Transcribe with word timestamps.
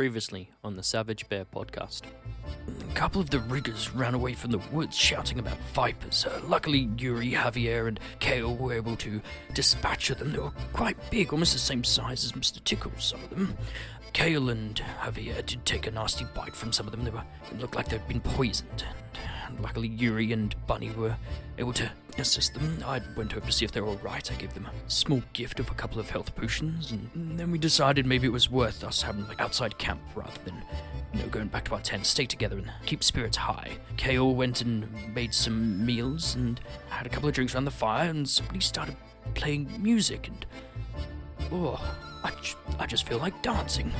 Previously 0.00 0.48
on 0.64 0.76
the 0.76 0.82
Savage 0.82 1.28
Bear 1.28 1.44
podcast. 1.44 2.04
A 2.90 2.94
couple 2.94 3.20
of 3.20 3.28
the 3.28 3.40
riggers 3.40 3.94
ran 3.94 4.14
away 4.14 4.32
from 4.32 4.50
the 4.50 4.60
woods 4.72 4.96
shouting 4.96 5.38
about 5.38 5.58
vipers. 5.74 6.24
Uh, 6.24 6.40
luckily, 6.48 6.88
Yuri, 6.96 7.32
Javier, 7.32 7.86
and 7.86 8.00
Kale 8.18 8.56
were 8.56 8.72
able 8.72 8.96
to 8.96 9.20
dispatch 9.52 10.08
them. 10.08 10.32
They 10.32 10.38
were 10.38 10.54
quite 10.72 10.96
big, 11.10 11.34
almost 11.34 11.52
the 11.52 11.58
same 11.58 11.84
size 11.84 12.24
as 12.24 12.32
Mr. 12.32 12.64
Tickle, 12.64 12.92
some 12.96 13.22
of 13.24 13.28
them. 13.28 13.54
Kale 14.14 14.48
and 14.48 14.82
Javier 15.02 15.44
did 15.44 15.66
take 15.66 15.86
a 15.86 15.90
nasty 15.90 16.24
bite 16.34 16.56
from 16.56 16.72
some 16.72 16.86
of 16.86 16.92
them. 16.92 17.04
They 17.04 17.10
were 17.10 17.22
it 17.50 17.60
looked 17.60 17.74
like 17.76 17.90
they'd 17.90 18.08
been 18.08 18.22
poisoned. 18.22 18.84
And 19.46 19.60
luckily, 19.60 19.88
Yuri 19.88 20.32
and 20.32 20.54
Bunny 20.66 20.88
were 20.92 21.14
able 21.58 21.74
to 21.74 21.90
assist 22.20 22.54
them. 22.54 22.82
I 22.86 23.00
went 23.16 23.36
over 23.36 23.46
to 23.46 23.52
see 23.52 23.64
if 23.64 23.72
they 23.72 23.80
were 23.80 23.88
alright. 23.88 24.30
I 24.30 24.34
gave 24.36 24.54
them 24.54 24.66
a 24.66 24.90
small 24.90 25.22
gift 25.32 25.60
of 25.60 25.70
a 25.70 25.74
couple 25.74 25.98
of 25.98 26.08
health 26.08 26.34
potions, 26.34 26.92
and 26.92 27.38
then 27.38 27.50
we 27.50 27.58
decided 27.58 28.06
maybe 28.06 28.26
it 28.26 28.32
was 28.32 28.50
worth 28.50 28.84
us 28.84 29.02
having 29.02 29.26
like 29.26 29.40
outside 29.40 29.78
camp 29.78 30.00
rather 30.14 30.40
than 30.44 30.54
you 31.12 31.20
know, 31.20 31.26
going 31.28 31.48
back 31.48 31.64
to 31.64 31.74
our 31.74 31.80
tent, 31.80 32.06
stay 32.06 32.24
together 32.26 32.56
and 32.56 32.70
keep 32.86 33.02
spirits 33.02 33.36
high. 33.36 33.70
Kale 33.96 34.34
went 34.34 34.60
and 34.60 34.86
made 35.14 35.34
some 35.34 35.84
meals 35.84 36.36
and 36.36 36.60
had 36.88 37.06
a 37.06 37.08
couple 37.08 37.28
of 37.28 37.34
drinks 37.34 37.54
around 37.54 37.64
the 37.64 37.70
fire, 37.70 38.08
and 38.08 38.28
somebody 38.28 38.60
started 38.60 38.96
playing 39.34 39.70
music, 39.82 40.28
and 40.28 40.46
oh, 41.52 41.96
I, 42.22 42.30
j- 42.42 42.54
I 42.78 42.86
just 42.86 43.06
feel 43.08 43.18
like 43.18 43.42
dancing. 43.42 43.92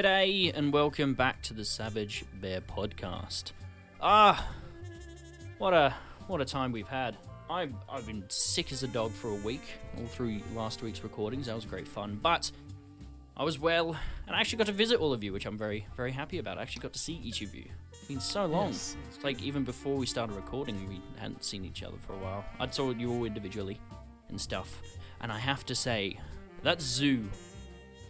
G'day 0.00 0.50
and 0.56 0.72
welcome 0.72 1.12
back 1.12 1.42
to 1.42 1.52
the 1.52 1.62
Savage 1.62 2.24
Bear 2.40 2.62
podcast. 2.62 3.52
Ah, 4.00 4.48
what 5.58 5.74
a 5.74 5.94
what 6.26 6.40
a 6.40 6.46
time 6.46 6.72
we've 6.72 6.88
had. 6.88 7.18
I've 7.50 7.74
I've 7.86 8.06
been 8.06 8.24
sick 8.28 8.72
as 8.72 8.82
a 8.82 8.88
dog 8.88 9.12
for 9.12 9.28
a 9.28 9.34
week, 9.34 9.60
all 9.98 10.06
through 10.06 10.40
last 10.54 10.80
week's 10.80 11.02
recordings. 11.02 11.48
That 11.48 11.54
was 11.54 11.66
great 11.66 11.86
fun, 11.86 12.18
but 12.22 12.50
I 13.36 13.44
was 13.44 13.58
well, 13.58 13.94
and 14.26 14.34
I 14.34 14.40
actually 14.40 14.56
got 14.56 14.68
to 14.68 14.72
visit 14.72 15.00
all 15.00 15.12
of 15.12 15.22
you, 15.22 15.34
which 15.34 15.44
I'm 15.44 15.58
very 15.58 15.86
very 15.98 16.12
happy 16.12 16.38
about. 16.38 16.56
I 16.56 16.62
actually 16.62 16.80
got 16.80 16.94
to 16.94 16.98
see 16.98 17.20
each 17.22 17.42
of 17.42 17.54
you. 17.54 17.66
It's 17.92 18.04
been 18.04 18.20
so 18.20 18.46
long. 18.46 18.68
Yes. 18.68 18.96
It's 19.14 19.22
like 19.22 19.42
even 19.42 19.64
before 19.64 19.96
we 19.96 20.06
started 20.06 20.34
recording, 20.34 20.88
we 20.88 21.02
hadn't 21.18 21.44
seen 21.44 21.62
each 21.62 21.82
other 21.82 21.98
for 22.06 22.14
a 22.14 22.18
while. 22.20 22.42
I'd 22.58 22.72
saw 22.74 22.90
you 22.90 23.12
all 23.12 23.26
individually 23.26 23.78
and 24.30 24.40
stuff, 24.40 24.80
and 25.20 25.30
I 25.30 25.38
have 25.38 25.66
to 25.66 25.74
say 25.74 26.18
that 26.62 26.80
zoo 26.80 27.28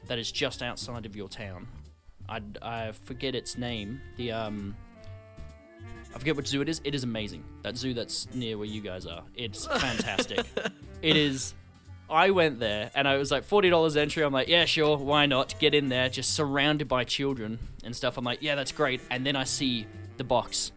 that 0.07 0.21
is 0.21 0.31
just 0.31 0.63
outside 0.63 1.05
of 1.05 1.17
your 1.17 1.29
town. 1.29 1.67
I, 2.31 2.41
I 2.63 2.93
forget 2.93 3.35
its 3.35 3.59
name. 3.59 4.01
The 4.17 4.33
um, 4.33 4.77
I 6.15 6.19
forget 6.19 6.37
which 6.37 6.47
zoo 6.47 6.61
it 6.63 6.69
is. 6.69 6.81
It 6.85 6.95
is 6.95 7.03
amazing. 7.03 7.45
That 7.63 7.77
zoo 7.77 7.93
that's 7.93 8.33
near 8.33 8.57
where 8.57 8.67
you 8.67 8.81
guys 8.81 9.05
are. 9.07 9.25
It's 9.35 9.67
fantastic. 9.81 10.47
it 11.03 11.17
is. 11.17 11.55
I 12.09 12.31
went 12.31 12.59
there 12.59 12.91
and 12.95 13.07
I 13.07 13.17
was 13.17 13.31
like 13.31 13.45
forty 13.45 13.69
dollars 13.69 13.97
entry. 13.97 14.23
I'm 14.23 14.33
like, 14.33 14.49
yeah, 14.49 14.65
sure, 14.65 14.97
why 14.97 15.27
not? 15.27 15.55
Get 15.59 15.75
in 15.75 15.89
there, 15.89 16.09
just 16.09 16.35
surrounded 16.35 16.89
by 16.89 17.05
children 17.05 17.59
and 17.85 17.95
stuff. 17.95 18.17
I'm 18.17 18.25
like, 18.25 18.43
yeah, 18.43 18.55
that's 18.55 18.73
great. 18.73 19.01
And 19.11 19.27
then 19.27 19.37
I 19.37 19.45
see 19.45 19.87
the 20.17 20.25
box, 20.25 20.73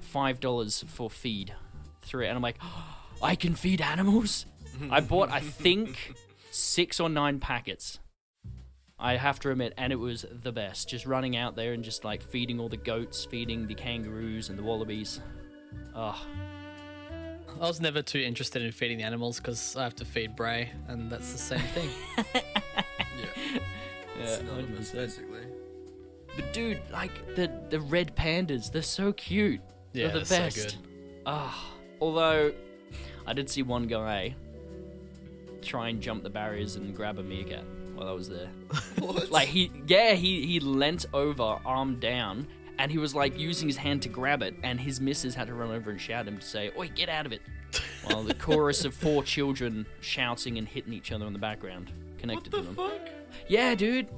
five 0.00 0.40
dollars 0.40 0.84
for 0.88 1.10
feed, 1.10 1.54
through 2.02 2.24
it, 2.24 2.28
and 2.28 2.36
I'm 2.36 2.42
like, 2.42 2.58
I 3.22 3.34
can 3.36 3.54
feed 3.54 3.80
animals. 3.80 4.46
I 4.90 5.00
bought, 5.00 5.30
I 5.30 5.40
think, 5.40 6.14
six 6.50 7.00
or 7.00 7.08
nine 7.08 7.40
packets. 7.40 7.98
I 9.00 9.16
have 9.16 9.38
to 9.40 9.50
admit, 9.50 9.74
and 9.76 9.92
it 9.92 9.96
was 9.96 10.26
the 10.30 10.50
best. 10.52 10.88
Just 10.88 11.06
running 11.06 11.36
out 11.36 11.54
there 11.54 11.72
and 11.72 11.84
just 11.84 12.04
like 12.04 12.22
feeding 12.22 12.58
all 12.58 12.68
the 12.68 12.76
goats, 12.76 13.24
feeding 13.24 13.66
the 13.66 13.74
kangaroos 13.74 14.48
and 14.48 14.58
the 14.58 14.62
wallabies. 14.62 15.20
Ugh. 15.94 16.16
I 17.60 17.66
was 17.66 17.80
never 17.80 18.02
too 18.02 18.18
interested 18.20 18.62
in 18.62 18.70
feeding 18.72 18.98
the 18.98 19.04
animals 19.04 19.38
because 19.38 19.76
I 19.76 19.84
have 19.84 19.94
to 19.96 20.04
feed 20.04 20.36
Bray, 20.36 20.70
and 20.88 21.10
that's 21.10 21.32
the 21.32 21.38
same 21.38 21.60
thing. 21.74 21.90
Yeah, 23.18 24.24
yeah. 24.24 24.36
synonymous, 24.36 24.90
100%. 24.92 24.94
basically. 24.94 25.40
But 26.36 26.52
dude, 26.52 26.80
like 26.92 27.34
the 27.34 27.50
the 27.68 27.80
red 27.80 28.14
pandas, 28.16 28.70
they're 28.70 28.82
so 28.82 29.12
cute. 29.12 29.60
Yeah, 29.92 30.08
they're 30.08 30.20
the 30.20 30.24
they're 30.24 30.40
best. 30.40 30.56
so 30.56 30.64
good. 30.64 30.74
Ah, 31.26 31.74
although 32.00 32.52
I 33.26 33.32
did 33.32 33.50
see 33.50 33.62
one 33.62 33.88
guy 33.88 34.36
try 35.62 35.88
and 35.88 36.00
jump 36.00 36.22
the 36.22 36.30
barriers 36.30 36.76
and 36.76 36.94
grab 36.94 37.18
a 37.18 37.22
meerkat 37.24 37.64
while 37.98 38.08
I 38.08 38.12
was 38.12 38.28
there. 38.28 38.48
What? 38.98 39.30
Like 39.30 39.48
he, 39.48 39.70
yeah, 39.86 40.12
he 40.12 40.44
he 40.46 40.60
leant 40.60 41.06
over, 41.14 41.58
arm 41.64 41.98
down, 42.00 42.46
and 42.78 42.90
he 42.90 42.98
was 42.98 43.14
like 43.14 43.38
using 43.38 43.68
his 43.68 43.76
hand 43.76 44.02
to 44.02 44.08
grab 44.08 44.42
it, 44.42 44.54
and 44.62 44.78
his 44.78 45.00
missus 45.00 45.34
had 45.34 45.46
to 45.48 45.54
run 45.54 45.70
over 45.70 45.90
and 45.90 46.00
shout 46.00 46.26
at 46.26 46.28
him 46.28 46.38
to 46.38 46.44
say, 46.44 46.70
"Oi, 46.78 46.88
get 46.94 47.08
out 47.08 47.24
of 47.26 47.32
it!" 47.32 47.40
While 48.04 48.22
the 48.24 48.34
chorus 48.34 48.84
of 48.84 48.94
four 48.94 49.22
children 49.22 49.86
shouting 50.00 50.58
and 50.58 50.66
hitting 50.68 50.92
each 50.92 51.12
other 51.12 51.26
in 51.26 51.32
the 51.32 51.38
background 51.38 51.90
connected 52.18 52.52
what 52.52 52.62
to 52.62 52.68
the 52.68 52.74
them. 52.74 52.90
fuck? 52.90 53.08
Yeah, 53.46 53.74
dude. 53.74 54.08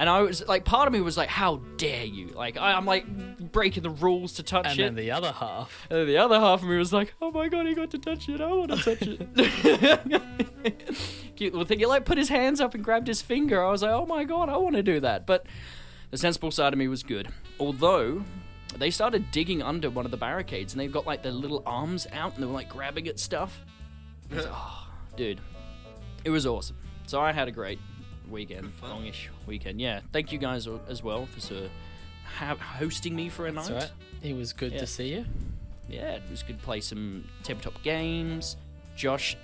And 0.00 0.08
I 0.08 0.22
was 0.22 0.48
like, 0.48 0.64
part 0.64 0.86
of 0.86 0.94
me 0.94 1.02
was 1.02 1.18
like, 1.18 1.28
"How 1.28 1.56
dare 1.76 2.06
you!" 2.06 2.28
Like 2.28 2.56
I, 2.56 2.72
I'm 2.72 2.86
like 2.86 3.06
breaking 3.52 3.82
the 3.82 3.90
rules 3.90 4.32
to 4.34 4.42
touch 4.42 4.64
And 4.64 4.80
it. 4.80 4.82
And 4.86 4.96
then 4.96 5.04
the 5.04 5.10
other 5.10 5.30
half. 5.30 5.86
And 5.90 5.98
then 5.98 6.06
the 6.06 6.16
other 6.16 6.40
half 6.40 6.62
of 6.62 6.68
me 6.70 6.78
was 6.78 6.90
like, 6.90 7.12
"Oh 7.20 7.30
my 7.30 7.48
god, 7.48 7.66
he 7.66 7.74
got 7.74 7.90
to 7.90 7.98
touch 7.98 8.26
it! 8.30 8.40
I 8.40 8.50
want 8.50 8.70
to 8.70 8.78
touch 8.78 9.02
it." 9.02 10.16
Cute 11.36 11.52
little 11.52 11.66
thing. 11.66 11.80
He 11.80 11.84
like 11.84 12.06
put 12.06 12.16
his 12.16 12.30
hands 12.30 12.62
up 12.62 12.74
and 12.74 12.82
grabbed 12.82 13.08
his 13.08 13.20
finger. 13.20 13.62
I 13.62 13.70
was 13.70 13.82
like, 13.82 13.92
"Oh 13.92 14.06
my 14.06 14.24
god, 14.24 14.48
I 14.48 14.56
want 14.56 14.74
to 14.76 14.82
do 14.82 15.00
that." 15.00 15.26
But 15.26 15.44
the 16.10 16.16
sensible 16.16 16.50
side 16.50 16.72
of 16.72 16.78
me 16.78 16.88
was 16.88 17.02
good. 17.02 17.28
Although 17.58 18.24
they 18.78 18.90
started 18.90 19.30
digging 19.30 19.60
under 19.60 19.90
one 19.90 20.06
of 20.06 20.10
the 20.10 20.16
barricades 20.16 20.72
and 20.72 20.80
they've 20.80 20.90
got 20.90 21.06
like 21.06 21.22
their 21.22 21.32
little 21.32 21.62
arms 21.66 22.06
out 22.10 22.32
and 22.32 22.42
they 22.42 22.46
were 22.46 22.54
like 22.54 22.70
grabbing 22.70 23.06
at 23.06 23.20
stuff. 23.20 23.66
Was 24.30 24.46
oh, 24.46 24.50
ah, 24.50 24.90
dude, 25.14 25.42
it 26.24 26.30
was 26.30 26.46
awesome. 26.46 26.78
So 27.06 27.20
I 27.20 27.32
had 27.32 27.48
a 27.48 27.52
great 27.52 27.78
weekend, 28.30 28.72
longish 28.82 29.30
weekend. 29.46 29.80
Yeah, 29.80 30.00
thank 30.12 30.32
you 30.32 30.38
guys 30.38 30.68
as 30.88 31.02
well 31.02 31.26
for 31.26 31.40
sort 31.40 31.64
of 31.64 31.70
ha- 32.24 32.56
hosting 32.56 33.14
me 33.14 33.28
for 33.28 33.46
a 33.46 33.52
That's 33.52 33.68
night. 33.68 33.76
right. 33.76 33.90
It 34.22 34.36
was 34.36 34.52
good 34.52 34.72
Yeah. 34.72 34.80
to 34.80 34.86
see 34.86 35.12
you. 35.14 35.24
Yeah, 35.88 36.12
it 36.12 36.22
was 36.30 36.42
good 36.42 36.58
to 36.58 36.64
play 36.64 36.80
some 36.80 37.24
tabletop 37.42 37.82
games. 37.82 38.56
Josh 38.96 39.36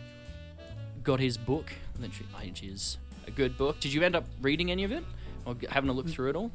got 1.02 1.20
his 1.20 1.36
book, 1.36 1.72
which 1.98 2.22
which 2.40 2.62
is 2.62 2.98
a 3.26 3.30
good 3.30 3.56
book. 3.56 3.80
Did 3.80 3.92
you 3.92 4.02
end 4.02 4.14
up 4.14 4.24
reading 4.40 4.70
any 4.70 4.84
of 4.84 4.92
it? 4.92 5.04
Or 5.44 5.56
having 5.70 5.90
a 5.90 5.92
look 5.92 6.06
mm. 6.06 6.10
through 6.10 6.30
it 6.30 6.36
all? 6.36 6.50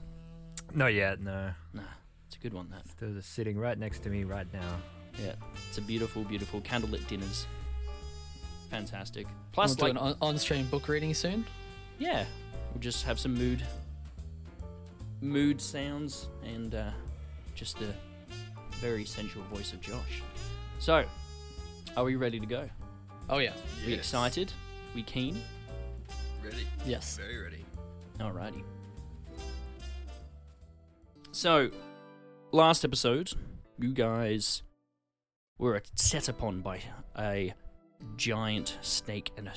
Not 0.74 0.94
yet, 0.94 1.22
no. 1.22 1.52
Nah, 1.74 1.82
it's 2.28 2.36
a 2.36 2.40
good 2.40 2.54
one, 2.54 2.70
that. 2.70 2.88
Still 2.88 3.14
just 3.14 3.34
sitting 3.34 3.58
right 3.58 3.78
next 3.78 4.00
to 4.04 4.10
me 4.10 4.24
right 4.24 4.48
now. 4.54 4.78
Yeah, 5.22 5.34
it's 5.68 5.78
a 5.78 5.82
beautiful, 5.82 6.24
beautiful 6.24 6.62
candlelit 6.62 7.08
dinners. 7.08 7.48
Fantastic. 8.70 9.26
Plus, 9.52 9.76
Plus, 9.76 9.78
we'll 9.78 9.94
like, 9.94 10.02
do 10.02 10.10
an 10.12 10.16
on-stream 10.22 10.66
book 10.68 10.88
reading 10.88 11.14
soon. 11.14 11.46
Yeah, 12.02 12.26
we'll 12.74 12.82
just 12.82 13.06
have 13.06 13.20
some 13.20 13.36
mood, 13.36 13.62
mood 15.22 15.62
sounds, 15.62 16.30
and 16.44 16.74
uh, 16.74 16.90
just 17.54 17.78
the 17.78 17.94
very 18.80 19.06
sensual 19.06 19.44
voice 19.54 19.72
of 19.72 19.82
Josh. 19.82 20.24
So, 20.80 21.06
are 21.96 22.04
we 22.04 22.16
ready 22.16 22.40
to 22.40 22.46
go? 22.48 22.68
Oh 23.30 23.38
yeah. 23.38 23.54
We 23.86 23.94
excited? 23.94 24.52
We 24.96 25.04
keen? 25.04 25.40
Ready? 26.44 26.66
Yes. 26.88 27.18
Very 27.18 27.38
ready. 27.38 27.64
Alrighty. 28.20 28.64
So, 31.32 31.70
last 32.52 32.84
episode, 32.84 33.32
you 33.78 33.94
guys 33.94 34.64
were 35.60 35.80
set 35.94 36.30
upon 36.30 36.62
by 36.62 36.82
a 37.16 37.54
giant 38.18 38.80
snake 38.82 39.32
and, 39.38 39.48
a 39.48 39.54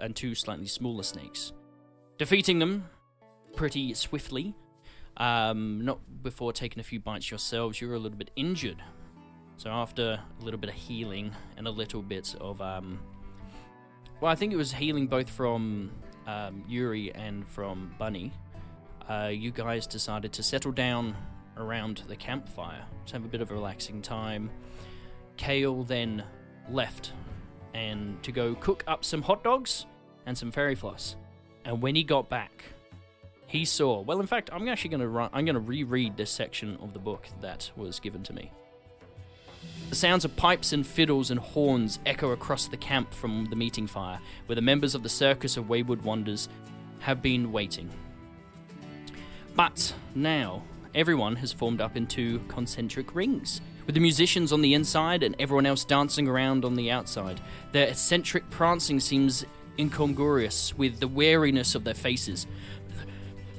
and 0.00 0.16
two 0.16 0.34
slightly 0.34 0.66
smaller 0.66 1.04
snakes, 1.04 1.52
defeating 2.18 2.58
them 2.58 2.88
pretty 3.56 3.94
swiftly. 3.94 4.54
Um, 5.16 5.84
not 5.84 6.00
before 6.22 6.52
taking 6.52 6.80
a 6.80 6.82
few 6.82 6.98
bites 6.98 7.30
yourselves, 7.30 7.80
you 7.80 7.88
were 7.88 7.94
a 7.94 7.98
little 7.98 8.18
bit 8.18 8.30
injured. 8.36 8.82
So 9.56 9.70
after 9.70 10.20
a 10.40 10.44
little 10.44 10.58
bit 10.58 10.70
of 10.70 10.76
healing 10.76 11.30
and 11.56 11.68
a 11.68 11.70
little 11.70 12.02
bit 12.02 12.34
of 12.40 12.60
um, 12.60 12.98
well, 14.20 14.32
I 14.32 14.34
think 14.34 14.52
it 14.52 14.56
was 14.56 14.72
healing 14.72 15.06
both 15.06 15.28
from 15.28 15.90
um, 16.26 16.64
Yuri 16.66 17.14
and 17.14 17.46
from 17.48 17.94
Bunny. 17.98 18.32
Uh, 19.08 19.30
you 19.30 19.50
guys 19.50 19.86
decided 19.86 20.32
to 20.32 20.42
settle 20.42 20.72
down 20.72 21.14
around 21.56 22.02
the 22.08 22.16
campfire 22.16 22.84
to 23.06 23.12
have 23.12 23.24
a 23.24 23.28
bit 23.28 23.40
of 23.40 23.50
a 23.50 23.54
relaxing 23.54 24.00
time. 24.02 24.50
Kale 25.36 25.84
then 25.84 26.24
left 26.70 27.12
and 27.74 28.22
to 28.22 28.32
go 28.32 28.54
cook 28.54 28.82
up 28.86 29.04
some 29.04 29.20
hot 29.20 29.44
dogs 29.44 29.86
and 30.26 30.36
some 30.36 30.50
fairy 30.50 30.74
floss. 30.74 31.16
And 31.64 31.80
when 31.80 31.94
he 31.94 32.04
got 32.04 32.28
back, 32.28 32.64
he 33.46 33.64
saw. 33.64 34.00
Well, 34.00 34.20
in 34.20 34.26
fact, 34.26 34.50
I'm 34.52 34.68
actually 34.68 34.90
going 34.90 35.00
to 35.00 35.08
run, 35.08 35.30
I'm 35.32 35.44
going 35.44 35.54
to 35.54 35.60
reread 35.60 36.16
this 36.16 36.30
section 36.30 36.76
of 36.82 36.92
the 36.92 36.98
book 36.98 37.26
that 37.40 37.70
was 37.76 38.00
given 38.00 38.22
to 38.24 38.32
me. 38.32 38.50
The 39.90 39.96
sounds 39.96 40.24
of 40.24 40.34
pipes 40.36 40.72
and 40.72 40.86
fiddles 40.86 41.30
and 41.30 41.38
horns 41.38 42.00
echo 42.04 42.32
across 42.32 42.68
the 42.68 42.76
camp 42.76 43.14
from 43.14 43.46
the 43.46 43.56
meeting 43.56 43.86
fire, 43.86 44.18
where 44.46 44.56
the 44.56 44.62
members 44.62 44.94
of 44.94 45.02
the 45.02 45.08
Circus 45.08 45.56
of 45.56 45.68
Wayward 45.68 46.02
Wonders 46.02 46.48
have 47.00 47.22
been 47.22 47.52
waiting. 47.52 47.90
But 49.54 49.94
now, 50.14 50.64
everyone 50.94 51.36
has 51.36 51.52
formed 51.52 51.80
up 51.80 51.96
into 51.96 52.40
concentric 52.48 53.14
rings, 53.14 53.60
with 53.86 53.94
the 53.94 54.00
musicians 54.00 54.52
on 54.52 54.62
the 54.62 54.74
inside 54.74 55.22
and 55.22 55.36
everyone 55.38 55.66
else 55.66 55.84
dancing 55.84 56.26
around 56.26 56.64
on 56.64 56.74
the 56.74 56.90
outside. 56.90 57.40
Their 57.72 57.88
eccentric 57.88 58.48
prancing 58.50 58.98
seems 58.98 59.44
incongruous 59.78 60.76
with 60.76 61.00
the 61.00 61.08
wariness 61.08 61.74
of 61.74 61.84
their 61.84 61.94
faces. 61.94 62.46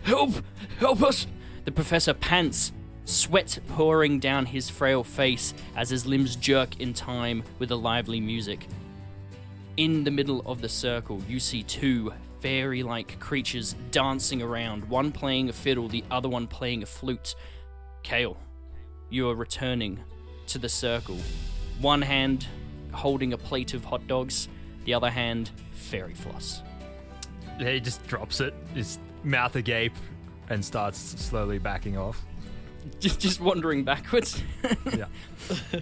Help! 0.04 0.34
Help 0.80 1.02
us! 1.02 1.28
The 1.66 1.72
professor 1.72 2.14
pants, 2.14 2.72
sweat 3.06 3.60
pouring 3.70 4.20
down 4.20 4.46
his 4.46 4.70
frail 4.70 5.04
face 5.04 5.54
as 5.76 5.90
his 5.90 6.06
limbs 6.06 6.36
jerk 6.36 6.80
in 6.80 6.94
time 6.94 7.44
with 7.60 7.70
the 7.70 7.78
lively 7.78 8.20
music. 8.20 8.68
In 9.78 10.04
the 10.04 10.12
middle 10.12 10.42
of 10.46 10.62
the 10.62 10.70
circle, 10.70 11.22
you 11.28 11.40
see 11.40 11.64
two 11.64 12.14
fairy 12.40 12.84
like 12.84 13.20
creatures 13.20 13.76
dancing 13.92 14.42
around, 14.42 14.86
one 14.86 15.12
playing 15.12 15.50
a 15.50 15.54
fiddle, 15.54 15.88
the 15.88 16.04
other 16.12 16.30
one 16.30 16.48
playing 16.48 16.84
a 16.84 16.86
flute. 16.86 17.36
Kale, 18.04 18.38
you 19.10 19.30
are 19.30 19.36
returning 19.36 20.00
to 20.48 20.60
the 20.60 20.70
circle. 20.70 21.18
One 21.82 22.02
hand 22.02 22.48
holding 22.92 23.34
a 23.34 23.38
plate 23.38 23.74
of 23.74 23.84
hot 23.84 24.08
dogs, 24.08 24.48
the 24.86 24.94
other 24.94 25.10
hand, 25.10 25.52
fairy 25.86 26.14
floss. 26.16 26.62
He 27.60 27.80
just 27.80 28.06
drops 28.08 28.42
it, 28.42 28.54
his 28.74 29.00
mouth 29.24 29.56
agape, 29.56 29.96
and 30.50 30.64
starts 30.64 30.98
slowly 31.00 31.58
backing 31.60 31.98
off. 31.98 32.22
just, 33.00 33.20
just 33.20 33.40
wandering 33.40 33.84
backwards. 33.84 34.42
Yeah. 34.96 35.06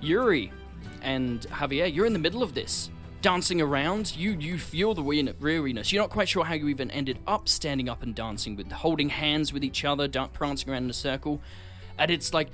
Yuri 0.00 0.52
and 1.02 1.40
Javier, 1.42 1.92
you're 1.92 2.06
in 2.06 2.12
the 2.12 2.18
middle 2.18 2.42
of 2.42 2.54
this. 2.54 2.90
Dancing 3.22 3.60
around, 3.62 4.14
you 4.16 4.32
you 4.32 4.58
feel 4.58 4.92
the 4.94 5.02
weird- 5.02 5.40
weariness. 5.40 5.92
You're 5.92 6.02
not 6.02 6.10
quite 6.10 6.28
sure 6.28 6.44
how 6.44 6.54
you 6.54 6.68
even 6.68 6.90
ended 6.90 7.18
up 7.26 7.48
standing 7.48 7.88
up 7.88 8.02
and 8.02 8.14
dancing 8.14 8.54
with, 8.54 8.70
holding 8.70 9.08
hands 9.08 9.50
with 9.52 9.64
each 9.64 9.84
other, 9.84 10.06
da- 10.06 10.26
prancing 10.26 10.68
around 10.70 10.84
in 10.84 10.90
a 10.90 10.94
circle, 10.94 11.40
and 11.98 12.10
it's 12.10 12.34
like 12.34 12.48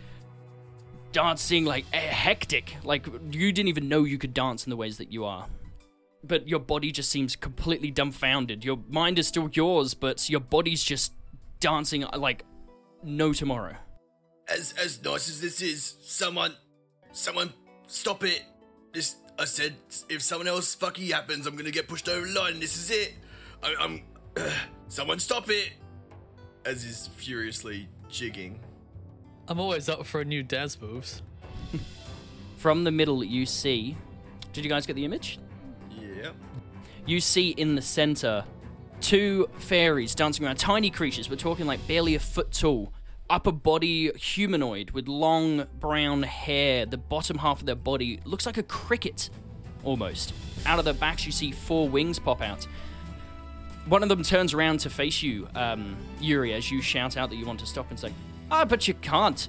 dancing 1.10 1.64
like 1.64 1.86
eh, 1.92 1.98
hectic. 1.98 2.76
Like 2.84 3.06
you 3.32 3.50
didn't 3.52 3.68
even 3.68 3.88
know 3.88 4.04
you 4.04 4.16
could 4.18 4.32
dance 4.32 4.64
in 4.64 4.70
the 4.70 4.76
ways 4.76 4.98
that 4.98 5.12
you 5.12 5.24
are. 5.24 5.46
But 6.22 6.46
your 6.46 6.60
body 6.60 6.92
just 6.92 7.10
seems 7.10 7.34
completely 7.34 7.90
dumbfounded. 7.90 8.64
Your 8.64 8.78
mind 8.88 9.18
is 9.18 9.26
still 9.26 9.48
yours, 9.52 9.94
but 9.94 10.28
your 10.28 10.40
body's 10.40 10.82
just 10.84 11.12
dancing 11.60 12.04
uh, 12.04 12.18
like 12.18 12.44
no 13.02 13.32
tomorrow. 13.32 13.76
As 14.48 14.74
as 14.82 15.02
nice 15.02 15.28
as 15.28 15.40
this 15.40 15.62
is, 15.62 15.96
someone, 16.02 16.54
someone, 17.12 17.52
stop 17.86 18.24
it. 18.24 18.42
This 18.92 19.16
I 19.38 19.46
said, 19.46 19.76
if 20.10 20.20
someone 20.20 20.48
else 20.48 20.74
fucking 20.74 21.06
happens, 21.08 21.46
I'm 21.46 21.56
gonna 21.56 21.70
get 21.70 21.88
pushed 21.88 22.08
over 22.08 22.26
the 22.26 22.38
line. 22.38 22.60
This 22.60 22.76
is 22.76 22.90
it. 22.90 23.14
I, 23.62 23.74
I'm. 23.80 24.02
someone 24.88 25.18
stop 25.18 25.48
it. 25.48 25.70
As 26.66 26.82
he's 26.82 27.06
furiously 27.16 27.88
jigging. 28.10 28.60
I'm 29.48 29.58
always 29.58 29.88
up 29.88 30.04
for 30.04 30.22
new 30.24 30.42
dance 30.42 30.78
moves. 30.80 31.22
From 32.58 32.84
the 32.84 32.90
middle, 32.90 33.24
you 33.24 33.46
see. 33.46 33.96
Did 34.52 34.64
you 34.64 34.70
guys 34.70 34.86
get 34.86 34.94
the 34.94 35.04
image? 35.04 35.38
Yeah. 36.20 36.30
You 37.06 37.20
see 37.20 37.50
in 37.50 37.74
the 37.74 37.82
center 37.82 38.44
two 39.00 39.48
fairies 39.58 40.14
dancing 40.14 40.44
around, 40.44 40.56
tiny 40.56 40.90
creatures. 40.90 41.30
We're 41.30 41.36
talking 41.36 41.66
like 41.66 41.86
barely 41.86 42.14
a 42.14 42.20
foot 42.20 42.52
tall, 42.52 42.92
upper 43.28 43.52
body 43.52 44.12
humanoid 44.12 44.90
with 44.90 45.08
long 45.08 45.66
brown 45.78 46.22
hair. 46.22 46.86
The 46.86 46.98
bottom 46.98 47.38
half 47.38 47.60
of 47.60 47.66
their 47.66 47.74
body 47.74 48.20
looks 48.24 48.46
like 48.46 48.58
a 48.58 48.62
cricket, 48.62 49.30
almost. 49.84 50.34
Out 50.66 50.78
of 50.78 50.84
their 50.84 50.94
backs, 50.94 51.24
you 51.24 51.32
see 51.32 51.50
four 51.50 51.88
wings 51.88 52.18
pop 52.18 52.42
out. 52.42 52.66
One 53.86 54.02
of 54.02 54.08
them 54.08 54.22
turns 54.22 54.52
around 54.52 54.80
to 54.80 54.90
face 54.90 55.22
you, 55.22 55.48
um, 55.54 55.96
Yuri, 56.20 56.52
as 56.52 56.70
you 56.70 56.82
shout 56.82 57.16
out 57.16 57.30
that 57.30 57.36
you 57.36 57.46
want 57.46 57.60
to 57.60 57.66
stop 57.66 57.90
and 57.90 57.98
say, 57.98 58.12
Ah, 58.50 58.64
but 58.64 58.86
you 58.86 58.94
can't. 58.94 59.48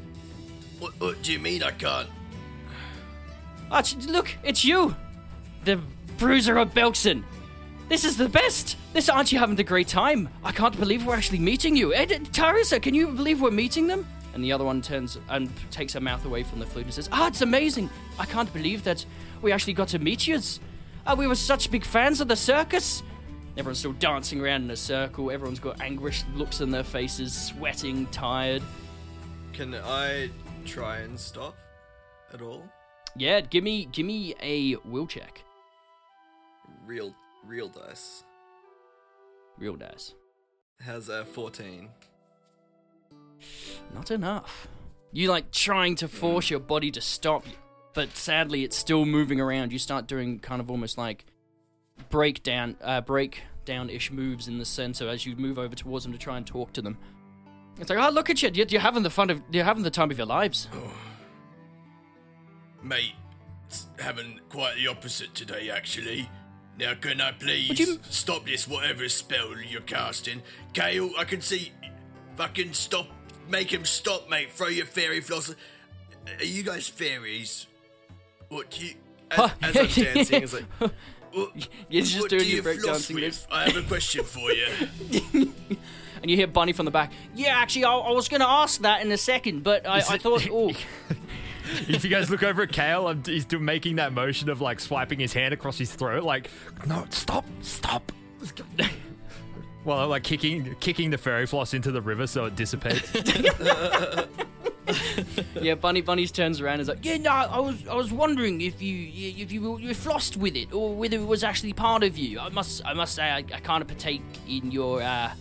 What, 0.79 0.99
what 0.99 1.21
do 1.21 1.33
you 1.33 1.39
mean 1.39 1.63
I 1.63 1.71
can't? 1.71 2.07
Ah, 3.69 3.83
look, 4.07 4.35
it's 4.43 4.63
you! 4.65 4.95
The 5.63 5.79
Bruiser 6.21 6.59
of 6.59 6.71
Belkson! 6.75 7.23
This 7.89 8.05
is 8.05 8.15
the 8.15 8.29
best! 8.29 8.77
This 8.93 9.09
aren't 9.09 9.31
you 9.31 9.39
having 9.39 9.59
a 9.59 9.63
great 9.63 9.87
time? 9.87 10.29
I 10.43 10.51
can't 10.51 10.79
believe 10.79 11.03
we're 11.03 11.15
actually 11.15 11.39
meeting 11.39 11.75
you. 11.75 11.95
Ed, 11.95 12.09
Tarissa, 12.31 12.79
can 12.79 12.93
you 12.93 13.07
believe 13.07 13.41
we're 13.41 13.49
meeting 13.49 13.87
them? 13.87 14.05
And 14.35 14.43
the 14.43 14.51
other 14.51 14.63
one 14.63 14.83
turns 14.83 15.17
and 15.29 15.49
takes 15.71 15.93
her 15.93 15.99
mouth 15.99 16.23
away 16.23 16.43
from 16.43 16.59
the 16.59 16.65
flute 16.67 16.85
and 16.85 16.93
says, 16.93 17.09
Ah, 17.11 17.25
it's 17.25 17.41
amazing! 17.41 17.89
I 18.19 18.25
can't 18.25 18.53
believe 18.53 18.83
that 18.83 19.03
we 19.41 19.51
actually 19.51 19.73
got 19.73 19.87
to 19.87 19.97
meet 19.97 20.27
yous. 20.27 20.59
Ah, 21.07 21.15
we 21.15 21.25
were 21.25 21.33
such 21.33 21.71
big 21.71 21.83
fans 21.83 22.21
of 22.21 22.27
the 22.27 22.35
circus! 22.35 23.01
Everyone's 23.57 23.79
still 23.79 23.93
dancing 23.93 24.41
around 24.41 24.65
in 24.65 24.69
a 24.69 24.77
circle. 24.77 25.31
Everyone's 25.31 25.59
got 25.59 25.81
anguished 25.81 26.25
looks 26.35 26.61
in 26.61 26.69
their 26.69 26.83
faces, 26.83 27.33
sweating, 27.33 28.05
tired. 28.11 28.61
Can 29.53 29.73
I 29.73 30.29
try 30.65 30.99
and 30.99 31.19
stop 31.19 31.57
at 32.31 32.43
all? 32.43 32.63
Yeah, 33.15 33.41
give 33.41 33.63
me 33.63 33.85
give 33.85 34.05
me 34.05 34.35
a 34.39 34.75
will 34.85 35.07
check. 35.07 35.41
Real, 36.91 37.15
real 37.47 37.69
dice. 37.69 38.25
Real 39.57 39.77
dice. 39.77 40.13
Has 40.81 41.07
a 41.07 41.23
14? 41.23 41.87
Not 43.93 44.11
enough. 44.11 44.67
You 45.13 45.29
like 45.29 45.51
trying 45.51 45.95
to 45.95 46.09
force 46.09 46.49
your 46.49 46.59
body 46.59 46.91
to 46.91 46.99
stop, 46.99 47.45
but 47.93 48.17
sadly 48.17 48.65
it's 48.65 48.75
still 48.75 49.05
moving 49.05 49.39
around. 49.39 49.71
You 49.71 49.79
start 49.79 50.05
doing 50.05 50.39
kind 50.39 50.59
of 50.59 50.69
almost 50.69 50.97
like 50.97 51.23
breakdown, 52.09 52.75
uh, 52.81 52.99
breakdown 52.99 53.89
ish 53.89 54.11
moves 54.11 54.49
in 54.49 54.57
the 54.57 54.65
center 54.65 55.07
as 55.07 55.25
you 55.25 55.37
move 55.37 55.57
over 55.57 55.73
towards 55.73 56.03
them 56.03 56.11
to 56.11 56.19
try 56.19 56.35
and 56.35 56.45
talk 56.45 56.73
to 56.73 56.81
them. 56.81 56.97
It's 57.79 57.89
like, 57.89 57.99
oh, 57.99 58.09
look 58.09 58.29
at 58.29 58.43
you! 58.43 58.51
You're, 58.53 58.67
you're 58.67 58.81
having 58.81 59.03
the 59.03 59.09
fun 59.09 59.29
of, 59.29 59.41
you're 59.49 59.63
having 59.63 59.83
the 59.83 59.91
time 59.91 60.11
of 60.11 60.17
your 60.17 60.27
lives. 60.27 60.67
Oh. 60.73 60.93
Mate, 62.83 63.13
it's 63.65 63.87
having 63.97 64.41
quite 64.49 64.75
the 64.75 64.87
opposite 64.87 65.33
today, 65.33 65.69
actually. 65.69 66.29
Now, 66.79 66.93
can 66.95 67.21
I 67.21 67.31
please 67.33 67.79
you- 67.79 67.99
stop 68.09 68.45
this 68.45 68.67
whatever 68.67 69.07
spell 69.09 69.55
you're 69.59 69.81
casting? 69.81 70.41
Kale, 70.73 71.11
I 71.17 71.23
can 71.25 71.41
see. 71.41 71.71
Fucking 72.37 72.73
stop. 72.73 73.07
Make 73.49 73.71
him 73.73 73.85
stop, 73.85 74.29
mate. 74.29 74.51
Throw 74.53 74.67
your 74.67 74.85
fairy 74.85 75.21
floss. 75.21 75.53
Are 76.39 76.43
you 76.45 76.63
guys 76.63 76.87
fairies? 76.87 77.67
What 78.49 78.71
do 78.71 78.85
you. 78.85 78.93
As, 79.31 79.51
as 79.61 79.77
I'm 79.77 79.85
dancing, 80.13 80.43
it's 80.43 80.53
like. 80.53 80.65
What, 81.33 81.69
You're 81.89 82.03
just 82.03 82.27
doing 82.27 82.41
do 82.41 82.45
your 82.49 82.57
you 82.57 82.61
floss 82.81 83.07
breakdancing 83.09 83.15
with? 83.15 83.23
moves. 83.23 83.47
I 83.49 83.69
have 83.69 83.77
a 83.77 83.87
question 83.87 84.25
for 84.25 84.51
you. 84.51 85.53
And 86.21 86.29
you 86.29 86.37
hear 86.37 86.45
Bunny 86.45 86.71
from 86.71 86.85
the 86.85 86.91
back. 86.91 87.13
Yeah, 87.33 87.57
actually, 87.57 87.85
I, 87.85 87.93
I 87.95 88.11
was 88.11 88.29
going 88.29 88.41
to 88.41 88.47
ask 88.47 88.81
that 88.81 89.01
in 89.01 89.11
a 89.11 89.17
second, 89.17 89.63
but 89.63 89.87
I, 89.87 89.95
I 90.07 90.17
thought, 90.19 90.47
oh, 90.51 90.71
if 91.87 92.03
you 92.03 92.09
guys 92.09 92.29
look 92.29 92.43
over 92.43 92.63
at 92.63 92.71
Kale, 92.71 93.07
I'm, 93.07 93.23
he's 93.23 93.45
do, 93.45 93.59
making 93.59 93.97
that 93.97 94.13
motion 94.13 94.49
of 94.49 94.61
like 94.61 94.79
swiping 94.79 95.19
his 95.19 95.33
hand 95.33 95.53
across 95.53 95.77
his 95.77 95.93
throat, 95.93 96.23
like, 96.23 96.49
no, 96.85 97.05
stop, 97.09 97.45
stop. 97.61 98.11
Well, 99.83 100.07
like 100.07 100.23
kicking 100.23 100.75
kicking 100.79 101.09
the 101.09 101.17
fairy 101.17 101.47
floss 101.47 101.73
into 101.73 101.91
the 101.91 102.01
river 102.01 102.27
so 102.27 102.45
it 102.45 102.55
dissipates. 102.55 103.11
yeah. 105.61 105.75
Bunny 105.75 106.01
Bunny's 106.01 106.31
turns 106.31 106.61
around 106.61 106.73
and 106.73 106.81
is 106.81 106.87
like, 106.87 107.03
yeah, 107.03 107.17
no, 107.17 107.31
I 107.31 107.59
was 107.59 107.87
I 107.87 107.95
was 107.95 108.11
wondering 108.11 108.61
if 108.61 108.81
you 108.81 109.09
if 109.41 109.51
you 109.51 109.79
you 109.79 109.95
flossed 109.95 110.37
with 110.37 110.55
it 110.55 110.71
or 110.71 110.93
whether 110.93 111.17
it 111.17 111.25
was 111.25 111.43
actually 111.43 111.73
part 111.73 112.03
of 112.03 112.17
you. 112.17 112.39
I 112.39 112.49
must 112.49 112.85
I 112.85 112.93
must 112.93 113.15
say 113.15 113.23
I, 113.23 113.37
I 113.37 113.41
can't 113.41 113.87
partake 113.87 114.21
in 114.47 114.71
your 114.71 115.01
uh, 115.01 115.31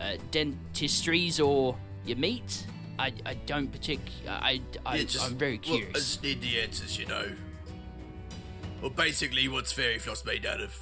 uh, 0.00 0.16
dentistries 0.32 1.38
or 1.38 1.76
your 2.04 2.16
meat. 2.16 2.66
I, 2.98 3.12
I 3.24 3.34
don't 3.46 3.70
partic. 3.70 4.00
I, 4.28 4.60
I 4.84 4.96
Yeah, 4.96 5.02
just- 5.04 5.24
I'm 5.24 5.36
very 5.36 5.60
well, 5.64 5.74
I 5.74 5.78
curious. 5.78 5.92
just 5.98 6.22
need 6.22 6.40
the 6.40 6.60
answers, 6.60 6.98
you 6.98 7.06
know. 7.06 7.30
Well, 8.80 8.90
basically, 8.90 9.48
what's 9.48 9.72
fairy 9.72 9.98
floss 9.98 10.24
made 10.24 10.46
out 10.46 10.60
of? 10.60 10.74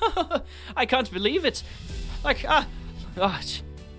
I 0.76 0.86
can't 0.86 1.10
believe 1.12 1.44
it. 1.44 1.62
Like, 2.24 2.44
ah, 2.48 2.66
ah, 3.20 3.40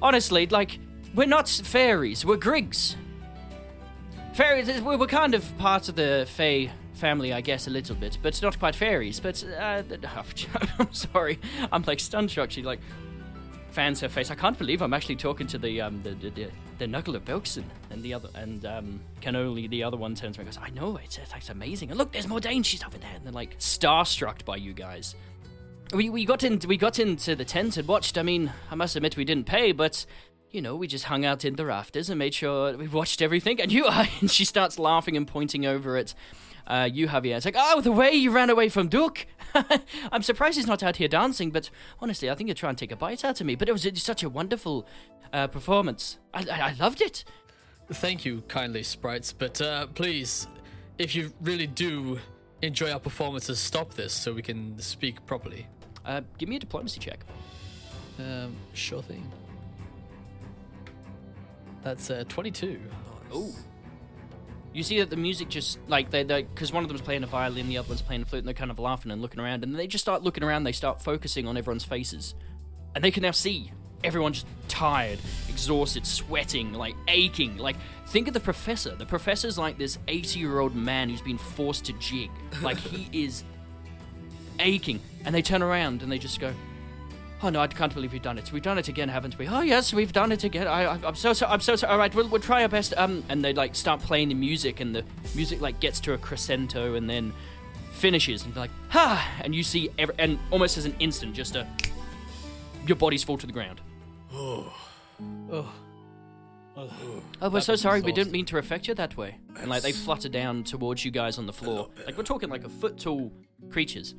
honestly, 0.01 0.45
like, 0.47 0.79
we're 1.13 1.27
not 1.27 1.47
fairies, 1.47 2.25
we're 2.25 2.37
Grigs. 2.37 2.95
Fairies, 4.33 4.81
we're, 4.81 4.97
we're 4.97 5.07
kind 5.07 5.33
of 5.33 5.57
part 5.57 5.87
of 5.87 5.95
the 5.95 6.27
Fey 6.29 6.69
family, 6.93 7.31
I 7.31 7.39
guess, 7.41 7.67
a 7.67 7.69
little 7.69 7.95
bit, 7.95 8.17
but 8.21 8.41
not 8.41 8.59
quite 8.59 8.75
fairies. 8.75 9.19
But, 9.21 9.41
uh, 9.57 9.83
I'm 10.79 10.93
sorry, 10.93 11.39
I'm 11.71 11.83
like 11.87 11.99
stunned, 12.01 12.31
She 12.51 12.61
like, 12.61 12.79
fans 13.71 14.01
her 14.01 14.09
face. 14.09 14.31
I 14.31 14.35
can't 14.35 14.57
believe 14.57 14.81
I'm 14.81 14.93
actually 14.93 15.15
talking 15.15 15.47
to 15.47 15.57
the, 15.57 15.79
um, 15.81 16.01
the, 16.01 16.11
the, 16.15 16.29
the, 16.29 16.47
the 16.77 16.87
Knuckle 16.87 17.15
of 17.15 17.25
Belkson. 17.25 17.63
And 17.89 18.03
the 18.03 18.13
other, 18.13 18.29
and, 18.35 18.65
um, 18.65 18.99
Cannoli, 19.21 19.69
the 19.69 19.83
other 19.83 19.97
one 19.97 20.15
turns 20.15 20.37
around 20.37 20.47
and 20.47 20.55
goes, 20.55 20.63
I 20.63 20.69
know, 20.71 20.97
it's, 20.97 21.17
it's, 21.17 21.49
amazing. 21.49 21.89
And 21.89 21.97
look, 21.97 22.11
there's 22.11 22.27
Mordain, 22.27 22.63
she's 22.65 22.83
over 22.83 22.97
there. 22.97 23.11
And 23.15 23.25
they're 23.25 23.33
like, 23.33 23.57
starstruck 23.59 24.45
by 24.45 24.57
you 24.57 24.73
guys. 24.73 25.15
We 25.93 26.09
we 26.09 26.25
got 26.25 26.43
in 26.43 26.59
we 26.67 26.77
got 26.77 26.97
into 26.97 27.35
the 27.35 27.45
tent 27.45 27.77
and 27.77 27.87
watched. 27.87 28.17
I 28.17 28.23
mean, 28.23 28.51
I 28.71 28.75
must 28.75 28.95
admit 28.95 29.15
we 29.15 29.23
didn't 29.23 29.45
pay, 29.45 29.71
but 29.71 30.07
you 30.49 30.61
know, 30.61 30.75
we 30.75 30.87
just 30.87 31.05
hung 31.05 31.25
out 31.25 31.45
in 31.45 31.57
the 31.57 31.65
rafters 31.65 32.09
and 32.09 32.17
made 32.17 32.33
sure 32.33 32.75
we 32.75 32.87
watched 32.87 33.21
everything. 33.21 33.61
And 33.61 33.71
you, 33.71 33.85
and 34.21 34.31
she 34.31 34.45
starts 34.45 34.79
laughing 34.79 35.15
and 35.15 35.27
pointing 35.27 35.65
over 35.65 35.95
at 35.97 36.15
uh, 36.67 36.89
you, 36.91 37.07
Javier. 37.07 37.35
It's 37.35 37.45
like, 37.45 37.55
oh, 37.57 37.81
the 37.81 37.91
way 37.91 38.11
you 38.11 38.31
ran 38.31 38.49
away 38.49 38.69
from 38.69 38.87
Duke. 38.87 39.27
I'm 40.11 40.23
surprised 40.23 40.55
he's 40.55 40.67
not 40.67 40.81
out 40.81 40.95
here 40.97 41.07
dancing, 41.07 41.51
but 41.51 41.69
honestly, 41.99 42.29
I 42.29 42.35
think 42.35 42.47
he'll 42.47 42.55
try 42.55 42.69
and 42.69 42.77
take 42.77 42.91
a 42.91 42.95
bite 42.95 43.23
out 43.23 43.39
of 43.39 43.47
me. 43.47 43.55
But 43.55 43.69
it 43.69 43.71
was 43.71 43.87
such 44.01 44.23
a 44.23 44.29
wonderful 44.29 44.87
uh, 45.33 45.47
performance. 45.47 46.17
I, 46.33 46.45
I, 46.51 46.59
I 46.69 46.75
loved 46.79 47.01
it. 47.01 47.23
Thank 47.91 48.25
you, 48.25 48.41
kindly 48.47 48.83
sprites, 48.83 49.31
but 49.31 49.61
uh, 49.61 49.87
please, 49.87 50.47
if 50.97 51.15
you 51.15 51.31
really 51.41 51.67
do 51.67 52.19
enjoy 52.61 52.91
our 52.91 52.99
performances, 52.99 53.59
stop 53.59 53.93
this 53.93 54.13
so 54.13 54.33
we 54.33 54.41
can 54.41 54.79
speak 54.79 55.23
properly. 55.25 55.67
Uh, 56.03 56.21
give 56.37 56.49
me 56.49 56.55
a 56.55 56.59
diplomacy 56.59 56.99
check. 56.99 57.19
Um, 58.19 58.55
sure 58.73 59.01
thing. 59.01 59.29
That's 61.83 62.09
uh, 62.09 62.23
22. 62.27 62.79
Oh. 63.31 63.53
You 64.73 64.83
see 64.83 64.99
that 64.99 65.09
the 65.09 65.15
music 65.15 65.47
just 65.47 65.79
like 65.87 66.09
they 66.09 66.23
because 66.23 66.73
one 66.73 66.83
of 66.83 66.89
them's 66.89 67.01
playing 67.01 67.23
a 67.23 67.27
violin, 67.27 67.69
the 67.69 67.77
other 67.77 67.87
one's 67.87 68.01
playing 68.01 68.23
a 68.23 68.25
flute, 68.25 68.39
and 68.39 68.47
they're 68.47 68.53
kind 68.53 68.71
of 68.71 68.79
laughing 68.79 69.11
and 69.11 69.21
looking 69.21 69.39
around, 69.39 69.63
and 69.63 69.73
they 69.75 69.87
just 69.87 70.03
start 70.03 70.21
looking 70.21 70.43
around. 70.43 70.63
They 70.63 70.73
start 70.73 71.01
focusing 71.01 71.47
on 71.47 71.55
everyone's 71.55 71.85
faces, 71.85 72.35
and 72.93 73.03
they 73.03 73.11
can 73.11 73.23
now 73.23 73.31
see 73.31 73.71
everyone 74.03 74.33
just 74.33 74.47
tired, 74.67 75.19
exhausted, 75.49 76.05
sweating, 76.05 76.73
like 76.73 76.95
aching. 77.07 77.57
Like 77.57 77.77
think 78.07 78.27
of 78.27 78.33
the 78.33 78.39
professor. 78.39 78.95
The 78.95 79.05
professor's 79.05 79.57
like 79.57 79.77
this 79.77 79.97
eighty-year-old 80.07 80.75
man 80.75 81.09
who's 81.09 81.21
been 81.21 81.37
forced 81.37 81.85
to 81.85 81.93
jig. 81.93 82.29
Like 82.61 82.77
he 82.77 83.09
is 83.25 83.43
aching, 84.59 84.99
and 85.23 85.33
they 85.33 85.41
turn 85.41 85.61
around 85.61 86.01
and 86.01 86.11
they 86.11 86.19
just 86.19 86.39
go, 86.39 86.53
Oh 87.41 87.49
no, 87.49 87.59
I 87.59 87.67
can't 87.67 87.93
believe 87.93 88.13
we've 88.13 88.21
done 88.21 88.37
it. 88.37 88.51
We've 88.51 88.63
done 88.63 88.77
it 88.77 88.87
again, 88.87 89.09
haven't 89.09 89.37
we? 89.37 89.47
Oh 89.47 89.61
yes, 89.61 89.93
we've 89.93 90.13
done 90.13 90.31
it 90.31 90.43
again. 90.43 90.67
I, 90.67 90.85
I, 90.85 91.07
am 91.07 91.15
so 91.15 91.33
sorry. 91.33 91.51
I'm 91.51 91.59
so 91.59 91.75
sorry. 91.75 91.91
All 91.91 91.97
right, 91.99 92.13
we'll, 92.15 92.27
we'll 92.27 92.41
try 92.41 92.63
our 92.63 92.69
best. 92.69 92.93
Um, 92.97 93.23
and 93.29 93.43
they 93.43 93.53
like 93.53 93.75
start 93.75 94.01
playing 94.01 94.29
the 94.29 94.35
music, 94.35 94.79
and 94.79 94.95
the 94.95 95.03
music 95.35 95.61
like 95.61 95.79
gets 95.79 95.99
to 96.01 96.13
a 96.13 96.17
crescendo, 96.17 96.95
and 96.95 97.09
then 97.09 97.33
finishes, 97.91 98.45
and 98.45 98.55
like 98.55 98.71
ha, 98.89 99.41
and 99.41 99.53
you 99.53 99.63
see, 99.63 99.89
every, 99.99 100.15
and 100.17 100.39
almost 100.49 100.77
as 100.77 100.85
an 100.85 100.95
instant, 100.99 101.35
just 101.35 101.55
a 101.55 101.67
your 102.87 102.95
bodies 102.95 103.23
fall 103.23 103.37
to 103.37 103.47
the 103.47 103.53
ground. 103.53 103.81
Oh. 104.33 104.73
Oh, 105.51 105.71
Oh, 106.77 106.89
oh 107.41 107.49
we're 107.49 107.61
so 107.61 107.75
sorry. 107.75 108.01
We 108.01 108.11
didn't 108.11 108.33
mean 108.33 108.45
to 108.47 108.57
affect 108.57 108.87
you 108.87 108.93
that 108.95 109.15
way. 109.15 109.37
And 109.59 109.69
like 109.69 109.81
they 109.81 109.93
flutter 109.93 110.27
down 110.27 110.63
towards 110.63 111.05
you 111.05 111.11
guys 111.11 111.37
on 111.37 111.45
the 111.45 111.53
floor. 111.53 111.89
Like 112.05 112.17
we're 112.17 112.23
talking 112.23 112.49
like 112.49 112.65
a 112.65 112.69
foot 112.69 112.97
tall 112.97 113.31
creatures. 113.69 114.15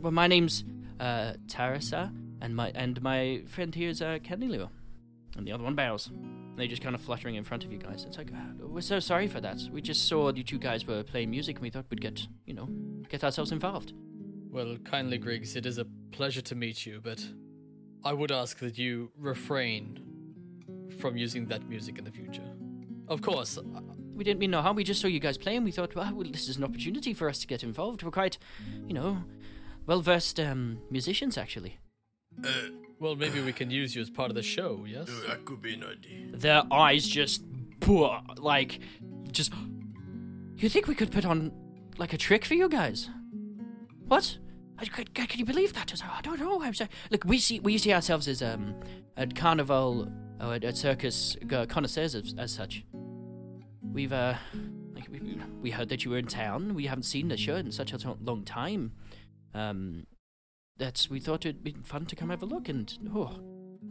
Well, 0.00 0.12
my 0.12 0.26
name's 0.26 0.64
uh, 0.98 1.34
Tarasa, 1.46 2.12
and 2.40 2.56
my 2.56 2.72
and 2.74 3.00
my 3.02 3.42
friend 3.46 3.74
here 3.74 3.90
is 3.90 4.00
uh, 4.00 4.18
Candelio. 4.22 4.70
And 5.36 5.46
the 5.46 5.52
other 5.52 5.64
one 5.64 5.74
bows. 5.74 6.06
And 6.06 6.56
they 6.56 6.68
just 6.68 6.80
kind 6.80 6.94
of 6.94 7.00
fluttering 7.00 7.34
in 7.34 7.44
front 7.44 7.64
of 7.64 7.72
you 7.72 7.78
guys. 7.78 8.04
It's 8.06 8.16
like, 8.16 8.30
uh, 8.32 8.66
we're 8.66 8.80
so 8.80 9.00
sorry 9.00 9.26
for 9.26 9.40
that. 9.40 9.58
We 9.72 9.82
just 9.82 10.08
saw 10.08 10.32
you 10.32 10.44
two 10.44 10.58
guys 10.58 10.86
were 10.86 11.02
playing 11.02 11.30
music 11.30 11.56
and 11.56 11.62
we 11.62 11.70
thought 11.70 11.86
we'd 11.90 12.00
get, 12.00 12.26
you 12.46 12.54
know, 12.54 12.68
get 13.08 13.24
ourselves 13.24 13.50
involved. 13.50 13.92
Well, 14.50 14.76
kindly, 14.84 15.18
Grigs, 15.18 15.56
it 15.56 15.66
is 15.66 15.78
a 15.78 15.86
pleasure 16.12 16.40
to 16.42 16.54
meet 16.54 16.86
you, 16.86 17.00
but 17.02 17.26
I 18.04 18.12
would 18.12 18.30
ask 18.30 18.58
that 18.58 18.76
you 18.78 19.10
refrain 19.18 19.98
from 20.98 21.16
using 21.16 21.46
that 21.46 21.68
music 21.68 21.98
in 21.98 22.04
the 22.04 22.10
future. 22.10 22.48
Of 23.08 23.22
course, 23.22 23.58
We 24.14 24.24
didn't 24.24 24.38
mean 24.40 24.52
no 24.52 24.62
harm. 24.62 24.76
We 24.76 24.84
just 24.84 25.00
saw 25.00 25.08
you 25.08 25.20
guys 25.20 25.36
playing. 25.36 25.64
We 25.64 25.72
thought, 25.72 25.94
well, 25.94 26.12
well, 26.14 26.30
this 26.30 26.48
is 26.48 26.56
an 26.56 26.64
opportunity 26.64 27.12
for 27.14 27.28
us 27.28 27.38
to 27.40 27.46
get 27.46 27.62
involved. 27.62 28.02
We're 28.02 28.10
quite, 28.10 28.38
you 28.86 28.94
know, 28.94 29.24
well 29.86 30.00
versed 30.00 30.38
um, 30.38 30.78
musicians, 30.90 31.36
actually. 31.36 31.78
Uh, 32.42 32.48
well, 33.00 33.16
maybe 33.16 33.40
we 33.40 33.52
can 33.52 33.70
use 33.70 33.94
you 33.96 34.02
as 34.02 34.10
part 34.10 34.30
of 34.30 34.34
the 34.34 34.42
show, 34.42 34.84
yes? 34.86 35.08
uh, 35.08 35.28
that 35.28 35.44
could 35.44 35.60
be 35.60 35.74
an 35.74 35.84
idea. 35.84 36.36
Their 36.36 36.62
eyes 36.70 37.06
just, 37.06 37.42
buh, 37.80 38.20
like, 38.38 38.78
just. 39.32 39.52
You 40.56 40.68
think 40.68 40.86
we 40.86 40.94
could 40.94 41.10
put 41.10 41.24
on, 41.24 41.52
like, 41.98 42.12
a 42.12 42.18
trick 42.18 42.44
for 42.44 42.54
you 42.54 42.68
guys? 42.68 43.10
What? 44.06 44.38
Can 44.82 45.04
can 45.06 45.38
you 45.38 45.44
believe 45.44 45.72
that? 45.74 45.92
I 46.04 46.20
don't 46.22 46.38
know. 46.38 46.62
I'm 46.62 46.74
sorry. 46.74 46.90
Look, 47.10 47.24
we 47.24 47.38
see 47.38 47.60
we 47.60 47.78
see 47.78 47.92
ourselves 47.92 48.28
as 48.28 48.42
um 48.42 48.74
a 49.16 49.26
carnival 49.26 50.10
or 50.40 50.54
a, 50.54 50.58
a 50.58 50.74
circus 50.74 51.36
uh, 51.52 51.66
connoisseurs 51.66 52.14
as, 52.14 52.34
as 52.38 52.52
such. 52.52 52.84
We've 53.82 54.12
uh 54.12 54.34
like 54.94 55.08
we, 55.10 55.40
we 55.62 55.70
heard 55.70 55.88
that 55.90 56.04
you 56.04 56.10
were 56.10 56.18
in 56.18 56.26
town. 56.26 56.74
We 56.74 56.86
haven't 56.86 57.04
seen 57.04 57.28
the 57.28 57.36
show 57.36 57.56
in 57.56 57.70
such 57.70 57.92
a 57.92 58.16
long 58.20 58.44
time. 58.44 58.92
Um, 59.54 60.06
that's 60.76 61.08
we 61.08 61.20
thought 61.20 61.46
it'd 61.46 61.62
be 61.62 61.76
fun 61.84 62.06
to 62.06 62.16
come 62.16 62.30
have 62.30 62.42
a 62.42 62.46
look 62.46 62.68
and 62.68 62.92
oh. 63.14 63.38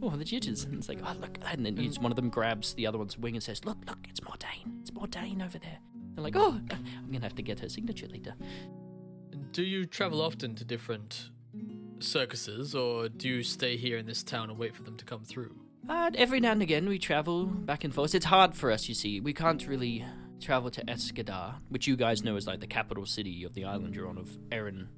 Oh, 0.02 0.10
the 0.10 0.24
jitters. 0.24 0.64
And 0.64 0.74
it's 0.74 0.88
like, 0.88 0.98
oh, 1.04 1.14
look. 1.20 1.38
And 1.46 1.64
then 1.64 1.78
each 1.78 1.98
one 1.98 2.10
of 2.10 2.16
them 2.16 2.28
grabs 2.28 2.74
the 2.74 2.86
other 2.86 2.98
one's 2.98 3.16
wing 3.16 3.34
and 3.34 3.42
says, 3.42 3.64
look, 3.64 3.78
look, 3.86 3.98
it's 4.08 4.18
Mordain. 4.20 4.80
It's 4.80 4.90
Mordain 4.90 5.42
over 5.42 5.56
there. 5.56 5.78
They're 6.14 6.24
like, 6.24 6.34
oh, 6.36 6.60
I'm 6.70 7.06
going 7.06 7.20
to 7.20 7.26
have 7.26 7.36
to 7.36 7.42
get 7.42 7.60
her 7.60 7.68
signature 7.68 8.08
later. 8.08 8.34
Do 9.54 9.62
you 9.62 9.86
travel 9.86 10.20
often 10.20 10.56
to 10.56 10.64
different 10.64 11.30
circuses, 12.00 12.74
or 12.74 13.08
do 13.08 13.28
you 13.28 13.44
stay 13.44 13.76
here 13.76 13.98
in 13.98 14.04
this 14.04 14.24
town 14.24 14.50
and 14.50 14.58
wait 14.58 14.74
for 14.74 14.82
them 14.82 14.96
to 14.96 15.04
come 15.04 15.22
through? 15.22 15.54
Uh, 15.88 16.10
every 16.16 16.40
now 16.40 16.50
and 16.50 16.60
again, 16.60 16.88
we 16.88 16.98
travel 16.98 17.46
back 17.46 17.84
and 17.84 17.94
forth. 17.94 18.16
It's 18.16 18.24
hard 18.24 18.56
for 18.56 18.72
us, 18.72 18.88
you 18.88 18.96
see. 18.96 19.20
We 19.20 19.32
can't 19.32 19.64
really 19.68 20.04
travel 20.40 20.72
to 20.72 20.84
Escadar, 20.86 21.54
which 21.68 21.86
you 21.86 21.94
guys 21.94 22.24
know 22.24 22.34
is 22.34 22.48
like 22.48 22.58
the 22.58 22.66
capital 22.66 23.06
city 23.06 23.44
of 23.44 23.54
the 23.54 23.64
island 23.64 23.94
you're 23.94 24.08
on 24.08 24.18
of 24.18 24.36
Erran. 24.50 24.88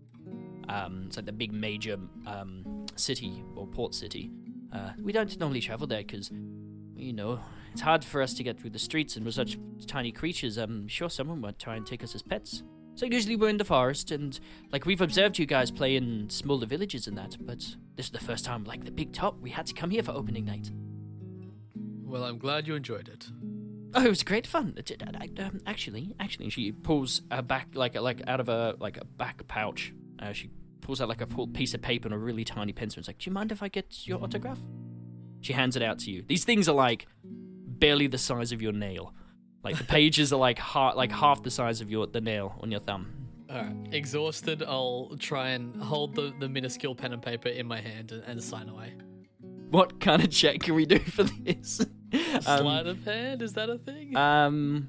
Um, 0.70 1.04
it's 1.08 1.16
like 1.16 1.26
the 1.26 1.32
big 1.32 1.52
major 1.52 1.98
um, 2.26 2.86
city 2.96 3.44
or 3.56 3.66
port 3.66 3.94
city. 3.94 4.30
Uh, 4.72 4.92
we 4.98 5.12
don't 5.12 5.38
normally 5.38 5.60
travel 5.60 5.86
there 5.86 6.02
because, 6.02 6.30
you 6.96 7.12
know, 7.12 7.40
it's 7.72 7.82
hard 7.82 8.02
for 8.02 8.22
us 8.22 8.32
to 8.32 8.42
get 8.42 8.58
through 8.58 8.70
the 8.70 8.78
streets 8.78 9.16
and 9.16 9.26
we're 9.26 9.32
such 9.32 9.58
tiny 9.86 10.12
creatures. 10.12 10.56
I'm 10.56 10.88
sure 10.88 11.10
someone 11.10 11.42
would 11.42 11.58
try 11.58 11.76
and 11.76 11.86
take 11.86 12.02
us 12.02 12.14
as 12.14 12.22
pets. 12.22 12.62
So 12.96 13.06
usually 13.06 13.36
we're 13.36 13.50
in 13.50 13.58
the 13.58 13.64
forest 13.64 14.10
and, 14.10 14.38
like, 14.72 14.86
we've 14.86 15.02
observed 15.02 15.38
you 15.38 15.44
guys 15.46 15.70
play 15.70 15.96
in 15.96 16.28
smaller 16.30 16.66
villages 16.66 17.06
and 17.06 17.16
that, 17.18 17.36
but 17.40 17.58
this 17.94 18.06
is 18.06 18.10
the 18.10 18.18
first 18.18 18.44
time, 18.44 18.64
like, 18.64 18.84
the 18.84 18.90
big 18.90 19.12
top, 19.12 19.38
we 19.40 19.50
had 19.50 19.66
to 19.66 19.74
come 19.74 19.90
here 19.90 20.02
for 20.02 20.12
opening 20.12 20.46
night. 20.46 20.70
Well, 22.04 22.24
I'm 22.24 22.38
glad 22.38 22.66
you 22.66 22.74
enjoyed 22.74 23.08
it. 23.08 23.26
Oh, 23.94 24.04
it 24.04 24.08
was 24.08 24.22
great 24.22 24.46
fun. 24.46 24.74
It 24.76 24.86
did- 24.86 25.02
I- 25.02 25.42
um, 25.42 25.60
actually, 25.66 26.14
actually, 26.18 26.48
she 26.50 26.72
pulls 26.72 27.20
her 27.30 27.42
back 27.42 27.68
like 27.74 27.94
like 28.00 28.22
out 28.26 28.40
of 28.40 28.48
a 28.48 28.76
like 28.80 28.96
a 28.96 29.04
back 29.04 29.46
pouch. 29.46 29.92
Uh, 30.18 30.32
she 30.32 30.50
pulls 30.80 31.00
out 31.00 31.08
like 31.08 31.20
a 31.20 31.26
piece 31.48 31.74
of 31.74 31.82
paper 31.82 32.06
and 32.08 32.14
a 32.14 32.18
really 32.18 32.44
tiny 32.44 32.72
pencil. 32.72 32.98
It's 33.00 33.08
like, 33.08 33.18
"Do 33.18 33.28
you 33.30 33.34
mind 33.34 33.52
if 33.52 33.62
I 33.62 33.68
get 33.68 34.06
your 34.06 34.22
autograph?" 34.22 34.58
She 35.40 35.52
hands 35.52 35.76
it 35.76 35.82
out 35.82 35.98
to 36.00 36.10
you. 36.10 36.24
These 36.26 36.44
things 36.44 36.68
are 36.68 36.74
like 36.74 37.06
barely 37.24 38.06
the 38.06 38.18
size 38.18 38.52
of 38.52 38.60
your 38.62 38.72
nail. 38.72 39.12
Like 39.66 39.78
the 39.78 39.84
pages 39.84 40.32
are 40.32 40.36
like 40.36 40.60
half 40.60 40.94
like 40.94 41.10
half 41.10 41.42
the 41.42 41.50
size 41.50 41.80
of 41.80 41.90
your 41.90 42.06
the 42.06 42.20
nail 42.20 42.54
on 42.62 42.70
your 42.70 42.78
thumb. 42.78 43.12
Alright. 43.50 43.74
Exhausted, 43.92 44.62
I'll 44.62 45.16
try 45.18 45.50
and 45.50 45.80
hold 45.82 46.14
the, 46.14 46.32
the 46.38 46.48
minuscule 46.48 46.94
pen 46.94 47.12
and 47.12 47.20
paper 47.20 47.48
in 47.48 47.66
my 47.66 47.80
hand 47.80 48.12
and, 48.12 48.22
and 48.24 48.42
sign 48.42 48.68
away. 48.68 48.94
What 49.70 49.98
kind 49.98 50.22
of 50.22 50.30
check 50.30 50.60
can 50.60 50.74
we 50.74 50.86
do 50.86 50.98
for 51.00 51.24
this? 51.24 51.84
Um, 52.12 52.40
Sleight 52.40 52.86
of 52.86 53.04
hand? 53.04 53.42
Is 53.42 53.54
that 53.54 53.68
a 53.68 53.78
thing? 53.78 54.16
um, 54.16 54.86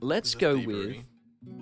let's 0.00 0.36
go 0.36 0.56
thievery? 0.56 1.04
with. 1.42 1.56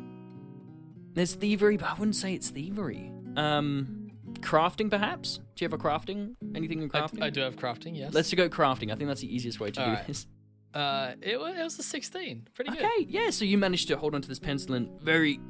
There's 1.15 1.35
thievery, 1.35 1.79
but 1.79 1.89
I 1.89 1.95
wouldn't 1.95 2.15
say 2.15 2.35
it's 2.35 2.51
thievery. 2.51 3.11
Um, 3.37 4.11
crafting 4.41 4.91
perhaps. 4.91 5.39
Do 5.57 5.65
you 5.65 5.69
have 5.69 5.73
a 5.73 5.83
crafting? 5.83 6.35
Anything 6.55 6.83
in 6.83 6.91
crafting? 6.91 7.23
I 7.23 7.31
do 7.31 7.41
have 7.41 7.57
crafting, 7.57 7.97
yes. 7.97 8.13
Let's 8.13 8.33
go 8.35 8.51
crafting. 8.51 8.93
I 8.93 8.97
think 8.97 9.09
that's 9.09 9.23
the 9.23 9.35
easiest 9.35 9.61
way 9.61 9.71
to 9.71 9.81
do 9.81 9.81
Alright. 9.81 10.07
this. 10.07 10.27
Uh, 10.75 11.13
it, 11.23 11.39
wa- 11.41 11.47
it 11.47 11.63
was 11.63 11.79
a 11.79 11.83
16. 11.83 12.49
Pretty 12.55 12.71
good. 12.71 12.79
Okay, 12.81 13.07
yeah. 13.09 13.31
So 13.31 13.45
you 13.45 13.59
managed 13.59 13.89
to 13.89 13.97
hold 13.97 14.15
onto 14.15 14.29
this 14.29 14.39
pencil 14.39 14.75
and 14.75 15.01
very 15.01 15.41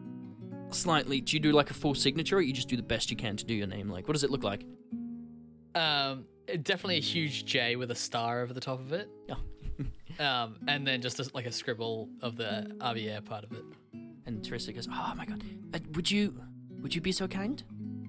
slightly. 0.70 1.20
Do 1.20 1.36
you 1.36 1.40
do 1.40 1.52
like 1.52 1.70
a 1.70 1.74
full 1.74 1.94
signature, 1.94 2.36
or 2.36 2.40
you 2.40 2.52
just 2.52 2.68
do 2.68 2.76
the 2.76 2.82
best 2.82 3.10
you 3.10 3.16
can 3.16 3.36
to 3.36 3.44
do 3.44 3.54
your 3.54 3.66
name? 3.66 3.88
Like, 3.88 4.06
what 4.06 4.14
does 4.14 4.24
it 4.24 4.30
look 4.30 4.44
like? 4.44 4.64
Um, 5.74 6.24
definitely 6.62 6.96
a 6.98 7.00
huge 7.00 7.44
J 7.44 7.76
with 7.76 7.90
a 7.90 7.94
star 7.94 8.42
over 8.42 8.52
the 8.52 8.60
top 8.60 8.80
of 8.80 8.92
it. 8.92 9.08
Oh. 9.30 9.36
Um, 10.18 10.56
and 10.66 10.84
then 10.84 11.00
just 11.00 11.20
a, 11.20 11.30
like 11.32 11.46
a 11.46 11.52
scribble 11.52 12.08
of 12.22 12.36
the 12.36 12.74
Javier 12.80 13.24
part 13.24 13.44
of 13.44 13.52
it. 13.52 13.62
And 14.26 14.44
Teresa 14.44 14.72
goes, 14.72 14.88
"Oh 14.90 15.12
my 15.16 15.24
god, 15.24 15.44
uh, 15.72 15.78
would 15.94 16.10
you, 16.10 16.34
would 16.82 16.92
you 16.92 17.00
be 17.00 17.12
so 17.12 17.28
kind?" 17.28 17.62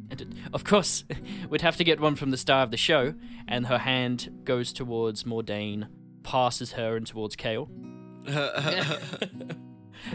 And 0.09 0.19
it, 0.21 0.27
of 0.51 0.63
course, 0.63 1.03
we'd 1.51 1.61
have 1.61 1.75
to 1.77 1.83
get 1.83 1.99
one 1.99 2.15
from 2.15 2.31
the 2.31 2.37
star 2.37 2.63
of 2.63 2.71
the 2.71 2.77
show. 2.77 3.13
And 3.47 3.67
her 3.67 3.77
hand 3.77 4.41
goes 4.43 4.73
towards 4.73 5.23
Mordain, 5.25 5.87
passes 6.23 6.73
her, 6.73 6.95
and 6.95 7.05
towards 7.07 7.35
Kale. 7.35 7.69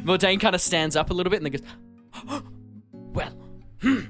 Mordain 0.01 0.41
kind 0.41 0.55
of 0.55 0.61
stands 0.61 0.97
up 0.97 1.11
a 1.11 1.15
little 1.15 1.31
bit 1.31 1.43
and 1.43 1.47
then 1.53 1.61
goes, 1.61 2.43
"Well." 2.93 3.33
Hmm. 3.83 4.01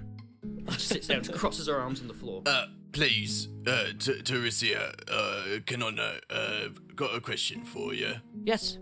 She 0.73 0.79
sits 0.87 1.07
down, 1.09 1.19
and 1.19 1.35
crosses 1.35 1.67
her 1.69 1.77
arms 1.79 2.01
on 2.01 2.09
the 2.09 2.15
floor. 2.15 2.43
Uh, 2.47 2.67
please, 2.93 3.49
uh, 3.67 3.87
T- 3.99 4.23
Teresia, 4.23 4.95
uh, 5.11 5.59
Canona, 5.67 6.21
uh, 6.31 6.69
got 6.95 7.15
a 7.15 7.21
question 7.21 7.65
for 7.65 7.93
you. 7.93 8.15
Yes. 8.45 8.79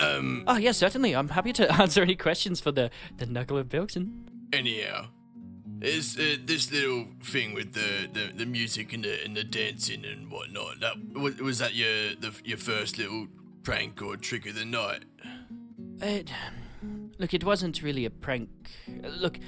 Um, 0.00 0.44
Oh, 0.46 0.56
yes, 0.56 0.78
certainly. 0.78 1.14
I'm 1.14 1.28
happy 1.28 1.52
to 1.54 1.70
answer 1.80 2.02
any 2.02 2.16
questions 2.16 2.60
for 2.60 2.72
the 2.72 2.90
the 3.18 3.26
Knuckle 3.26 3.58
of 3.58 3.68
Bilkson. 3.68 4.10
anyhow, 4.52 5.08
Is 5.82 6.16
uh, 6.16 6.36
this 6.44 6.70
little 6.70 7.06
thing 7.24 7.54
with 7.54 7.72
the, 7.72 8.08
the, 8.12 8.32
the 8.32 8.46
music 8.46 8.92
and 8.92 9.02
the 9.02 9.24
and 9.24 9.36
the 9.36 9.42
dancing 9.42 10.04
and 10.04 10.30
whatnot? 10.30 10.78
That 10.80 10.94
was, 11.20 11.40
was 11.40 11.58
that 11.58 11.74
your 11.74 12.14
the, 12.14 12.32
your 12.44 12.58
first 12.58 12.98
little 12.98 13.26
prank 13.64 14.00
or 14.00 14.16
trick 14.16 14.46
of 14.46 14.54
the 14.54 14.64
night? 14.64 15.04
It, 16.00 16.30
look, 17.18 17.34
it 17.34 17.42
wasn't 17.42 17.82
really 17.82 18.04
a 18.04 18.10
prank. 18.10 18.48
Look, 18.86 19.40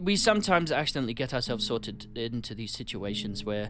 we 0.00 0.16
sometimes 0.16 0.72
accidentally 0.72 1.14
get 1.14 1.34
ourselves 1.34 1.66
sorted 1.66 2.16
into 2.16 2.54
these 2.54 2.72
situations 2.72 3.44
where 3.44 3.68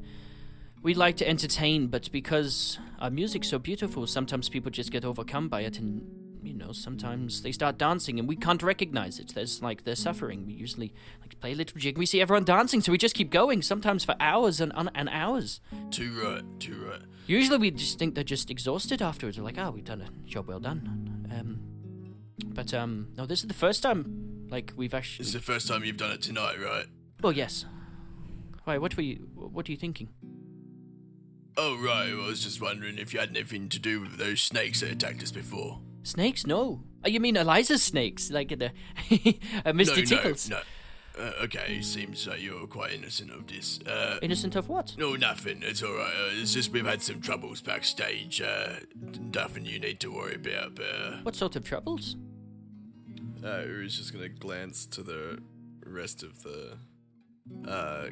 we 0.83 0.95
like 0.95 1.17
to 1.17 1.29
entertain, 1.29 1.89
but 1.89 2.13
because 2.13 2.79
our 3.01 3.11
music's 3.11 3.49
so 3.49 3.59
beautiful, 3.59 4.07
sometimes 4.07 4.49
people 4.49 4.71
just 4.71 4.93
get 4.93 5.05
overcome 5.05 5.49
by 5.49 5.63
it, 5.63 5.81
and 5.81 6.05
you 6.47 6.55
know, 6.55 6.73
sometimes 6.73 7.43
they 7.43 7.53
start 7.53 7.79
dancing, 7.79 8.19
and 8.19 8.29
we 8.29 8.37
can't 8.37 8.63
recognize 8.63 9.19
it. 9.19 9.33
There's 9.35 9.63
like 9.63 9.85
they're 9.85 9.97
suffering. 9.97 10.47
We 10.47 10.55
usually 10.55 10.93
like 11.21 11.39
play 11.41 11.53
a 11.53 11.55
little 11.55 11.79
jig. 11.79 11.99
We 11.99 12.07
see 12.07 12.21
everyone 12.21 12.45
dancing, 12.45 12.81
so 12.81 12.93
we 12.93 12.99
just 12.99 13.15
keep 13.15 13.31
going. 13.31 13.63
Sometimes 13.63 14.05
for 14.05 14.15
hours 14.21 14.61
and 14.61 14.73
and, 14.75 14.91
and 14.95 15.09
hours. 15.09 15.61
Too 15.91 16.13
right, 16.23 16.45
too 16.61 16.87
right. 16.89 17.03
Usually 17.27 17.59
we 17.59 17.71
just 17.73 17.99
think 17.99 18.15
they're 18.15 18.25
just 18.25 18.51
exhausted 18.51 19.03
afterwards. 19.03 19.37
We're 19.39 19.45
like, 19.45 19.59
oh, 19.59 19.71
we've 19.73 19.85
done 19.85 20.01
a 20.03 20.29
job 20.29 20.47
well 20.49 20.61
done. 20.61 21.27
Um, 21.37 21.61
but 22.55 22.73
um, 22.73 23.09
no, 23.17 23.27
this 23.27 23.41
is 23.41 23.49
the 23.49 23.55
first 23.55 23.83
time 23.83 24.47
like 24.49 24.73
we've 24.77 24.95
actually. 24.95 25.25
It's 25.25 25.33
the 25.33 25.41
first 25.41 25.69
time 25.69 25.85
you've 25.85 25.97
done 25.97 26.13
it 26.13 26.23
tonight, 26.23 26.57
right? 26.63 26.87
Well, 27.23 27.33
yes. 27.33 27.65
Why? 28.65 28.79
What 28.79 28.97
were 28.97 29.03
you? 29.03 29.29
What 29.35 29.69
are 29.69 29.73
you 29.73 29.79
thinking? 29.79 30.09
Oh 31.57 31.77
right. 31.77 32.13
Well, 32.15 32.27
I 32.27 32.29
was 32.29 32.45
just 32.45 32.61
wondering 32.61 32.99
if 32.99 33.15
you 33.15 33.21
had 33.21 33.31
anything 33.31 33.69
to 33.71 33.79
do 33.79 34.01
with 34.01 34.19
those 34.19 34.41
snakes 34.41 34.81
that 34.81 34.91
attacked 34.91 35.23
us 35.23 35.31
before. 35.31 35.81
Snakes? 36.07 36.47
No. 36.47 36.83
Oh, 37.05 37.09
you 37.09 37.19
mean 37.21 37.37
Eliza's 37.37 37.83
snakes, 37.83 38.31
like 38.31 38.51
the 38.51 38.67
uh, 39.65 39.73
Mr. 39.73 39.97
no, 39.99 40.05
Tickles? 40.05 40.49
no, 40.49 40.57
no. 40.57 40.63
Uh, 41.19 41.33
okay, 41.45 41.81
seems 41.81 42.27
like 42.29 42.43
you're 42.43 42.67
quite 42.67 42.93
innocent 42.93 43.31
of 43.33 43.47
this. 43.47 43.81
Uh, 43.87 44.19
Innocent 44.21 44.55
of 44.55 44.69
what? 44.69 44.95
no, 44.99 45.17
nothing. 45.17 45.63
It's 45.63 45.83
all 45.83 45.95
right. 45.95 46.13
Uh, 46.15 46.31
it's 46.43 46.53
just 46.53 46.71
we've 46.73 46.85
had 46.87 47.01
some 47.03 47.21
troubles 47.23 47.63
backstage. 47.63 48.41
Uh, 48.43 48.75
nothing 49.35 49.65
you 49.65 49.79
need 49.81 49.99
to 50.01 50.13
worry 50.13 50.35
about. 50.35 50.79
Uh, 50.79 51.17
What 51.23 51.35
sort 51.35 51.57
of 51.57 51.65
troubles? 51.65 52.17
Uh, 53.43 53.63
Uri's 53.63 53.97
just 53.97 54.13
gonna 54.13 54.29
glance 54.29 54.85
to 54.87 55.03
the 55.03 55.39
rest 55.87 56.23
of 56.23 56.43
the 56.43 56.77
uh, 57.67 58.09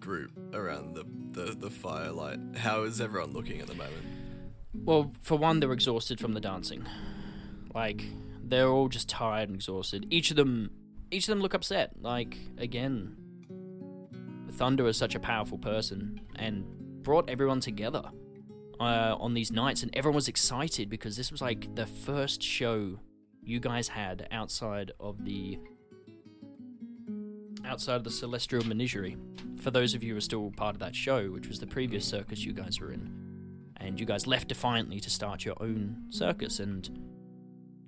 group 0.00 0.32
around 0.52 0.94
the, 0.94 1.04
the, 1.30 1.52
the 1.54 1.70
firelight. 1.70 2.40
How 2.56 2.82
is 2.82 3.00
everyone 3.00 3.32
looking 3.32 3.60
at 3.60 3.68
the 3.68 3.74
moment? 3.74 4.04
Well, 4.74 5.12
for 5.22 5.38
one, 5.38 5.60
they're 5.60 5.72
exhausted 5.72 6.18
from 6.20 6.32
the 6.34 6.40
dancing. 6.40 6.84
Like 7.74 8.04
they're 8.42 8.68
all 8.68 8.88
just 8.88 9.08
tired 9.08 9.48
and 9.48 9.56
exhausted. 9.56 10.06
Each 10.10 10.30
of 10.30 10.36
them, 10.36 10.70
each 11.10 11.24
of 11.24 11.32
them 11.32 11.40
look 11.40 11.54
upset. 11.54 11.92
Like 12.00 12.36
again, 12.58 13.16
Thunder 14.52 14.86
is 14.88 14.96
such 14.96 15.14
a 15.14 15.20
powerful 15.20 15.58
person 15.58 16.20
and 16.36 16.64
brought 17.02 17.28
everyone 17.30 17.60
together 17.60 18.02
uh, 18.80 19.16
on 19.18 19.34
these 19.34 19.50
nights, 19.50 19.82
and 19.82 19.94
everyone 19.94 20.16
was 20.16 20.28
excited 20.28 20.88
because 20.88 21.16
this 21.16 21.30
was 21.30 21.40
like 21.40 21.74
the 21.74 21.86
first 21.86 22.42
show 22.42 22.98
you 23.42 23.60
guys 23.60 23.88
had 23.88 24.28
outside 24.30 24.92
of 25.00 25.24
the 25.24 25.58
outside 27.64 27.96
of 27.96 28.04
the 28.04 28.10
Celestial 28.10 28.64
Menagerie. 28.66 29.16
For 29.60 29.70
those 29.70 29.94
of 29.94 30.02
you 30.02 30.12
who 30.12 30.18
are 30.18 30.22
still 30.22 30.52
part 30.56 30.74
of 30.74 30.80
that 30.80 30.94
show, 30.94 31.30
which 31.30 31.48
was 31.48 31.58
the 31.58 31.66
previous 31.66 32.04
circus 32.06 32.44
you 32.44 32.52
guys 32.52 32.80
were 32.80 32.92
in 32.92 33.28
and 33.80 33.98
you 33.98 34.06
guys 34.06 34.26
left 34.26 34.48
defiantly 34.48 35.00
to 35.00 35.10
start 35.10 35.44
your 35.44 35.56
own 35.60 36.04
circus 36.10 36.60
and 36.60 36.90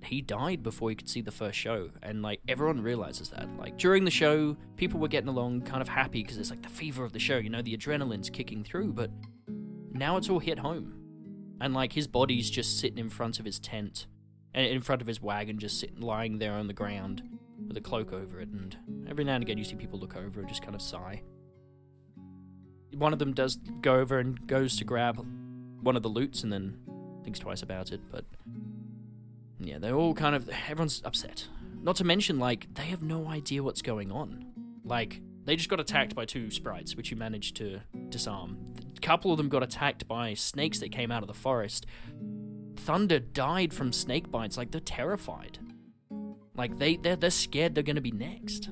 he 0.03 0.21
died 0.21 0.63
before 0.63 0.89
he 0.89 0.95
could 0.95 1.09
see 1.09 1.21
the 1.21 1.31
first 1.31 1.57
show 1.57 1.89
and 2.01 2.21
like 2.21 2.39
everyone 2.47 2.81
realizes 2.81 3.29
that 3.29 3.47
like 3.57 3.77
during 3.77 4.03
the 4.03 4.11
show 4.11 4.55
people 4.75 4.99
were 4.99 5.07
getting 5.07 5.29
along 5.29 5.61
kind 5.61 5.81
of 5.81 5.87
happy 5.87 6.23
because 6.23 6.37
it's 6.37 6.49
like 6.49 6.61
the 6.61 6.69
fever 6.69 7.03
of 7.03 7.13
the 7.13 7.19
show 7.19 7.37
you 7.37 7.49
know 7.49 7.61
the 7.61 7.75
adrenaline's 7.75 8.29
kicking 8.29 8.63
through 8.63 8.91
but 8.91 9.11
now 9.91 10.17
it's 10.17 10.29
all 10.29 10.39
hit 10.39 10.59
home 10.59 10.93
and 11.59 11.73
like 11.73 11.93
his 11.93 12.07
body's 12.07 12.49
just 12.49 12.79
sitting 12.79 12.97
in 12.97 13.09
front 13.09 13.39
of 13.39 13.45
his 13.45 13.59
tent 13.59 14.07
and 14.53 14.65
in 14.65 14.81
front 14.81 15.01
of 15.01 15.07
his 15.07 15.21
wagon 15.21 15.59
just 15.59 15.79
sitting 15.79 16.01
lying 16.01 16.39
there 16.39 16.53
on 16.53 16.67
the 16.67 16.73
ground 16.73 17.21
with 17.67 17.77
a 17.77 17.81
cloak 17.81 18.11
over 18.11 18.39
it 18.39 18.49
and 18.49 18.77
every 19.07 19.23
now 19.23 19.35
and 19.35 19.43
again 19.43 19.57
you 19.57 19.63
see 19.63 19.75
people 19.75 19.99
look 19.99 20.15
over 20.15 20.39
and 20.39 20.49
just 20.49 20.63
kind 20.63 20.75
of 20.75 20.81
sigh 20.81 21.21
one 22.93 23.13
of 23.13 23.19
them 23.19 23.33
does 23.33 23.57
go 23.81 23.95
over 23.95 24.19
and 24.19 24.47
goes 24.47 24.77
to 24.77 24.83
grab 24.83 25.25
one 25.81 25.95
of 25.95 26.03
the 26.03 26.09
loots 26.09 26.43
and 26.43 26.51
then 26.51 26.77
thinks 27.23 27.39
twice 27.39 27.61
about 27.61 27.91
it. 27.91 28.01
But 28.11 28.25
yeah, 29.63 29.77
they're 29.79 29.95
all 29.95 30.13
kind 30.13 30.35
of 30.35 30.49
everyone's 30.69 31.01
upset. 31.05 31.47
Not 31.81 31.95
to 31.97 32.03
mention, 32.03 32.39
like 32.39 32.73
they 32.73 32.83
have 32.83 33.01
no 33.01 33.27
idea 33.27 33.63
what's 33.63 33.81
going 33.81 34.11
on. 34.11 34.45
Like 34.83 35.21
they 35.45 35.55
just 35.55 35.69
got 35.69 35.79
attacked 35.79 36.15
by 36.15 36.25
two 36.25 36.51
sprites, 36.51 36.95
which 36.95 37.11
you 37.11 37.17
managed 37.17 37.55
to 37.57 37.81
disarm. 38.09 38.57
A 38.97 38.99
couple 38.99 39.31
of 39.31 39.37
them 39.37 39.49
got 39.49 39.63
attacked 39.63 40.07
by 40.07 40.33
snakes 40.33 40.79
that 40.79 40.91
came 40.91 41.11
out 41.11 41.23
of 41.23 41.27
the 41.27 41.33
forest. 41.33 41.85
Thunder 42.75 43.19
died 43.19 43.73
from 43.73 43.91
snake 43.91 44.29
bites. 44.31 44.57
Like 44.57 44.71
they're 44.71 44.81
terrified. 44.81 45.59
Like 46.55 46.77
they 46.77 46.97
they're, 46.97 47.15
they're 47.15 47.29
scared 47.29 47.75
they're 47.75 47.83
gonna 47.83 48.01
be 48.01 48.11
next. 48.11 48.69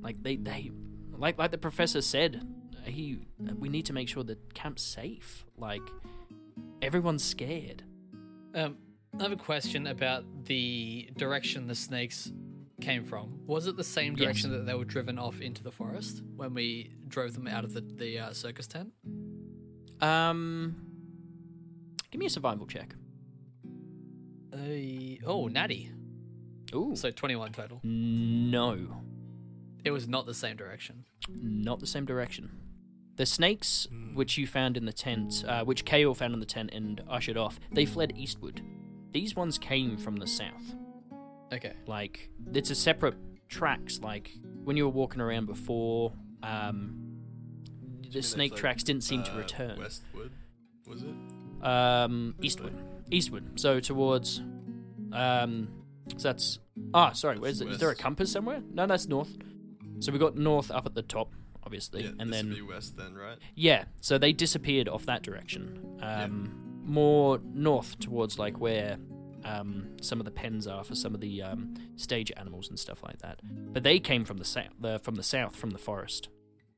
Like 0.00 0.22
they 0.22 0.36
they 0.36 0.70
like 1.12 1.38
like 1.38 1.50
the 1.50 1.58
professor 1.58 2.00
said. 2.00 2.46
He 2.84 3.26
we 3.58 3.68
need 3.68 3.86
to 3.86 3.92
make 3.92 4.08
sure 4.08 4.24
the 4.24 4.38
camp's 4.54 4.82
safe. 4.82 5.44
Like 5.56 5.82
everyone's 6.80 7.22
scared. 7.22 7.84
Um, 8.54 8.78
I 9.18 9.22
have 9.22 9.32
a 9.32 9.36
question 9.36 9.86
about 9.86 10.24
the 10.44 11.10
direction 11.16 11.66
the 11.66 11.74
snakes 11.74 12.32
came 12.80 13.04
from. 13.04 13.40
Was 13.46 13.66
it 13.66 13.76
the 13.76 13.84
same 13.84 14.12
Yes. 14.16 14.20
direction 14.24 14.52
that 14.52 14.66
they 14.66 14.74
were 14.74 14.84
driven 14.84 15.18
off 15.18 15.40
into 15.40 15.62
the 15.62 15.70
forest 15.72 16.22
when 16.36 16.54
we 16.54 16.92
drove 17.08 17.34
them 17.34 17.46
out 17.46 17.64
of 17.64 17.74
the, 17.74 17.80
the 17.82 18.18
uh, 18.18 18.32
circus 18.32 18.66
tent? 18.66 18.92
Um, 20.00 20.76
give 22.10 22.18
me 22.18 22.26
a 22.26 22.30
survival 22.30 22.66
check. 22.66 22.94
Uh, 24.52 25.26
oh, 25.26 25.48
natty. 25.48 25.90
Ooh, 26.74 26.92
So 26.94 27.10
21 27.10 27.52
total. 27.52 27.80
no, 27.82 29.02
It 29.84 29.90
was 29.90 30.06
not 30.08 30.24
the 30.26 30.34
same 30.34 30.56
direction. 30.56 31.04
not 31.28 31.80
the 31.80 31.86
same 31.86 32.04
direction. 32.06 32.50
The 33.16 33.26
snakes, 33.26 33.86
which 34.14 34.38
you 34.38 34.46
found 34.46 34.76
in 34.78 34.86
the 34.86 34.92
tent, 34.92 35.44
uh, 35.46 35.64
which 35.64 35.84
Kale 35.84 36.14
found 36.14 36.32
in 36.32 36.40
the 36.40 36.46
tent 36.46 36.70
and 36.72 37.02
ushered 37.08 37.36
off, 37.36 37.60
they 37.72 37.84
fled 37.84 38.12
eastward. 38.16 38.62
These 39.12 39.34
ones 39.36 39.58
came 39.58 39.96
from 39.96 40.16
the 40.16 40.26
south. 40.26 40.74
Okay. 41.52 41.74
Like 41.86 42.30
it's 42.52 42.70
a 42.70 42.74
separate 42.74 43.14
tracks. 43.48 44.00
Like 44.00 44.30
when 44.64 44.76
you 44.76 44.84
were 44.84 44.90
walking 44.92 45.20
around 45.20 45.46
before, 45.46 46.12
um, 46.42 46.96
the 48.12 48.22
snake 48.22 48.54
tracks 48.56 48.82
didn't 48.82 49.02
seem 49.02 49.22
to 49.24 49.32
Uh, 49.32 49.38
return. 49.38 49.78
Westwood, 49.78 50.32
was 50.86 51.02
it? 51.02 51.64
Um, 51.64 52.34
eastward, 52.42 52.74
eastward. 53.10 53.58
So 53.60 53.80
towards, 53.80 54.40
um, 55.12 55.68
so 56.16 56.28
that's 56.28 56.58
ah, 56.94 57.12
sorry. 57.12 57.38
where's 57.38 57.60
it? 57.60 57.68
Is 57.68 57.78
there 57.78 57.90
a 57.90 57.94
compass 57.96 58.32
somewhere? 58.32 58.62
No, 58.72 58.86
that's 58.86 59.06
north. 59.08 59.36
So 59.98 60.12
we 60.12 60.18
got 60.18 60.36
north 60.36 60.70
up 60.70 60.86
at 60.86 60.94
the 60.94 61.02
top, 61.02 61.32
obviously, 61.62 62.04
Yeah, 62.04 62.10
and 62.18 62.30
this 62.32 62.38
then 62.40 62.48
would 62.48 62.54
be 62.56 62.62
west 62.62 62.96
then, 62.96 63.14
right? 63.14 63.36
yeah. 63.54 63.84
So 64.00 64.16
they 64.18 64.32
disappeared 64.32 64.88
off 64.88 65.04
that 65.06 65.22
direction. 65.22 65.98
Um, 66.00 66.69
more 66.84 67.40
north 67.44 67.98
towards 67.98 68.38
like 68.38 68.58
where 68.58 68.98
um, 69.44 69.96
some 70.00 70.20
of 70.20 70.24
the 70.24 70.30
pens 70.30 70.66
are 70.66 70.84
for 70.84 70.94
some 70.94 71.14
of 71.14 71.20
the 71.20 71.42
um, 71.42 71.74
stage 71.96 72.32
animals 72.36 72.68
and 72.68 72.78
stuff 72.78 73.02
like 73.02 73.18
that. 73.20 73.40
But 73.44 73.82
they 73.82 73.98
came 73.98 74.24
from 74.24 74.38
the 74.38 74.44
south, 74.44 75.02
from 75.02 75.14
the 75.14 75.22
south, 75.22 75.56
from 75.56 75.70
the 75.70 75.78
forest, 75.78 76.28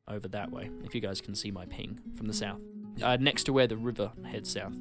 over 0.09 0.29
that 0.29 0.51
way. 0.51 0.71
If 0.85 0.95
you 0.95 1.01
guys 1.01 1.21
can 1.21 1.35
see 1.35 1.51
my 1.51 1.67
ping 1.67 2.01
from 2.17 2.27
the 2.27 2.35
south, 2.35 2.61
uh, 3.03 3.17
next 3.21 3.45
to 3.45 3.53
where 3.53 3.67
the 3.67 3.77
river 3.77 4.13
heads 4.25 4.53
south. 4.53 4.75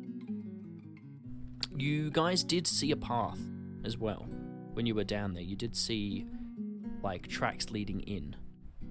You 1.76 2.12
guys 2.12 2.44
did 2.44 2.68
see 2.68 2.92
a 2.92 2.98
path 2.98 3.40
as 3.86 3.98
well 3.98 4.28
when 4.74 4.86
you 4.86 4.94
were 4.94 5.04
down 5.04 5.34
there. 5.34 5.44
You 5.44 5.56
did 5.56 5.76
see 5.76 6.26
like 7.02 7.28
tracks 7.28 7.72
leading 7.72 8.02
in, 8.02 8.36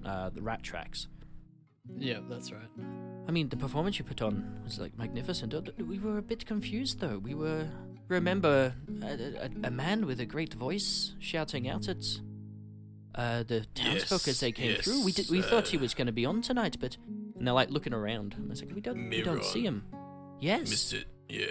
uh, 0.05 0.29
the 0.29 0.41
rat 0.41 0.63
tracks. 0.63 1.07
Yeah, 1.97 2.19
that's 2.29 2.51
right. 2.51 2.69
I 3.31 3.33
mean, 3.33 3.47
the 3.47 3.55
performance 3.55 3.97
you 3.97 4.03
put 4.03 4.21
on 4.21 4.59
was 4.61 4.77
like 4.77 4.97
magnificent. 4.97 5.53
Uh, 5.53 5.61
We 5.85 5.99
were 5.99 6.17
a 6.17 6.21
bit 6.21 6.45
confused 6.45 6.99
though. 6.99 7.17
We 7.17 7.33
were 7.33 7.65
remember 8.09 8.73
a, 9.01 9.05
a, 9.45 9.49
a 9.67 9.71
man 9.71 10.05
with 10.05 10.19
a 10.19 10.25
great 10.25 10.53
voice 10.53 11.13
shouting 11.19 11.69
out 11.69 11.87
at 11.87 12.03
uh, 13.15 13.43
the 13.43 13.65
townsfolk 13.73 14.27
as 14.27 14.41
they 14.41 14.51
came 14.51 14.71
yes, 14.71 14.83
through. 14.83 15.05
We 15.05 15.13
did. 15.13 15.29
We 15.29 15.41
thought 15.41 15.69
he 15.69 15.77
uh, 15.77 15.79
was 15.79 15.93
going 15.93 16.07
to 16.07 16.11
be 16.11 16.25
on 16.25 16.41
tonight, 16.41 16.75
but 16.81 16.97
and 17.37 17.47
they're 17.47 17.53
like 17.53 17.69
looking 17.69 17.93
around. 17.93 18.33
And 18.33 18.51
it's 18.51 18.59
like 18.59 18.75
we 18.75 18.81
don't. 18.81 19.09
We 19.09 19.21
don't 19.21 19.45
see 19.45 19.63
him. 19.63 19.85
Yes. 20.41 20.69
Mr. 20.69 21.05
Yeah, 21.29 21.45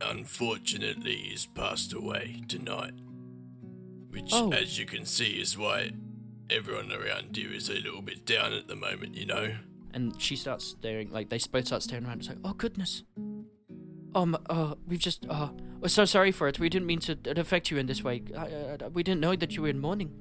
unfortunately, 0.00 1.16
he's 1.16 1.44
passed 1.44 1.92
away 1.92 2.44
tonight. 2.46 2.94
Which, 4.10 4.30
Oh. 4.32 4.52
as 4.52 4.78
you 4.78 4.86
can 4.86 5.04
see, 5.04 5.40
is 5.40 5.58
why 5.58 5.90
everyone 6.48 6.92
around 6.92 7.36
here 7.36 7.52
is 7.52 7.68
a 7.68 7.74
little 7.74 8.02
bit 8.02 8.24
down 8.24 8.52
at 8.52 8.68
the 8.68 8.76
moment, 8.76 9.16
you 9.16 9.26
know? 9.26 9.56
And 9.92 10.20
she 10.20 10.36
starts 10.36 10.64
staring. 10.64 11.10
Like 11.10 11.28
they 11.28 11.38
both 11.50 11.66
start 11.66 11.82
staring 11.82 12.06
around. 12.06 12.20
It's 12.20 12.28
like, 12.28 12.38
oh 12.44 12.52
goodness. 12.54 13.02
Um. 14.14 14.36
Uh. 14.48 14.74
We've 14.86 14.98
just. 14.98 15.26
Uh. 15.28 15.50
We're 15.80 15.88
so 15.88 16.04
sorry 16.04 16.30
for 16.32 16.46
it. 16.48 16.58
We 16.58 16.68
didn't 16.68 16.86
mean 16.86 17.00
to 17.00 17.12
uh, 17.12 17.40
affect 17.40 17.70
you 17.70 17.78
in 17.78 17.86
this 17.86 18.04
way. 18.04 18.22
Uh, 18.34 18.38
uh, 18.38 18.90
we 18.92 19.02
didn't 19.02 19.20
know 19.20 19.34
that 19.34 19.56
you 19.56 19.62
were 19.62 19.68
in 19.68 19.78
mourning. 19.78 20.12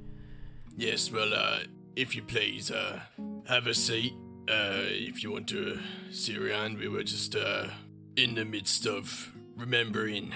Yes, 0.78 1.12
well, 1.12 1.34
uh, 1.34 1.60
if 1.98 2.16
you 2.16 2.22
please, 2.22 2.72
uh, 2.72 3.02
have 3.48 3.68
a 3.68 3.74
seat. 3.74 4.14
Uh, 4.48 4.88
if 4.88 5.22
you 5.22 5.32
want 5.32 5.48
to 5.50 5.80
sit 6.12 6.38
around, 6.38 6.78
we 6.78 6.88
were 6.88 7.04
just 7.04 7.36
uh, 7.36 7.68
in 8.16 8.36
the 8.36 8.46
midst 8.46 8.86
of 8.88 9.34
remembering 9.58 10.32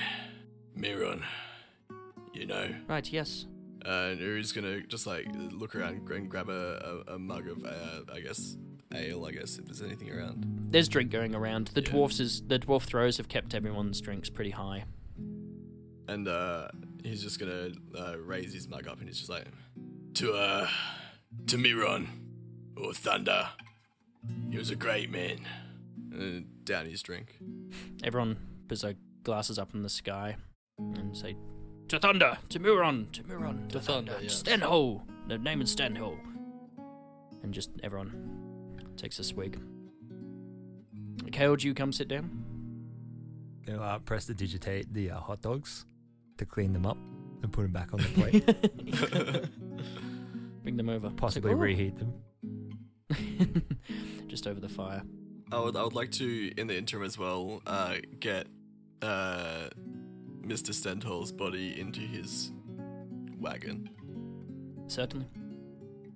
Miron. 0.75 1.23
You 2.33 2.47
know, 2.47 2.75
Right, 2.87 3.09
yes. 3.11 3.45
Uh, 3.85 4.09
and 4.11 4.19
Uri's 4.19 4.51
gonna 4.51 4.81
just 4.81 5.05
like 5.07 5.27
look 5.33 5.75
around 5.75 6.09
and 6.09 6.29
grab 6.29 6.49
a, 6.49 7.03
a, 7.07 7.13
a 7.13 7.19
mug 7.19 7.47
of, 7.47 7.63
uh, 7.65 8.11
I 8.13 8.19
guess, 8.21 8.57
ale. 8.93 9.25
I 9.25 9.31
guess 9.31 9.57
if 9.57 9.65
there's 9.65 9.81
anything 9.81 10.11
around. 10.11 10.45
There's 10.69 10.87
drink 10.87 11.11
going 11.11 11.35
around. 11.35 11.67
The 11.73 11.81
Yeah. 11.81 11.91
dwarfs 11.91 12.19
is 12.19 12.41
the 12.47 12.59
dwarf 12.59 12.83
throws 12.83 13.17
have 13.17 13.27
kept 13.27 13.53
everyone's 13.53 13.99
drinks 14.01 14.29
pretty 14.29 14.51
high. 14.51 14.85
And 16.07 16.27
uh, 16.27 16.67
he's 17.03 17.21
just 17.23 17.39
gonna 17.39 17.69
uh, 17.97 18.17
raise 18.19 18.53
his 18.53 18.67
mug 18.67 18.87
up 18.87 18.99
and 18.99 19.07
he's 19.07 19.17
just 19.17 19.29
like, 19.29 19.45
to 20.15 20.33
uh, 20.33 20.67
to 21.47 21.57
Miron 21.57 22.07
or 22.77 22.93
Thunder. 22.93 23.49
He 24.51 24.57
was 24.57 24.69
a 24.69 24.75
great 24.75 25.11
man. 25.11 25.39
And 26.11 26.45
down 26.63 26.85
his 26.85 27.01
drink. 27.01 27.39
Everyone 28.03 28.37
puts 28.67 28.81
their 28.81 28.93
glasses 29.23 29.57
up 29.57 29.73
in 29.73 29.81
the 29.81 29.89
sky 29.89 30.35
and 30.77 31.17
say, 31.17 31.35
To 31.87 31.97
Thunder! 31.99 32.37
To 32.49 32.59
Muron! 32.59 33.11
To 33.13 33.23
Muron! 33.23 33.67
To 33.69 33.79
Thunder, 33.79 34.17
yes. 34.21 34.43
Stenho! 34.43 35.01
The 35.27 35.37
name 35.39 35.61
is 35.61 35.75
Stenho! 35.75 36.17
And 37.41 37.51
just 37.53 37.71
everyone 37.81 38.42
takes 38.97 39.19
a 39.19 39.23
swig. 39.23 39.59
Kale, 41.31 41.55
do 41.55 41.67
you 41.67 41.73
come 41.73 41.91
sit 41.91 42.07
down? 42.07 42.29
You 43.65 43.73
know, 43.73 43.81
uh, 43.81 43.99
prestidigitate 43.99 44.93
the 44.93 45.11
uh, 45.11 45.19
hot 45.19 45.41
dogs 45.41 45.85
to 46.37 46.45
clean 46.45 46.73
them 46.73 46.85
up 46.85 46.97
and 47.41 47.51
put 47.51 47.63
them 47.63 47.71
back 47.71 47.93
on 47.93 47.99
the 47.99 48.07
plate. 48.09 49.49
Bring 50.63 50.77
them 50.77 50.89
over. 50.89 51.09
Possibly 51.11 51.51
like, 51.51 51.61
reheat 51.61 51.95
them. 51.97 52.13
Just 54.27 54.47
over 54.47 54.59
the 54.59 54.69
fire. 54.69 55.03
I 55.51 55.59
would, 55.59 55.75
I 55.75 55.83
would 55.83 55.93
like 55.93 56.11
to, 56.13 56.51
in 56.57 56.67
the 56.67 56.77
interim 56.77 57.03
as 57.03 57.17
well, 57.17 57.61
uh, 57.67 57.95
get 58.19 58.47
uh, 59.01 59.69
Mr. 60.41 60.73
Stenthol's 60.73 61.31
body 61.31 61.79
into 61.79 61.99
his 61.99 62.51
wagon. 63.39 63.89
Certainly. 64.87 65.27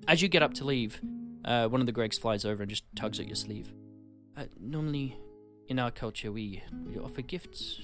As 0.07 0.21
you 0.21 0.29
get 0.29 0.41
up 0.41 0.53
to 0.55 0.63
leave, 0.63 1.01
uh, 1.47 1.67
one 1.67 1.79
of 1.79 1.87
the 1.87 1.93
Gregs 1.93 2.19
flies 2.19 2.45
over 2.45 2.61
and 2.61 2.69
just 2.69 2.83
tugs 2.95 3.19
at 3.19 3.25
your 3.25 3.35
sleeve. 3.35 3.73
Uh, 4.35 4.43
normally, 4.59 5.17
in 5.67 5.79
our 5.79 5.89
culture, 5.89 6.31
we, 6.31 6.61
we 6.85 6.97
offer 6.99 7.21
gifts 7.21 7.79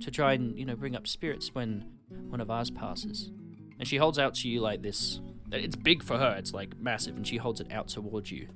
to 0.00 0.10
try 0.10 0.32
and, 0.32 0.58
you 0.58 0.64
know, 0.64 0.74
bring 0.74 0.96
up 0.96 1.06
spirits 1.06 1.54
when 1.54 1.84
one 2.28 2.40
of 2.40 2.50
ours 2.50 2.70
passes. 2.70 3.30
And 3.78 3.86
she 3.86 3.96
holds 3.98 4.18
out 4.18 4.34
to 4.36 4.48
you 4.48 4.60
like 4.60 4.82
this. 4.82 5.20
It's 5.52 5.76
big 5.76 6.02
for 6.02 6.16
her, 6.16 6.34
it's 6.38 6.54
like 6.54 6.78
massive, 6.80 7.14
and 7.16 7.26
she 7.26 7.36
holds 7.36 7.60
it 7.60 7.70
out 7.70 7.88
towards 7.88 8.32
you. 8.32 8.48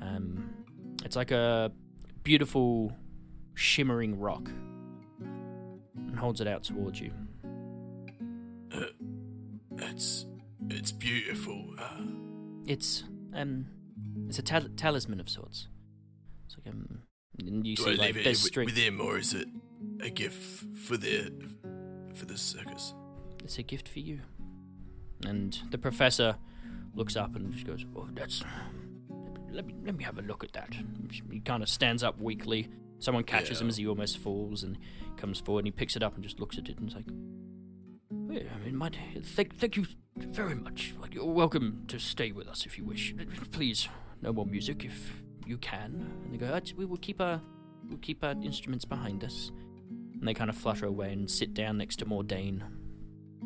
Um, 0.00 0.50
it's 1.04 1.16
like 1.16 1.32
a 1.32 1.72
beautiful, 2.22 2.96
shimmering 3.54 4.18
rock. 4.18 4.48
And 5.18 6.18
holds 6.18 6.40
it 6.40 6.46
out 6.46 6.62
towards 6.62 7.00
you. 7.00 7.12
it's 9.78 10.26
it's 10.68 10.92
beautiful. 10.92 11.74
Uh, 11.78 12.02
It's 12.66 13.02
um, 13.34 13.66
it's 14.30 14.38
a 14.38 14.42
tal- 14.42 14.68
talisman 14.76 15.20
of 15.20 15.28
sorts. 15.28 15.68
It's 16.46 16.56
like 16.56 16.72
um, 16.72 17.00
you 17.36 17.62
do 17.62 17.76
see 17.82 17.90
I 17.90 17.94
like 17.94 18.00
leave 18.00 18.16
it 18.18 18.24
there's 18.24 18.38
wi- 18.40 18.48
string. 18.48 18.66
with 18.66 18.76
him, 18.76 19.00
or 19.00 19.18
is 19.18 19.34
it 19.34 19.48
a 20.00 20.08
gift 20.10 20.64
for 20.78 20.96
the 20.96 21.32
for 22.14 22.26
the 22.26 22.38
circus? 22.38 22.94
It's 23.42 23.58
a 23.58 23.62
gift 23.62 23.88
for 23.88 23.98
you. 23.98 24.20
And 25.26 25.58
the 25.70 25.78
professor 25.78 26.36
looks 26.94 27.16
up 27.16 27.34
and 27.36 27.52
just 27.52 27.66
goes, 27.66 27.84
"Oh, 27.96 28.08
that's. 28.14 28.42
Let 29.50 29.66
me 29.66 29.74
let 29.84 29.96
me 29.96 30.04
have 30.04 30.18
a 30.18 30.22
look 30.22 30.44
at 30.44 30.52
that." 30.52 30.74
He 31.30 31.40
kind 31.40 31.62
of 31.62 31.68
stands 31.68 32.02
up 32.02 32.20
weakly. 32.20 32.68
Someone 33.00 33.24
catches 33.24 33.60
him 33.60 33.68
as 33.68 33.78
he 33.78 33.86
almost 33.86 34.18
falls 34.18 34.62
and 34.62 34.78
comes 35.16 35.40
forward 35.40 35.60
and 35.60 35.66
he 35.68 35.72
picks 35.72 35.96
it 35.96 36.02
up 36.02 36.14
and 36.14 36.22
just 36.22 36.38
looks 36.38 36.56
at 36.58 36.68
it 36.68 36.78
and 36.78 36.88
is 36.88 36.94
like, 36.94 37.06
"Well, 38.10 38.38
I 38.38 38.64
mean, 38.64 38.76
might 38.76 38.96
thank 39.24 39.56
thank 39.58 39.76
you 39.76 39.86
very 40.16 40.54
much. 40.54 40.94
Like, 41.00 41.14
you're 41.14 41.24
welcome 41.24 41.84
to 41.88 41.98
stay 41.98 42.30
with 42.32 42.46
us 42.46 42.66
if 42.66 42.78
you 42.78 42.84
wish. 42.84 43.14
Please, 43.50 43.88
no 44.22 44.32
more 44.32 44.46
music 44.46 44.84
if 44.84 45.22
you 45.46 45.58
can." 45.58 46.06
And 46.24 46.32
they 46.32 46.38
go, 46.38 46.46
"Uh, 46.46 46.60
"We 46.76 46.84
will 46.84 46.98
keep 46.98 47.20
our 47.20 47.40
we'll 47.88 47.98
keep 47.98 48.22
our 48.24 48.32
instruments 48.42 48.84
behind 48.84 49.24
us." 49.24 49.50
And 50.14 50.26
they 50.28 50.34
kind 50.34 50.50
of 50.50 50.56
flutter 50.56 50.86
away 50.86 51.12
and 51.12 51.30
sit 51.30 51.54
down 51.54 51.78
next 51.78 51.96
to 51.96 52.04
Mordain, 52.06 52.62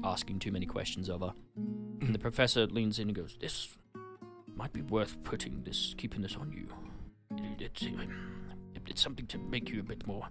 asking 0.03 0.41
too 0.41 0.51
many 0.53 0.67
questions 0.67 1.09
of 1.09 1.21
her. 1.21 1.33
And 1.57 2.15
the 2.15 2.19
professor 2.19 2.67
leans 2.67 2.99
in 2.99 3.09
and 3.09 3.17
goes, 3.17 3.37
"This 3.41 3.77
might 4.57 4.73
be 4.73 4.83
worth 4.83 5.23
putting 5.25 5.63
this, 5.65 5.95
keeping 5.97 6.21
this 6.23 6.37
on 6.37 6.53
you. 6.53 6.69
It, 7.37 7.61
it's, 7.63 7.83
it- 7.83 8.09
it's 8.87 9.01
something 9.01 9.27
to 9.29 9.39
make 9.39 9.71
you 9.71 9.81
a 9.81 9.83
bit 9.83 10.07
more 10.07 10.29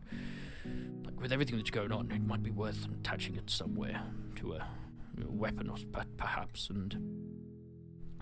like 1.03 1.19
with 1.19 1.32
everything 1.34 1.58
that's 1.58 1.71
going 1.71 1.91
on. 1.91 2.12
It 2.12 2.21
might 2.23 2.43
be 2.43 2.51
worth 2.51 2.86
attaching 2.86 3.36
it 3.36 3.49
somewhere 3.49 3.99
to 4.36 4.53
a, 4.53 4.58
a 5.27 5.32
weapon, 5.32 5.69
or 5.69 5.77
per- 5.91 6.06
perhaps. 6.17 6.69
And 6.69 6.95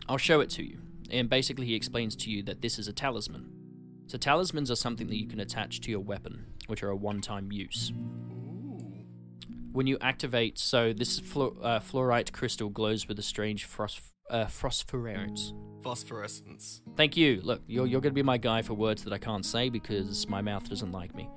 I'll 0.07 0.17
show 0.17 0.39
it 0.39 0.49
to 0.51 0.63
you. 0.63 0.79
And 1.11 1.29
basically, 1.29 1.65
he 1.67 1.75
explains 1.75 2.15
to 2.17 2.29
you 2.31 2.41
that 2.43 2.61
this 2.61 2.79
is 2.79 2.87
a 2.87 2.93
talisman. 2.93 3.49
So 4.07 4.17
talismans 4.17 4.71
are 4.71 4.75
something 4.75 5.07
that 5.07 5.17
you 5.17 5.27
can 5.27 5.39
attach 5.39 5.81
to 5.81 5.91
your 5.91 5.99
weapon, 5.99 6.45
which 6.67 6.83
are 6.83 6.89
a 6.89 6.95
one-time 6.95 7.51
use. 7.51 7.91
When 9.73 9.87
you 9.87 9.97
activate, 10.01 10.57
so 10.59 10.91
this 10.91 11.19
fluor- 11.19 11.55
uh, 11.63 11.79
fluorite 11.79 12.31
crystal 12.33 12.69
glows 12.69 13.07
with 13.07 13.17
a 13.19 13.21
strange 13.21 13.65
fros- 13.67 14.01
uh, 14.29 14.45
phosphorescence. 14.47 15.53
Phosphorescence. 15.81 16.81
Thank 16.97 17.15
you. 17.15 17.39
Look, 17.41 17.61
you're, 17.67 17.87
you're 17.87 18.01
going 18.01 18.11
to 18.13 18.15
be 18.15 18.23
my 18.23 18.37
guy 18.37 18.61
for 18.61 18.73
words 18.73 19.03
that 19.05 19.13
I 19.13 19.17
can't 19.17 19.45
say 19.45 19.69
because 19.69 20.27
my 20.27 20.41
mouth 20.41 20.67
doesn't 20.69 20.91
like 20.91 21.15
me. 21.15 21.29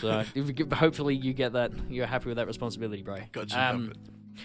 So 0.00 0.20
if 0.34 0.46
you 0.48 0.52
get- 0.52 0.72
hopefully 0.72 1.14
you 1.14 1.32
get 1.32 1.52
that. 1.52 1.70
You're 1.88 2.06
happy 2.06 2.28
with 2.28 2.36
that 2.36 2.46
responsibility, 2.48 3.02
bro. 3.02 3.18
Got 3.32 3.52
you 3.52 3.58
Um. 3.58 3.92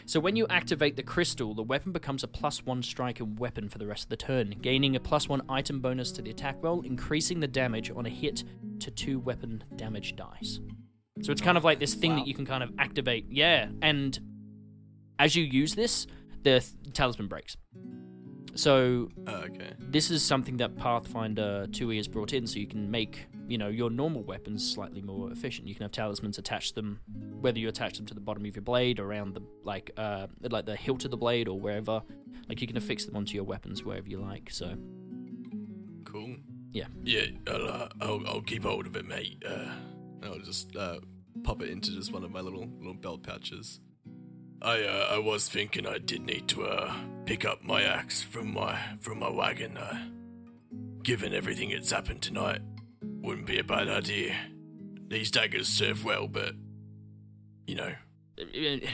So 0.06 0.20
when 0.20 0.36
you 0.36 0.48
activate 0.50 0.96
the 0.96 1.04
crystal, 1.04 1.54
the 1.54 1.64
weapon 1.64 1.92
becomes 1.92 2.24
a 2.24 2.28
plus 2.28 2.66
one 2.66 2.84
strike 2.84 3.20
and 3.20 3.38
weapon 3.40 3.70
for 3.70 3.78
the 3.78 3.88
rest 3.88 4.04
of 4.04 4.10
the 4.10 4.18
turn, 4.18 4.56
gaining 4.62 4.96
a 4.96 5.00
plus 5.00 5.28
one 5.30 5.42
item 5.50 5.80
bonus 5.80 6.12
to 6.14 6.22
the 6.22 6.32
attack 6.32 6.58
roll, 6.62 6.82
increasing 6.82 7.40
the 7.40 7.48
damage 7.48 7.92
on 7.92 8.06
a 8.06 8.10
hit 8.10 8.44
to 8.80 8.92
two 8.92 9.20
weapon 9.20 9.64
damage 9.76 10.16
dice. 10.16 10.60
So 11.22 11.32
it's 11.32 11.42
kind 11.42 11.58
of 11.58 11.64
like 11.64 11.80
this 11.80 11.94
thing 11.94 12.16
that 12.16 12.28
you 12.28 12.34
can 12.34 12.46
kind 12.46 12.64
of 12.64 12.72
activate. 12.80 13.28
Yeah, 13.30 13.68
and 13.82 14.20
as 15.20 15.36
you 15.36 15.44
use 15.44 15.76
this, 15.76 16.08
the 16.44 16.60
th- 16.60 16.94
talisman 16.94 17.28
breaks. 17.28 17.56
So 18.56 19.10
Oh, 19.28 19.36
okay. 19.46 19.74
this 19.80 20.12
is 20.12 20.24
something 20.24 20.58
that 20.58 20.76
Pathfinder 20.78 21.66
2e 21.72 21.98
has 21.98 22.08
brought 22.08 22.34
in, 22.34 22.46
so 22.46 22.60
you 22.60 22.68
can 22.68 22.90
make 22.92 23.26
you 23.48 23.58
know 23.58 23.68
your 23.68 23.90
normal 23.90 24.24
weapons 24.24 24.74
slightly 24.74 25.02
more 25.02 25.32
efficient. 25.32 25.68
You 25.68 25.74
can 25.76 25.84
have 25.84 25.92
talismans 25.92 26.38
attach 26.38 26.74
them, 26.74 27.00
whether 27.42 27.60
you 27.60 27.68
attach 27.68 27.98
them 27.98 28.06
to 28.06 28.14
the 28.14 28.22
bottom 28.22 28.46
of 28.46 28.56
your 28.56 28.64
blade, 28.64 29.00
around 29.00 29.34
the 29.34 29.42
like 29.64 29.92
uh 29.98 30.28
like 30.42 30.66
the 30.66 30.76
hilt 30.76 31.04
of 31.06 31.12
the 31.12 31.18
blade, 31.18 31.48
or 31.48 31.60
wherever. 31.60 32.02
Like 32.48 32.62
you 32.62 32.68
can 32.68 32.78
affix 32.78 33.06
them 33.06 33.16
onto 33.16 33.34
your 33.36 33.44
weapons 33.46 33.84
wherever 33.84 34.08
you 34.08 34.20
like. 34.20 34.50
So 34.52 34.76
Cool. 36.06 36.36
Yeah, 37.04 37.26
I'll, 37.48 37.68
uh, 37.68 37.88
I'll 38.02 38.28
I'll 38.28 38.42
keep 38.42 38.64
hold 38.64 38.86
of 38.88 38.96
it, 38.96 39.06
mate. 39.08 39.44
Uh, 39.48 39.72
I'll 40.24 40.40
just 40.40 40.76
uh, 40.76 41.00
pop 41.44 41.62
it 41.62 41.70
into 41.70 41.92
just 41.92 42.12
one 42.12 42.24
of 42.24 42.32
my 42.32 42.40
little 42.42 42.68
little 42.80 42.94
belt 42.96 43.24
pouches. 43.24 43.80
I 44.64 44.84
uh, 44.84 45.08
I 45.12 45.18
was 45.18 45.50
thinking 45.50 45.86
I 45.86 45.98
did 45.98 46.26
need 46.26 46.48
to 46.50 46.64
uh 46.66 46.94
pick 47.26 47.46
up 47.46 47.64
my 47.64 47.84
axe 47.84 48.22
from 48.22 48.54
my 48.54 48.80
from 49.02 49.20
my 49.20 49.30
wagon. 49.30 49.78
Uh, 49.78 50.10
given 51.04 51.34
everything 51.34 51.70
that's 51.72 51.92
happened 51.92 52.22
tonight, 52.22 52.62
wouldn't 53.02 53.46
be 53.46 53.60
a 53.60 53.64
bad 53.64 53.90
idea. 53.90 54.36
These 55.10 55.32
daggers 55.32 55.68
serve 55.68 56.06
well, 56.06 56.28
but 56.28 56.56
you 57.68 57.76
know, 57.76 57.94
it, 58.38 58.90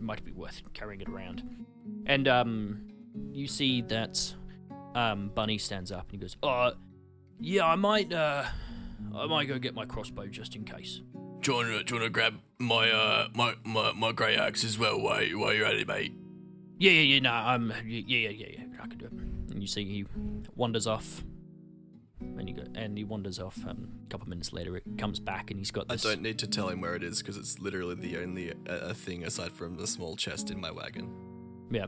might 0.00 0.24
be 0.24 0.32
worth 0.32 0.60
carrying 0.72 1.00
it 1.00 1.08
around. 1.08 1.42
And 2.06 2.26
um, 2.28 2.88
you 3.32 3.46
see 3.46 3.82
that 3.82 4.34
um 4.94 5.30
Bunny 5.34 5.58
stands 5.58 5.92
up 5.92 6.10
and 6.10 6.12
he 6.12 6.18
goes, 6.18 6.36
"Uh, 6.42 6.72
yeah, 7.40 7.66
I 7.66 7.76
might 7.76 8.12
uh, 8.12 8.44
I 9.14 9.26
might 9.26 9.46
go 9.46 9.58
get 9.58 9.74
my 9.74 9.86
crossbow 9.86 10.26
just 10.26 10.56
in 10.56 10.64
case." 10.64 11.02
Do 11.44 11.52
you 11.52 11.56
wanna, 11.58 11.84
do 11.84 11.94
you 11.94 12.00
wanna 12.00 12.10
grab 12.10 12.34
my 12.58 12.90
uh 12.90 13.28
my 13.34 13.54
my, 13.64 13.92
my 13.92 14.12
grey 14.12 14.36
axe 14.36 14.64
as 14.64 14.78
well 14.78 15.00
while 15.00 15.22
you- 15.22 15.38
while 15.38 15.52
you're 15.52 15.66
at 15.66 15.74
it, 15.76 15.86
mate? 15.86 16.12
Yeah, 16.78 16.90
yeah, 16.90 17.00
yeah, 17.02 17.20
no, 17.20 17.32
um, 17.32 17.72
yeah, 17.86 18.02
yeah, 18.06 18.28
yeah, 18.30 18.46
yeah, 18.50 18.64
I 18.82 18.86
can 18.88 18.98
do 18.98 19.04
it. 19.06 19.12
And 19.52 19.60
you 19.62 19.68
see 19.68 19.84
he 19.84 20.04
wanders 20.56 20.88
off, 20.88 21.22
and 22.20 22.48
you 22.48 22.54
go, 22.56 22.64
and 22.74 22.98
he 22.98 23.04
wanders 23.04 23.38
off. 23.38 23.56
Um, 23.64 23.88
a 24.04 24.08
couple 24.10 24.28
minutes 24.28 24.52
later, 24.52 24.76
it 24.76 24.82
comes 24.98 25.20
back, 25.20 25.50
and 25.52 25.60
he's 25.60 25.70
got 25.70 25.86
This... 25.88 26.04
I 26.04 26.08
don't 26.10 26.22
need 26.22 26.38
to 26.40 26.48
tell 26.48 26.68
him 26.68 26.80
where 26.80 26.96
it 26.96 27.04
is 27.04 27.20
because 27.20 27.36
it's 27.36 27.60
literally 27.60 27.94
the 27.94 28.18
only 28.18 28.52
uh, 28.68 28.92
thing 28.92 29.24
aside 29.24 29.52
from 29.52 29.76
the 29.76 29.86
small 29.86 30.16
chest 30.16 30.50
in 30.50 30.60
my 30.60 30.72
wagon. 30.72 31.08
Yeah, 31.70 31.86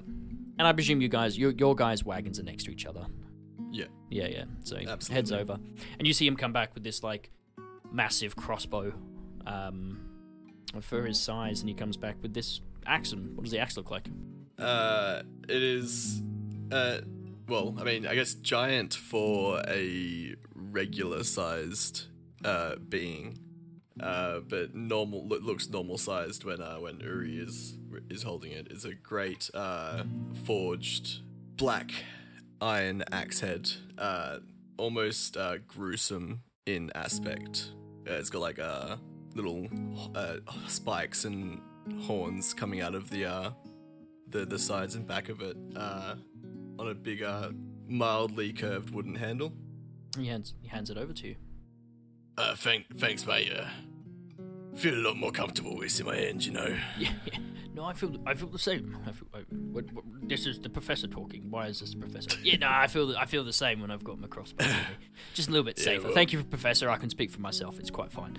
and 0.58 0.68
I 0.68 0.72
presume 0.72 1.00
you 1.00 1.08
guys, 1.08 1.36
your 1.36 1.50
your 1.50 1.74
guys' 1.74 2.04
wagons 2.04 2.38
are 2.38 2.44
next 2.44 2.64
to 2.64 2.70
each 2.70 2.86
other. 2.86 3.06
Yeah. 3.72 3.86
Yeah, 4.08 4.28
yeah. 4.28 4.44
So 4.62 4.76
he 4.76 4.86
heads 5.10 5.32
over, 5.32 5.58
and 5.98 6.06
you 6.06 6.12
see 6.12 6.26
him 6.28 6.36
come 6.36 6.52
back 6.52 6.74
with 6.74 6.84
this 6.84 7.02
like 7.02 7.30
massive 7.90 8.36
crossbow, 8.36 8.92
um, 9.46 10.00
for 10.80 11.04
his 11.04 11.20
size, 11.20 11.60
and 11.60 11.68
he 11.68 11.74
comes 11.74 11.96
back 11.96 12.16
with 12.22 12.34
this 12.34 12.60
axe. 12.86 13.12
And 13.12 13.36
what 13.36 13.44
does 13.44 13.52
the 13.52 13.58
axe 13.58 13.76
look 13.76 13.90
like? 13.90 14.08
Uh, 14.58 15.22
it 15.48 15.62
is 15.62 16.22
uh 16.72 16.98
well, 17.48 17.76
I 17.78 17.84
mean, 17.84 18.06
I 18.06 18.14
guess 18.14 18.34
giant 18.34 18.94
for 18.94 19.62
a 19.68 20.34
regular 20.54 21.22
sized 21.22 22.06
uh, 22.44 22.74
being, 22.88 23.38
uh, 24.00 24.40
but 24.40 24.74
normal 24.74 25.26
lo- 25.28 25.38
looks 25.38 25.68
normal 25.68 25.98
sized 25.98 26.44
when 26.44 26.60
uh, 26.60 26.76
when 26.76 27.00
Uri 27.00 27.36
is 27.36 27.78
is 28.10 28.24
holding 28.24 28.52
it. 28.52 28.66
it. 28.66 28.72
Is 28.72 28.84
a 28.84 28.94
great 28.94 29.48
uh, 29.54 30.02
forged 30.44 31.20
black 31.56 31.92
iron 32.60 33.04
axe 33.12 33.40
head, 33.40 33.70
uh, 33.96 34.38
almost 34.76 35.36
uh, 35.36 35.58
gruesome 35.68 36.42
in 36.66 36.90
aspect. 36.94 37.70
Uh, 38.08 38.14
it's 38.14 38.30
got 38.30 38.40
like 38.40 38.58
uh, 38.58 38.96
little 39.36 39.68
uh, 40.14 40.36
spikes 40.66 41.24
and 41.24 41.60
horns 42.02 42.52
coming 42.54 42.80
out 42.80 42.94
of 42.94 43.10
the 43.10 43.24
uh, 43.26 43.50
the 44.28 44.44
the 44.44 44.58
sides 44.58 44.94
and 44.94 45.06
back 45.06 45.28
of 45.28 45.40
it 45.40 45.56
uh, 45.76 46.14
on 46.78 46.88
a 46.88 46.94
bigger, 46.94 47.50
mildly 47.88 48.52
curved 48.52 48.90
wooden 48.90 49.14
handle. 49.14 49.52
He 50.18 50.26
hands 50.26 50.54
he 50.62 50.68
hands 50.68 50.90
it 50.90 50.96
over 50.96 51.12
to 51.12 51.28
you. 51.28 51.36
Uh, 52.38 52.54
thank, 52.54 52.84
thanks, 52.98 53.26
mate. 53.26 53.50
Uh, 53.50 53.66
feel 54.76 54.94
a 54.94 55.00
lot 55.08 55.16
more 55.16 55.30
comfortable 55.32 55.72
with 55.74 55.84
this 55.84 56.00
in 56.00 56.06
my 56.06 56.16
hand, 56.16 56.44
you 56.44 56.52
know. 56.52 56.76
Yeah, 56.98 57.12
yeah. 57.32 57.38
No, 57.74 57.84
I 57.84 57.92
feel 57.92 58.16
I 58.26 58.32
feel 58.32 58.48
the 58.48 58.58
same. 58.58 58.96
I 59.06 59.12
feel, 59.12 59.28
I, 59.34 59.38
what, 59.50 59.92
what, 59.92 60.04
this 60.26 60.46
is 60.46 60.58
the 60.58 60.70
professor 60.70 61.06
talking. 61.06 61.50
Why 61.50 61.66
is 61.66 61.80
this 61.80 61.90
the 61.90 61.98
professor? 61.98 62.30
Yeah, 62.42 62.56
no, 62.56 62.68
I 62.70 62.86
feel 62.86 63.14
I 63.16 63.26
feel 63.26 63.44
the 63.44 63.52
same 63.52 63.80
when 63.82 63.90
I've 63.90 64.02
got 64.02 64.18
my 64.18 64.28
crossbow. 64.28 64.64
Just 65.34 65.48
a 65.48 65.52
little 65.52 65.64
bit 65.64 65.76
Yeah, 65.78 65.84
safer. 65.84 66.04
well- 66.04 66.14
Thank 66.14 66.32
you, 66.32 66.42
professor. 66.42 66.88
I 66.88 66.96
can 66.96 67.10
speak 67.10 67.30
for 67.30 67.40
myself. 67.42 67.78
It's 67.78 67.90
quite 67.90 68.10
fine. 68.10 68.38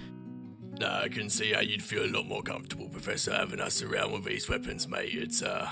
Nah, 0.79 1.01
I 1.01 1.09
can 1.09 1.29
see 1.29 1.53
how 1.53 1.61
you'd 1.61 1.81
feel 1.81 2.03
a 2.03 2.11
lot 2.11 2.27
more 2.27 2.43
comfortable, 2.43 2.87
Professor, 2.87 3.33
having 3.33 3.59
us 3.59 3.81
around 3.81 4.11
with 4.11 4.25
these 4.25 4.47
weapons, 4.47 4.87
mate. 4.87 5.13
It's 5.13 5.41
uh, 5.41 5.69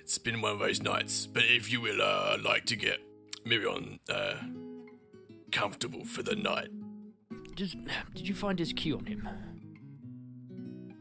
it's 0.00 0.18
been 0.18 0.40
one 0.42 0.52
of 0.52 0.58
those 0.58 0.82
nights. 0.82 1.26
But 1.26 1.44
if 1.44 1.72
you 1.72 1.80
will, 1.80 2.02
uh, 2.02 2.36
like 2.44 2.66
to 2.66 2.76
get 2.76 2.98
Mirion 3.46 3.98
uh, 4.10 4.34
comfortable 5.52 6.04
for 6.04 6.22
the 6.22 6.36
night. 6.36 6.68
Did, 7.54 7.74
did 8.14 8.28
you 8.28 8.34
find 8.34 8.58
his 8.58 8.72
key 8.74 8.92
on 8.92 9.06
him? 9.06 9.26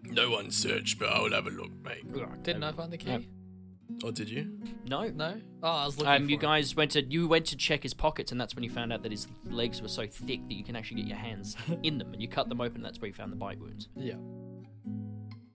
No 0.03 0.29
one 0.29 0.49
searched, 0.51 0.97
but 0.99 1.09
I'll 1.09 1.31
have 1.31 1.47
a 1.47 1.49
look, 1.49 1.71
mate. 1.83 2.03
Right, 2.05 2.41
Didn't 2.43 2.63
I 2.63 2.71
find 2.71 2.93
the 2.93 2.97
key? 2.97 3.27
Yeah. 3.89 3.97
Oh, 4.03 4.11
did 4.11 4.29
you? 4.29 4.57
No. 4.87 5.09
No. 5.09 5.39
Oh, 5.63 5.67
I 5.67 5.85
was 5.85 5.97
looking. 5.97 6.13
Um, 6.13 6.23
for 6.25 6.29
you 6.29 6.37
it. 6.37 6.41
guys 6.41 6.75
went 6.75 6.91
to 6.91 7.03
you 7.03 7.27
went 7.27 7.45
to 7.47 7.57
check 7.57 7.83
his 7.83 7.93
pockets, 7.93 8.31
and 8.31 8.39
that's 8.41 8.55
when 8.55 8.63
you 8.63 8.69
found 8.69 8.91
out 8.93 9.03
that 9.03 9.11
his 9.11 9.27
legs 9.45 9.81
were 9.81 9.87
so 9.87 10.05
thick 10.07 10.47
that 10.47 10.53
you 10.55 10.63
can 10.63 10.75
actually 10.75 11.01
get 11.01 11.07
your 11.09 11.17
hands 11.17 11.55
in 11.83 11.97
them, 11.97 12.11
and 12.13 12.21
you 12.21 12.27
cut 12.27 12.49
them 12.49 12.61
open. 12.61 12.77
And 12.77 12.85
that's 12.85 12.99
where 12.99 13.07
you 13.07 13.13
found 13.13 13.31
the 13.31 13.35
bite 13.37 13.59
wounds. 13.59 13.87
Yeah. 13.95 14.15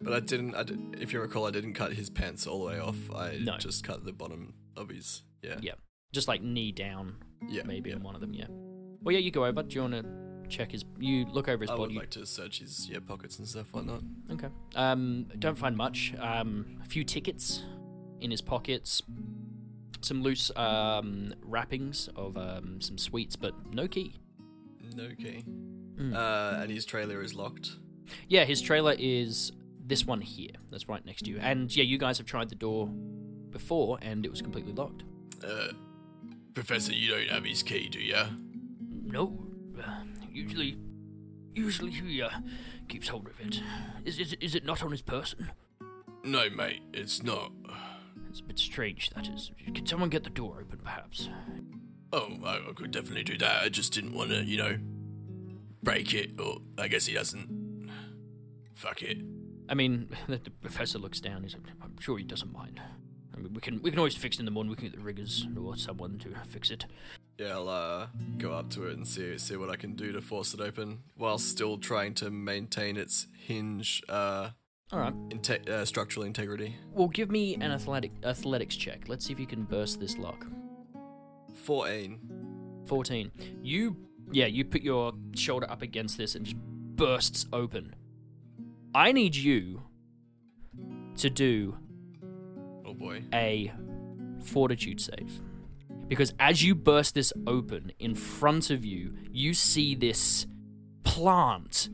But 0.03 0.15
I 0.15 0.21
didn't. 0.21 0.55
I 0.55 0.63
did, 0.63 0.97
if 1.01 1.13
you 1.13 1.21
recall, 1.21 1.47
I 1.47 1.51
didn't 1.51 1.75
cut 1.75 1.93
his 1.93 2.09
pants 2.09 2.47
all 2.47 2.61
the 2.61 2.67
way 2.67 2.79
off. 2.81 2.97
I 3.15 3.39
No. 3.43 3.59
just 3.59 3.85
cut 3.85 4.05
the 4.05 4.13
bottom 4.13 4.55
of 4.77 4.89
his. 4.89 5.23
Yeah. 5.43 5.57
Yeah, 5.61 5.73
just 6.13 6.27
like 6.29 6.43
knee 6.43 6.73
down, 6.73 7.17
Yeah. 7.49 7.63
maybe 7.65 7.91
yeah. 7.91 7.97
in 7.97 8.03
one 8.03 8.15
of 8.15 8.21
them. 8.21 8.33
Yeah. 8.33 8.47
Well, 9.03 9.13
yeah, 9.13 9.19
you 9.21 9.31
go 9.31 9.45
over. 9.45 9.63
Do 9.63 9.75
you 9.75 9.83
want 9.83 9.95
to 9.95 10.05
check 10.49 10.73
his? 10.73 10.85
You 10.99 11.27
look 11.27 11.49
over 11.49 11.63
his 11.63 11.71
body? 11.71 11.83
I 11.83 11.87
would 11.87 11.95
like 11.95 12.11
to 12.11 12.25
search 12.25 12.61
his 12.61 12.89
yeah 12.89 12.99
pockets 13.07 13.39
and 13.39 13.47
stuff, 13.47 13.73
whatnot. 13.75 14.03
Okay. 14.31 14.49
Um, 14.75 15.27
don't 15.39 15.59
find 15.59 15.77
much. 15.77 16.15
Um, 16.19 16.79
a 16.83 16.87
few 16.87 17.05
tickets 17.05 17.63
in 18.21 18.31
his 18.31 18.41
pockets, 18.41 19.03
some 20.01 20.23
loose 20.23 20.51
um, 20.57 21.35
wrappings 21.43 22.09
of 22.17 22.37
um, 22.37 22.81
some 22.81 22.99
sweets, 22.99 23.37
but 23.37 23.55
no 23.73 23.89
key. 23.89 24.17
No 24.95 25.09
key. 25.19 25.45
Mm. 25.97 26.15
Uh, 26.15 26.63
and 26.63 26.71
his 26.71 26.85
trailer 26.85 27.23
is 27.23 27.35
locked. 27.35 27.77
Yeah, 28.29 28.45
his 28.45 28.61
trailer 28.61 28.95
is 28.99 29.53
this 29.85 30.07
one 30.07 30.21
here. 30.21 30.53
That's 30.71 30.89
right 30.89 31.05
next 31.05 31.23
to 31.23 31.31
you. 31.31 31.39
And 31.39 31.75
yeah, 31.75 31.85
you 31.85 31.99
guys 31.99 32.19
have 32.19 32.27
tried 32.27 32.49
the 32.49 32.55
door 32.55 32.87
before, 33.51 33.99
and 34.03 34.25
it 34.25 34.31
was 34.31 34.43
completely 34.43 34.73
locked. 34.73 35.03
Uh, 35.45 35.73
Professor, 36.55 36.93
you 36.93 37.11
don't 37.11 37.29
have 37.29 37.45
his 37.45 37.63
key, 37.63 37.89
do 37.89 38.01
you? 38.01 38.17
No, 39.05 39.39
uh, 39.83 40.03
usually, 40.33 40.77
usually 41.55 41.91
he 41.93 42.23
uh, 42.23 42.31
keeps 42.89 43.09
hold 43.09 43.29
of 43.29 43.39
it. 43.41 43.61
Is, 44.05 44.19
is 44.19 44.33
is 44.41 44.55
it 44.55 44.65
not 44.65 44.83
on 44.83 44.91
his 44.91 45.03
person? 45.03 45.51
No, 46.25 46.51
mate, 46.51 46.83
it's 46.93 47.23
not. 47.23 47.53
It's 48.31 48.39
a 48.39 48.45
bit 48.45 48.59
strange. 48.61 49.11
That 49.11 49.29
is. 49.29 49.51
Can 49.75 49.85
someone 49.87 50.09
get 50.09 50.23
the 50.23 50.31
door 50.31 50.59
open, 50.61 50.79
perhaps? 50.85 51.29
Oh, 52.13 52.31
I, 52.45 52.59
I 52.69 52.73
could 52.75 52.93
definitely 52.93 53.25
do 53.25 53.37
that. 53.39 53.63
I 53.65 53.69
just 53.69 53.93
didn't 53.93 54.15
want 54.15 54.31
to, 54.31 54.45
you 54.45 54.57
know, 54.57 54.79
break 55.83 56.15
it. 56.15 56.41
Or 56.41 56.59
I 56.79 56.87
guess 56.87 57.07
he 57.07 57.15
doesn't. 57.15 57.91
Fuck 58.75 59.03
it. 59.03 59.19
I 59.69 59.75
mean, 59.75 60.11
the, 60.29 60.37
the 60.39 60.51
professor 60.51 60.99
looks 60.99 61.21
down. 61.21 61.43
He's 61.43 61.55
like, 61.55 61.65
I'm 61.83 61.99
sure 61.99 62.19
he 62.19 62.25
doesn't 62.25 62.53
mind. 62.53 62.81
I 63.35 63.39
mean, 63.39 63.53
we 63.53 63.61
can 63.61 63.83
we 63.83 63.91
can 63.91 63.99
always 63.99 64.17
fix 64.17 64.37
it 64.37 64.41
in 64.41 64.45
the 64.45 64.53
morning. 64.53 64.71
We 64.71 64.77
can 64.77 64.87
get 64.87 64.97
the 64.97 65.05
riggers 65.05 65.47
or 65.61 65.77
someone 65.77 66.19
to 66.19 66.29
fix 66.49 66.71
it. 66.71 66.85
Yeah, 67.37 67.55
I'll 67.55 67.69
uh, 67.69 68.07
go 68.39 68.53
up 68.53 68.71
to 68.71 68.87
it 68.89 68.97
and 68.97 69.07
see 69.07 69.39
see 69.39 69.57
what 69.57 69.71
I 69.71 69.77
can 69.77 69.95
do 69.95 70.13
to 70.13 70.21
force 70.21 70.55
it 70.55 70.61
open, 70.61 71.01
while 71.17 71.39
still 71.39 71.79
trying 71.79 72.15
to 72.15 72.31
maintain 72.31 72.97
its 72.97 73.27
hinge 73.39 74.03
uh, 74.09 74.51
All 74.93 74.99
right. 75.01 75.15
inte- 75.31 75.69
uh 75.69 75.85
structural 75.85 76.27
integrity. 76.27 76.75
Well, 76.93 77.09
give 77.09 77.31
me 77.31 77.55
an 77.55 77.71
athletic 77.73 78.11
athletics 78.25 78.77
check. 78.77 79.09
Let's 79.09 79.25
see 79.27 79.33
if 79.33 79.41
you 79.41 79.47
can 79.47 79.65
burst 79.65 80.01
this 80.01 80.19
lock. 80.19 80.47
Fourteen. 81.55 82.19
14. 82.87 83.31
You, 83.63 83.97
yeah, 84.33 84.47
you 84.47 84.65
put 84.65 84.83
your 84.83 85.13
shoulder 85.37 85.71
up 85.71 85.83
against 85.83 86.17
this 86.19 86.35
and 86.35 86.45
just 86.45 86.57
bursts 86.97 87.47
open. 87.53 87.95
I 88.95 89.13
need 89.13 89.37
you 89.37 89.83
to 91.19 91.31
do 91.31 91.77
Oh 92.85 92.95
boy. 92.95 93.23
a 93.33 93.73
fortitude 94.43 95.01
save. 95.01 95.41
Because 96.09 96.35
as 96.41 96.65
you 96.65 96.75
burst 96.75 97.15
this 97.15 97.33
open, 97.47 97.93
in 98.01 98.17
front 98.17 98.71
of 98.71 98.85
you, 98.85 99.15
you 99.31 99.55
see 99.55 99.95
this 99.95 100.47
plant, 101.05 101.91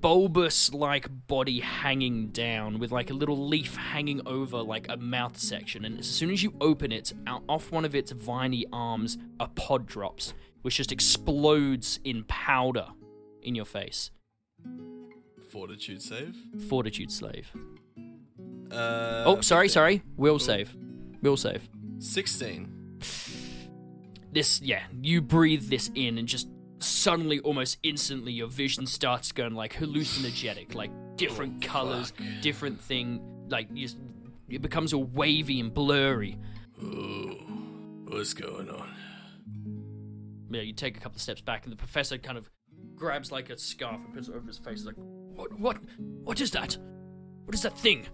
bulbous 0.00 0.72
like 0.72 1.08
body 1.26 1.60
hanging 1.60 2.28
down 2.28 2.78
with 2.78 2.92
like 2.92 3.10
a 3.10 3.14
little 3.14 3.48
leaf 3.48 3.76
hanging 3.76 4.20
over 4.26 4.62
like 4.62 4.86
a 4.88 4.96
mouth 4.96 5.36
section. 5.38 5.84
And 5.84 5.98
as 5.98 6.06
soon 6.06 6.30
as 6.30 6.42
you 6.42 6.54
open 6.60 6.92
it, 6.92 7.12
out 7.26 7.42
off 7.48 7.70
one 7.70 7.84
of 7.84 7.94
its 7.94 8.12
viney 8.12 8.66
arms, 8.72 9.18
a 9.38 9.48
pod 9.48 9.86
drops, 9.86 10.34
which 10.62 10.76
just 10.76 10.92
explodes 10.92 12.00
in 12.04 12.24
powder 12.24 12.86
in 13.42 13.54
your 13.54 13.64
face. 13.64 14.10
Fortitude 15.50 16.00
save. 16.02 16.36
Fortitude 16.68 17.10
slave. 17.10 17.50
Uh, 18.70 19.24
oh, 19.26 19.40
sorry, 19.40 19.66
15. 19.66 19.68
sorry. 19.68 20.02
Will 20.16 20.38
save. 20.38 20.76
Will 21.22 21.36
save. 21.36 21.68
Sixteen. 21.98 22.98
this 24.32 24.60
yeah 24.62 24.82
you 25.02 25.20
breathe 25.20 25.68
this 25.68 25.90
in 25.94 26.16
and 26.16 26.28
just 26.28 26.48
suddenly 26.80 27.38
almost 27.40 27.78
instantly 27.82 28.32
your 28.32 28.48
vision 28.48 28.86
starts 28.86 29.32
going 29.32 29.54
like 29.54 29.74
hallucinogenic 29.74 30.74
like 30.74 30.90
different 31.16 31.62
Oh, 31.64 31.68
colors 31.68 32.10
fuck. 32.12 32.26
different 32.40 32.80
thing 32.80 33.20
like 33.48 33.68
you 33.72 33.82
just, 33.86 33.98
it 34.48 34.62
becomes 34.62 34.92
all 34.94 35.04
wavy 35.04 35.60
and 35.60 35.72
blurry 35.74 36.38
Ooh, 36.82 37.36
what's 38.08 38.32
going 38.34 38.70
on? 38.70 38.94
yeah 40.50 40.62
you 40.62 40.72
take 40.72 40.96
a 40.96 41.00
couple 41.00 41.16
of 41.16 41.22
steps 41.22 41.40
back 41.42 41.64
and 41.64 41.72
the 41.72 41.76
professor 41.76 42.16
kind 42.18 42.38
of 42.38 42.50
grabs 42.96 43.30
like 43.30 43.50
a 43.50 43.58
scarf 43.58 44.00
and 44.04 44.14
puts 44.14 44.28
it 44.28 44.34
over 44.34 44.46
his 44.46 44.58
face 44.58 44.84
like 44.84 44.96
what 44.96 45.52
what 45.58 45.76
what 46.24 46.40
is 46.40 46.50
that 46.50 46.76
what 47.44 47.54
is 47.54 47.62
that 47.62 47.78
thing 47.78 48.06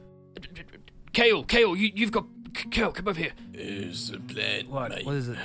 kale 1.13 1.45
kale 1.45 1.77
you, 1.77 1.91
you've 1.95 2.13
got 2.13 2.27
kale 2.71 2.91
come 2.93 3.07
over 3.09 3.19
here 3.21 3.33
It's 3.55 4.11
a 4.11 4.19
plant, 4.19 4.69
What? 4.69 4.91
mate. 4.91 5.07
What 5.07 5.15
is 5.15 5.29
it? 5.29 5.39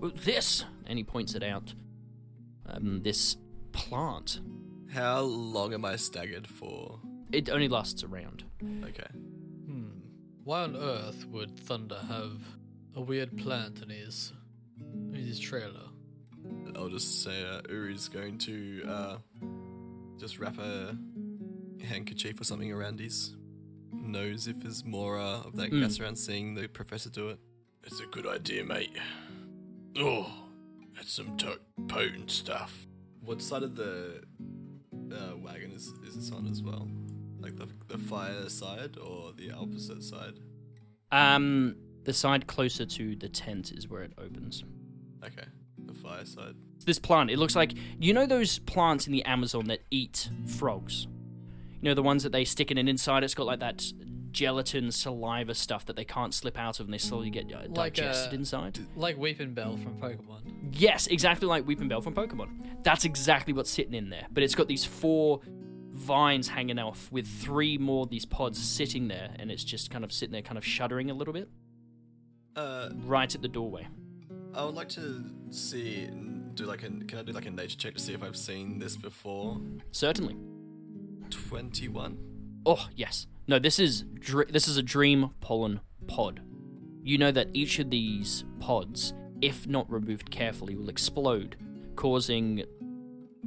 Well, 0.00 0.10
this 0.24 0.64
and 0.86 0.98
he 0.98 1.04
points 1.04 1.34
it 1.34 1.42
out 1.42 1.74
um, 2.72 3.02
this 3.02 3.36
plant 3.72 4.40
How 4.92 5.20
long 5.20 5.72
am 5.74 5.84
I 5.84 5.96
staggered 5.96 6.46
for? 6.46 7.00
it 7.32 7.48
only 7.48 7.68
lasts 7.68 8.02
a 8.02 8.08
round 8.08 8.44
Okay. 8.84 9.06
Hmm. 9.66 9.88
Why 10.44 10.62
on 10.62 10.76
earth 10.76 11.24
would 11.26 11.58
Thunder 11.58 11.98
have 12.08 12.40
a 12.94 13.00
weird 13.00 13.36
plant 13.38 13.80
in 13.82 13.88
his 13.90 14.32
in 15.12 15.14
his 15.24 15.38
trailer? 15.40 15.88
I'll 16.76 16.88
just 16.88 17.22
say 17.22 17.44
uh, 17.44 17.60
Uri's 17.68 18.08
going 18.08 18.38
to 18.38 18.82
uh, 18.88 19.16
just 20.18 20.38
wrap 20.38 20.58
a 20.58 20.96
handkerchief 21.84 22.40
or 22.40 22.44
something 22.44 22.72
around 22.72 22.98
his 23.00 23.34
nose 23.92 24.46
if 24.48 24.60
there's 24.60 24.84
more 24.84 25.18
uh, 25.18 25.40
of 25.42 25.56
that 25.56 25.70
Mm. 25.70 25.80
gas 25.82 26.00
around 26.00 26.16
seeing 26.16 26.54
the 26.54 26.68
professor 26.68 27.10
do 27.10 27.28
it. 27.28 27.38
It's 27.84 28.00
a 28.00 28.06
good 28.06 28.26
idea, 28.26 28.64
mate. 28.64 28.96
Oh, 29.96 30.41
that's 31.02 31.14
some 31.14 31.36
to- 31.36 31.58
potent 31.88 32.30
stuff. 32.30 32.86
What 33.24 33.42
side 33.42 33.64
of 33.64 33.74
the 33.74 34.22
uh, 35.12 35.36
wagon 35.36 35.72
is, 35.72 35.92
is 36.06 36.14
this 36.14 36.30
on 36.30 36.46
as 36.46 36.62
well? 36.62 36.88
Like 37.40 37.56
the, 37.56 37.68
the 37.88 37.98
fire 37.98 38.48
side 38.48 38.96
or 38.98 39.32
the 39.32 39.50
opposite 39.50 40.04
side? 40.04 40.34
Um, 41.10 41.74
the 42.04 42.12
side 42.12 42.46
closer 42.46 42.86
to 42.86 43.16
the 43.16 43.28
tent 43.28 43.72
is 43.72 43.88
where 43.88 44.02
it 44.02 44.12
opens. 44.16 44.62
Okay, 45.24 45.46
the 45.86 45.94
fire 45.94 46.24
side. 46.24 46.54
This 46.86 47.00
plant, 47.00 47.30
it 47.30 47.38
looks 47.38 47.56
like 47.56 47.74
you 47.98 48.12
know 48.12 48.26
those 48.26 48.60
plants 48.60 49.06
in 49.06 49.12
the 49.12 49.24
Amazon 49.24 49.66
that 49.66 49.80
eat 49.90 50.30
frogs. 50.46 51.08
You 51.80 51.88
know 51.88 51.94
the 51.94 52.02
ones 52.02 52.22
that 52.22 52.30
they 52.30 52.44
stick 52.44 52.70
in, 52.70 52.78
and 52.78 52.88
inside 52.88 53.24
it's 53.24 53.34
got 53.34 53.46
like 53.46 53.60
that 53.60 53.84
gelatin, 54.32 54.90
saliva 54.90 55.54
stuff 55.54 55.84
that 55.86 55.96
they 55.96 56.04
can't 56.04 56.32
slip 56.34 56.58
out 56.58 56.80
of, 56.80 56.86
and 56.86 56.94
they 56.94 56.98
slowly 56.98 57.30
get 57.30 57.52
uh, 57.52 57.58
Like, 57.68 57.94
digested 57.94 58.32
uh, 58.32 58.36
inside. 58.36 58.78
Like 58.96 59.16
Weepinbell 59.18 59.82
from 59.82 59.96
Pokemon. 59.96 60.40
Yes, 60.72 61.06
exactly 61.06 61.46
like 61.46 61.64
Weepinbell 61.66 62.02
from 62.02 62.14
Pokemon. 62.14 62.82
That's 62.82 63.04
exactly 63.04 63.52
what's 63.52 63.70
sitting 63.70 63.94
in 63.94 64.10
there. 64.10 64.26
But 64.30 64.42
it's 64.42 64.54
got 64.54 64.68
these 64.68 64.84
four 64.84 65.40
vines 65.92 66.48
hanging 66.48 66.78
off 66.78 67.10
with 67.12 67.26
three 67.26 67.76
more 67.78 68.04
of 68.04 68.10
these 68.10 68.24
pods 68.24 68.58
sitting 68.62 69.08
there, 69.08 69.30
and 69.38 69.50
it's 69.50 69.64
just 69.64 69.90
kind 69.90 70.04
of 70.04 70.12
sitting 70.12 70.32
there, 70.32 70.42
kind 70.42 70.58
of 70.58 70.64
shuddering 70.64 71.10
a 71.10 71.14
little 71.14 71.34
bit, 71.34 71.48
Uh, 72.56 72.90
right 73.04 73.34
at 73.34 73.42
the 73.42 73.48
doorway. 73.48 73.86
I 74.54 74.64
would 74.64 74.74
like 74.74 74.88
to 74.90 75.24
see 75.50 76.08
do 76.54 76.64
like 76.66 76.82
a 76.82 76.88
can 76.88 77.18
I 77.18 77.22
do 77.22 77.32
like 77.32 77.46
a 77.46 77.50
nature 77.50 77.78
check 77.78 77.94
to 77.94 78.00
see 78.00 78.12
if 78.12 78.22
I've 78.22 78.36
seen 78.36 78.78
this 78.78 78.96
before? 78.96 79.58
Certainly. 79.92 80.36
Twenty 81.30 81.88
one. 81.88 82.18
Oh 82.66 82.88
yes. 82.94 83.26
No, 83.46 83.58
this 83.58 83.78
is 83.78 84.02
dr- 84.20 84.52
this 84.52 84.68
is 84.68 84.76
a 84.76 84.82
dream 84.82 85.30
pollen 85.40 85.80
pod. 86.06 86.40
You 87.02 87.18
know 87.18 87.32
that 87.32 87.48
each 87.52 87.78
of 87.78 87.90
these 87.90 88.44
pods, 88.60 89.12
if 89.40 89.66
not 89.66 89.90
removed 89.90 90.30
carefully, 90.30 90.76
will 90.76 90.88
explode, 90.88 91.56
causing 91.96 92.64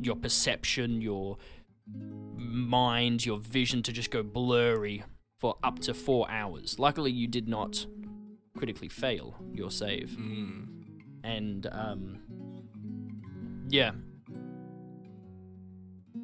your 0.01 0.15
perception, 0.17 1.01
your 1.01 1.37
mind, 1.87 3.25
your 3.25 3.37
vision 3.39 3.81
to 3.83 3.93
just 3.93 4.11
go 4.11 4.21
blurry 4.23 5.03
for 5.39 5.55
up 5.63 5.79
to 5.79 5.93
four 5.93 6.29
hours. 6.29 6.77
Luckily, 6.79 7.11
you 7.11 7.27
did 7.27 7.47
not 7.47 7.85
critically 8.57 8.89
fail 8.89 9.35
your 9.53 9.71
save, 9.71 10.09
Mm. 10.19 10.67
and 11.23 11.67
um, 11.71 12.19
yeah. 13.69 13.91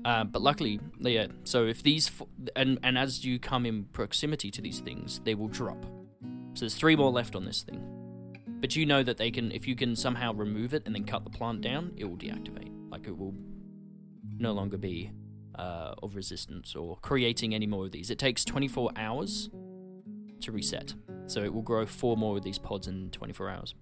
Uh, 0.03 0.23
but 0.23 0.41
luckily, 0.41 0.79
yeah. 0.99 1.27
So 1.43 1.65
if 1.65 1.83
these 1.83 2.07
f- 2.07 2.27
and 2.55 2.79
and 2.83 2.97
as 2.97 3.23
you 3.23 3.39
come 3.39 3.65
in 3.65 3.85
proximity 3.85 4.49
to 4.51 4.61
these 4.61 4.79
things, 4.79 5.21
they 5.23 5.35
will 5.35 5.47
drop. 5.47 5.85
So 6.53 6.61
there's 6.61 6.75
three 6.75 6.95
more 6.95 7.11
left 7.11 7.35
on 7.35 7.45
this 7.45 7.61
thing. 7.63 7.81
But 8.61 8.75
you 8.75 8.85
know 8.85 9.01
that 9.03 9.17
they 9.17 9.31
can, 9.31 9.51
if 9.51 9.67
you 9.67 9.75
can 9.75 9.95
somehow 9.95 10.33
remove 10.33 10.73
it 10.75 10.83
and 10.85 10.93
then 10.93 11.03
cut 11.03 11.23
the 11.23 11.31
plant 11.31 11.61
down, 11.61 11.93
it 11.97 12.05
will 12.05 12.17
deactivate. 12.17 12.71
Like 12.91 13.07
it 13.07 13.17
will 13.17 13.33
no 14.37 14.51
longer 14.51 14.77
be 14.77 15.11
uh, 15.57 15.95
of 16.03 16.15
resistance 16.15 16.75
or 16.75 16.97
creating 17.01 17.55
any 17.55 17.65
more 17.65 17.85
of 17.85 17.91
these. 17.91 18.11
It 18.11 18.19
takes 18.19 18.45
24 18.45 18.91
hours 18.95 19.49
to 20.41 20.51
reset. 20.51 20.93
So 21.25 21.43
it 21.43 21.53
will 21.53 21.61
grow 21.63 21.85
four 21.85 22.17
more 22.17 22.37
of 22.37 22.43
these 22.43 22.59
pods 22.59 22.87
in 22.87 23.09
24 23.09 23.49
hours. 23.49 23.75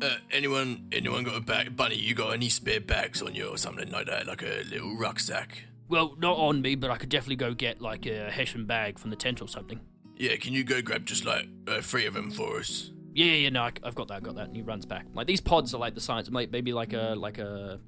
Uh, 0.00 0.16
anyone 0.30 0.88
anyone 0.90 1.22
got 1.22 1.36
a 1.36 1.40
bag 1.40 1.76
bunny, 1.76 1.96
you 1.96 2.14
got 2.14 2.30
any 2.30 2.48
spare 2.48 2.80
bags 2.80 3.20
on 3.20 3.34
you 3.34 3.48
or 3.48 3.58
something 3.58 3.90
like 3.90 4.06
that? 4.06 4.26
Like 4.26 4.42
a 4.42 4.62
little 4.68 4.96
rucksack? 4.96 5.64
Well, 5.88 6.16
not 6.18 6.38
on 6.38 6.62
me, 6.62 6.74
but 6.74 6.90
I 6.90 6.96
could 6.96 7.10
definitely 7.10 7.36
go 7.36 7.52
get 7.52 7.80
like 7.80 8.06
a 8.06 8.30
Hessian 8.30 8.66
bag 8.66 8.98
from 8.98 9.10
the 9.10 9.16
tent 9.16 9.42
or 9.42 9.48
something. 9.48 9.80
Yeah, 10.16 10.36
can 10.36 10.52
you 10.52 10.64
go 10.64 10.80
grab 10.80 11.04
just 11.04 11.24
like 11.24 11.46
uh, 11.68 11.80
three 11.80 12.06
of 12.06 12.14
them 12.14 12.30
for 12.30 12.58
us? 12.58 12.90
Yeah, 13.14 13.32
yeah, 13.32 13.48
no, 13.50 13.62
I, 13.62 13.72
I've 13.84 13.94
got 13.94 14.08
that, 14.08 14.14
I've 14.14 14.22
got 14.22 14.36
that. 14.36 14.46
And 14.46 14.56
he 14.56 14.62
runs 14.62 14.86
back. 14.86 15.04
Like 15.12 15.26
these 15.26 15.40
pods 15.40 15.74
are 15.74 15.78
like 15.78 15.94
the 15.94 16.00
size, 16.00 16.30
maybe 16.30 16.72
like 16.72 16.94
a 16.94 17.14
like 17.16 17.38
a 17.38 17.78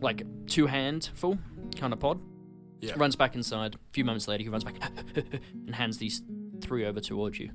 like 0.00 0.22
two 0.46 0.66
hand 0.66 1.10
full 1.14 1.38
kind 1.76 1.92
of 1.92 1.98
pod. 1.98 2.20
Yeah. 2.80 2.92
Runs 2.96 3.16
back 3.16 3.34
inside. 3.34 3.74
A 3.74 3.78
few 3.92 4.04
moments 4.04 4.26
later, 4.28 4.42
he 4.42 4.48
runs 4.48 4.64
back 4.64 4.76
and 5.66 5.74
hands 5.74 5.98
these 5.98 6.22
three 6.62 6.86
over 6.86 7.00
towards 7.00 7.38
you. 7.38 7.50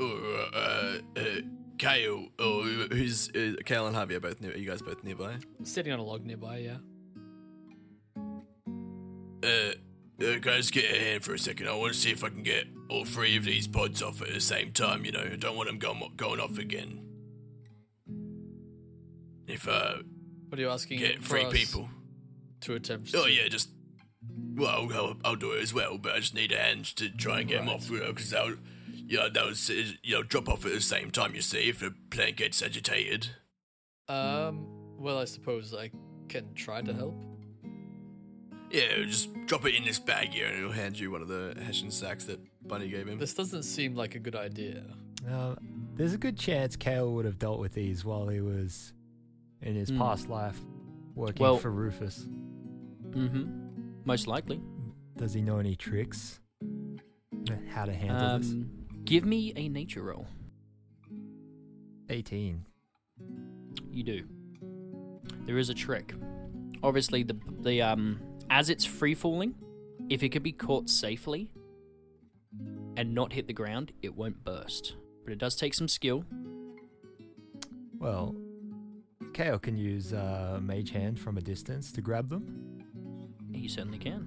Uh, 0.00 0.98
uh, 1.18 1.40
Kale, 1.78 2.28
who- 2.38 2.88
who's 2.90 3.28
uh, 3.30 3.54
Kale 3.64 3.86
and 3.86 3.94
Harvey 3.96 4.14
are 4.14 4.20
both 4.20 4.40
near? 4.40 4.52
Are 4.52 4.56
you 4.56 4.68
guys 4.68 4.82
both 4.82 5.02
nearby? 5.04 5.36
Sitting 5.64 5.92
on 5.92 5.98
a 5.98 6.02
log 6.02 6.24
nearby, 6.24 6.58
yeah. 6.58 6.76
Uh, 9.42 9.72
uh, 10.24 10.38
guys, 10.40 10.70
get 10.70 10.84
a 10.90 10.98
hand 10.98 11.22
for 11.24 11.34
a 11.34 11.38
second. 11.38 11.68
I 11.68 11.74
want 11.74 11.92
to 11.92 11.98
see 11.98 12.10
if 12.10 12.24
I 12.24 12.30
can 12.30 12.42
get 12.42 12.66
all 12.88 13.04
three 13.04 13.36
of 13.36 13.44
these 13.44 13.66
pods 13.68 14.02
off 14.02 14.22
at 14.22 14.32
the 14.32 14.40
same 14.40 14.72
time. 14.72 15.04
You 15.04 15.12
know, 15.12 15.28
I 15.32 15.36
don't 15.36 15.56
want 15.56 15.68
them 15.68 15.78
going 15.78 16.02
going 16.16 16.40
off 16.40 16.58
again. 16.58 17.02
If 19.46 19.68
uh, 19.68 19.96
What 20.48 20.58
are 20.58 20.62
you 20.62 20.70
asking 20.70 20.98
get 20.98 21.22
three 21.22 21.44
people. 21.50 21.88
to 22.62 22.74
attempt? 22.74 23.10
Oh 23.14 23.24
to- 23.26 23.30
yeah, 23.32 23.48
just 23.48 23.68
well, 24.54 24.88
I'll, 24.92 25.16
I'll 25.24 25.36
do 25.36 25.52
it 25.52 25.62
as 25.62 25.72
well, 25.74 25.98
but 25.98 26.12
I 26.14 26.18
just 26.20 26.34
need 26.34 26.50
a 26.50 26.56
hand 26.56 26.86
to 26.96 27.10
try 27.10 27.40
and 27.40 27.48
get 27.48 27.58
them 27.58 27.66
Right. 27.66 27.76
off, 27.76 27.90
you 27.90 28.00
know, 28.00 28.12
because 28.12 28.30
they'll, 28.30 28.56
you 29.06 29.16
know, 29.18 29.28
they'll, 29.28 29.52
you 30.02 30.14
know, 30.14 30.22
drop 30.22 30.48
off 30.48 30.64
at 30.66 30.72
the 30.72 30.80
same 30.80 31.10
time. 31.10 31.34
You 31.34 31.40
see, 31.42 31.68
if 31.68 31.80
the 31.80 31.94
plant 32.10 32.36
gets 32.36 32.62
agitated. 32.62 33.28
Um. 34.08 34.66
Well, 34.98 35.18
I 35.18 35.24
suppose 35.26 35.74
I 35.74 35.90
can 36.28 36.54
try 36.54 36.80
to 36.80 36.92
help. 36.94 37.14
Yeah, 38.70 39.02
just 39.06 39.28
drop 39.46 39.64
it 39.66 39.74
in 39.74 39.84
this 39.84 39.98
bag 39.98 40.30
here, 40.30 40.46
and 40.46 40.56
he'll 40.58 40.72
hand 40.72 40.98
you 40.98 41.10
one 41.10 41.22
of 41.22 41.28
the 41.28 41.54
Hessian 41.64 41.90
sacks 41.90 42.24
that 42.24 42.40
Bunny 42.66 42.88
gave 42.88 43.06
him. 43.06 43.18
This 43.18 43.34
doesn't 43.34 43.62
seem 43.64 43.94
like 43.94 44.14
a 44.14 44.18
good 44.18 44.34
idea. 44.34 44.82
Uh, 45.30 45.54
there's 45.94 46.14
a 46.14 46.18
good 46.18 46.36
chance 46.38 46.76
Kale 46.76 47.12
would 47.12 47.24
have 47.26 47.38
dealt 47.38 47.60
with 47.60 47.74
these 47.74 48.04
while 48.04 48.26
he 48.28 48.40
was 48.40 48.92
in 49.62 49.74
his 49.74 49.88
Hmm. 49.90 49.98
past 49.98 50.28
life 50.28 50.58
working 51.14 51.42
Well- 51.42 51.58
for 51.58 51.70
Rufus. 51.70 52.26
Mm-hmm. 53.10 53.44
Most 54.04 54.26
likely. 54.26 54.60
Does 55.16 55.32
he 55.32 55.40
know 55.42 55.58
any 55.58 55.74
tricks? 55.76 56.40
How 57.70 57.84
to 57.84 57.92
handle 57.94 58.38
this? 58.38 58.50
Um, 58.50 58.70
give 59.06 59.24
me 59.24 59.52
a 59.56 59.68
nature 59.68 60.02
roll. 60.02 60.26
18. 62.10 62.64
You 63.90 64.02
do. 64.02 64.24
There 65.46 65.58
is 65.58 65.70
a 65.70 65.74
trick. 65.74 66.14
Obviously, 66.82 67.22
the 67.22 67.36
the 67.60 67.80
um 67.82 68.20
as 68.50 68.68
it's 68.68 68.84
free 68.84 69.14
falling, 69.14 69.54
if 70.10 70.22
it 70.22 70.30
can 70.30 70.42
be 70.42 70.52
caught 70.52 70.90
safely 70.90 71.50
and 72.96 73.14
not 73.14 73.32
hit 73.32 73.46
the 73.46 73.52
ground, 73.52 73.92
it 74.02 74.14
won't 74.14 74.44
burst. 74.44 74.96
But 75.24 75.32
it 75.32 75.38
does 75.38 75.56
take 75.56 75.74
some 75.74 75.88
skill. 75.88 76.24
Well, 77.98 78.36
Kale 79.34 79.58
can 79.58 79.76
use 79.76 80.12
uh, 80.12 80.58
Mage 80.62 80.90
Hand 80.90 81.18
from 81.18 81.36
a 81.36 81.40
distance 81.40 81.90
to 81.92 82.00
grab 82.00 82.28
them. 82.28 82.84
He 83.52 83.68
certainly 83.68 83.98
can. 83.98 84.26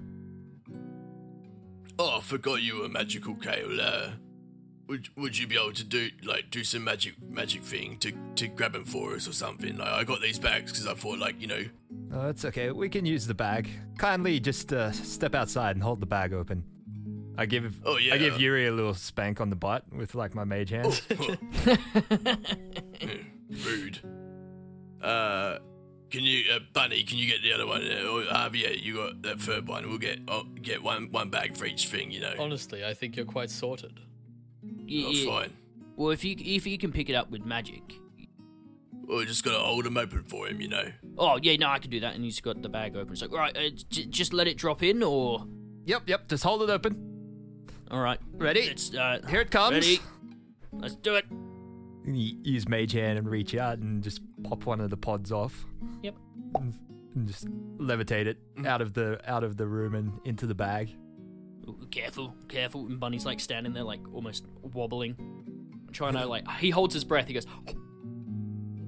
Oh, 1.98 2.18
I 2.18 2.20
forgot 2.20 2.62
you 2.62 2.80
were 2.80 2.88
magical, 2.88 3.34
Kale. 3.34 4.12
Uh, 4.90 4.90
would 4.90 5.08
would 5.16 5.38
you 5.38 5.46
be 5.46 5.56
able 5.56 5.72
to 5.72 5.84
do 5.84 6.10
like 6.24 6.50
do 6.50 6.64
some 6.64 6.84
magic 6.84 7.14
magic 7.22 7.62
thing 7.62 7.96
to 7.98 8.12
to 8.36 8.48
grab 8.48 8.72
them 8.72 8.84
for 8.84 9.14
us 9.14 9.28
or 9.28 9.32
something? 9.32 9.76
Like 9.76 9.88
I 9.88 10.04
got 10.04 10.20
these 10.20 10.38
bags 10.38 10.72
because 10.72 10.86
I 10.86 10.94
thought 10.94 11.18
like 11.18 11.40
you 11.40 11.46
know 11.46 11.64
Oh, 12.12 12.26
that's 12.26 12.44
okay. 12.44 12.70
We 12.72 12.88
can 12.88 13.06
use 13.06 13.26
the 13.26 13.34
bag. 13.34 13.70
Kindly 13.96 14.40
just 14.40 14.72
uh, 14.72 14.90
step 14.90 15.34
outside 15.34 15.76
and 15.76 15.82
hold 15.82 16.00
the 16.00 16.06
bag 16.06 16.32
open. 16.32 16.64
I 17.38 17.46
give 17.46 17.80
Oh, 17.84 17.98
yeah. 17.98 18.14
I 18.14 18.18
give 18.18 18.40
Yuri 18.40 18.66
a 18.66 18.72
little 18.72 18.94
spank 18.94 19.40
on 19.40 19.48
the 19.48 19.56
butt 19.56 19.84
with 19.92 20.16
like 20.16 20.34
my 20.34 20.44
mage 20.44 20.70
hand. 20.70 21.00
Rude. 23.48 24.00
Uh, 25.00 25.58
can 26.10 26.24
you, 26.24 26.44
uh, 26.52 26.58
Bunny? 26.72 27.04
Can 27.04 27.18
you 27.18 27.26
get 27.26 27.42
the 27.42 27.52
other 27.52 27.66
one? 27.66 27.82
Uh, 27.82 28.08
or 28.08 28.24
Harvey, 28.24 28.58
yeah, 28.58 28.70
you 28.70 28.96
got 28.96 29.22
that 29.22 29.40
third 29.40 29.68
one. 29.68 29.88
We'll 29.88 29.98
get 29.98 30.18
oh, 30.28 30.42
get 30.60 30.82
one 30.82 31.10
one 31.12 31.30
bag 31.30 31.56
for 31.56 31.64
each 31.64 31.86
thing. 31.86 32.10
You 32.10 32.20
know. 32.20 32.34
Honestly, 32.38 32.84
I 32.84 32.92
think 32.92 33.16
you're 33.16 33.24
quite 33.24 33.50
sorted. 33.50 34.00
Y- 34.90 35.04
Oh, 35.06 35.10
y- 35.10 35.26
fine. 35.42 35.52
Well, 35.96 36.10
if 36.10 36.24
you 36.24 36.34
if 36.38 36.66
you 36.66 36.76
can 36.78 36.92
pick 36.92 37.08
it 37.08 37.14
up 37.14 37.30
with 37.30 37.44
magic. 37.44 37.82
Well, 39.06 39.18
we 39.18 39.26
just 39.26 39.44
gotta 39.44 39.58
hold 39.58 39.84
them 39.84 39.96
open 39.96 40.24
for 40.24 40.46
him. 40.48 40.60
You 40.60 40.68
know. 40.68 40.84
Oh 41.18 41.38
yeah, 41.42 41.56
no, 41.56 41.68
I 41.68 41.78
can 41.78 41.90
do 41.90 42.00
that. 42.00 42.14
And 42.14 42.24
he's 42.24 42.40
got 42.40 42.60
the 42.62 42.68
bag 42.68 42.96
open. 42.96 43.12
It's 43.12 43.22
like, 43.22 43.32
right, 43.32 43.56
uh, 43.56 43.70
j- 43.90 44.06
just 44.06 44.32
let 44.32 44.46
it 44.48 44.56
drop 44.56 44.82
in, 44.82 45.02
or 45.02 45.46
yep, 45.84 46.02
yep. 46.06 46.28
Just 46.28 46.44
hold 46.44 46.62
it 46.62 46.70
open. 46.70 46.96
all 47.90 48.00
right, 48.00 48.18
Ready? 48.34 48.60
It's, 48.60 48.94
uh, 48.94 49.20
Here 49.28 49.40
it 49.40 49.50
comes. 49.50 49.74
Ready? 49.74 49.98
Let's 50.72 50.94
do 50.96 51.16
it. 51.16 51.24
You 52.06 52.38
use 52.42 52.68
mage 52.68 52.92
hand 52.92 53.18
and 53.18 53.28
reach 53.28 53.54
out 53.54 53.78
and 53.78 54.02
just 54.02 54.20
pop 54.44 54.64
one 54.64 54.80
of 54.80 54.90
the 54.90 54.96
pods 54.96 55.32
off. 55.32 55.66
Yep. 56.02 56.14
And, 56.54 56.74
and 57.14 57.26
just 57.28 57.46
levitate 57.78 58.26
it 58.26 58.38
out 58.64 58.80
of 58.80 58.94
the 58.94 59.20
out 59.30 59.44
of 59.44 59.56
the 59.56 59.66
room 59.66 59.94
and 59.94 60.12
into 60.24 60.46
the 60.46 60.54
bag. 60.54 60.94
Ooh, 61.80 61.86
careful, 61.90 62.34
careful. 62.48 62.86
And 62.86 62.98
Bunny's 62.98 63.26
like 63.26 63.40
standing 63.40 63.72
there, 63.72 63.84
like 63.84 64.00
almost 64.12 64.44
wobbling, 64.62 65.16
trying 65.92 66.14
to 66.14 66.26
like. 66.26 66.48
He 66.58 66.70
holds 66.70 66.94
his 66.94 67.04
breath. 67.04 67.28
He 67.28 67.34
goes, 67.34 67.46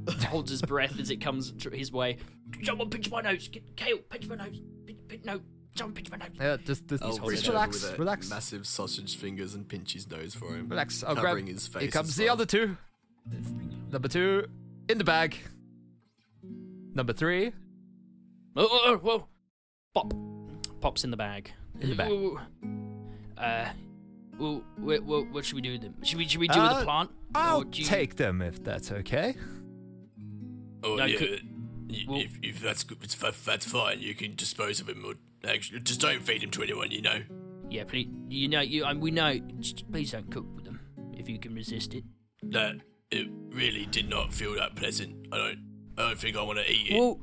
holds 0.29 0.51
his 0.51 0.62
breath 0.62 0.99
as 0.99 1.11
it 1.11 1.20
comes 1.20 1.53
tr- 1.53 1.70
his 1.70 1.93
way. 1.93 2.18
Someone 2.62 2.91
pinch 2.91 3.11
my 3.11 3.20
nose. 3.20 3.49
Get, 3.49 3.76
Kale, 3.76 3.99
pinch 3.99 4.28
my 4.28 4.37
nose. 4.37 4.61
Pinch, 4.87 4.99
pinch, 5.09 5.24
no, 5.24 5.41
someone 5.76 5.95
pinch 5.95 6.11
my 6.11 6.16
nose. 6.18 6.28
Yeah, 6.41 6.57
just 6.64 6.87
just, 6.89 7.03
I'll 7.03 7.18
just 7.18 7.49
oh, 7.49 7.53
relax, 7.53 7.99
relax, 7.99 8.30
massive 8.30 8.66
sausage 8.66 9.16
fingers 9.16 9.55
and 9.55 9.68
pinch 9.68 9.93
his 9.93 10.11
nose 10.11 10.35
for 10.35 10.55
him. 10.55 10.68
relax. 10.68 11.05
I'll 11.05 11.14
grab. 11.14 11.39
his 11.47 11.66
face 11.66 11.83
Here 11.83 11.91
comes 11.91 12.16
the 12.16 12.24
well. 12.24 12.35
other 12.35 12.47
two. 12.47 12.76
Number 13.91 14.09
two 14.09 14.47
in 14.89 14.99
the 14.99 15.05
bag. 15.05 15.37
Number 16.95 17.12
three 17.14 17.53
Oh, 18.55 18.68
oh, 18.70 18.80
oh, 18.85 18.97
whoa. 18.99 19.28
Pop. 19.95 20.12
Pops 20.80 21.05
in 21.05 21.11
the 21.11 21.16
bag. 21.16 21.53
In 21.81 21.91
the 21.91 21.97
bag. 21.97 22.11
Ooh. 22.11 22.39
Uh, 23.39 23.68
well, 24.39 24.62
what, 24.77 25.03
what, 25.05 25.31
what 25.31 25.45
should 25.45 25.55
we 25.57 25.62
do 25.62 25.73
with 25.73 25.83
them? 25.83 25.95
Should 26.03 26.18
we, 26.18 26.27
should 26.27 26.41
we 26.41 26.49
do 26.49 26.61
with 26.61 26.70
Uh, 26.70 26.79
the 26.81 26.85
plant? 26.85 27.11
I'll 27.35 27.61
Or 27.62 27.64
do 27.64 27.81
you- 27.81 27.87
take 27.87 28.16
them 28.16 28.41
if 28.43 28.62
that's 28.62 28.91
okay. 28.93 29.35
Oh 30.85 30.97
No, 30.97 31.05
yeah. 31.05 31.18
could- 31.18 31.43
y- 31.89 32.05
well- 32.09 32.20
if, 32.20 32.39
if 32.43 32.61
that's 32.61 32.85
good, 32.85 32.99
if 33.03 33.45
that's 33.45 33.66
fine, 33.66 34.01
you 34.01 34.14
can 34.14 34.35
dispose 34.35 34.81
of 34.81 34.89
him. 34.89 35.05
Or 35.05 35.14
actually, 35.49 35.81
just 35.81 36.01
don't 36.01 36.23
feed 36.23 36.43
him 36.43 36.51
to 36.51 36.62
anyone. 36.62 36.91
You 36.91 37.03
know. 37.03 37.23
Yeah, 37.70 37.85
please. 37.85 38.09
You 38.29 38.49
know, 38.49 38.61
you. 38.61 38.85
Um, 38.85 39.01
we 39.01 39.11
know. 39.11 39.39
Just 39.61 39.91
please 39.91 40.12
don't 40.12 40.31
cook 40.31 40.47
with 40.55 40.64
them 40.64 40.81
if 41.14 41.29
you 41.29 41.39
can 41.39 41.55
resist 41.55 41.95
it. 41.95 42.05
That 42.43 42.77
it 43.11 43.29
really 43.51 43.87
did 43.87 44.09
not 44.09 44.33
feel 44.35 44.55
that 44.57 44.75
pleasant. 44.77 45.29
I 45.33 45.37
don't. 45.39 45.59
I 45.99 46.09
don't 46.09 46.18
think 46.18 46.37
I 46.37 46.43
want 46.43 46.59
to 46.59 46.70
eat 46.70 46.89
it. 46.91 46.99
Well, 46.99 47.20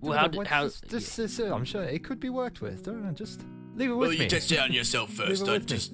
well, 0.00 0.18
how 0.18 0.24
What- 0.24 0.32
did 0.32 0.46
how? 0.48 0.64
This, 0.64 0.80
this 0.80 1.18
is, 1.18 1.40
uh, 1.40 1.54
I'm 1.54 1.64
sure 1.64 1.82
it 1.82 2.04
could 2.04 2.20
be 2.20 2.28
worked 2.28 2.60
with. 2.60 2.82
Don't 2.84 3.04
know, 3.04 3.12
just 3.12 3.44
leave 3.80 3.90
it 3.90 3.94
well, 3.94 4.08
with 4.10 4.20
you 4.20 4.28
test 4.28 4.52
it 4.52 4.58
on 4.60 4.72
yourself 4.72 5.10
first. 5.10 5.42
it 5.42 5.46
Don't 5.46 5.54
with 5.54 5.62
me. 5.70 5.76
just. 5.76 5.92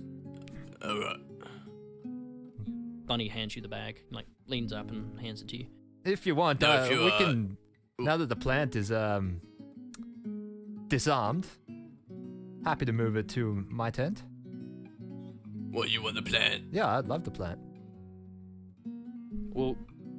All 0.84 0.98
right. 0.98 1.16
Bunny 3.06 3.28
hands 3.28 3.54
you 3.54 3.62
the 3.62 3.68
bag, 3.68 4.02
like 4.10 4.26
leans 4.46 4.72
up 4.72 4.90
and 4.90 5.18
hands 5.20 5.40
it 5.40 5.48
to 5.48 5.56
you. 5.56 5.66
If 6.04 6.26
you 6.26 6.34
want, 6.34 6.60
No, 6.60 6.70
uh, 6.72 6.84
if 6.84 6.90
you, 6.90 6.98
we 7.04 7.10
uh, 7.10 7.18
can. 7.18 7.56
Now 7.98 8.16
that 8.16 8.28
the 8.28 8.36
plant 8.36 8.76
is 8.76 8.90
um 8.92 9.40
disarmed, 10.88 11.46
happy 12.64 12.84
to 12.84 12.92
move 12.92 13.16
it 13.16 13.28
to 13.30 13.64
my 13.68 13.90
tent. 13.90 14.22
What 15.70 15.90
you 15.90 16.02
want 16.02 16.16
the 16.16 16.22
plant? 16.22 16.64
Yeah, 16.72 16.96
I'd 16.98 17.06
love 17.06 17.24
the 17.24 17.30
plant. 17.30 17.60
Well, 19.52 19.76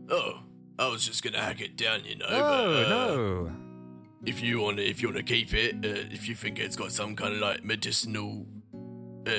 Oh, 0.10 0.40
I 0.80 0.88
was 0.88 1.06
just 1.06 1.22
gonna 1.24 1.42
hack 1.42 1.60
it 1.60 1.76
down, 1.76 2.06
you 2.06 2.16
know. 2.16 2.26
Oh 2.30 2.74
but, 2.74 2.86
uh, 2.86 2.90
no! 2.90 3.52
If 4.28 4.42
you 4.42 4.60
want 4.62 4.78
to, 4.78 4.84
if 4.86 5.02
you 5.02 5.08
want 5.10 5.18
to 5.18 5.24
keep 5.24 5.54
it, 5.54 5.76
uh, 5.76 6.14
if 6.14 6.28
you 6.28 6.36
think 6.36 6.60
it's 6.60 6.76
got 6.76 6.92
some 6.92 7.16
kind 7.16 7.34
of 7.34 7.40
like 7.40 7.64
medicinal, 7.64 8.46
uh, 9.26 9.32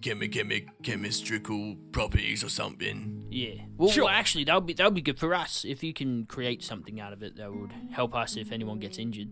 chemi- 0.00 0.30
chemi- 0.32 0.66
chemistrical 0.82 1.76
properties 1.92 2.44
or 2.44 2.48
something. 2.48 3.26
yeah. 3.30 3.54
Well, 3.76 3.88
Sure. 3.90 4.04
well, 4.04 4.14
actually, 4.14 4.44
that 4.44 4.54
would 4.54 4.66
be 4.66 4.74
that 4.74 4.84
would 4.84 4.94
be 4.94 5.02
good 5.02 5.18
for 5.18 5.34
us 5.34 5.64
if 5.64 5.82
you 5.82 5.92
can 5.92 6.26
create 6.26 6.62
something 6.62 7.00
out 7.00 7.12
of 7.12 7.22
it 7.22 7.36
that 7.36 7.52
would 7.52 7.72
help 7.92 8.14
us 8.14 8.36
if 8.36 8.52
anyone 8.52 8.78
gets 8.78 8.98
injured. 8.98 9.30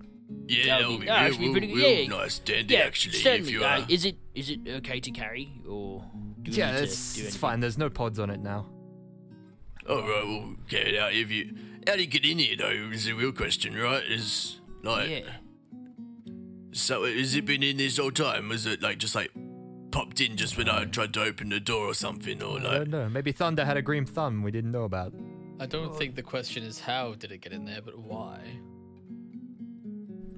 Yeah, 0.49 0.64
That 0.80 0.89
would 0.89 0.91
that'll 0.91 0.93
be- 0.93 1.01
be, 1.01 1.07
that'd 1.07 1.07
real, 1.07 1.33
actually 1.33 1.39
be 1.39 1.45
real, 1.45 1.53
pretty- 1.53 1.74
real 1.74 2.01
yeah. 2.03 2.09
nice 2.09 2.39
dandy 2.39 2.74
yeah, 2.74 2.80
actually. 2.80 3.14
certainly. 3.14 3.53
If 3.53 3.61
you, 3.61 3.64
uh, 3.64 3.85
is 3.89 4.05
it 4.05 4.16
is 4.35 4.51
it 4.51 4.61
okay 4.66 4.99
to 5.01 5.11
carry 5.11 5.53
or 5.68 6.05
do 6.43 6.51
we 6.51 6.57
Yeah, 6.57 6.72
need 6.72 6.78
to 6.78 6.83
it's, 6.85 7.14
do 7.16 7.22
it's 7.24 7.37
fine. 7.37 7.61
There's 7.61 7.78
no 7.78 7.91
pods 7.91 8.18
on 8.18 8.30
it 8.30 8.41
now. 8.41 8.66
all 9.89 10.01
right, 10.03 10.24
we'll 10.26 10.57
get 10.68 10.89
it 10.89 10.99
out. 10.99 11.12
If 11.12 11.30
you, 11.30 11.55
how 11.87 11.95
do 11.97 12.01
you 12.01 12.07
get 12.07 12.24
in 12.24 12.39
here 12.39 12.57
though? 12.57 12.91
Is 12.93 13.05
the 13.05 13.12
real 13.12 13.33
question, 13.33 13.74
right? 13.74 14.03
Is 14.05 14.61
like, 14.83 15.09
Yeah. 15.11 15.30
so 16.72 17.05
has 17.05 17.35
it 17.35 17.45
been 17.45 17.62
in 17.62 17.76
this 17.76 17.99
whole 17.99 18.11
time? 18.11 18.49
Was 18.49 18.66
it 18.66 18.83
like 18.83 18.99
just 18.99 19.14
like 19.14 19.30
popped 19.91 20.20
in 20.20 20.37
just 20.37 20.57
when 20.57 20.68
I 20.68 20.85
tried 20.87 21.12
to 21.14 21.22
open 21.22 21.51
the 21.51 21.61
door 21.61 21.87
or 21.89 21.95
something, 21.95 22.43
or 22.43 22.59
I 22.59 22.62
like? 22.62 22.72
don't 22.78 22.91
know. 22.91 23.09
Maybe 23.09 23.33
Thunder 23.33 23.64
had 23.64 23.76
a 23.76 23.83
green 23.83 24.07
thumb 24.07 24.43
we 24.43 24.51
didn't 24.51 24.70
know 24.72 24.85
about. 24.85 25.12
I 25.61 25.66
don't 25.66 25.95
think 25.97 26.14
the 26.16 26.22
question 26.22 26.64
is 26.64 26.80
how 26.80 27.14
did 27.14 27.30
it 27.30 27.39
get 27.43 27.53
in 27.53 27.64
there, 27.64 27.83
but 27.83 27.99
why. 27.99 28.41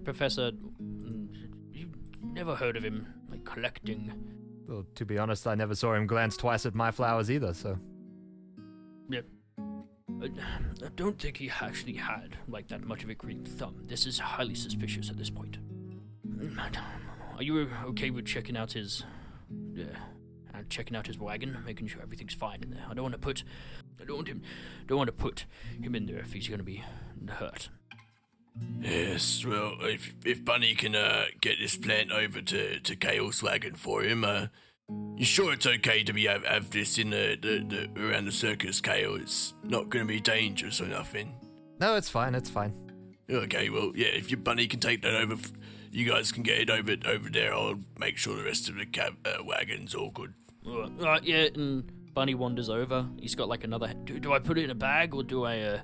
Professor, 0.05 0.51
mm, 0.83 1.29
you 1.73 1.89
never 2.23 2.55
heard 2.55 2.77
of 2.77 2.83
him 2.85 3.07
like 3.31 3.45
collecting? 3.45 4.13
Well, 4.69 4.85
to 4.97 5.05
be 5.07 5.19
honest, 5.19 5.47
I 5.47 5.55
never 5.55 5.75
saw 5.75 5.95
him 5.95 6.07
glance 6.07 6.37
twice 6.37 6.67
at 6.67 6.75
my 6.75 6.91
flowers 6.91 7.31
either. 7.31 7.55
So 7.55 7.79
I, 10.23 10.27
I 10.85 10.89
don't 10.97 11.19
think 11.19 11.37
he 11.37 11.51
actually 11.61 11.95
had 11.95 12.37
like 12.49 12.69
that 12.69 12.83
much 12.85 13.05
of 13.05 13.11
a 13.11 13.15
green 13.15 13.45
thumb. 13.45 13.85
This 13.87 14.07
is 14.07 14.19
highly 14.19 14.55
suspicious 14.55 15.11
at 15.11 15.17
this 15.17 15.31
point. 15.31 15.59
Are 17.37 17.43
you 17.43 17.69
okay 17.87 18.11
with 18.11 18.27
checking 18.27 18.57
out 18.57 18.73
his, 18.73 19.05
uh, 19.79 19.83
uh, 20.55 20.62
checking 20.69 20.97
out 20.97 21.07
his 21.07 21.19
wagon, 21.19 21.57
making 21.67 21.89
sure 21.89 22.01
everything's 22.03 22.35
fine 22.35 22.62
in 22.62 22.71
there? 22.71 22.85
I 22.89 22.95
don't 22.95 23.03
want 23.03 23.15
to 23.15 23.19
put, 23.19 23.43
I 24.01 24.05
don't 24.05 24.17
want 24.17 24.29
him, 24.29 24.43
don't 24.87 24.99
want 24.99 25.09
to 25.09 25.12
put 25.12 25.47
him 25.81 25.95
in 25.95 26.07
there 26.07 26.19
if 26.19 26.33
he's 26.33 26.49
going 26.49 26.59
to 26.59 26.65
be 26.65 26.85
hurt. 27.29 27.71
Yes, 28.81 29.45
well, 29.45 29.75
if 29.81 30.15
if 30.25 30.45
Bunny 30.45 30.77
can 30.77 30.95
uh, 30.95 31.25
get 31.41 31.59
this 31.59 31.77
plant 31.77 32.12
over 32.12 32.41
to 32.41 32.79
to 32.79 32.95
Kale's 32.95 33.43
wagon 33.43 33.75
for 33.75 34.03
him, 34.05 34.23
uh, 34.23 34.47
you 35.16 35.24
sure 35.24 35.53
it's 35.53 35.66
okay 35.66 36.03
to 36.05 36.12
be 36.12 36.24
have, 36.26 36.45
have 36.45 36.70
this 36.70 36.99
in 36.99 37.11
the, 37.11 37.37
the, 37.41 37.89
the 37.95 38.11
around 38.11 38.26
the 38.26 38.32
circus, 38.32 38.80
Kale? 38.80 39.16
It's 39.16 39.55
not 39.62 39.89
going 39.91 40.05
to 40.07 40.12
be 40.12 40.20
dangerous 40.20 40.80
or 40.80 40.87
nothing. 40.87 41.35
no, 41.80 41.97
it's 41.97 42.09
fine. 42.09 42.35
It's 42.35 42.51
fine. 42.51 42.72
Okay, 43.30 43.70
well, 43.70 43.93
yeah, 43.95 44.09
if 44.09 44.30
your 44.30 44.39
Bunny 44.41 44.66
can 44.66 44.80
take 44.80 45.01
that 45.03 45.14
over, 45.14 45.37
you 45.91 46.07
guys 46.07 46.30
can 46.30 46.43
get 46.43 46.59
it 46.59 46.70
over 46.70 46.95
over 47.07 47.30
there. 47.30 47.55
I'll 47.55 47.78
make 47.99 48.18
sure 48.18 48.37
the 48.37 48.45
rest 48.45 48.68
of 48.68 48.76
the 48.76 48.85
cab 48.87 49.14
uh, 49.24 49.43
wagon's 49.43 49.95
all 49.95 50.11
good. 50.11 50.35
Alright, 50.66 50.93
alright, 51.01 51.24
yeah, 51.24 51.47
and 51.55 51.91
Bunny 52.12 52.35
wanders 52.35 52.68
over. 52.68 53.07
He's 53.18 53.35
got 53.35 53.49
like 53.49 53.64
another. 53.64 53.95
Do, 54.05 54.18
do 54.20 54.32
I 54.35 54.39
put 54.41 54.59
it 54.59 54.64
in 54.64 54.70
a 54.70 54.74
bag 54.74 55.14
or 55.14 55.22
do 55.22 55.45
I 55.45 55.61
uh, 55.61 55.80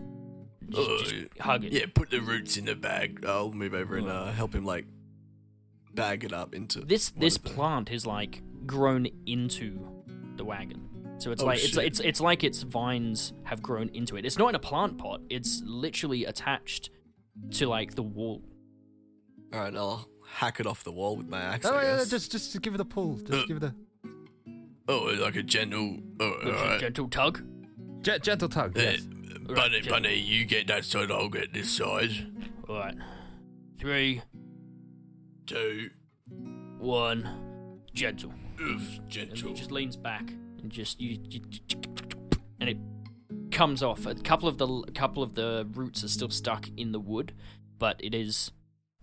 just, 0.69 0.91
Uh, 0.91 0.99
just 0.99 1.39
hug 1.41 1.65
it? 1.65 1.73
Yeah, 1.73 1.87
put 1.95 2.11
the 2.11 2.21
roots 2.21 2.57
in 2.59 2.67
the 2.67 2.75
bag. 2.77 3.25
I'll 3.27 3.53
move 3.53 3.73
over 3.73 3.97
and 3.97 4.09
uh, 4.09 4.27
help 4.33 4.55
him 4.55 4.65
like 4.67 4.85
bag 5.95 6.25
it 6.25 6.33
up 6.33 6.55
into 6.55 6.81
This 6.83 7.09
this 7.11 7.37
of 7.37 7.43
the- 7.45 7.51
plant 7.51 7.91
is 7.91 8.07
like 8.07 8.43
grown 8.67 9.07
into 9.27 9.79
the 10.37 10.45
wagon. 10.45 10.87
So 11.19 11.33
it's 11.33 11.43
Oh, 11.43 11.47
like 11.47 11.59
it's 11.59 11.69
shit. 11.75 11.85
it's 11.85 12.01
it's 12.01 12.21
like 12.21 12.45
its 12.45 12.63
vines 12.63 13.33
have 13.45 13.61
grown 13.63 13.89
into 13.91 14.17
it. 14.17 14.25
It's 14.25 14.39
not 14.39 14.49
in 14.49 14.55
a 14.55 14.59
plant 14.61 14.97
pot. 14.99 15.21
It's 15.29 15.63
literally 15.67 16.25
attached 16.25 16.91
to 17.53 17.67
like 17.69 17.95
the 17.95 18.03
wall. 18.03 18.43
All 19.53 19.61
right, 19.61 19.75
I'll 19.75 20.09
hack 20.27 20.61
it 20.61 20.67
off 20.67 20.83
the 20.85 20.93
wall 20.93 21.17
with 21.17 21.29
my 21.29 21.41
axe. 21.41 21.67
Oh, 21.67 21.75
I 21.75 21.83
yeah, 21.83 21.97
guess. 21.99 22.09
just 22.11 22.33
just 22.33 22.63
give 22.63 22.75
it 22.75 22.81
a 22.81 22.85
pull. 22.85 23.17
Just 23.17 23.33
Uh, 23.33 23.47
give 23.47 23.57
it 23.59 23.65
a 23.65 23.75
Oh, 24.89 25.15
like 25.21 25.37
a 25.37 25.43
gentle. 25.43 25.99
Oh, 26.21 26.37
With 26.45 26.55
a 26.55 26.59
alright. 26.59 26.81
gentle 26.81 27.09
tug. 27.09 27.43
ge- 28.03 28.21
gentle 28.23 28.49
tug. 28.49 28.77
Uh, 28.79 28.81
Yes. 28.83 29.01
Bunny, 29.03 29.81
gentle. 29.81 29.91
Bunny, 29.93 30.15
you 30.19 30.45
get 30.45 30.67
that 30.69 30.85
side, 30.85 31.11
I'll 31.11 31.29
get 31.29 31.53
this 31.53 31.71
side. 31.71 32.11
All 32.69 32.77
right. 32.77 32.95
Three, 33.79 34.23
two, 35.47 35.91
one. 36.79 37.29
Gentle. 37.93 38.33
Oof, 38.63 38.99
And 39.19 39.37
he 39.37 39.53
just 39.55 39.71
leans 39.71 39.97
back 39.97 40.33
and 40.63 40.71
just 40.71 41.01
you, 41.01 41.19
you, 41.29 41.41
and 42.61 42.69
it 42.69 42.77
comes 43.51 43.83
off. 43.83 44.07
A 44.07 44.15
couple 44.15 44.49
of 44.49 44.59
the 44.59 44.67
a 44.67 44.93
couple 44.93 45.23
of 45.23 45.35
the 45.35 45.67
roots 45.75 46.05
are 46.05 46.09
still 46.09 46.31
stuck 46.31 46.69
in 46.77 46.93
the 46.93 47.01
wood, 47.01 47.33
but 47.79 47.97
it 48.03 48.15
is 48.15 48.51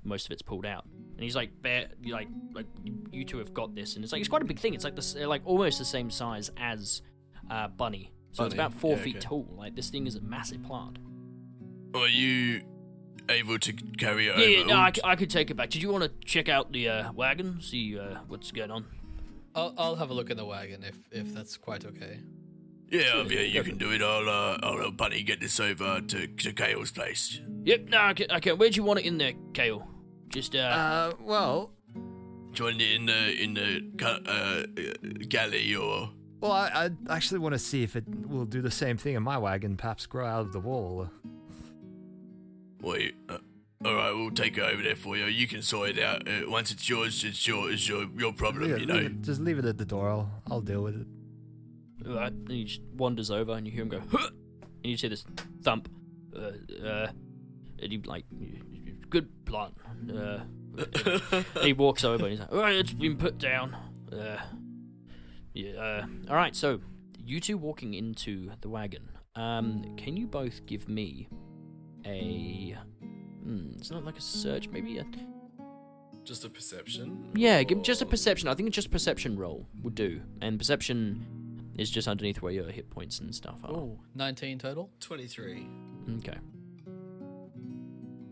most 0.03 0.25
of 0.25 0.31
it's 0.31 0.41
pulled 0.41 0.65
out. 0.65 0.85
And 1.15 1.23
he's 1.23 1.35
like, 1.35 1.61
"Bear, 1.61 1.87
you 2.01 2.13
like 2.13 2.27
like 2.53 2.67
you, 3.11 3.25
two 3.25 3.39
have 3.39 3.53
got 3.53 3.73
this." 3.73 3.95
And 3.95 4.03
it's 4.03 4.13
like 4.13 4.19
it's 4.19 4.29
quite 4.29 4.43
a 4.43 4.45
big 4.45 4.59
thing. 4.59 4.73
It's 4.73 4.83
like 4.83 4.95
this, 4.95 5.15
like 5.15 5.41
almost 5.45 5.79
the 5.79 5.85
same 5.85 6.11
size 6.11 6.51
as 6.57 7.01
uh, 7.49 7.67
Bunny. 7.67 8.11
So 8.33 8.43
it's 8.43 8.53
about 8.53 8.73
four 8.73 8.95
yeah, 8.97 9.03
feet 9.03 9.15
okay. 9.15 9.25
tall. 9.27 9.47
Like 9.57 9.75
this 9.75 9.89
thing 9.89 10.05
is 10.05 10.15
a 10.15 10.21
massive 10.21 10.63
plant. 10.63 10.99
Are 11.95 12.07
you 12.07 12.61
able 13.29 13.57
to 13.57 13.73
carry 13.97 14.27
it 14.27 14.37
Yeah, 14.37 14.45
yeah, 14.45 14.59
over? 14.59 14.67
no, 14.67 14.75
I, 14.75 14.91
I 15.03 15.15
could 15.15 15.31
take 15.31 15.49
it 15.49 15.55
back. 15.55 15.71
Did 15.71 15.81
you 15.81 15.89
want 15.89 16.03
to 16.03 16.11
check 16.25 16.47
out 16.47 16.71
the 16.71 16.87
uh, 16.87 17.11
wagon, 17.13 17.59
see 17.61 17.97
uh, 17.97 18.19
what's 18.27 18.51
going 18.51 18.69
on? 18.69 18.85
I'll, 19.57 19.73
I'll 19.77 19.95
have 19.95 20.11
a 20.11 20.13
look 20.13 20.29
in 20.29 20.37
the 20.37 20.45
wagon 20.45 20.83
if, 20.83 20.95
if 21.11 21.33
that's 21.33 21.57
quite 21.57 21.83
okay. 21.83 22.19
yeah, 22.91 23.23
yeah, 23.23 23.41
you 23.41 23.63
can 23.63 23.77
do 23.77 23.91
it. 23.91 24.01
I'll, 24.01 24.29
uh, 24.29 24.57
I'll 24.61 24.77
help 24.77 24.97
Bunny 24.97 25.23
get 25.23 25.39
this 25.39 25.59
over 25.59 25.99
to, 25.99 26.27
to 26.27 26.53
Kale's 26.53 26.91
place. 26.91 27.41
Yep, 27.63 27.89
no, 27.89 28.07
okay, 28.09 28.27
okay. 28.35 28.53
Where 28.53 28.69
do 28.69 28.75
you 28.75 28.83
want 28.83 28.99
it 28.99 29.05
in 29.05 29.17
there, 29.17 29.33
Kale? 29.53 29.85
Just 30.29 30.55
uh, 30.55 30.59
Uh, 30.59 31.11
well, 31.19 31.71
Join 32.53 32.79
it 32.79 32.91
in 32.91 33.05
the 33.05 33.43
in 33.43 33.53
the 33.53 33.83
uh, 34.03 34.63
galley 35.27 35.75
or 35.75 36.09
well, 36.39 36.51
I, 36.51 36.89
I 37.09 37.15
actually 37.15 37.39
want 37.39 37.53
to 37.53 37.59
see 37.59 37.83
if 37.83 37.95
it 37.95 38.03
will 38.27 38.45
do 38.45 38.61
the 38.61 38.71
same 38.71 38.97
thing 38.97 39.15
in 39.15 39.23
my 39.23 39.37
wagon. 39.37 39.75
Perhaps 39.75 40.05
grow 40.05 40.25
out 40.25 40.41
of 40.41 40.53
the 40.53 40.59
wall. 40.59 41.09
wait. 42.81 43.15
Uh, 43.29 43.37
all 43.85 43.93
right, 43.95 44.11
we'll 44.11 44.31
take 44.31 44.57
it 44.57 44.61
over 44.63 44.81
there 44.81 44.95
for 44.95 45.15
you. 45.17 45.25
You 45.25 45.47
can 45.47 45.61
sort 45.61 45.89
it 45.91 45.99
out. 45.99 46.27
Uh, 46.27 46.49
once 46.49 46.71
it's 46.71 46.89
yours, 46.89 47.23
it's 47.23 47.45
your 47.47 47.71
it's 47.71 47.87
your 47.87 48.05
your 48.17 48.33
problem. 48.33 48.63
Leave 48.69 48.79
you 48.79 48.85
know. 48.85 48.95
leave 48.95 49.05
it- 49.05 49.21
just 49.21 49.39
leave 49.41 49.59
it 49.59 49.65
at 49.65 49.77
the 49.77 49.85
door. 49.85 50.09
I'll, 50.09 50.31
I'll 50.49 50.61
deal 50.61 50.81
with 50.81 50.95
it. 51.01 51.07
Right, 52.05 52.31
and 52.31 52.49
he 52.49 52.63
just 52.63 52.81
wanders 52.95 53.29
over, 53.31 53.53
and 53.53 53.65
you 53.65 53.73
hear 53.73 53.81
him 53.81 53.89
go, 53.89 54.01
huh! 54.11 54.29
and 54.83 54.91
you 54.91 54.97
see 54.97 55.07
this 55.09 55.25
thump. 55.63 55.89
Uh, 56.35 56.51
uh, 56.85 57.07
and 57.81 57.91
he 57.91 57.97
like, 58.05 58.25
good 59.09 59.27
plant. 59.45 59.75
Uh, 60.11 60.39
he 61.61 61.73
walks 61.73 62.03
over, 62.03 62.23
and 62.25 62.31
he's 62.31 62.39
like, 62.39 62.51
all 62.51 62.59
right, 62.59 62.75
it's 62.75 62.93
been 62.93 63.17
put 63.17 63.37
down. 63.39 63.75
Uh, 64.13 64.37
yeah. 65.53 65.71
Uh, 65.71 66.05
all 66.29 66.35
right, 66.35 66.55
so 66.55 66.79
you 67.17 67.39
two 67.39 67.57
walking 67.57 67.93
into 67.93 68.51
the 68.61 68.69
wagon. 68.69 69.09
Um, 69.35 69.95
can 69.97 70.15
you 70.15 70.27
both 70.27 70.65
give 70.65 70.87
me 70.87 71.27
a? 72.05 72.77
Hmm, 73.47 73.69
it's 73.77 73.91
not 73.91 74.03
like 74.03 74.17
a 74.17 74.21
search, 74.21 74.67
maybe 74.67 74.97
a. 74.97 75.05
Just 76.25 76.43
a 76.43 76.49
perception. 76.49 77.31
Yeah, 77.33 77.63
give 77.63 77.81
just 77.81 78.01
a 78.01 78.05
perception. 78.05 78.49
I 78.49 78.53
think 78.53 78.67
it's 78.67 78.75
just 78.75 78.87
a 78.87 78.91
perception 78.91 79.37
roll 79.37 79.65
would 79.81 79.95
do, 79.95 80.19
and 80.41 80.59
perception 80.59 81.71
is 81.77 81.89
just 81.89 82.09
underneath 82.09 82.41
where 82.41 82.51
your 82.51 82.69
hit 82.69 82.89
points 82.89 83.19
and 83.19 83.33
stuff 83.33 83.59
are. 83.63 83.71
Oh, 83.71 83.99
19 84.15 84.59
total? 84.59 84.89
Twenty-three. 84.99 85.65
Okay. 86.17 86.37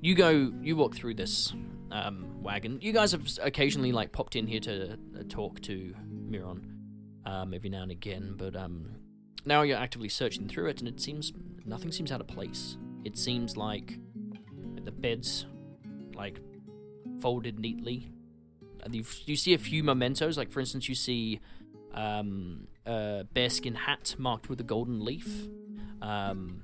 You 0.01 0.15
go. 0.15 0.51
You 0.61 0.75
walk 0.75 0.95
through 0.97 1.13
this 1.13 1.53
um, 1.91 2.43
wagon. 2.43 2.79
You 2.81 2.91
guys 2.91 3.13
have 3.13 3.25
occasionally 3.41 3.93
like 3.93 4.11
popped 4.11 4.35
in 4.35 4.47
here 4.47 4.59
to 4.59 4.93
uh, 4.93 5.23
talk 5.29 5.61
to 5.61 5.95
Miron 6.29 6.77
um, 7.25 7.53
every 7.53 7.69
now 7.69 7.83
and 7.83 7.91
again, 7.91 8.33
but 8.35 8.57
um, 8.57 8.97
now 9.45 9.61
you're 9.61 9.77
actively 9.77 10.09
searching 10.09 10.49
through 10.49 10.67
it, 10.67 10.79
and 10.79 10.89
it 10.89 10.99
seems 10.99 11.31
nothing 11.65 11.93
seems 11.93 12.11
out 12.11 12.19
of 12.19 12.27
place. 12.27 12.75
It 13.05 13.17
seems 13.17 13.55
like 13.55 13.97
the 14.85 14.91
beds, 14.91 15.45
like 16.15 16.39
folded 17.21 17.59
neatly. 17.59 18.11
you 18.91 19.03
you 19.25 19.35
see 19.35 19.53
a 19.53 19.57
few 19.57 19.83
mementos. 19.83 20.37
Like 20.37 20.51
for 20.51 20.59
instance, 20.59 20.87
you 20.87 20.95
see 20.95 21.39
um, 21.93 22.67
a 22.85 23.25
bearskin 23.33 23.75
hat 23.75 24.15
marked 24.17 24.49
with 24.49 24.59
a 24.61 24.63
golden 24.63 25.03
leaf. 25.03 25.47
Um, 26.01 26.61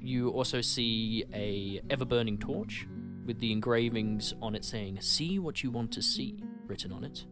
you 0.00 0.30
also 0.30 0.60
see 0.60 1.24
a 1.34 1.80
ever 1.90 2.04
burning 2.04 2.38
torch 2.38 2.86
with 3.26 3.40
the 3.40 3.52
engravings 3.52 4.34
on 4.40 4.54
it 4.54 4.64
saying 4.64 5.00
"See 5.00 5.38
what 5.38 5.62
you 5.62 5.70
want 5.70 5.92
to 5.92 6.02
see" 6.02 6.42
written 6.66 6.92
on 6.92 7.04
it. 7.04 7.24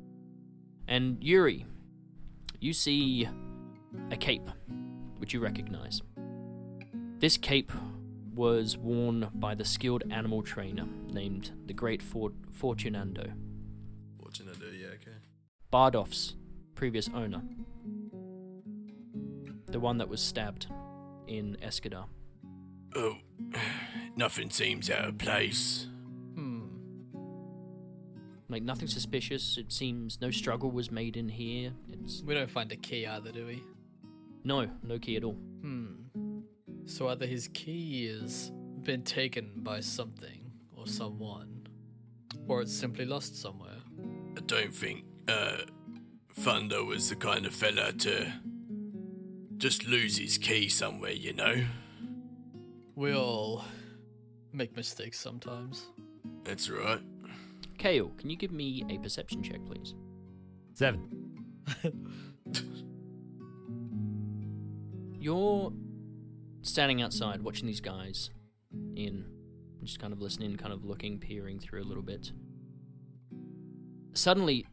And 0.89 1.23
Yuri, 1.23 1.67
you 2.61 2.73
see 2.73 3.29
a 4.11 4.17
cape, 4.17 4.49
which 5.19 5.35
you 5.35 5.41
recognize. 5.41 6.01
This 7.19 7.37
cape 7.37 7.73
was 8.37 8.77
worn 8.77 9.29
by 9.35 9.55
the 9.55 9.65
skilled 9.65 10.05
animal 10.11 10.43
trainer 10.43 10.87
named 11.13 11.51
the 11.67 11.73
Great 11.73 12.03
Fort- 12.03 12.35
Fortunando, 12.53 13.33
Watching 14.21 14.47
it, 14.49 14.57
yeah, 14.79 14.89
okay. 14.89 15.17
Bardolph's 15.73 16.35
previous 16.75 17.09
owner. 17.15 17.43
The 19.69 19.81
one 19.81 19.99
that 19.99 20.09
was 20.09 20.21
stabbed 20.21 20.67
in 21.27 21.57
Escadar. 21.63 22.05
Oh, 22.95 23.17
nothing 24.17 24.51
seems 24.51 24.91
out 24.91 25.09
of 25.09 25.19
place. 25.19 25.87
Hmm. 26.35 26.67
Like 28.49 28.63
nothing 28.63 28.89
suspicious. 28.89 29.57
It 29.59 29.73
seems 29.73 30.21
no 30.21 30.31
struggle 30.31 30.71
was 30.71 30.91
made 30.91 31.17
in 31.17 31.29
here. 31.29 31.73
It's 31.93 32.23
We 32.23 32.35
don't 32.35 32.51
find 32.51 32.71
a 32.73 32.77
key 32.77 33.07
either, 33.07 33.33
do 33.33 33.47
we? 33.47 33.63
no, 34.45 34.69
no 34.83 34.99
key 34.99 35.17
at 35.17 35.25
all. 35.25 35.33
Hmm. 35.63 36.06
So 36.87 37.09
either 37.09 37.27
his 37.27 37.49
key 37.49 38.07
has 38.17 38.53
been 38.83 39.03
taken 39.03 39.51
by 39.57 39.81
something 39.81 40.53
or 40.77 40.87
someone, 40.87 41.67
or 42.47 42.63
it's 42.63 42.73
simply 42.75 43.05
lost 43.05 43.41
somewhere. 43.41 43.79
I 44.37 44.41
don't 44.47 44.73
think 44.73 45.05
uh, 45.29 45.59
Thunder 46.33 46.85
was 46.85 47.11
the 47.11 47.17
kind 47.17 47.45
of 47.45 47.53
fella 47.55 47.93
to 47.93 48.33
just 49.57 49.87
lose 49.87 50.17
his 50.19 50.39
key 50.39 50.69
somewhere, 50.69 51.11
you 51.11 51.33
know? 51.33 51.65
We 52.95 53.15
all 53.15 53.65
make 54.53 54.77
mistakes 54.77 55.19
sometimes. 55.19 55.89
That's 56.45 56.71
right. 56.71 57.01
Kale, 57.79 58.13
can 58.17 58.31
you 58.31 58.37
give 58.37 58.53
me 58.53 58.85
a 58.89 58.99
perception 58.99 59.43
check, 59.43 59.59
please? 59.67 59.95
Seven. 60.75 61.09
You're 65.19 65.73
standing 66.67 67.03
outside 67.03 67.43
watching 67.43 67.67
these 67.67 67.81
guys 67.81 68.31
in, 68.95 69.25
just 69.83 69.99
kind 69.99 70.13
of 70.13 70.21
listening, 70.21 70.57
kind 70.57 70.73
of 70.73 70.85
looking, 70.85 71.19
peering 71.19 71.59
through 71.59 71.83
a 71.83 71.85
little 71.85 72.03
bit. 72.03 72.33
Suddenly, 74.15 74.67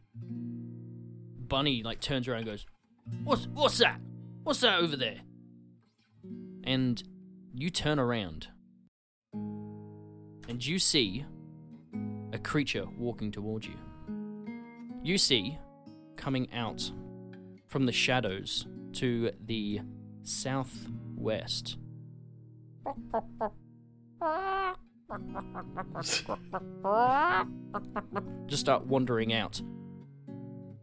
Bunny 1.48 1.82
like 1.82 2.00
turns 2.00 2.26
around 2.26 2.38
and 2.38 2.46
goes, 2.46 2.66
"What's 3.22 3.46
what's 3.48 3.78
that? 3.78 4.00
What's 4.42 4.60
that 4.60 4.80
over 4.80 4.96
there?" 4.96 5.20
And 6.64 7.02
you 7.54 7.70
turn 7.70 7.98
around, 7.98 8.48
and 9.32 10.64
you 10.64 10.78
see 10.78 11.24
a 12.32 12.38
creature 12.38 12.86
walking 12.98 13.30
towards 13.30 13.66
you. 13.66 13.76
You 15.02 15.18
see, 15.18 15.58
coming 16.16 16.50
out 16.52 16.90
from 17.68 17.86
the 17.86 17.92
shadows 17.92 18.66
to 18.94 19.30
the 19.44 19.80
southwest. 20.22 21.76
Just 28.46 28.60
start 28.60 28.86
wandering 28.86 29.32
out. 29.32 29.60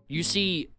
You 0.08 0.24
see 0.24 0.70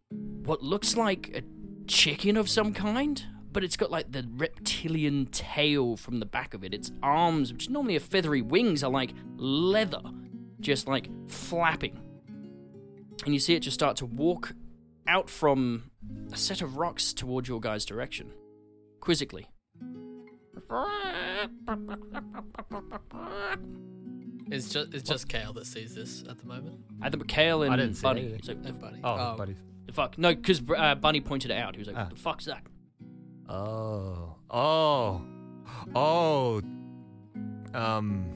what 0.44 0.62
looks 0.62 0.96
like 0.96 1.30
a 1.34 1.42
chicken 1.86 2.36
of 2.36 2.48
some 2.48 2.72
kind, 2.72 3.22
but 3.52 3.64
it's 3.64 3.76
got 3.76 3.90
like 3.90 4.12
the 4.12 4.26
reptilian 4.36 5.26
tail 5.26 5.96
from 5.96 6.20
the 6.20 6.26
back 6.26 6.54
of 6.54 6.64
it. 6.64 6.74
Its 6.74 6.90
arms, 7.02 7.52
which 7.52 7.70
normally 7.70 7.96
are 7.96 8.00
feathery 8.00 8.42
wings, 8.42 8.82
are 8.82 8.90
like 8.90 9.12
leather, 9.36 10.02
just 10.60 10.88
like 10.88 11.08
flapping. 11.28 11.98
And 13.24 13.34
you 13.34 13.40
see 13.40 13.54
it 13.54 13.60
just 13.60 13.74
start 13.74 13.96
to 13.98 14.06
walk 14.06 14.52
out 15.06 15.30
from 15.30 15.90
a 16.32 16.36
set 16.36 16.62
of 16.62 16.76
rocks 16.76 17.12
towards 17.12 17.48
your 17.48 17.60
guys' 17.60 17.84
direction, 17.84 18.32
quizzically. 19.00 19.46
It's 24.50 24.68
just 24.68 24.92
it's 24.92 25.08
just 25.08 25.28
Kale 25.28 25.52
that 25.54 25.66
sees 25.66 25.94
this 25.94 26.24
at 26.28 26.38
the 26.38 26.44
moment. 26.46 26.80
Either 27.00 27.16
Mikhail 27.16 27.62
and 27.62 27.72
I 27.72 27.76
didn't 27.76 27.94
see 27.94 28.02
Bunny. 28.02 28.20
anything. 28.22 28.38
He's 28.40 28.48
And 28.70 28.80
Bunny. 28.80 29.00
Oh, 29.02 29.36
buddies. 29.36 29.56
the 29.86 29.92
fuck? 29.92 30.18
No, 30.18 30.34
because 30.34 30.60
uh, 30.76 30.94
Bunny 30.96 31.20
pointed 31.20 31.50
it 31.50 31.56
out. 31.56 31.74
He 31.74 31.78
was 31.78 31.88
like, 31.88 31.96
Ah. 31.96 32.00
what 32.04 32.10
the 32.10 32.16
fuck's 32.16 32.44
that? 32.46 32.62
Oh. 33.48 34.36
Oh. 34.50 35.22
Oh. 35.94 36.60
Um. 37.72 38.26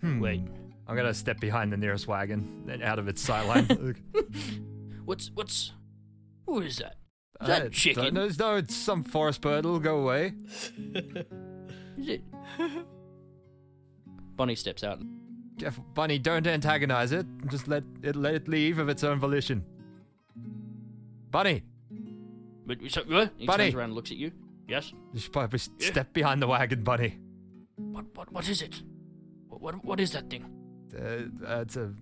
Hmm. 0.00 0.20
Wait. 0.20 0.42
I'm 0.88 0.96
gonna 0.96 1.14
step 1.14 1.38
behind 1.38 1.72
the 1.72 1.76
nearest 1.76 2.08
wagon 2.08 2.66
and 2.70 2.82
out 2.82 2.98
of 2.98 3.08
its 3.08 3.24
sightline. 3.26 3.96
What's, 5.04 5.30
what's, 5.32 5.72
who 6.44 6.60
is 6.60 6.76
that? 6.78 6.96
Is 7.40 7.48
Uh, 7.48 7.58
that 7.60 7.72
chicken? 7.72 8.14
don't. 8.14 8.38
No, 8.38 8.56
it's 8.56 8.74
some 8.74 9.04
forest 9.04 9.40
bird. 9.40 9.60
It'll 9.60 9.78
go 9.78 9.98
away. 10.00 10.34
Is 11.96 12.08
it? 12.08 12.22
Bunny 14.36 14.54
steps 14.54 14.82
out. 14.84 15.00
Jeff, 15.56 15.78
Bunny, 15.94 16.18
don't 16.18 16.46
antagonize 16.46 17.12
it. 17.12 17.26
Just 17.48 17.66
let 17.68 17.82
it 18.02 18.14
let 18.16 18.34
it 18.34 18.48
leave 18.48 18.78
of 18.78 18.88
its 18.88 19.02
own 19.04 19.18
volition. 19.18 19.64
Bunny, 21.30 21.62
But, 22.66 22.78
so, 22.88 23.02
what? 23.06 23.32
He 23.36 23.46
Bunny. 23.46 23.64
turns 23.64 23.74
around 23.74 23.84
and 23.86 23.94
looks 23.94 24.10
at 24.10 24.16
you. 24.16 24.32
Yes? 24.66 24.92
you 25.12 25.20
should 25.20 25.32
probably 25.32 25.60
Yeah. 25.78 25.90
step 25.90 26.12
behind 26.12 26.40
the 26.42 26.46
wagon, 26.46 26.82
Bunny. 26.84 27.18
What, 27.76 28.06
what, 28.14 28.32
what 28.32 28.48
is 28.48 28.62
it? 28.62 28.82
What, 29.48 29.60
what, 29.60 29.84
what 29.84 30.00
is 30.00 30.12
that 30.12 30.28
thing? 30.30 30.44
Uh, 30.96 31.46
uh, 31.46 31.60
it's 31.60 31.76
a, 31.76 31.92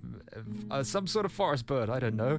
uh, 0.70 0.82
some 0.82 1.06
sort 1.06 1.24
of 1.24 1.32
forest 1.32 1.66
bird. 1.66 1.90
I 1.90 1.98
don't 1.98 2.14
know. 2.16 2.38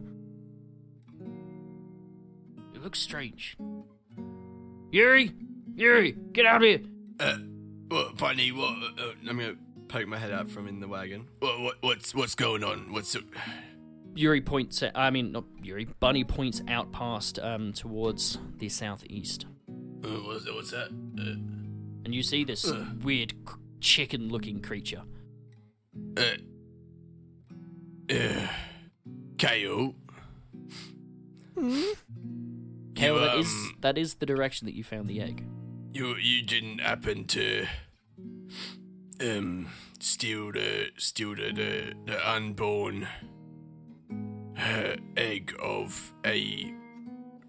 It 2.78 2.84
looks 2.84 3.00
strange. 3.00 3.58
Yuri! 4.92 5.32
Yuri! 5.76 6.16
Get 6.32 6.46
out 6.46 6.58
of 6.58 6.62
here! 6.62 6.82
Uh, 7.20 7.38
what, 7.88 8.18
Bunny? 8.18 8.52
What? 8.52 8.70
Uh, 9.00 9.14
I'm 9.28 9.38
gonna 9.38 9.56
poke 9.88 10.08
my 10.08 10.18
head 10.20 10.32
out 10.32 10.48
from 10.52 10.68
in 10.68 10.80
the 10.80 10.88
wagon. 10.88 11.28
What? 11.40 11.60
what 11.60 11.76
what's 11.82 12.14
what's 12.14 12.36
going 12.36 12.64
on? 12.64 12.94
What's 12.94 13.14
the, 13.14 13.24
Yuri 14.14 14.42
points 14.42 14.84
at, 14.84 14.92
I 14.96 15.10
mean, 15.10 15.32
not 15.32 15.46
Yuri, 15.64 15.86
Bunny 16.00 16.24
points 16.24 16.62
out 16.68 16.92
past 16.92 17.40
um, 17.40 17.74
towards 17.74 18.38
the 18.60 18.70
southeast. 18.70 19.48
uh, 20.06 20.08
what's, 20.10 20.46
what's 20.52 20.70
that? 20.70 20.90
Uh, 21.20 21.24
And 22.06 22.14
you 22.14 22.22
see 22.22 22.44
this 22.44 22.70
Ugh. 22.70 23.04
weird 23.04 23.34
chicken 23.82 24.30
looking 24.30 24.62
creature. 24.62 25.02
uh, 26.16 26.22
uh, 28.14 28.48
Kale. 29.40 29.96
Kale, 31.56 31.96
You, 32.98 33.20
that 33.20 33.38
is 33.38 33.48
um, 33.48 33.76
that 33.82 33.98
is 33.98 34.16
the 34.16 34.26
direction 34.26 34.66
that 34.66 34.74
you 34.74 34.84
found 34.84 35.08
the 35.08 35.22
egg. 35.22 35.46
You 35.94 36.16
you 36.16 36.42
didn't 36.44 36.80
happen 36.80 37.26
to 37.26 37.68
um 39.22 39.68
steal 40.00 40.52
the 40.52 40.88
steal 40.98 41.36
the 41.36 41.52
the, 41.54 41.94
the 42.06 42.30
unborn 42.30 43.08
uh, 44.58 44.96
egg 45.16 45.56
of 45.62 46.14
a 46.26 46.74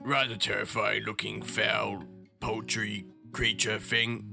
rather 0.00 0.36
terrifying 0.36 1.04
looking 1.04 1.42
foul 1.42 2.04
poultry 2.40 3.06
creature 3.32 3.78
thing. 3.78 4.24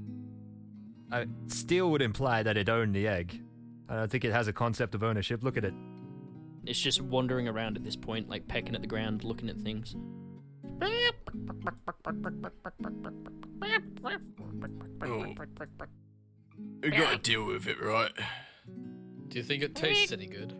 Uh, 1.10 1.24
steal 1.46 1.90
would 1.90 2.02
imply 2.02 2.42
that 2.42 2.56
it 2.56 2.68
owned 2.68 2.94
the 2.94 3.06
egg. 3.06 3.40
I 3.88 3.96
don't 3.96 4.10
think 4.10 4.24
it 4.24 4.32
has 4.32 4.48
a 4.48 4.52
concept 4.52 4.94
of 4.94 5.02
ownership. 5.02 5.44
Look 5.44 5.56
at 5.56 5.64
it. 5.64 5.74
It's 6.64 6.80
just 6.80 7.00
wandering 7.00 7.46
around 7.46 7.76
at 7.76 7.84
this 7.84 7.94
point, 7.94 8.28
like 8.28 8.48
pecking 8.48 8.74
at 8.74 8.80
the 8.80 8.88
ground, 8.88 9.22
looking 9.22 9.48
at 9.48 9.56
things. 9.56 9.94
Oh. 15.02 15.34
We 16.82 16.90
gotta 16.90 17.18
deal 17.18 17.44
with 17.44 17.66
it, 17.66 17.80
right? 17.80 18.10
Do 19.28 19.38
you 19.38 19.44
think 19.44 19.62
it 19.62 19.74
tastes 19.74 20.12
any 20.12 20.26
good? 20.26 20.54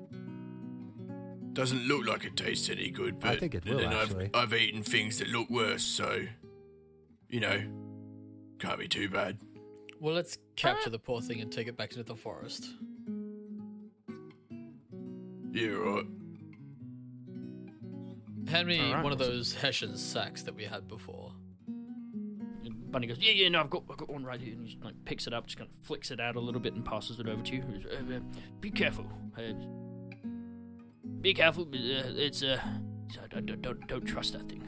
Doesn't 1.52 1.86
look 1.86 2.06
like 2.06 2.24
it 2.24 2.36
tastes 2.36 2.68
any 2.68 2.90
good, 2.90 3.18
but 3.18 3.30
I 3.30 3.36
think 3.36 3.54
it 3.54 3.64
will, 3.64 3.78
then 3.78 3.92
actually. 3.92 4.30
I've, 4.34 4.52
I've 4.52 4.54
eaten 4.54 4.82
things 4.82 5.18
that 5.18 5.28
look 5.28 5.48
worse, 5.48 5.82
so 5.82 6.26
you 7.28 7.40
know, 7.40 7.62
can't 8.58 8.78
be 8.78 8.88
too 8.88 9.08
bad. 9.08 9.38
Well, 10.00 10.14
let's 10.14 10.38
capture 10.56 10.88
uh. 10.88 10.92
the 10.92 10.98
poor 10.98 11.20
thing 11.20 11.40
and 11.40 11.50
take 11.50 11.68
it 11.68 11.76
back 11.76 11.92
into 11.92 12.04
the 12.04 12.14
forest. 12.14 12.66
Yeah, 15.52 15.68
right. 15.68 16.04
Hand 18.48 18.68
me 18.68 18.80
Alright, 18.80 19.02
one 19.02 19.12
of 19.12 19.18
those 19.18 19.54
Hessian 19.54 19.96
sacks 19.96 20.42
that 20.42 20.54
we 20.54 20.64
had 20.64 20.86
before. 20.88 21.32
Bunny 22.90 23.08
goes, 23.08 23.18
yeah, 23.18 23.32
yeah, 23.32 23.48
no, 23.48 23.60
I've 23.60 23.70
got, 23.70 23.82
I've 23.90 23.96
got 23.96 24.08
one 24.08 24.24
right 24.24 24.40
here. 24.40 24.52
And 24.52 24.64
he 24.64 24.72
just, 24.72 24.84
like 24.84 24.94
picks 25.04 25.26
it 25.26 25.34
up, 25.34 25.46
just 25.46 25.58
kind 25.58 25.68
of 25.68 25.86
flicks 25.86 26.10
it 26.10 26.20
out 26.20 26.36
a 26.36 26.40
little 26.40 26.60
bit 26.60 26.74
and 26.74 26.84
passes 26.84 27.18
it 27.18 27.28
over 27.28 27.42
to 27.42 27.54
you. 27.54 27.62
Goes, 27.62 27.84
uh, 27.86 28.14
uh, 28.14 28.20
be 28.60 28.70
careful. 28.70 29.06
Uh, 29.36 29.52
be 31.20 31.34
careful. 31.34 31.64
Uh, 31.64 32.14
it's 32.16 32.42
uh, 32.42 32.60
don't, 33.30 33.46
don't, 33.46 33.62
don't, 33.62 33.88
don't 33.88 34.04
trust 34.04 34.34
that 34.34 34.48
thing. 34.48 34.62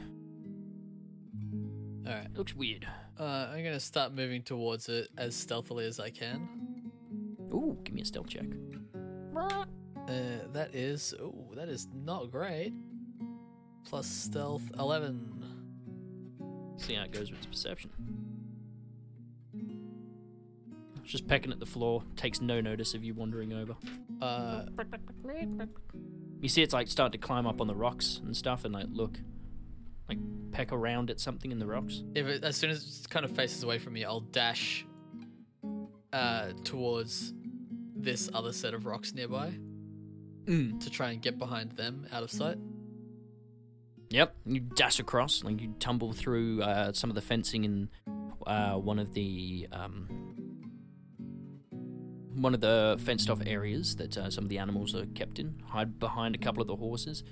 All 2.05 2.13
right. 2.13 2.25
It 2.25 2.37
looks 2.37 2.53
weird. 2.53 2.85
Uh, 3.17 3.47
I'm 3.51 3.63
gonna 3.63 3.79
start 3.79 4.13
moving 4.13 4.43
towards 4.43 4.89
it 4.89 5.07
as 5.17 5.35
stealthily 5.35 5.85
as 5.85 5.99
I 5.99 6.09
can. 6.09 6.47
Ooh, 7.53 7.77
give 7.83 7.93
me 7.93 8.01
a 8.01 8.05
stealth 8.05 8.27
check. 8.27 8.45
Uh, 9.35 9.65
that 10.53 10.75
is, 10.75 11.13
oh, 11.21 11.53
that 11.55 11.69
is 11.69 11.87
not 11.93 12.31
great. 12.31 12.73
Plus 13.89 14.05
stealth, 14.07 14.61
eleven. 14.77 15.43
See 16.77 16.93
how 16.93 17.03
it 17.03 17.11
goes 17.11 17.31
with 17.31 17.39
its 17.39 17.47
perception. 17.47 17.89
It's 21.01 21.11
just 21.11 21.27
pecking 21.27 21.51
at 21.51 21.59
the 21.59 21.65
floor, 21.65 22.03
takes 22.15 22.39
no 22.39 22.61
notice 22.61 22.93
of 22.93 23.03
you 23.03 23.15
wandering 23.15 23.51
over. 23.51 23.75
Uh, 24.21 24.65
You 26.39 26.49
see 26.49 26.61
it's 26.61 26.73
like 26.73 26.87
start 26.87 27.11
to 27.13 27.17
climb 27.17 27.47
up 27.47 27.59
on 27.61 27.67
the 27.67 27.75
rocks 27.75 28.21
and 28.23 28.37
stuff 28.37 28.63
and 28.63 28.73
like 28.73 28.85
look, 28.91 29.17
like 30.07 30.19
peck 30.51 30.71
around 30.71 31.09
at 31.09 31.19
something 31.19 31.51
in 31.51 31.57
the 31.57 31.65
rocks. 31.65 32.03
if 32.15 32.27
it, 32.27 32.43
as 32.43 32.55
soon 32.55 32.69
as 32.69 33.01
it 33.03 33.09
kind 33.09 33.25
of 33.25 33.31
faces 33.31 33.63
away 33.63 33.79
from 33.79 33.93
me, 33.93 34.05
I'll 34.05 34.21
dash 34.21 34.85
uh, 36.13 36.51
towards 36.63 37.33
this 37.95 38.29
other 38.33 38.53
set 38.53 38.73
of 38.75 38.85
rocks 38.85 39.13
nearby 39.13 39.51
to 40.47 40.89
try 40.91 41.11
and 41.11 41.21
get 41.21 41.37
behind 41.37 41.71
them 41.73 42.07
out 42.11 42.23
of 42.23 42.31
sight. 42.31 42.57
Yep, 44.11 44.35
you 44.45 44.59
dash 44.61 44.99
across, 44.99 45.43
like 45.43 45.61
you 45.61 45.73
tumble 45.79 46.13
through 46.13 46.63
uh, 46.63 46.91
some 46.93 47.09
of 47.11 47.15
the 47.15 47.21
fencing 47.21 47.63
in 47.63 47.89
uh, 48.47 48.73
one 48.73 48.97
of 48.97 49.13
the 49.13 49.67
um, 49.71 50.07
one 52.35 52.53
of 52.55 52.61
the 52.61 52.99
fenced 53.03 53.29
off 53.29 53.39
areas 53.45 53.95
that 53.97 54.17
uh, 54.17 54.29
some 54.31 54.45
of 54.45 54.49
the 54.49 54.57
animals 54.57 54.95
are 54.95 55.05
kept 55.07 55.37
in. 55.39 55.61
Hide 55.67 55.99
behind 55.99 56.33
a 56.35 56.37
couple 56.39 56.61
of 56.61 56.67
the 56.67 56.75
horses. 56.75 57.23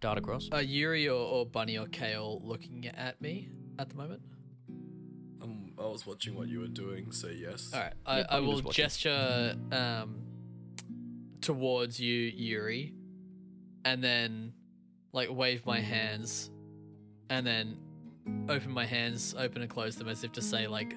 Dart 0.00 0.18
across. 0.18 0.48
Are 0.52 0.62
Yuri 0.62 1.08
or, 1.08 1.14
or 1.20 1.46
Bunny 1.46 1.76
or 1.78 1.86
Kale 1.86 2.40
looking 2.44 2.86
at 2.88 3.20
me 3.20 3.48
at 3.78 3.88
the 3.90 3.94
moment? 3.96 4.22
Um, 5.42 5.72
I 5.78 5.82
was 5.86 6.06
watching 6.06 6.34
what 6.36 6.48
you 6.48 6.60
were 6.60 6.68
doing, 6.68 7.12
so 7.12 7.28
yes. 7.28 7.70
All 7.72 7.80
right, 7.80 7.92
I, 8.06 8.18
Yeah, 8.20 8.26
I 8.30 8.36
I'm 8.38 8.46
will 8.46 8.52
just 8.54 8.64
watching. 8.64 8.84
gesture 8.84 9.56
um, 9.72 10.16
towards 11.40 12.00
you, 12.00 12.14
Yuri, 12.34 12.94
and 13.84 14.02
then 14.02 14.52
like 15.12 15.28
wave 15.30 15.64
my 15.66 15.80
hands, 15.80 16.50
and 17.28 17.46
then 17.46 17.76
open 18.48 18.70
my 18.70 18.86
hands, 18.86 19.34
open 19.38 19.62
and 19.62 19.70
close 19.70 19.96
them 19.96 20.08
as 20.08 20.24
if 20.24 20.32
to 20.32 20.42
say 20.42 20.66
like, 20.66 20.96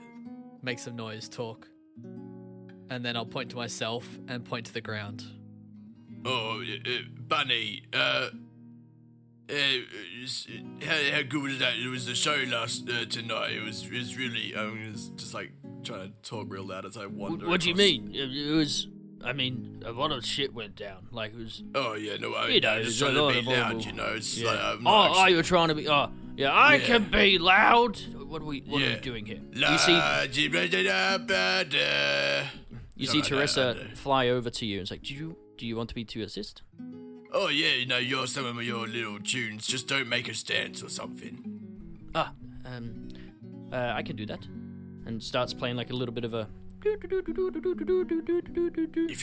make 0.62 0.80
some 0.80 0.96
noise, 0.96 1.28
talk, 1.28 1.68
and 2.90 3.04
then 3.04 3.16
I'll 3.16 3.26
point 3.26 3.50
to 3.52 3.56
myself 3.56 4.08
and 4.28 4.46
point 4.46 4.68
to 4.68 4.74
the 4.74 4.82
ground. 4.82 5.24
Oh, 6.26 6.62
uh, 6.62 6.90
uh, 6.90 6.98
Bunny, 7.28 7.84
uh, 7.94 8.30
uh, 9.50 9.54
how, 10.86 11.12
how 11.12 11.22
good 11.24 11.44
was 11.44 11.60
that? 11.60 11.74
It 11.78 11.90
was 11.90 12.06
the 12.06 12.16
show 12.16 12.44
last 12.48 12.90
uh, 12.90 13.06
tonight. 13.06 13.52
It 13.52 13.64
was, 13.64 13.84
it 13.86 13.92
was 13.92 14.18
really, 14.18 14.56
um, 14.56 14.80
I 14.88 14.92
was 14.92 15.10
just 15.10 15.34
like 15.34 15.52
trying 15.84 16.14
to 16.14 16.30
talk 16.30 16.48
real 16.50 16.66
loud 16.66 16.86
as 16.86 16.96
I 16.96 17.08
wander. 17.08 17.48
What 17.48 17.62
do 17.62 17.70
you 17.70 17.76
mean? 17.76 18.12
It, 18.14 18.30
it 18.32 18.52
was. 18.54 18.88
I 19.24 19.34
mean, 19.34 19.82
a 19.86 19.92
lot 19.92 20.12
of 20.12 20.26
shit 20.26 20.54
went 20.54 20.76
down. 20.76 21.08
Like 21.12 21.32
it 21.34 21.38
was. 21.38 21.64
oh 21.76 21.94
yeah, 21.94 22.18
no, 22.18 22.34
I 22.34 22.50
You 22.50 22.62
know, 22.62 22.70
I 22.70 22.78
was 22.80 22.88
it's 22.90 23.00
trying 23.00 23.12
a 23.12 23.14
to 23.16 23.22
lot 23.24 23.34
be 23.34 23.42
loud, 23.42 23.56
horrible- 23.64 23.82
you 23.82 23.92
know. 23.94 24.14
It's 24.16 24.38
Yeah. 24.38 24.48
like, 24.52 24.60
I'm 24.60 24.78
oh, 24.80 24.92
not 24.92 25.10
oh, 25.10 25.14
actually- 25.20 25.34
you're 25.34 25.44
trying 25.44 25.68
to 25.70 25.76
be. 25.76 25.88
Oh, 25.88 26.10
yeah, 26.36 26.52
I 26.52 26.76
Yeah. 26.76 26.86
can 26.86 27.04
be 27.10 27.38
loud. 27.40 28.00
What 28.16 28.42
are 28.42 28.46
we? 28.46 28.62
What 28.62 28.82
are 28.82 28.86
we 28.96 28.96
doing 29.00 29.26
here? 29.26 29.40
You 29.54 29.78
see, 29.78 29.92
La- 29.94 30.26
di- 30.28 30.48
ba- 30.48 30.68
da- 30.68 30.84
da- 30.84 31.18
ba- 31.20 31.66
da. 31.70 32.48
you 32.96 33.06
see 33.08 33.20
like 33.20 33.30
that, 33.30 33.36
Teresa 33.36 33.74
know. 33.76 33.96
fly 33.96 34.28
over 34.30 34.50
to 34.50 34.66
you 34.66 34.78
and 34.78 34.82
it's 34.84 34.92
like, 34.92 35.04
"Do 35.04 35.14
you 35.14 35.38
do 35.58 35.66
you 35.68 35.76
want 35.76 35.96
me 35.96 36.04
to 36.04 36.22
assist?" 36.24 36.62
Oh 37.32 37.48
yeah, 37.48 37.74
you 37.76 37.86
know, 37.86 37.98
you're 38.00 38.28
some 38.28 38.46
of 38.46 38.64
your 38.64 38.88
little 38.88 39.20
tunes. 39.20 39.66
Just 39.68 39.88
don't 39.88 40.08
make 40.10 40.28
a 40.28 40.34
stance 40.34 40.84
or 40.84 40.90
something. 40.90 41.60
Ah, 42.16 42.32
um, 42.66 43.08
uh, 43.72 43.94
I 43.96 44.04
can 44.04 44.16
do 44.16 44.26
that. 44.28 44.46
And 45.06 45.22
starts 45.22 45.54
playing 45.54 45.76
like 45.76 45.90
a 45.92 45.96
little 45.96 46.14
bit 46.14 46.26
of 46.26 46.34
a. 46.34 46.48
If 46.86 47.04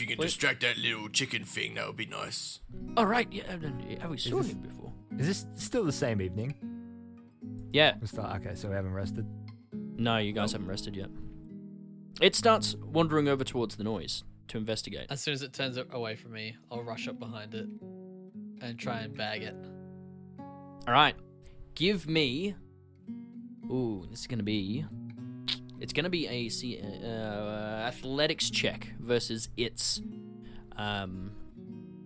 you 0.01 0.07
can 0.07 0.17
Wait. 0.17 0.25
distract 0.25 0.61
that 0.61 0.77
little 0.77 1.09
chicken 1.09 1.43
thing, 1.43 1.75
that 1.75 1.87
would 1.87 1.97
be 1.97 2.05
nice. 2.05 2.59
All 2.97 3.05
right, 3.05 3.27
yeah, 3.31 3.43
have 4.01 4.09
we 4.09 4.17
seen 4.17 4.37
this- 4.37 4.51
him 4.51 4.61
before? 4.61 4.91
Is 5.17 5.27
this 5.27 5.45
still 5.55 5.83
the 5.83 5.91
same 5.91 6.21
evening? 6.21 6.55
Yeah, 7.71 7.95
We 8.01 8.07
start, 8.07 8.41
okay, 8.41 8.55
so 8.55 8.69
we 8.69 8.75
haven't 8.75 8.93
rested. 8.93 9.25
no, 9.97 10.17
you 10.17 10.33
guys 10.33 10.53
oh. 10.53 10.57
haven't 10.57 10.67
rested 10.67 10.95
yet. 10.95 11.09
It 12.19 12.35
starts 12.35 12.75
wandering 12.75 13.27
over 13.27 13.43
towards 13.43 13.75
the 13.75 13.83
noise 13.83 14.23
to 14.49 14.57
investigate. 14.57 15.07
As 15.09 15.21
soon 15.21 15.33
as 15.33 15.41
it 15.41 15.53
turns 15.53 15.77
away 15.77 16.15
from 16.15 16.33
me, 16.33 16.55
I'll 16.71 16.83
rush 16.83 17.07
up 17.07 17.19
behind 17.19 17.53
it 17.53 17.67
and 18.61 18.77
try 18.77 18.99
and 18.99 19.15
bag 19.15 19.43
it. 19.43 19.55
All 20.39 20.93
right, 20.93 21.15
give 21.75 22.07
me. 22.07 22.55
Ooh, 23.69 24.05
this 24.09 24.21
is 24.21 24.27
gonna 24.27 24.43
be. 24.43 24.85
It's 25.81 25.93
gonna 25.93 26.09
be 26.11 26.27
a 26.27 26.47
C- 26.49 26.79
uh, 26.79 27.07
athletics 27.87 28.49
check 28.51 28.87
versus 28.99 29.49
its. 29.57 29.99
Um, 30.77 31.31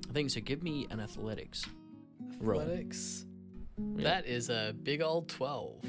I 0.10 0.14
think 0.14 0.30
so. 0.30 0.40
Give 0.40 0.64
me 0.64 0.88
an 0.90 1.02
athletics. 1.02 1.66
Roll. 2.40 2.62
Athletics. 2.62 3.26
Yeah. 3.78 4.04
That 4.04 4.26
is 4.26 4.50
a 4.50 4.74
big 4.82 5.02
old 5.02 5.28
12. 5.28 5.84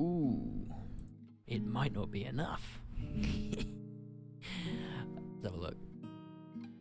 Ooh, 0.00 0.66
it 1.46 1.62
might 1.62 1.92
not 1.92 2.10
be 2.10 2.24
enough. 2.24 2.80
Let's 3.14 3.64
have 5.44 5.54
a 5.54 5.60
look. 5.60 5.76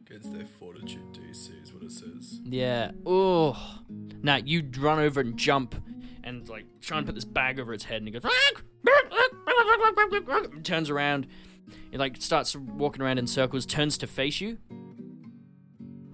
Against 0.08 0.34
their 0.34 0.45
fortitude 0.45 1.14
DC 1.14 1.62
is 1.62 1.74
what 1.74 1.84
it 1.84 1.91
says. 1.91 2.39
Yeah. 2.45 2.91
Oh. 3.06 3.82
Now 4.24 4.38
you 4.38 4.64
run 4.80 5.00
over 5.00 5.20
and 5.20 5.38
jump, 5.38 5.76
and 6.30 6.48
like 6.48 6.64
try 6.80 6.98
and 6.98 7.06
put 7.06 7.16
this 7.16 7.26
bag 7.26 7.60
over 7.60 7.74
its 7.74 7.84
head, 7.84 8.02
and 8.02 8.08
it 8.08 8.12
goes. 8.12 8.24
turns 10.64 10.90
around, 10.90 11.28
it 11.92 12.00
like 12.00 12.22
starts 12.22 12.56
walking 12.56 13.02
around 13.02 13.18
in 13.18 13.28
circles, 13.28 13.66
turns 13.66 13.98
to 13.98 14.08
face 14.08 14.40
you. 14.40 14.58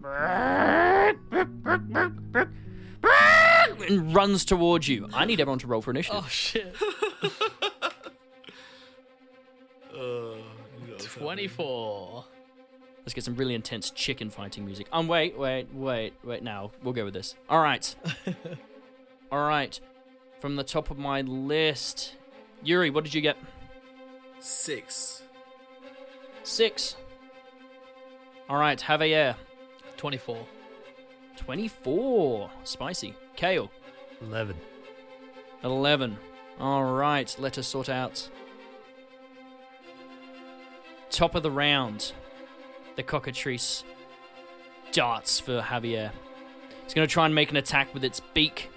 And 3.88 4.16
runs 4.16 4.46
towards 4.46 4.88
you. 4.88 5.08
I 5.14 5.26
need 5.26 5.40
everyone 5.40 5.60
to 5.60 5.68
roll 5.68 5.82
for 5.82 5.92
initiative. 5.92 6.24
Oh 6.24 6.28
shit. 6.28 6.76
Uh, 9.94 9.94
you 9.94 10.00
know 10.00 10.38
what's 10.88 11.06
happening. 11.06 11.24
24. 11.24 12.26
Let's 13.02 13.14
get 13.14 13.24
some 13.24 13.36
really 13.36 13.54
intense 13.54 13.92
chicken 13.92 14.32
fighting 14.32 14.66
music. 14.66 14.88
Um, 14.92 15.08
wait, 15.08 15.38
wait, 15.38 15.72
wait, 15.72 16.14
wait. 16.24 16.42
Now 16.42 16.72
we'll 16.82 16.94
go 16.94 17.06
with 17.06 17.14
this. 17.14 17.36
All 17.48 17.62
right, 17.62 17.96
all 19.32 19.48
right. 19.48 19.80
From 20.46 20.58
the 20.58 20.64
top 20.64 20.92
of 20.92 21.00
my 21.00 21.22
list, 21.22 22.14
Yuri, 22.62 22.92
what 22.92 23.04
did 23.04 23.16
you 23.16 23.22
get? 23.22 23.36
Six. 24.40 25.24
Six. 26.44 26.96
All 28.48 28.58
right, 28.58 28.80
Javier, 28.80 29.32
uh, 29.32 29.38
24. 29.98 30.46
twenty-four. 31.36 32.52
Spicy. 32.64 33.16
Kale, 33.36 33.72
11. 34.22 34.56
eleven. 35.64 36.16
All 36.60 36.84
right, 36.94 37.36
let 37.40 37.58
us 37.58 37.66
sort 37.68 37.90
out. 37.90 38.30
Top 41.10 41.34
of 41.34 41.42
the 41.42 41.50
round, 41.50 42.14
the 42.98 43.02
cockatrice 43.02 43.84
darts 44.92 45.40
for 45.40 45.60
Javier. 45.60 46.12
It's 46.84 46.94
going 46.94 47.08
to 47.08 47.12
try 47.12 47.26
and 47.26 47.34
make 47.34 47.50
an 47.50 47.58
attack 47.58 47.92
with 47.96 48.04
its 48.04 48.20
beak. 48.36 48.70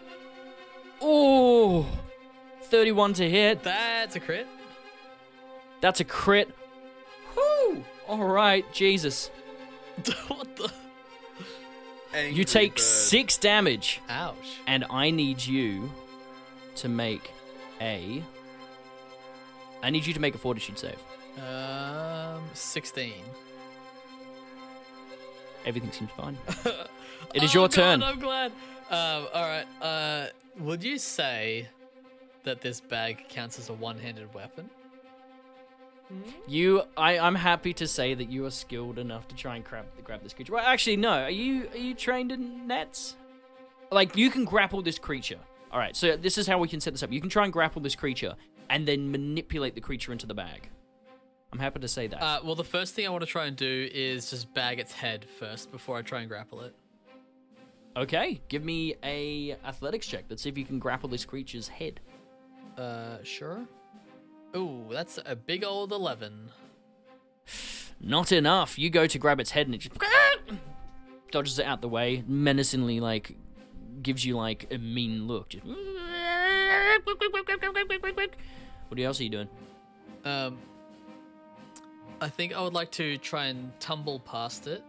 Oh, 1.00 1.86
31 2.64 3.14
to 3.14 3.28
hit. 3.28 3.62
That's 3.62 4.16
a 4.16 4.20
crit. 4.20 4.46
That's 5.80 6.00
a 6.00 6.04
crit. 6.04 6.48
Whoo! 7.36 7.84
All 8.08 8.24
right, 8.24 8.64
Jesus. 8.72 9.30
what 10.28 10.48
the? 10.56 10.70
You 12.30 12.44
take 12.44 12.78
six 12.78 13.36
damage, 13.36 14.00
Ouch. 14.08 14.34
and 14.66 14.84
I 14.90 15.10
need 15.10 15.44
you 15.44 15.90
to 16.76 16.88
make 16.88 17.30
a. 17.80 18.24
I 19.82 19.90
need 19.90 20.06
you 20.06 20.14
to 20.14 20.20
make 20.20 20.34
a 20.34 20.38
fortitude 20.38 20.78
save. 20.78 20.98
Um, 21.38 22.42
16. 22.54 23.12
Everything 25.66 25.92
seems 25.92 26.10
fine. 26.12 26.36
It 27.34 27.42
is 27.42 27.50
Oh, 27.50 27.60
your 27.60 27.68
God, 27.68 27.72
turn. 27.74 28.02
I'm 28.02 28.18
glad. 28.20 28.52
Um, 28.90 29.26
all 29.34 29.42
right. 29.42 29.66
Uh, 29.82 30.26
would 30.58 30.82
you 30.82 30.98
say 30.98 31.68
that 32.44 32.60
this 32.60 32.80
bag 32.80 33.26
counts 33.28 33.58
as 33.58 33.68
a 33.68 33.74
one-handed 33.74 34.32
weapon? 34.34 34.70
You, 36.46 36.84
I, 36.96 37.18
I'm 37.18 37.34
happy 37.34 37.74
to 37.74 37.86
say 37.86 38.14
that 38.14 38.30
you 38.30 38.46
are 38.46 38.50
skilled 38.50 38.98
enough 38.98 39.28
to 39.28 39.34
try 39.34 39.56
and 39.56 39.64
grab, 39.64 39.84
grab 40.04 40.22
this 40.22 40.32
creature. 40.32 40.54
Well, 40.54 40.64
actually, 40.64 40.96
no. 40.96 41.10
Are 41.10 41.30
you, 41.30 41.68
are 41.74 41.76
you 41.76 41.94
trained 41.94 42.32
in 42.32 42.66
nets? 42.66 43.16
Like 43.90 44.16
you 44.16 44.30
can 44.30 44.46
grapple 44.46 44.80
this 44.80 44.98
creature. 44.98 45.38
All 45.70 45.78
right. 45.78 45.94
So 45.94 46.16
this 46.16 46.38
is 46.38 46.46
how 46.46 46.58
we 46.58 46.68
can 46.68 46.80
set 46.80 46.94
this 46.94 47.02
up. 47.02 47.12
You 47.12 47.20
can 47.20 47.28
try 47.28 47.44
and 47.44 47.52
grapple 47.52 47.82
this 47.82 47.94
creature, 47.94 48.34
and 48.70 48.88
then 48.88 49.10
manipulate 49.10 49.74
the 49.74 49.82
creature 49.82 50.12
into 50.12 50.26
the 50.26 50.34
bag. 50.34 50.68
I'm 51.52 51.58
happy 51.58 51.80
to 51.80 51.88
say 51.88 52.06
that. 52.06 52.22
Uh, 52.22 52.40
well, 52.44 52.54
the 52.54 52.64
first 52.64 52.94
thing 52.94 53.06
I 53.06 53.10
want 53.10 53.22
to 53.22 53.26
try 53.26 53.46
and 53.46 53.56
do 53.56 53.88
is 53.92 54.30
just 54.30 54.52
bag 54.54 54.78
its 54.78 54.92
head 54.92 55.26
first 55.38 55.70
before 55.70 55.96
I 55.96 56.02
try 56.02 56.20
and 56.20 56.28
grapple 56.28 56.60
it. 56.62 56.74
Okay, 57.98 58.40
give 58.48 58.64
me 58.64 58.94
a 59.02 59.56
athletics 59.64 60.06
check. 60.06 60.24
Let's 60.28 60.42
see 60.42 60.48
if 60.48 60.58
you 60.58 60.64
can 60.64 60.78
grapple 60.78 61.08
this 61.08 61.24
creature's 61.24 61.68
head. 61.68 62.00
Uh, 62.76 63.18
sure. 63.22 63.66
Ooh, 64.56 64.86
that's 64.90 65.18
a 65.26 65.36
big 65.36 65.64
old 65.64 65.92
11. 65.92 66.50
Not 68.00 68.32
enough. 68.32 68.78
You 68.78 68.90
go 68.90 69.06
to 69.06 69.18
grab 69.18 69.40
its 69.40 69.50
head 69.50 69.66
and 69.66 69.74
it 69.74 69.78
just 69.78 69.96
dodges 71.30 71.58
it 71.58 71.66
out 71.66 71.80
the 71.80 71.88
way, 71.88 72.24
menacingly 72.26 73.00
like 73.00 73.36
gives 74.02 74.24
you 74.24 74.36
like 74.36 74.68
a 74.70 74.78
mean 74.78 75.26
look. 75.26 75.48
Just 75.50 75.66
what 78.88 79.00
else 79.00 79.20
are 79.20 79.24
you 79.24 79.30
doing? 79.30 79.48
Um, 80.24 80.58
I 82.20 82.28
think 82.28 82.54
I 82.54 82.60
would 82.62 82.74
like 82.74 82.90
to 82.92 83.18
try 83.18 83.46
and 83.46 83.72
tumble 83.80 84.20
past 84.20 84.66
it 84.66 84.82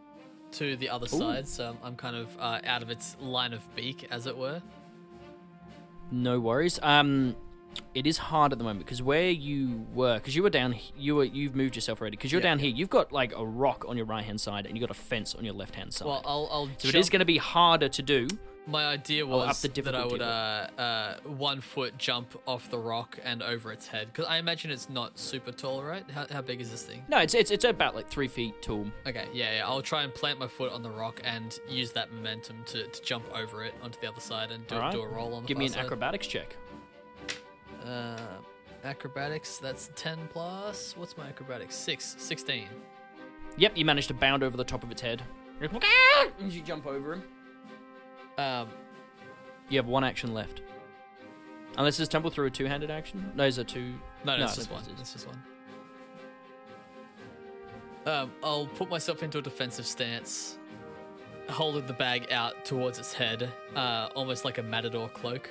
to 0.53 0.75
the 0.77 0.89
other 0.89 1.07
side, 1.07 1.47
so 1.47 1.75
I'm 1.83 1.95
kind 1.95 2.15
of 2.15 2.35
uh, 2.39 2.59
out 2.65 2.81
of 2.81 2.89
its 2.89 3.15
line 3.19 3.53
of 3.53 3.61
beak, 3.75 4.07
as 4.11 4.25
it 4.27 4.37
were. 4.37 4.61
No 6.11 6.39
worries. 6.39 6.79
Um, 6.81 7.35
it 7.93 8.07
is 8.07 8.17
hard 8.17 8.51
at 8.51 8.57
the 8.57 8.63
moment 8.63 8.83
because 8.85 9.01
where 9.01 9.29
you 9.29 9.85
were, 9.93 10.15
because 10.15 10.35
you 10.35 10.41
were 10.43 10.49
down, 10.49 10.75
you 10.97 11.15
were 11.15 11.23
you've 11.23 11.55
moved 11.55 11.75
yourself 11.75 12.01
already. 12.01 12.17
Because 12.17 12.31
you're 12.31 12.41
Yeah, 12.41 12.49
down 12.49 12.59
here, 12.59 12.71
you've 12.71 12.89
got 12.89 13.11
like 13.11 13.33
a 13.35 13.45
rock 13.45 13.85
on 13.87 13.95
your 13.95 14.07
right 14.07 14.23
hand 14.25 14.41
side 14.41 14.65
and 14.65 14.75
you 14.75 14.81
have 14.81 14.89
got 14.89 14.97
a 14.97 14.99
fence 14.99 15.35
on 15.35 15.45
your 15.45 15.53
left 15.53 15.75
hand 15.75 15.93
side. 15.93 16.07
Well, 16.07 16.23
I'll, 16.25 16.49
I'll 16.51 16.65
so 16.77 16.87
it 16.87 16.91
jump. 16.93 16.95
is 16.95 17.09
going 17.09 17.19
to 17.19 17.25
be 17.25 17.37
harder 17.37 17.87
to 17.89 18.01
do. 18.01 18.27
My 18.69 18.85
idea 18.85 19.23
up 19.23 19.29
was 19.29 19.61
the 19.61 19.81
that 19.81 19.95
I 19.95 20.05
would 20.05 20.21
uh, 20.21 20.67
uh, 20.77 21.15
one 21.23 21.59
foot 21.59 21.97
jump 21.97 22.39
off 22.45 22.69
the 22.69 22.77
rock 22.77 23.17
and 23.23 23.41
over 23.41 23.71
its 23.71 23.87
head 23.87 24.07
because 24.07 24.25
I 24.25 24.37
imagine 24.37 24.69
it's 24.69 24.89
not 24.89 25.17
super 25.17 25.51
tall, 25.51 25.83
right? 25.83 26.09
How, 26.11 26.27
how 26.29 26.41
big 26.41 26.61
is 26.61 26.69
this 26.69 26.83
thing? 26.83 27.03
No, 27.07 27.17
it's 27.17 27.33
it's 27.33 27.49
it's 27.49 27.65
about 27.65 27.95
like 27.95 28.07
three 28.07 28.27
feet 28.27 28.61
tall. 28.61 28.85
Okay, 29.07 29.25
yeah, 29.33 29.57
yeah. 29.57 29.67
I'll 29.67 29.81
try 29.81 30.03
and 30.03 30.13
plant 30.13 30.39
my 30.39 30.47
foot 30.47 30.71
on 30.71 30.83
the 30.83 30.89
rock 30.91 31.19
and 31.23 31.59
use 31.67 31.91
that 31.93 32.11
momentum 32.13 32.63
to, 32.67 32.87
to 32.87 33.01
jump 33.01 33.25
over 33.35 33.63
it 33.63 33.73
onto 33.81 33.99
the 34.01 34.07
other 34.07 34.21
side 34.21 34.51
and 34.51 34.65
do, 34.67 34.77
right. 34.77 34.91
do 34.91 35.01
a 35.01 35.07
roll 35.07 35.33
on 35.33 35.43
the 35.43 35.47
Give 35.47 35.57
me 35.57 35.65
an 35.65 35.71
side. 35.71 35.85
acrobatics 35.85 36.27
check. 36.27 36.55
Uh, 37.83 38.17
acrobatics, 38.83 39.57
that's 39.57 39.89
10 39.95 40.29
plus. 40.31 40.95
What's 40.95 41.17
my 41.17 41.27
acrobatics? 41.27 41.75
6. 41.75 42.15
16. 42.19 42.67
Yep, 43.57 43.77
you 43.77 43.85
managed 43.85 44.09
to 44.09 44.13
bound 44.13 44.43
over 44.43 44.55
the 44.55 44.63
top 44.63 44.83
of 44.83 44.91
its 44.91 45.01
head. 45.01 45.23
You 46.39 46.61
jump 46.61 46.85
over 46.85 47.13
him. 47.13 47.23
Um, 48.39 48.69
You 49.69 49.77
have 49.77 49.87
one 49.87 50.03
action 50.03 50.33
left. 50.33 50.61
Unless 51.77 51.97
there's 51.97 52.09
tumble 52.09 52.29
through 52.29 52.47
a 52.47 52.51
two-handed 52.51 52.89
action. 52.89 53.31
No, 53.35 53.43
it's 53.45 53.57
a 53.57 53.63
two. 53.63 53.93
no, 54.25 54.33
no, 54.33 54.37
No, 54.39 54.45
it's 54.45 54.55
just 54.55 54.71
one. 54.71 54.83
It's 54.99 55.13
just 55.13 55.27
one. 55.27 55.41
Um, 58.05 58.31
I'll 58.43 58.65
put 58.65 58.89
myself 58.89 59.21
into 59.23 59.37
a 59.37 59.41
defensive 59.41 59.85
stance, 59.85 60.57
holding 61.49 61.85
the 61.85 61.93
bag 61.93 62.31
out 62.31 62.65
towards 62.65 62.97
its 62.97 63.13
head, 63.13 63.51
uh, 63.75 64.09
almost 64.15 64.45
like 64.45 64.57
a 64.57 64.63
matador 64.63 65.09
cloak. 65.09 65.49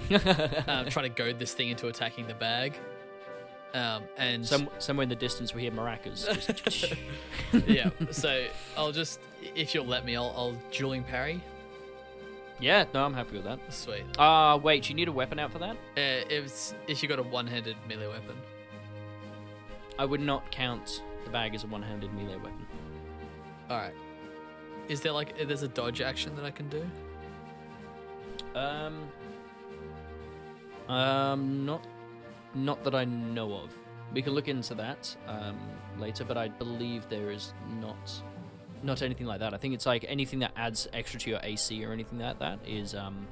um, 0.10 0.86
trying 0.88 1.04
to 1.04 1.12
goad 1.14 1.38
this 1.38 1.52
thing 1.54 1.68
into 1.68 1.86
attacking 1.88 2.26
the 2.26 2.34
bag. 2.34 2.74
Um, 3.74 4.02
and 4.18 4.46
Some, 4.46 4.68
somewhere 4.78 5.02
in 5.04 5.08
the 5.08 5.14
distance, 5.14 5.54
we 5.54 5.62
hear 5.62 5.70
maracas. 5.70 6.26
Yeah, 7.66 7.90
so 8.10 8.46
I'll 8.76 8.92
just, 8.92 9.20
if 9.54 9.74
you'll 9.74 9.86
let 9.86 10.04
me, 10.04 10.16
I'll, 10.16 10.34
I'll 10.36 10.56
dueling 10.72 11.04
parry. 11.04 11.40
Yeah, 12.62 12.84
no, 12.94 13.04
I'm 13.04 13.12
happy 13.12 13.36
with 13.36 13.44
that. 13.44 13.58
Sweet. 13.72 14.04
Uh, 14.18 14.58
wait, 14.62 14.88
you 14.88 14.94
need 14.94 15.08
a 15.08 15.12
weapon 15.12 15.38
out 15.38 15.52
for 15.52 15.58
that? 15.58 15.76
Uh, 15.96 16.24
if 16.30 16.72
if 16.86 17.02
you 17.02 17.08
got 17.08 17.18
a 17.18 17.22
one-handed 17.22 17.76
melee 17.88 18.06
weapon. 18.06 18.36
I 19.98 20.04
would 20.04 20.20
not 20.20 20.50
count 20.50 21.02
the 21.24 21.30
bag 21.30 21.54
as 21.54 21.64
a 21.64 21.66
one-handed 21.66 22.14
melee 22.14 22.36
weapon. 22.36 22.66
All 23.68 23.76
right. 23.76 23.94
Is 24.88 25.00
there 25.00 25.12
like 25.12 25.34
uh, 25.40 25.44
there's 25.44 25.62
a 25.62 25.68
dodge 25.68 26.00
action 26.00 26.34
that 26.36 26.44
I 26.44 26.50
can 26.50 26.68
do? 26.68 26.88
Um, 28.54 29.08
um, 30.88 31.66
not, 31.66 31.84
not 32.54 32.84
that 32.84 32.94
I 32.94 33.04
know 33.04 33.54
of. 33.54 33.76
We 34.14 34.22
can 34.22 34.34
look 34.34 34.48
into 34.48 34.74
that 34.74 35.14
um, 35.26 35.58
later, 35.98 36.24
but 36.24 36.36
I 36.36 36.48
believe 36.48 37.08
there 37.08 37.30
is 37.30 37.54
not, 37.80 38.12
not 38.82 39.02
anything 39.02 39.26
like 39.26 39.40
that. 39.40 39.54
I 39.54 39.56
think 39.58 39.74
it's 39.74 39.86
like 39.86 40.04
anything 40.08 40.40
that 40.40 40.52
adds 40.56 40.88
extra 40.92 41.18
to 41.20 41.30
your 41.30 41.40
AC 41.42 41.84
or 41.84 41.92
anything 41.92 42.18
like 42.18 42.38
that 42.40 42.58
is 42.66 42.94
um, 42.94 43.26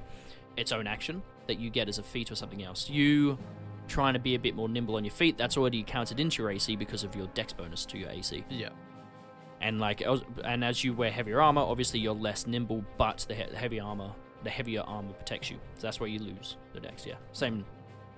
its 0.57 0.73
own 0.73 0.87
action 0.87 1.23
that 1.47 1.59
you 1.59 1.71
get 1.71 1.89
as 1.89 1.99
a 1.99 2.03
feat 2.03 2.31
or 2.31 2.35
something 2.35 2.63
else. 2.63 2.89
You 2.89 3.39
trying 3.89 4.15
to 4.15 4.21
be 4.21 4.35
a 4.37 4.39
bit 4.39 4.55
more 4.55 4.69
nimble 4.69 4.97
on 4.97 5.05
your 5.05 5.13
feet, 5.13 5.37
that's 5.37 5.57
already 5.57 5.83
counted 5.83 6.21
into 6.21 6.43
your 6.43 6.51
AC 6.53 6.77
because 6.77 7.03
of 7.03 7.15
your 7.17 7.27
Dex 7.29 7.53
bonus 7.53 7.85
to 7.87 7.99
your 7.99 8.09
AC. 8.11 8.45
Yeah. 8.49 8.69
And 9.61 9.81
like, 9.81 10.03
and 10.45 10.65
as 10.65 10.85
you 10.85 10.95
wear 10.95 11.11
heavier 11.11 11.41
armor, 11.41 11.61
obviously 11.63 12.01
you're 12.01 12.15
less 12.15 12.47
nimble, 12.47 12.85
but 12.97 13.25
the, 13.29 13.35
he- 13.35 13.51
the 13.51 13.57
heavy 13.57 13.81
armor, 13.81 14.11
the 14.45 14.51
heavier 14.51 14.83
armor 14.87 15.13
protects 15.13 15.51
you. 15.51 15.59
So 15.77 15.83
that's 15.87 16.01
where 16.01 16.09
you 16.09 16.19
lose 16.21 16.57
the 16.73 16.81
dex. 16.81 17.05
Yeah, 17.05 17.17
same 17.33 17.65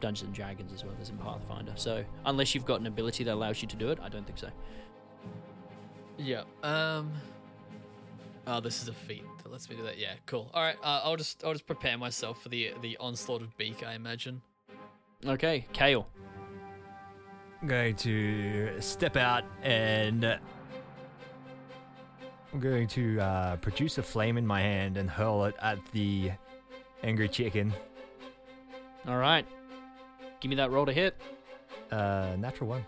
Dungeons 0.01 0.27
and 0.27 0.35
Dragons 0.35 0.73
as 0.73 0.85
well 0.85 0.95
as 1.01 1.09
in 1.11 1.17
Pathfinder. 1.17 1.73
So 1.77 2.05
unless 2.27 2.55
you've 2.55 2.65
got 2.67 2.81
an 2.81 2.87
ability 2.87 3.25
that 3.25 3.33
allows 3.35 3.63
you 3.63 3.69
to 3.69 3.77
do 3.77 3.89
it, 3.91 3.99
I 4.03 4.09
don't 4.09 4.27
think 4.27 4.39
so. 4.39 4.51
Yeah. 6.23 6.43
Um. 6.63 7.13
Oh, 8.47 8.61
this 8.61 8.83
is 8.83 8.89
a 8.89 8.93
feat 8.93 9.25
that 9.43 9.53
lets 9.53 9.69
me 9.69 9.77
do 9.77 9.83
that. 9.85 9.99
Yeah, 9.99 10.15
cool. 10.27 10.51
All 10.55 10.63
right. 10.63 10.77
Uh, 10.83 11.01
I'll 11.05 11.17
just 11.17 11.45
I'll 11.45 11.53
just 11.53 11.67
prepare 11.67 11.99
myself 11.99 12.43
for 12.43 12.49
the 12.49 12.73
the 12.81 12.97
onslaught 12.99 13.43
of 13.43 13.57
beak. 13.57 13.85
I 13.85 13.95
imagine. 13.95 14.43
Okay, 15.27 15.67
Kale. 15.73 16.07
I'm 17.61 17.69
going 17.69 17.95
to 17.97 18.81
step 18.81 19.17
out 19.17 19.45
and 19.63 20.25
uh, 20.25 20.37
I'm 22.53 22.59
going 22.59 22.89
to 22.89 23.21
uh, 23.21 23.57
produce 23.57 23.99
a 23.99 24.03
flame 24.03 24.37
in 24.37 24.45
my 24.45 24.61
hand 24.61 24.97
and 24.97 25.09
hurl 25.09 25.45
it 25.45 25.55
at 25.63 25.79
the 25.93 26.33
angry 27.05 27.29
chicken. 27.29 27.73
All 29.07 29.17
right, 29.17 29.47
give 30.41 30.49
me 30.49 30.57
that 30.57 30.73
roll 30.73 30.87
to 30.87 30.93
hit. 30.93 31.17
Uh, 31.93 32.35
natural 32.37 32.69
one. 32.69 32.87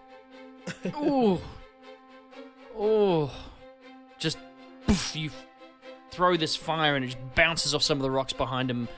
Ooh, 0.96 1.40
oh, 2.78 3.30
just 4.18 4.38
poof, 4.86 5.16
you 5.16 5.30
throw 6.10 6.36
this 6.36 6.54
fire 6.56 6.96
and 6.96 7.04
it 7.04 7.08
just 7.08 7.34
bounces 7.34 7.74
off 7.74 7.82
some 7.82 7.98
of 7.98 8.02
the 8.02 8.10
rocks 8.10 8.32
behind 8.32 8.70
him, 8.70 8.88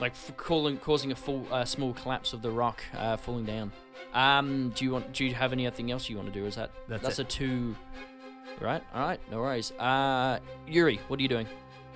like 0.00 0.12
calling, 0.36 0.76
causing 0.78 1.12
a 1.12 1.16
full, 1.16 1.46
uh, 1.50 1.64
small 1.64 1.92
collapse 1.94 2.32
of 2.32 2.42
the 2.42 2.50
rock 2.50 2.82
uh, 2.96 3.16
falling 3.16 3.44
down. 3.44 3.72
Um, 4.14 4.72
do 4.74 4.84
you 4.84 4.92
want? 4.92 5.12
Do 5.12 5.24
you 5.24 5.34
have 5.34 5.52
anything 5.52 5.90
else 5.90 6.08
you 6.08 6.16
want 6.16 6.32
to 6.32 6.38
do? 6.38 6.46
Is 6.46 6.54
that 6.56 6.70
That's 6.88 7.02
that's 7.02 7.18
it. 7.18 7.22
a 7.22 7.24
two? 7.24 7.76
Right. 8.60 8.82
All 8.94 9.02
right. 9.02 9.20
No 9.30 9.38
worries. 9.38 9.72
Uh, 9.72 10.38
Yuri, 10.66 11.00
what 11.08 11.18
are 11.18 11.22
you 11.22 11.28
doing? 11.28 11.46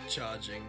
charging 0.09 0.63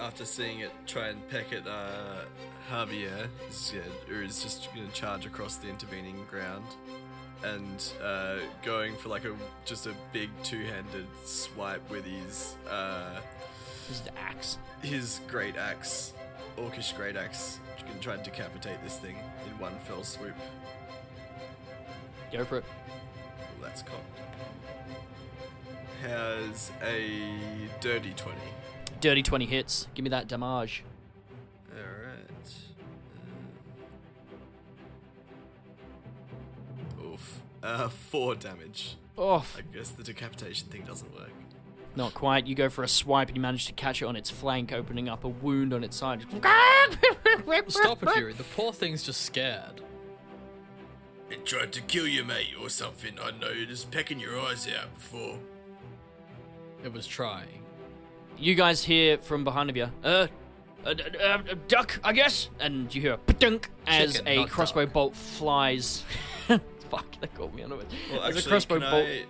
after 0.00 0.24
seeing 0.24 0.60
it 0.60 0.70
try 0.86 1.08
and 1.08 1.28
peck 1.28 1.52
at 1.52 1.66
uh, 1.66 2.22
Javier. 2.70 3.28
Is, 3.48 3.72
yeah, 3.74 3.82
Yuri's 4.08 4.42
just 4.42 4.68
going 4.74 4.86
to 4.88 4.92
charge 4.92 5.24
across 5.24 5.56
the 5.56 5.68
intervening 5.68 6.24
ground 6.28 6.64
and 7.44 7.92
uh, 8.04 8.36
going 8.64 8.96
for 8.96 9.08
like 9.08 9.24
a 9.24 9.34
just 9.64 9.86
a 9.86 9.94
big 10.12 10.30
two-handed 10.42 11.06
swipe 11.24 11.88
with 11.90 12.04
his 12.04 12.56
uh, 12.68 13.20
This 13.88 14.00
is 14.00 14.08
axe. 14.16 14.58
his 14.82 15.20
great 15.28 15.56
axe, 15.56 16.12
orcish 16.56 16.94
great 16.96 17.16
axe. 17.16 17.60
You 17.78 17.84
can 17.84 18.00
try 18.00 18.14
and 18.14 18.22
decapitate 18.22 18.82
this 18.82 18.98
thing 18.98 19.16
in 19.46 19.58
one 19.58 19.74
fell 19.84 20.02
swoop. 20.04 20.34
Go 22.32 22.44
for 22.44 22.58
it. 22.58 22.64
Well, 23.38 23.68
that's 23.68 23.82
cocked. 23.82 24.02
Has 26.02 26.70
a 26.82 27.20
dirty 27.80 28.12
twenty. 28.14 28.38
Dirty 29.00 29.22
twenty 29.22 29.46
hits. 29.46 29.86
Give 29.94 30.02
me 30.04 30.10
that 30.10 30.28
damage. 30.28 30.84
Uh, 37.68 37.88
four 37.88 38.34
damage. 38.34 38.96
Oh, 39.18 39.44
I 39.58 39.76
guess 39.76 39.90
the 39.90 40.02
decapitation 40.02 40.68
thing 40.68 40.84
doesn't 40.86 41.14
work. 41.14 41.30
not 41.96 42.14
quite. 42.14 42.46
You 42.46 42.54
go 42.54 42.70
for 42.70 42.82
a 42.82 42.88
swipe 42.88 43.28
and 43.28 43.36
you 43.36 43.42
manage 43.42 43.66
to 43.66 43.74
catch 43.74 44.00
it 44.00 44.06
on 44.06 44.16
its 44.16 44.30
flank, 44.30 44.72
opening 44.72 45.06
up 45.06 45.24
a 45.24 45.28
wound 45.28 45.74
on 45.74 45.84
its 45.84 45.94
side. 45.94 46.22
Stop 47.68 48.02
it, 48.02 48.16
Yuri. 48.16 48.32
The 48.32 48.44
poor 48.56 48.72
thing's 48.72 49.02
just 49.02 49.20
scared. 49.20 49.82
It 51.28 51.44
tried 51.44 51.72
to 51.72 51.82
kill 51.82 52.06
you, 52.08 52.24
mate, 52.24 52.54
or 52.58 52.70
something. 52.70 53.18
I 53.22 53.32
know 53.32 53.50
you're 53.50 53.66
just 53.66 53.90
pecking 53.90 54.18
your 54.18 54.40
eyes 54.40 54.66
out 54.68 54.94
before. 54.94 55.38
It 56.82 56.92
was 56.92 57.06
trying. 57.06 57.64
You 58.38 58.54
guys 58.54 58.82
hear 58.82 59.18
from 59.18 59.44
behind 59.44 59.68
of 59.68 59.76
you, 59.76 59.90
uh, 60.02 60.28
uh, 60.86 60.94
uh, 61.20 61.22
uh, 61.22 61.38
duck, 61.66 62.00
I 62.02 62.14
guess, 62.14 62.48
and 62.60 62.94
you 62.94 63.02
hear 63.02 63.18
a 63.28 63.32
dunk 63.34 63.68
as 63.86 64.14
Chicken, 64.14 64.28
a 64.28 64.46
crossbow 64.46 64.86
duck. 64.86 64.94
bolt 64.94 65.16
flies. 65.16 66.04
Fuck, 66.90 67.20
they 67.20 67.26
called 67.28 67.54
me 67.54 67.62
on 67.62 67.72
it. 67.72 67.78
Well, 68.10 68.22
actually, 68.24 68.42
a 68.42 68.48
crossbow 68.48 68.80
can 68.80 68.90
bolt. 68.90 69.06
I- 69.06 69.24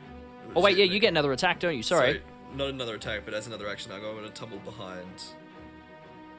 Oh 0.56 0.62
wait, 0.62 0.78
yeah, 0.78 0.86
you 0.86 0.98
get 0.98 1.08
another 1.08 1.32
attack, 1.32 1.60
don't 1.60 1.76
you? 1.76 1.82
Sorry. 1.82 2.14
So, 2.14 2.56
not 2.56 2.68
another 2.70 2.94
attack, 2.94 3.22
but 3.26 3.34
as 3.34 3.46
another 3.46 3.68
action, 3.68 3.92
I'm 3.92 4.00
going 4.00 4.24
to 4.24 4.30
tumble 4.30 4.58
behind 4.60 5.04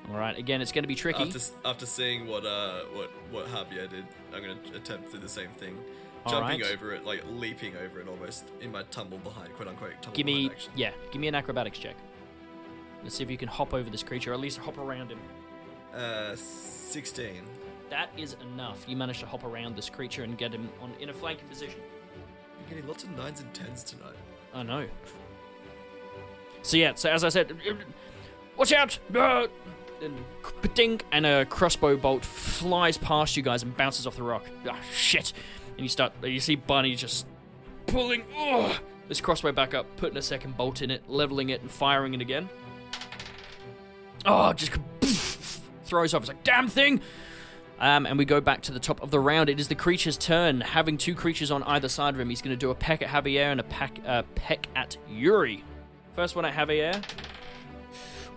All 0.10 0.18
right, 0.18 0.36
again, 0.36 0.62
it's 0.62 0.72
going 0.72 0.84
to 0.84 0.88
be 0.88 0.96
tricky. 0.96 1.22
After 1.22 1.40
after 1.64 1.86
seeing 1.86 2.26
what 2.26 2.44
uh 2.44 2.86
what 2.94 3.12
what 3.30 3.46
Javier 3.48 3.88
did, 3.88 4.06
I'm 4.34 4.42
gonna 4.42 4.58
attempt 4.76 5.12
to 5.12 5.18
do 5.18 5.20
the 5.20 5.30
same 5.30 5.50
thing. 5.52 5.78
All 6.26 6.32
Jumping 6.32 6.62
right. 6.62 6.72
over 6.72 6.96
it, 6.96 7.06
like 7.06 7.24
leaping 7.30 7.76
over 7.78 8.00
it 8.02 8.08
almost 8.08 8.50
in 8.62 8.72
my 8.72 8.82
tumble 8.90 9.20
behind, 9.20 9.54
quote 9.54 9.68
unquote. 9.68 9.94
Tumble 10.02 10.18
Give 10.18 10.26
me, 10.26 10.34
behind 10.34 10.52
action. 10.54 10.72
yeah, 10.76 10.92
give 11.12 11.22
me 11.22 11.28
an 11.28 11.36
acrobatics 11.36 11.78
check. 11.78 11.96
Let's 13.04 13.16
see 13.16 13.24
if 13.24 13.30
you 13.30 13.38
can 13.38 13.48
hop 13.48 13.74
over 13.76 13.90
this 13.92 14.02
creature, 14.04 14.32
or 14.32 14.34
at 14.34 14.40
least 14.40 14.58
hop 14.58 14.80
around 14.80 15.12
him. 15.12 15.20
Uh, 15.94 16.36
16. 16.36 17.44
That 17.90 18.10
is 18.18 18.36
enough. 18.54 18.86
You 18.88 18.96
manage 18.96 19.20
to 19.20 19.26
hop 19.26 19.44
around 19.44 19.76
this 19.76 19.90
creature 19.90 20.24
and 20.24 20.38
get 20.38 20.54
him 20.54 20.70
on 20.82 20.94
in 21.00 21.10
a 21.10 21.14
flanking 21.14 21.48
position. 21.48 21.80
You're 22.60 22.70
getting 22.70 22.88
lots 22.88 23.04
of 23.04 23.12
nines 23.12 23.42
and 23.42 23.54
tens 23.54 23.84
tonight. 23.84 24.16
I 24.54 24.64
know. 24.64 24.88
So 26.62 26.78
yeah, 26.78 26.94
so 26.96 27.10
as 27.10 27.24
I 27.24 27.30
said, 27.30 27.56
watch 28.58 28.74
out! 28.74 29.00
Uh, 29.16 29.48
and 30.02 30.18
ding, 30.74 31.02
and 31.12 31.26
a 31.26 31.46
crossbow 31.46 31.98
bolt 31.98 32.24
flies 32.24 32.98
past 32.98 33.36
you 33.38 33.44
guys 33.44 33.64
and 33.64 33.76
bounces 33.76 34.06
off 34.06 34.16
the 34.16 34.24
rock. 34.24 34.46
Ah, 34.68 34.78
shit! 34.94 35.34
And 35.72 35.82
you 35.82 35.90
start, 35.90 36.14
you 36.24 36.40
see 36.40 36.56
Bunny 36.56 36.96
just 36.96 37.26
pulling 37.88 38.24
ugh, 38.38 38.76
this 39.08 39.22
crossbow 39.22 39.52
back 39.52 39.74
up, 39.74 39.86
putting 39.98 40.18
a 40.18 40.22
second 40.22 40.58
bolt 40.58 40.82
in 40.82 40.92
it, 40.92 41.10
leveling 41.10 41.50
it, 41.50 41.62
and 41.62 41.72
firing 41.72 42.14
it 42.14 42.22
again. 42.22 42.50
Oh, 44.26 44.54
just 44.54 44.74
throws 45.86 46.14
off. 46.14 46.24
It's 46.24 46.30
like 46.30 46.44
damn 46.44 46.68
thing. 46.68 47.02
Um, 47.80 48.06
and 48.06 48.18
we 48.18 48.26
go 48.26 48.42
back 48.42 48.62
to 48.64 48.74
the 48.74 48.80
top 48.80 49.02
of 49.02 49.10
the 49.10 49.20
round. 49.20 49.50
It 49.50 49.60
is 49.60 49.70
the 49.70 49.76
creature's 49.76 50.18
turn. 50.18 50.60
Having 50.62 50.98
two 50.98 51.16
creatures 51.16 51.50
on 51.50 51.64
either 51.64 51.88
side 51.88 52.14
of 52.14 52.20
him, 52.20 52.30
he's 52.30 52.42
going 52.42 52.56
to 52.56 52.60
do 52.60 52.72
a 52.72 52.76
peck 52.76 53.02
at 53.02 53.08
Javier 53.08 53.52
and 53.52 53.60
a 53.60 53.64
peck, 53.64 54.00
uh, 54.06 54.24
peck 54.36 54.68
at 54.76 54.98
Yuri. 55.10 55.64
First 56.16 56.36
one 56.36 56.44
at 56.44 56.54
Javier. 56.54 57.02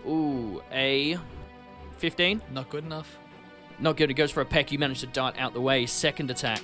Ooh, 0.07 0.61
a 0.71 1.17
15. 1.97 2.41
Not 2.53 2.69
good 2.69 2.85
enough. 2.85 3.17
Not 3.79 3.97
good. 3.97 4.09
It 4.09 4.13
goes 4.13 4.31
for 4.31 4.41
a 4.41 4.45
peck. 4.45 4.71
You 4.71 4.79
manage 4.79 5.01
to 5.01 5.07
dart 5.07 5.35
out 5.37 5.53
the 5.53 5.61
way. 5.61 5.85
Second 5.85 6.31
attack. 6.31 6.61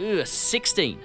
Ooh, 0.00 0.20
a 0.20 0.26
16. 0.26 0.98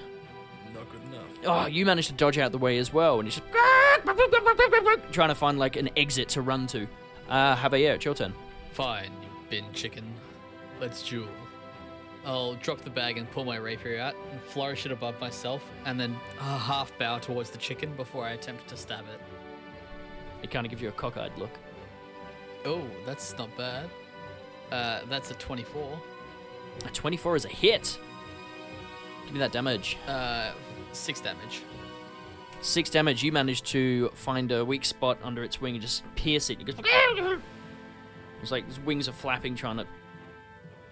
Not 0.73 0.91
good 0.91 1.01
enough. 1.11 1.25
Oh, 1.45 1.65
you 1.65 1.83
managed 1.85 2.09
to 2.09 2.13
dodge 2.13 2.37
out 2.37 2.51
the 2.51 2.57
way 2.59 2.77
as 2.77 2.93
well. 2.93 3.19
And 3.19 3.27
he's 3.27 3.35
just 3.35 3.47
trying 5.11 5.29
to 5.29 5.35
find 5.35 5.57
like 5.57 5.75
an 5.77 5.89
exit 5.97 6.29
to 6.29 6.41
run 6.41 6.67
to. 6.67 6.87
Uh, 7.27 7.55
Javier, 7.55 7.95
it's 7.95 8.05
your 8.05 8.13
turn. 8.13 8.33
Fine, 8.71 9.11
you 9.23 9.29
bin 9.49 9.65
chicken. 9.73 10.03
Let's 10.79 11.07
duel. 11.07 11.27
I'll 12.25 12.55
drop 12.55 12.81
the 12.81 12.89
bag 12.89 13.17
and 13.17 13.29
pull 13.31 13.45
my 13.45 13.55
rapier 13.55 13.99
out 13.99 14.15
and 14.31 14.41
flourish 14.41 14.85
it 14.85 14.91
above 14.91 15.19
myself, 15.21 15.63
and 15.85 15.99
then 15.99 16.15
uh, 16.39 16.57
half 16.57 16.91
bow 16.97 17.19
towards 17.19 17.49
the 17.51 17.57
chicken 17.57 17.93
before 17.95 18.25
I 18.25 18.31
attempt 18.31 18.67
to 18.67 18.77
stab 18.77 19.05
it. 19.13 19.21
It 20.43 20.51
kind 20.51 20.65
of 20.65 20.69
gives 20.69 20.81
you 20.81 20.89
a 20.89 20.91
cockeyed 20.91 21.31
look. 21.37 21.51
Oh, 22.65 22.83
that's 23.05 23.37
not 23.37 23.55
bad. 23.57 23.89
Uh, 24.71 25.01
that's 25.09 25.31
a 25.31 25.35
24. 25.35 25.99
A 26.85 26.89
24 26.89 27.35
is 27.37 27.45
a 27.45 27.47
hit. 27.47 27.97
Give 29.25 29.33
me 29.33 29.39
that 29.39 29.51
damage. 29.51 29.97
Uh, 30.07 30.51
six 30.91 31.21
damage. 31.21 31.61
Six 32.61 32.89
damage. 32.89 33.23
You 33.23 33.31
manage 33.31 33.63
to 33.63 34.09
find 34.15 34.51
a 34.51 34.65
weak 34.65 34.83
spot 34.83 35.17
under 35.23 35.43
its 35.43 35.61
wing 35.61 35.75
and 35.75 35.81
just 35.81 36.03
pierce 36.15 36.49
it. 36.49 36.59
You 36.59 36.65
go. 36.65 37.37
It's 38.39 38.51
like 38.51 38.67
its 38.67 38.77
wings 38.77 39.09
are 39.09 39.13
flapping, 39.13 39.55
trying 39.55 39.77
to. 39.77 39.87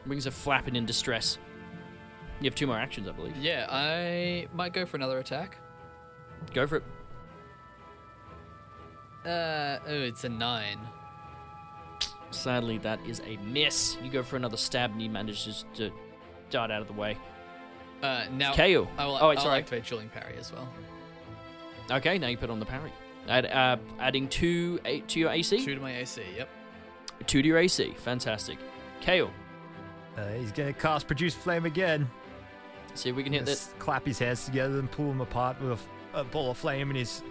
Wings 0.08 0.28
are 0.28 0.32
flapping 0.32 0.76
in 0.76 0.86
distress. 0.86 1.38
You 2.42 2.46
have 2.46 2.56
two 2.56 2.68
more 2.68 2.78
actions, 2.78 3.08
I 3.08 3.12
believe. 3.12 3.36
Yeah, 3.38 3.66
I 3.70 4.48
might 4.54 4.74
go 4.74 4.86
for 4.86 4.98
another 4.98 5.20
attack. 5.20 5.58
Go 6.54 6.68
for 6.68 6.78
it. 6.78 6.84
Uh, 9.26 9.80
oh, 9.88 10.02
it's 10.02 10.24
a 10.24 10.30
nine. 10.30 10.78
Sadly, 12.32 12.78
that 12.80 13.00
is 13.08 13.22
a 13.26 13.38
miss. 13.38 13.98
You 14.04 14.12
go 14.12 14.22
for 14.22 14.36
another 14.36 14.58
stab 14.58 14.92
and 14.92 15.02
he 15.02 15.08
manages 15.08 15.66
to 15.76 15.92
dart 16.50 16.70
out 16.70 16.82
of 16.82 16.88
the 16.88 16.94
way. 16.94 17.18
Uh, 18.04 18.26
now 18.32 18.54
KO. 18.54 18.88
I 18.98 19.06
will, 19.06 19.18
Oh, 19.20 19.30
wait, 19.30 19.38
I'll 19.38 19.44
sorry. 19.46 19.60
activate 19.60 19.86
dueling 19.86 20.10
parry 20.10 20.36
as 20.38 20.52
well. 20.52 20.68
Okay, 21.90 22.18
now 22.20 22.28
you 22.28 22.38
put 22.38 22.50
on 22.50 22.60
the 22.60 22.66
parry. 22.66 22.92
Add, 23.28 23.46
uh, 23.48 23.78
adding 24.00 24.28
two 24.28 24.80
eight 24.86 25.08
to 25.10 25.20
your 25.20 25.32
AC. 25.32 25.64
Two 25.66 25.74
to 25.76 25.82
my 25.82 25.98
AC. 25.98 26.22
Yep. 26.38 26.50
Two 27.26 27.42
to 27.42 27.48
your 27.48 27.58
AC. 27.58 27.96
Fantastic. 27.98 28.58
Kale. 29.02 29.32
Uh, 30.18 30.28
he's 30.30 30.52
gonna 30.52 30.74
cast 30.74 31.08
produce 31.08 31.34
flame 31.36 31.66
again. 31.66 32.10
See 32.94 33.10
if 33.10 33.16
we 33.16 33.24
can 33.24 33.34
hit 33.34 33.46
this. 33.46 33.74
Clap 33.80 34.06
his 34.06 34.20
hands 34.20 34.46
together 34.46 34.80
and 34.80 34.90
pull 34.90 35.08
them 35.08 35.22
apart 35.22 35.62
with 35.62 35.86
a 36.14 36.24
ball 36.24 36.52
of 36.52 36.58
flame 36.58 36.90
in 36.90 36.96
his 36.96 37.22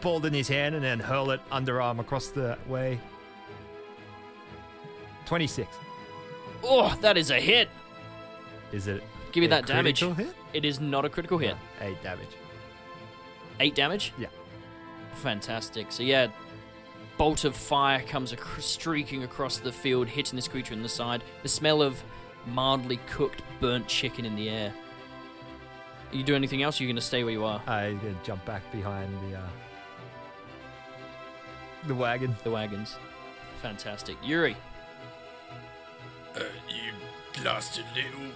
ball 0.00 0.24
in 0.24 0.32
his 0.32 0.46
hand, 0.46 0.74
and 0.74 0.84
then 0.84 1.00
hurl 1.00 1.30
it 1.32 1.40
underarm 1.50 1.98
across 1.98 2.28
the 2.28 2.56
way. 2.68 3.00
Twenty-six. 5.26 5.76
Oh, 6.62 6.96
that 7.00 7.16
is 7.16 7.30
a 7.30 7.40
hit. 7.40 7.68
Is 8.72 8.86
it? 8.86 9.02
Give 9.32 9.42
me 9.42 9.46
a 9.46 9.50
that 9.50 9.66
damage. 9.66 10.00
critical 10.00 10.24
Hit? 10.24 10.34
It 10.52 10.64
is 10.64 10.80
not 10.80 11.04
a 11.04 11.08
critical 11.08 11.38
hit. 11.38 11.56
No, 11.80 11.86
eight 11.86 12.02
damage. 12.02 12.28
Eight 13.60 13.74
damage? 13.74 14.12
Yeah. 14.18 14.28
Fantastic. 15.14 15.90
So, 15.90 16.02
yeah, 16.04 16.28
bolt 17.16 17.44
of 17.44 17.56
fire 17.56 18.00
comes 18.02 18.32
ac- 18.32 18.42
streaking 18.60 19.24
across 19.24 19.58
the 19.58 19.72
field, 19.72 20.06
hitting 20.06 20.36
this 20.36 20.46
creature 20.48 20.74
in 20.74 20.82
the 20.82 20.88
side. 20.88 21.24
The 21.42 21.48
smell 21.48 21.82
of 21.82 22.00
mildly 22.48 22.98
cooked, 23.08 23.42
burnt 23.60 23.86
chicken 23.88 24.24
in 24.24 24.34
the 24.36 24.48
air. 24.48 24.72
You 26.12 26.22
do 26.22 26.34
anything 26.34 26.62
else? 26.62 26.80
Or 26.80 26.84
you 26.84 26.88
going 26.88 26.96
to 26.96 27.02
stay 27.02 27.22
where 27.24 27.32
you 27.32 27.44
are? 27.44 27.60
Uh, 27.66 27.90
he's 27.90 27.98
gonna 28.00 28.14
jump 28.24 28.44
back 28.46 28.62
behind 28.72 29.12
the 29.30 29.36
uh, 29.38 29.42
the 31.86 31.94
wagon. 31.94 32.34
The 32.44 32.50
wagons. 32.50 32.96
Fantastic. 33.62 34.16
Yuri. 34.22 34.56
Uh, 36.34 36.40
you 36.68 36.92
blasted 37.42 37.84
little 37.94 38.32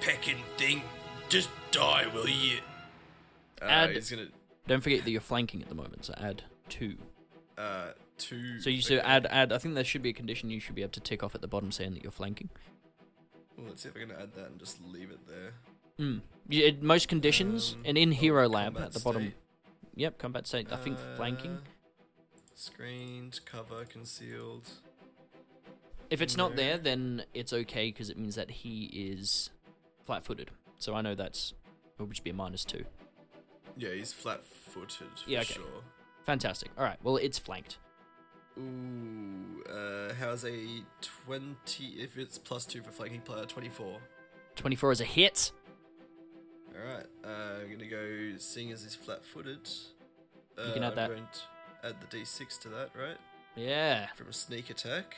pecking 0.00 0.38
thing. 0.56 0.82
Just 1.28 1.48
die, 1.70 2.06
will 2.12 2.28
you? 2.28 2.58
Uh, 3.60 3.64
Add- 3.66 3.90
he's 3.94 4.10
gonna 4.10 4.26
Don't 4.66 4.82
forget 4.82 5.04
that 5.04 5.10
you're 5.10 5.20
flanking 5.20 5.62
at 5.62 5.68
the 5.68 5.74
moment, 5.74 6.04
so 6.04 6.14
add 6.18 6.42
two. 6.68 6.96
uh 7.56 7.88
two. 8.18 8.60
So 8.60 8.70
you 8.70 8.76
okay. 8.78 8.82
should 8.82 8.98
add 9.00 9.26
add. 9.30 9.52
I 9.52 9.58
think 9.58 9.74
there 9.74 9.84
should 9.84 10.02
be 10.02 10.10
a 10.10 10.14
condition 10.14 10.50
you 10.50 10.60
should 10.60 10.74
be 10.74 10.82
able 10.82 10.92
to 10.92 11.00
tick 11.00 11.22
off 11.22 11.34
at 11.34 11.40
the 11.40 11.48
bottom 11.48 11.70
saying 11.72 11.94
that 11.94 12.02
you're 12.02 12.12
flanking. 12.12 12.50
Well, 13.56 13.68
let's 13.68 13.82
see 13.82 13.88
if 13.88 13.96
I 13.96 14.00
can 14.00 14.10
add 14.10 14.34
that 14.34 14.50
and 14.50 14.58
just 14.58 14.80
leave 14.84 15.10
it 15.10 15.26
there. 15.26 15.54
Mm. 15.98 16.20
Yeah, 16.48 16.70
most 16.80 17.08
conditions, 17.08 17.74
Um, 17.74 17.82
and 17.86 17.98
in 17.98 18.10
oh, 18.10 18.14
Hero 18.14 18.48
Lab 18.48 18.76
at 18.78 18.92
the 18.92 19.00
bottom. 19.00 19.22
state. 19.22 19.34
Yep, 19.94 20.18
combat 20.18 20.46
state. 20.46 20.70
I 20.70 20.76
think 20.76 20.98
flanking. 21.16 21.52
Uh, 21.52 21.70
Screened, 22.54 23.40
cover, 23.44 23.84
concealed. 23.84 24.68
If 26.10 26.20
it's 26.22 26.36
not 26.36 26.54
there, 26.56 26.78
then 26.78 27.24
it's 27.34 27.52
okay 27.52 27.88
because 27.90 28.10
it 28.10 28.18
means 28.18 28.34
that 28.36 28.50
he 28.50 28.84
is 28.92 29.50
flat-footed. 30.04 30.50
So 30.78 30.94
I 30.94 31.00
know 31.02 31.14
that's 31.14 31.54
it 31.98 32.02
would 32.02 32.10
just 32.10 32.24
be 32.24 32.30
a 32.30 32.34
minus 32.34 32.64
two. 32.64 32.84
Yeah, 33.76 33.90
he's 33.90 34.12
flat-footed 34.12 35.18
for 35.18 35.30
Yeah, 35.30 35.40
okay. 35.40 35.54
sure. 35.54 35.82
Fantastic. 36.24 36.70
All 36.78 36.84
right. 36.84 36.98
Well, 37.02 37.16
it's 37.16 37.38
flanked. 37.38 37.78
Ooh, 38.58 39.62
uh, 39.70 40.14
how's 40.18 40.44
a 40.44 40.82
twenty? 41.00 41.84
If 41.98 42.16
it's 42.18 42.38
plus 42.38 42.64
two 42.66 42.82
for 42.82 42.90
flanking 42.90 43.20
player, 43.20 43.44
twenty-four. 43.44 43.98
Twenty-four 44.56 44.92
is 44.92 45.00
a 45.00 45.04
hit. 45.04 45.52
All 46.74 46.94
right, 46.94 47.06
uh, 47.24 47.60
I'm 47.62 47.70
gonna 47.70 47.88
go. 47.88 48.36
Seeing 48.38 48.72
as 48.72 48.82
he's 48.82 48.94
flat-footed, 48.94 49.68
uh, 50.58 50.62
You 50.68 50.72
can 50.72 50.82
add 50.82 50.90
I'm 50.90 50.96
that. 50.96 51.08
going 51.10 51.26
to 51.32 51.88
add 51.88 51.96
the 52.00 52.18
d6 52.18 52.58
to 52.60 52.68
that, 52.70 52.90
right? 52.98 53.16
Yeah. 53.56 54.06
From 54.14 54.28
a 54.28 54.32
sneak 54.32 54.70
attack. 54.70 55.16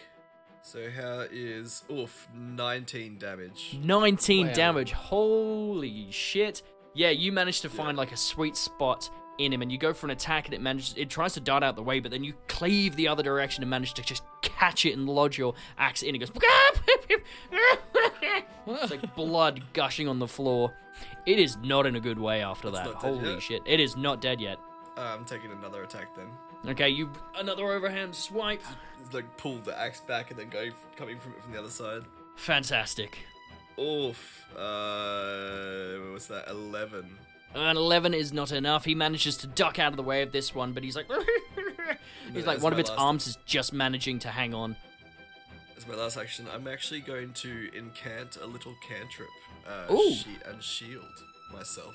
So 0.62 0.90
how 0.90 1.26
is 1.30 1.84
oof 1.90 2.28
19 2.34 3.18
damage? 3.18 3.76
19 3.80 4.48
Wow. 4.48 4.52
damage. 4.52 4.92
Holy 4.92 6.10
shit. 6.10 6.62
Yeah, 6.94 7.10
you 7.10 7.32
managed 7.32 7.62
to 7.62 7.68
Yeah. 7.68 7.74
find 7.74 7.96
like 7.96 8.12
a 8.12 8.16
sweet 8.16 8.56
spot 8.56 9.08
in 9.38 9.52
him 9.52 9.62
and 9.62 9.70
you 9.70 9.78
go 9.78 9.92
for 9.92 10.06
an 10.06 10.10
attack 10.10 10.46
and 10.46 10.54
it 10.54 10.60
manages 10.60 10.94
it 10.96 11.08
tries 11.08 11.34
to 11.34 11.40
dart 11.40 11.62
out 11.62 11.76
the 11.76 11.82
way, 11.82 12.00
but 12.00 12.10
then 12.10 12.24
you 12.24 12.34
cleave 12.48 12.96
the 12.96 13.08
other 13.08 13.22
direction 13.22 13.62
and 13.62 13.70
manage 13.70 13.94
to 13.94 14.02
just 14.02 14.22
catch 14.42 14.84
it 14.84 14.92
and 14.96 15.08
lodge 15.08 15.38
your 15.38 15.54
axe 15.78 16.02
in. 16.02 16.14
It 16.14 16.18
goes 16.18 16.30
It's 18.66 18.90
like 18.90 19.14
blood 19.16 19.62
gushing 19.72 20.08
on 20.08 20.18
the 20.18 20.28
floor. 20.28 20.74
It 21.26 21.38
is 21.38 21.56
not 21.58 21.86
in 21.86 21.96
a 21.96 22.00
good 22.00 22.18
way 22.18 22.42
after 22.42 22.68
It's 22.68 22.78
that. 22.78 22.94
Holy 22.94 23.32
yet? 23.34 23.42
shit. 23.42 23.62
It 23.66 23.80
is 23.80 23.96
not 23.96 24.20
dead 24.20 24.40
yet. 24.40 24.58
Uh, 24.96 25.16
I'm 25.18 25.24
taking 25.24 25.52
another 25.52 25.82
attack 25.84 26.14
then. 26.16 26.26
Okay, 26.66 26.88
you 26.88 27.10
another 27.36 27.64
overhand 27.70 28.14
swipe. 28.14 28.62
It's 29.00 29.14
like 29.14 29.36
pull 29.36 29.58
the 29.58 29.78
axe 29.78 30.00
back 30.00 30.30
and 30.30 30.38
then 30.40 30.48
go 30.48 30.68
coming 30.96 31.20
from 31.20 31.32
it 31.32 31.42
from 31.42 31.52
the 31.52 31.58
other 31.60 31.70
side. 31.70 32.02
Fantastic. 32.36 33.18
Oof. 33.78 34.44
Uh, 34.56 35.98
what 36.00 36.12
was 36.14 36.26
that? 36.28 36.48
11. 36.48 37.16
An 37.54 37.76
11 37.76 38.14
is 38.14 38.32
not 38.32 38.52
enough. 38.52 38.84
He 38.84 38.94
manages 38.94 39.36
to 39.38 39.46
duck 39.46 39.78
out 39.78 39.92
of 39.92 39.96
the 39.96 40.02
way 40.02 40.22
of 40.22 40.32
this 40.32 40.54
one, 40.54 40.72
but 40.72 40.84
he's 40.84 40.96
like. 40.96 41.06
he's 42.32 42.46
like, 42.46 42.62
one 42.62 42.72
of 42.72 42.78
its 42.78 42.90
last- 42.90 43.00
arms 43.00 43.26
is 43.26 43.38
just 43.46 43.72
managing 43.72 44.18
to 44.20 44.28
hang 44.28 44.54
on. 44.54 44.76
As 45.76 45.86
my 45.86 45.94
last 45.94 46.16
action, 46.16 46.46
I'm 46.54 46.68
actually 46.68 47.00
going 47.00 47.32
to 47.34 47.70
incant 47.74 48.36
a 48.42 48.46
little 48.46 48.74
cantrip 48.86 49.28
uh, 49.66 49.94
she- 49.96 50.26
and 50.46 50.62
shield 50.62 51.04
myself. 51.52 51.94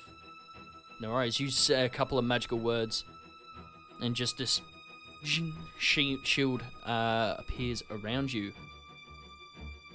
No 1.00 1.12
worries. 1.12 1.38
You 1.38 1.50
say 1.50 1.84
a 1.84 1.88
couple 1.88 2.18
of 2.18 2.24
magical 2.24 2.58
words, 2.58 3.04
and 4.00 4.14
just 4.14 4.38
this 4.38 4.60
sh- 5.24 5.40
shield 5.78 6.62
uh, 6.86 7.34
appears 7.38 7.82
around 7.90 8.32
you. 8.32 8.52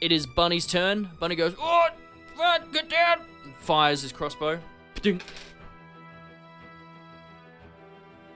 It 0.02 0.12
is 0.12 0.26
Bunny's 0.26 0.68
turn. 0.68 1.10
Bunny 1.20 1.36
goes, 1.36 1.56
"Oh, 1.60 1.88
get 2.72 2.90
down!" 2.90 3.22
Fires 3.62 4.02
his 4.02 4.12
crossbow. 4.12 4.60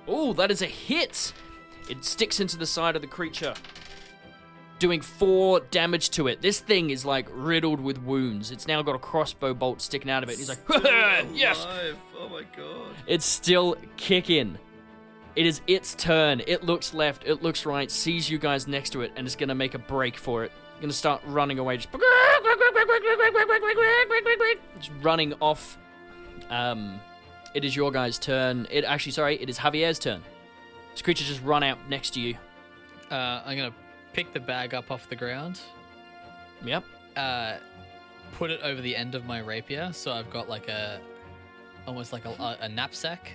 Oh, 0.08 0.34
that 0.34 0.52
is 0.52 0.62
a 0.62 0.66
hit. 0.68 1.34
It 1.90 2.04
sticks 2.04 2.40
into 2.40 2.58
the 2.58 2.66
side 2.66 2.96
of 2.96 3.02
the 3.02 3.08
creature, 3.08 3.54
doing 4.80 5.02
four 5.02 5.60
damage 5.72 6.10
to 6.12 6.28
it. 6.28 6.42
This 6.42 6.60
thing 6.60 6.90
is 6.90 7.06
like 7.06 7.28
riddled 7.32 7.80
with 7.82 7.98
wounds. 8.02 8.52
It's 8.52 8.68
now 8.68 8.82
got 8.82 8.96
a 8.96 9.00
crossbow 9.00 9.54
bolt 9.54 9.82
sticking 9.82 10.10
out 10.12 10.24
of 10.24 10.30
it. 10.30 10.38
He's 10.38 10.50
like, 10.50 10.60
yes, 11.34 11.66
Oh 12.18 12.30
my 12.30 12.44
god. 12.56 12.96
it's 13.08 13.26
still 13.26 13.76
kicking. 13.98 14.58
It 15.36 15.46
is 15.46 15.62
its 15.68 15.96
turn. 15.96 16.42
It 16.48 16.64
looks 16.64 16.94
left, 16.94 17.24
it 17.26 17.42
looks 17.42 17.66
right, 17.66 17.90
sees 17.90 18.30
you 18.30 18.38
guys 18.38 18.68
next 18.68 18.92
to 18.92 19.02
it, 19.02 19.12
and 19.16 19.26
is 19.28 19.36
gonna 19.36 19.56
make 19.56 19.74
a 19.74 19.80
break 19.80 20.16
for 20.16 20.44
it. 20.44 20.52
Gonna 20.80 20.94
start 20.94 21.22
running 21.26 21.60
away, 21.60 21.78
just, 21.78 21.90
just 24.78 24.92
running 25.02 25.34
off. 25.40 25.78
Um, 26.50 27.00
it 27.54 27.64
is 27.64 27.76
your 27.76 27.92
guys' 27.92 28.18
turn. 28.18 28.68
It 28.72 28.84
actually, 28.84 29.12
sorry, 29.14 29.42
it 29.42 29.50
is 29.50 29.58
Javier's 29.60 30.00
turn. 30.00 30.22
This 30.92 31.02
creature 31.02 31.24
just 31.24 31.42
run 31.44 31.64
out 31.64 31.78
next 31.90 32.12
to 32.12 32.20
you. 32.20 32.36
Uh, 33.12 33.42
I'm 33.46 33.58
gonna 33.58 33.74
pick 34.14 34.34
the 34.34 34.40
bag 34.40 34.74
up 34.74 34.92
off 34.92 35.08
the 35.10 35.16
ground, 35.16 35.60
Yep. 36.64 36.84
uh, 37.16 37.58
put 38.34 38.50
it 38.52 38.62
over 38.64 38.82
the 38.82 38.96
end 38.96 39.16
of 39.16 39.26
my 39.26 39.40
rapier, 39.40 39.92
so 39.94 40.12
I've 40.12 40.30
got 40.30 40.50
like 40.50 40.68
a, 40.68 41.00
almost 41.88 42.14
like 42.14 42.26
a, 42.26 42.30
a, 42.30 42.58
a 42.62 42.70
knapsack, 42.70 43.32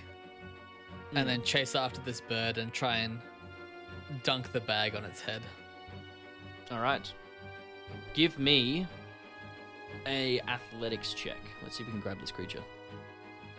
and 1.15 1.27
then 1.27 1.43
chase 1.43 1.75
after 1.75 2.01
this 2.01 2.21
bird 2.21 2.57
and 2.57 2.73
try 2.73 2.97
and 2.97 3.19
dunk 4.23 4.51
the 4.51 4.61
bag 4.61 4.95
on 4.95 5.03
its 5.05 5.21
head. 5.21 5.41
All 6.71 6.79
right. 6.81 7.11
Give 8.13 8.37
me 8.37 8.85
a 10.05 10.39
athletics 10.41 11.13
check. 11.13 11.37
Let's 11.63 11.77
see 11.77 11.83
if 11.83 11.87
we 11.87 11.93
can 11.93 12.01
grab 12.01 12.19
this 12.19 12.31
creature. 12.31 12.63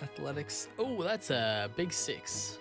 Athletics. 0.03 0.69
Oh, 0.79 1.03
that's 1.03 1.31
a 1.31 1.71
big 1.77 1.93
six. 1.93 2.59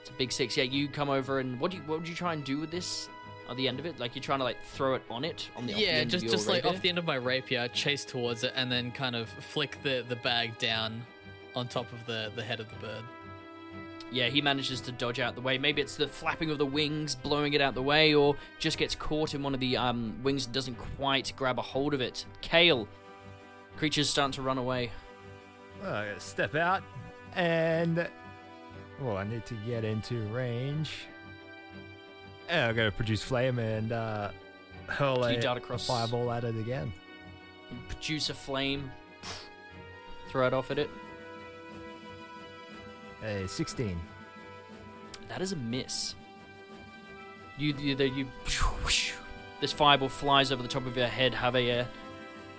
It's 0.00 0.10
a 0.10 0.12
big 0.14 0.32
six. 0.32 0.56
Yeah, 0.56 0.64
you 0.64 0.88
come 0.88 1.10
over 1.10 1.38
and 1.38 1.58
what 1.60 1.70
do 1.70 1.76
you 1.76 1.82
what 1.84 2.00
would 2.00 2.08
you 2.08 2.14
try 2.14 2.32
and 2.32 2.44
do 2.44 2.58
with 2.58 2.70
this? 2.70 3.08
At 3.50 3.56
the 3.56 3.68
end 3.68 3.80
of 3.80 3.86
it, 3.86 3.98
like 3.98 4.14
you're 4.14 4.22
trying 4.22 4.38
to 4.38 4.44
like 4.44 4.62
throw 4.62 4.94
it 4.94 5.02
on 5.10 5.24
it 5.24 5.50
on 5.56 5.66
the 5.66 5.72
off 5.72 5.78
the 5.78 5.84
yeah, 5.84 5.90
end 5.90 6.10
just 6.10 6.24
just 6.24 6.48
like 6.48 6.64
off 6.64 6.80
the 6.80 6.88
end 6.88 6.96
of 6.96 7.04
my 7.04 7.16
rapier, 7.16 7.68
chase 7.68 8.04
towards 8.04 8.44
it, 8.44 8.52
and 8.56 8.70
then 8.70 8.92
kind 8.92 9.14
of 9.14 9.28
flick 9.28 9.76
the 9.82 10.04
the 10.08 10.16
bag 10.16 10.56
down 10.58 11.04
on 11.54 11.68
top 11.68 11.92
of 11.92 12.06
the 12.06 12.32
the 12.34 12.42
head 12.42 12.60
of 12.60 12.68
the 12.70 12.76
bird. 12.76 13.02
Yeah, 14.12 14.28
he 14.28 14.42
manages 14.42 14.80
to 14.82 14.92
dodge 14.92 15.20
out 15.20 15.34
the 15.34 15.40
way. 15.40 15.56
Maybe 15.58 15.80
it's 15.80 15.96
the 15.96 16.06
flapping 16.06 16.50
of 16.50 16.58
the 16.58 16.66
wings 16.66 17.14
blowing 17.14 17.54
it 17.54 17.60
out 17.60 17.74
the 17.74 17.82
way, 17.82 18.14
or 18.14 18.36
just 18.58 18.78
gets 18.78 18.94
caught 18.94 19.34
in 19.34 19.42
one 19.42 19.54
of 19.54 19.60
the 19.60 19.76
um, 19.76 20.14
wings 20.22 20.44
and 20.44 20.54
doesn't 20.54 20.76
quite 20.96 21.32
grab 21.34 21.58
a 21.58 21.62
hold 21.62 21.94
of 21.94 22.00
it. 22.00 22.26
Kale, 22.42 22.86
creature's 23.76 24.10
starting 24.10 24.32
to 24.32 24.42
run 24.42 24.58
away. 24.58 24.90
Well, 25.82 25.94
I 25.94 26.08
gotta 26.08 26.20
step 26.20 26.54
out 26.54 26.82
and. 27.34 28.08
Well, 29.00 29.16
I 29.16 29.24
need 29.24 29.44
to 29.46 29.54
get 29.66 29.84
into 29.84 30.22
range. 30.28 31.06
And 32.48 32.70
I'm 32.70 32.76
gonna 32.76 32.92
produce 32.92 33.22
flame 33.22 33.58
and 33.58 33.92
uh, 33.92 34.30
hurl 34.86 35.24
a, 35.24 35.40
dart 35.40 35.62
a 35.68 35.78
fireball 35.78 36.30
at 36.30 36.44
it 36.44 36.56
again. 36.56 36.92
Produce 37.88 38.30
a 38.30 38.34
flame, 38.34 38.90
throw 40.28 40.46
it 40.46 40.52
off 40.52 40.70
at 40.70 40.78
it. 40.78 40.90
A 43.24 43.46
16. 43.46 43.98
That 45.28 45.40
is 45.40 45.52
a 45.52 45.56
miss. 45.56 46.14
You, 47.56 47.74
you, 47.78 47.94
the- 47.94 48.08
you, 48.08 48.26
this 49.60 49.72
fireball 49.72 50.08
flies 50.08 50.50
over 50.52 50.62
the 50.62 50.68
top 50.68 50.86
of 50.86 50.96
your 50.96 51.06
head. 51.06 51.32
Have 51.32 51.54
a, 51.54 51.80
uh, 51.80 51.84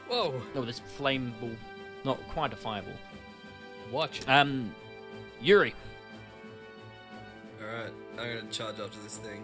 Whoa! 0.07 0.41
no, 0.55 0.63
this 0.63 0.79
flame 0.79 1.33
ball, 1.39 1.51
not 2.05 2.19
quite 2.29 2.53
a 2.53 2.55
fireball. 2.55 2.93
Watch 3.91 4.21
it. 4.21 4.29
Um, 4.29 4.73
Yuri, 5.41 5.73
Alright, 7.61 7.93
I'm 8.17 8.39
gonna 8.39 8.51
charge 8.51 8.79
after 8.79 8.99
this 8.99 9.17
thing. 9.17 9.43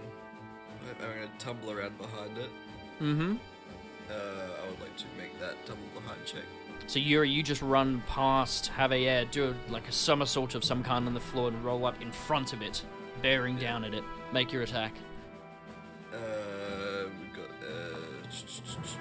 I'm 0.82 1.06
I'm 1.06 1.16
gonna 1.16 1.30
tumble 1.40 1.72
around 1.72 1.98
behind 1.98 2.38
it. 2.38 2.50
mm-hmm. 3.02 3.36
Uh, 4.10 4.14
I 4.14 4.70
would 4.70 4.80
like 4.82 4.98
to 4.98 5.06
make 5.18 5.40
that 5.40 5.66
tumble 5.66 5.84
behind 5.94 6.20
check. 6.26 6.44
So 6.88 7.00
Yuri, 7.00 7.30
you 7.30 7.44
just 7.44 7.62
run 7.62 8.02
past, 8.08 8.68
have 8.68 8.92
a 8.92 9.22
uh, 9.22 9.26
do 9.32 9.50
a, 9.50 9.72
like 9.72 9.88
a 9.88 9.92
somersault 9.92 10.56
of 10.56 10.64
some 10.64 10.84
kind 10.84 11.06
on 11.06 11.14
the 11.14 11.20
floor 11.20 11.50
and 11.50 11.64
roll 11.64 11.86
up 11.86 12.02
in 12.02 12.12
front 12.12 12.54
of 12.54 12.62
it, 12.62 12.84
bearing 13.22 13.58
down 13.58 13.84
at 13.84 13.94
it. 13.94 14.04
Make 14.34 14.52
your 14.52 14.64
attack. 14.64 14.94
Uh, 16.12 16.18
we 17.22 17.28
got 17.38 17.50
uh, 17.64 18.26
has 18.26 18.98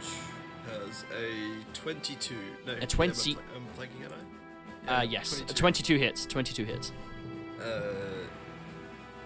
a 1.16 1.64
22. 1.74 2.34
No, 2.66 2.72
A 2.80 2.86
20 2.86 3.30
I'm, 3.32 3.36
fl- 3.36 3.42
I'm 3.56 3.66
flanking, 3.74 4.02
aren't 4.02 4.14
I? 4.88 4.98
Uh, 4.98 5.02
yes, 5.02 5.38
22. 5.38 5.54
22 5.54 5.98
hits. 5.98 6.26
22 6.26 6.64
hits. 6.64 6.92
Uh, 7.60 7.82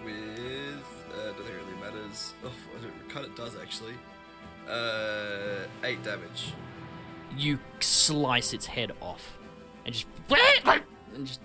with 0.03 0.13
uh, 1.11 1.25
don't 1.25 1.35
think 1.37 1.49
it 1.49 1.53
really 1.53 1.79
matters. 1.81 2.33
Oh, 2.43 2.49
cut 2.75 2.83
it 2.83 3.09
kind 3.09 3.25
of 3.25 3.35
does 3.35 3.55
actually. 3.61 3.93
Uh, 4.69 5.67
eight 5.83 6.01
damage. 6.03 6.53
You 7.37 7.59
slice 7.79 8.53
its 8.53 8.65
head 8.65 8.91
off, 9.01 9.37
and 9.85 9.93
just 9.93 10.07
and 11.15 11.25
just 11.27 11.41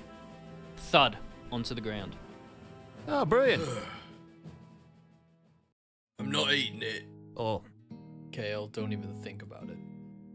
thud 0.77 1.17
onto 1.53 1.75
the 1.75 1.81
ground. 1.81 2.17
Oh, 3.07 3.25
brilliant. 3.25 3.63
I'm 6.19 6.31
not 6.31 6.53
eating 6.53 6.83
it. 6.83 7.05
oh, 7.37 7.63
Kale, 8.33 8.67
don't 8.69 8.93
even 8.93 9.15
think 9.23 9.43
about 9.43 9.69
it. 9.71 9.78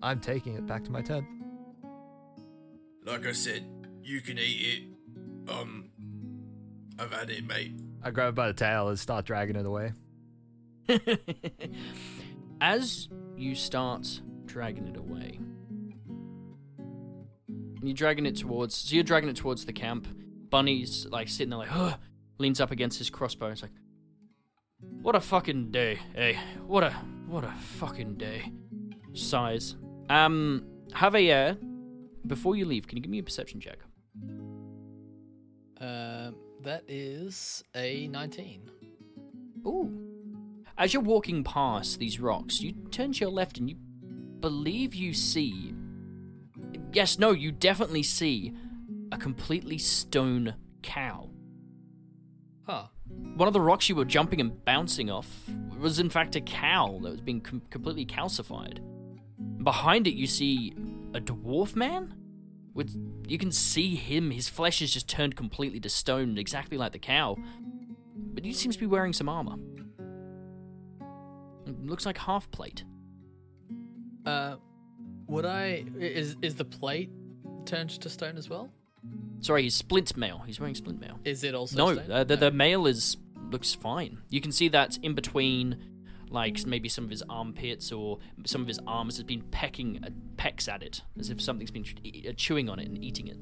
I'm 0.03 0.19
taking 0.19 0.55
it 0.55 0.67
back 0.67 0.83
to 0.83 0.91
my 0.91 1.01
tent. 1.01 1.25
Like 3.05 3.25
I 3.25 3.31
said, 3.31 3.65
you 4.03 4.19
can 4.19 4.37
eat 4.37 4.83
it. 5.47 5.49
Um, 5.49 5.89
I've 6.99 7.13
had 7.13 7.29
it, 7.29 7.47
mate. 7.47 7.71
I 8.03 8.11
grab 8.11 8.29
it 8.29 8.35
by 8.35 8.47
the 8.47 8.53
tail 8.53 8.89
and 8.89 8.99
start 8.99 9.25
dragging 9.25 9.55
it 9.55 9.65
away. 9.65 9.93
As 12.61 13.07
you 13.37 13.55
start 13.55 14.21
dragging 14.45 14.87
it 14.89 14.97
away, 14.97 15.39
you're 17.81 17.93
dragging 17.93 18.25
it 18.25 18.35
towards. 18.35 18.75
So 18.75 18.95
you're 18.95 19.05
dragging 19.05 19.29
it 19.29 19.37
towards 19.37 19.65
the 19.65 19.73
camp. 19.73 20.05
Bunny's 20.49 21.07
like 21.09 21.29
sitting 21.29 21.49
there, 21.49 21.59
like, 21.59 21.69
huh, 21.69 21.95
leans 22.39 22.59
up 22.59 22.71
against 22.71 22.97
his 22.97 23.09
crossbow. 23.09 23.47
It's 23.47 23.61
like, 23.61 23.71
what 25.01 25.15
a 25.15 25.21
fucking 25.21 25.71
day, 25.71 25.99
eh? 26.13 26.35
what 26.67 26.83
a 26.83 26.91
what 27.25 27.45
a 27.45 27.51
fucking 27.51 28.15
day. 28.15 28.51
Sighs. 29.13 29.77
Um, 30.09 30.65
Javier, 30.91 31.57
before 32.27 32.55
you 32.55 32.65
leave, 32.65 32.87
can 32.87 32.97
you 32.97 33.01
give 33.01 33.11
me 33.11 33.19
a 33.19 33.23
perception 33.23 33.59
check? 33.59 33.79
Um, 35.79 36.35
that 36.61 36.83
is 36.87 37.63
a 37.75 38.07
19. 38.07 38.69
Ooh. 39.65 39.99
As 40.77 40.93
you're 40.93 41.03
walking 41.03 41.43
past 41.43 41.99
these 41.99 42.19
rocks, 42.19 42.61
you 42.61 42.73
turn 42.91 43.13
to 43.13 43.19
your 43.19 43.29
left 43.29 43.57
and 43.57 43.69
you 43.69 43.75
believe 44.39 44.95
you 44.95 45.13
see. 45.13 45.73
Yes, 46.91 47.19
no, 47.19 47.31
you 47.31 47.51
definitely 47.51 48.03
see 48.03 48.53
a 49.11 49.17
completely 49.17 49.77
stone 49.77 50.55
cow. 50.81 51.29
Huh. 52.65 52.87
One 53.35 53.47
of 53.47 53.53
the 53.53 53.61
rocks 53.61 53.89
you 53.89 53.95
were 53.95 54.05
jumping 54.05 54.39
and 54.39 54.63
bouncing 54.65 55.09
off 55.09 55.27
was, 55.77 55.99
in 55.99 56.09
fact, 56.09 56.35
a 56.35 56.41
cow 56.41 56.99
that 57.03 57.11
was 57.11 57.21
being 57.21 57.41
com- 57.41 57.61
completely 57.69 58.05
calcified. 58.05 58.79
Behind 59.63 60.07
it, 60.07 60.13
you 60.13 60.27
see 60.27 60.73
a 61.13 61.19
dwarf 61.19 61.75
man. 61.75 62.15
With 62.73 62.95
you 63.27 63.37
can 63.37 63.51
see 63.51 63.95
him; 63.95 64.31
his 64.31 64.49
flesh 64.49 64.81
is 64.81 64.91
just 64.91 65.07
turned 65.07 65.35
completely 65.35 65.79
to 65.81 65.89
stone, 65.89 66.37
exactly 66.37 66.77
like 66.77 66.91
the 66.91 66.99
cow. 66.99 67.37
But 68.15 68.43
he 68.45 68.53
seems 68.53 68.75
to 68.75 68.79
be 68.79 68.87
wearing 68.87 69.13
some 69.13 69.29
armor. 69.29 69.55
It 71.67 71.85
looks 71.85 72.05
like 72.05 72.17
half 72.17 72.49
plate. 72.51 72.83
Uh, 74.25 74.55
would 75.27 75.45
I 75.45 75.85
is 75.99 76.35
is 76.41 76.55
the 76.55 76.65
plate 76.65 77.11
turned 77.65 77.91
to 77.91 78.09
stone 78.09 78.37
as 78.37 78.49
well? 78.49 78.69
Sorry, 79.39 79.63
he's 79.63 79.75
splint 79.75 80.15
mail. 80.17 80.41
He's 80.45 80.59
wearing 80.59 80.75
splint 80.75 80.99
mail. 80.99 81.19
Is 81.25 81.43
it 81.43 81.53
also 81.53 81.77
No, 81.77 81.93
stone? 81.93 82.11
uh, 82.11 82.23
the, 82.23 82.37
the 82.37 82.51
mail 82.51 82.87
is 82.87 83.17
looks 83.51 83.73
fine. 83.73 84.19
You 84.29 84.41
can 84.41 84.51
see 84.51 84.67
that 84.69 84.97
in 85.03 85.13
between, 85.13 85.77
like 86.33 86.65
maybe 86.65 86.89
some 86.89 87.03
of 87.03 87.09
his 87.09 87.23
armpits 87.29 87.91
or 87.91 88.19
some 88.45 88.61
of 88.61 88.67
his 88.67 88.79
arms 88.87 89.17
has 89.17 89.23
been 89.23 89.43
pecking 89.43 89.99
uh, 90.03 90.09
pecks 90.35 90.67
at 90.67 90.81
it, 90.81 91.01
as 91.17 91.29
if 91.29 91.39
something's 91.39 91.71
been 91.71 91.85
uh, 92.27 92.31
chewing 92.35 92.69
on 92.69 92.79
it 92.79 92.87
and 92.87 93.01
eating 93.01 93.27
it. 93.27 93.37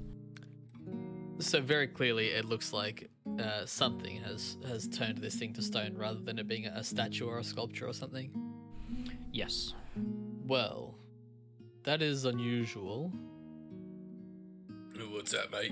So 1.39 1.61
very 1.61 1.87
clearly, 1.87 2.27
it 2.27 2.45
looks 2.45 2.73
like 2.73 3.09
uh, 3.39 3.65
something 3.65 4.17
has 4.17 4.57
has 4.67 4.87
turned 4.87 5.17
this 5.19 5.35
thing 5.35 5.53
to 5.53 5.61
stone 5.61 5.97
rather 5.97 6.19
than 6.19 6.37
it 6.37 6.47
being 6.47 6.67
a 6.67 6.83
statue 6.83 7.25
or 7.25 7.39
a 7.39 7.43
sculpture 7.43 7.87
or 7.87 7.93
something. 7.93 8.29
Yes. 9.31 9.73
Well, 10.45 10.95
that 11.83 12.01
is 12.01 12.25
unusual. 12.25 13.11
What's 15.09 15.31
that, 15.31 15.51
mate? 15.51 15.71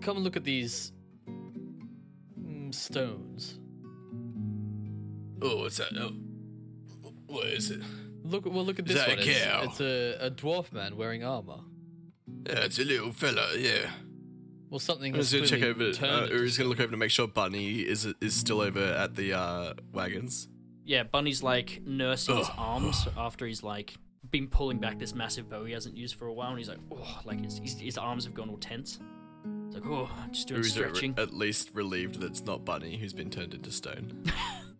Come 0.00 0.16
and 0.16 0.24
look 0.24 0.36
at 0.36 0.44
these 0.44 0.92
mm, 1.28 2.74
stones. 2.74 3.58
Oh, 5.42 5.58
what's 5.58 5.76
that? 5.76 5.92
Oh, 5.98 6.12
what 7.26 7.46
is 7.46 7.70
it? 7.70 7.80
Look, 8.24 8.44
well, 8.46 8.64
look 8.64 8.78
at 8.78 8.88
Is 8.88 8.94
this 8.94 9.04
that 9.04 9.18
one. 9.18 9.28
It's, 9.28 9.44
cow? 9.44 9.62
it's 9.64 9.80
a, 9.80 10.26
a 10.26 10.30
dwarf 10.30 10.72
man 10.72 10.96
wearing 10.96 11.22
armor. 11.24 11.60
Yeah, 12.46 12.60
it's 12.60 12.78
a 12.78 12.84
little 12.84 13.12
fella. 13.12 13.56
Yeah. 13.56 13.90
Well, 14.68 14.80
something 14.80 15.14
I'm 15.14 15.20
just 15.20 15.32
gonna 15.32 15.46
check 15.46 15.62
over. 15.62 15.84
Uh, 15.84 16.24
it 16.24 16.32
or 16.32 16.42
he's 16.42 16.58
gonna 16.58 16.68
look 16.68 16.80
over 16.80 16.90
to 16.90 16.96
make 16.96 17.10
sure 17.10 17.28
Bunny 17.28 17.80
is 17.80 18.06
is 18.20 18.34
still 18.34 18.60
over 18.60 18.82
at 18.82 19.14
the 19.14 19.32
uh, 19.32 19.74
wagons. 19.92 20.48
Yeah, 20.84 21.04
Bunny's 21.04 21.42
like 21.42 21.82
nursing 21.84 22.36
his 22.36 22.50
arms 22.56 23.06
after 23.16 23.46
he's 23.46 23.62
like 23.62 23.94
been 24.30 24.48
pulling 24.48 24.78
back 24.78 24.98
this 24.98 25.14
massive 25.14 25.48
bow 25.48 25.64
he 25.64 25.72
hasn't 25.72 25.96
used 25.96 26.16
for 26.16 26.26
a 26.26 26.32
while, 26.32 26.50
and 26.50 26.58
he's 26.58 26.68
like, 26.68 26.78
oh, 26.92 27.20
like 27.24 27.44
his, 27.44 27.58
his, 27.58 27.78
his 27.78 27.98
arms 27.98 28.24
have 28.24 28.34
gone 28.34 28.48
all 28.50 28.56
tense. 28.56 28.98
It's 29.66 29.76
like, 29.76 29.86
oh, 29.86 30.10
I'm 30.20 30.32
just 30.32 30.48
doing 30.48 30.60
is 30.60 30.76
it 30.76 30.80
re- 30.80 30.88
stretching. 30.88 31.14
at 31.16 31.32
least 31.32 31.70
relieved 31.72 32.20
that 32.20 32.26
it's 32.26 32.44
not 32.44 32.64
Bunny 32.64 32.96
who's 32.96 33.12
been 33.12 33.30
turned 33.30 33.54
into 33.54 33.70
stone? 33.70 34.24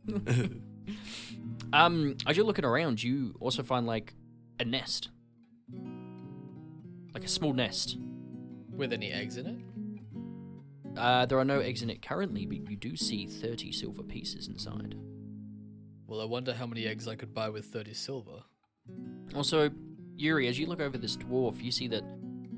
Um, 1.72 2.16
as 2.26 2.36
you're 2.36 2.46
looking 2.46 2.64
around, 2.64 3.02
you 3.02 3.34
also 3.40 3.62
find 3.62 3.86
like 3.86 4.14
a 4.58 4.64
nest, 4.64 5.10
like 7.12 7.24
a 7.24 7.28
small 7.28 7.52
nest. 7.52 7.96
with 8.74 8.92
any 8.92 9.10
eggs 9.10 9.36
in 9.36 9.46
it. 9.46 10.98
Uh, 10.98 11.26
there 11.26 11.38
are 11.38 11.44
no 11.44 11.60
eggs 11.60 11.82
in 11.82 11.90
it 11.90 12.00
currently, 12.02 12.46
but 12.46 12.70
you 12.70 12.76
do 12.76 12.96
see 12.96 13.26
thirty 13.26 13.72
silver 13.72 14.02
pieces 14.02 14.48
inside. 14.48 14.94
Well, 16.06 16.20
I 16.20 16.24
wonder 16.24 16.54
how 16.54 16.66
many 16.66 16.86
eggs 16.86 17.08
I 17.08 17.16
could 17.16 17.34
buy 17.34 17.48
with 17.48 17.64
30 17.64 17.92
silver. 17.92 18.44
Also, 19.34 19.70
Yuri, 20.14 20.46
as 20.46 20.56
you 20.56 20.66
look 20.66 20.78
over 20.80 20.96
this 20.96 21.16
dwarf, 21.16 21.60
you 21.60 21.72
see 21.72 21.88
that 21.88 22.04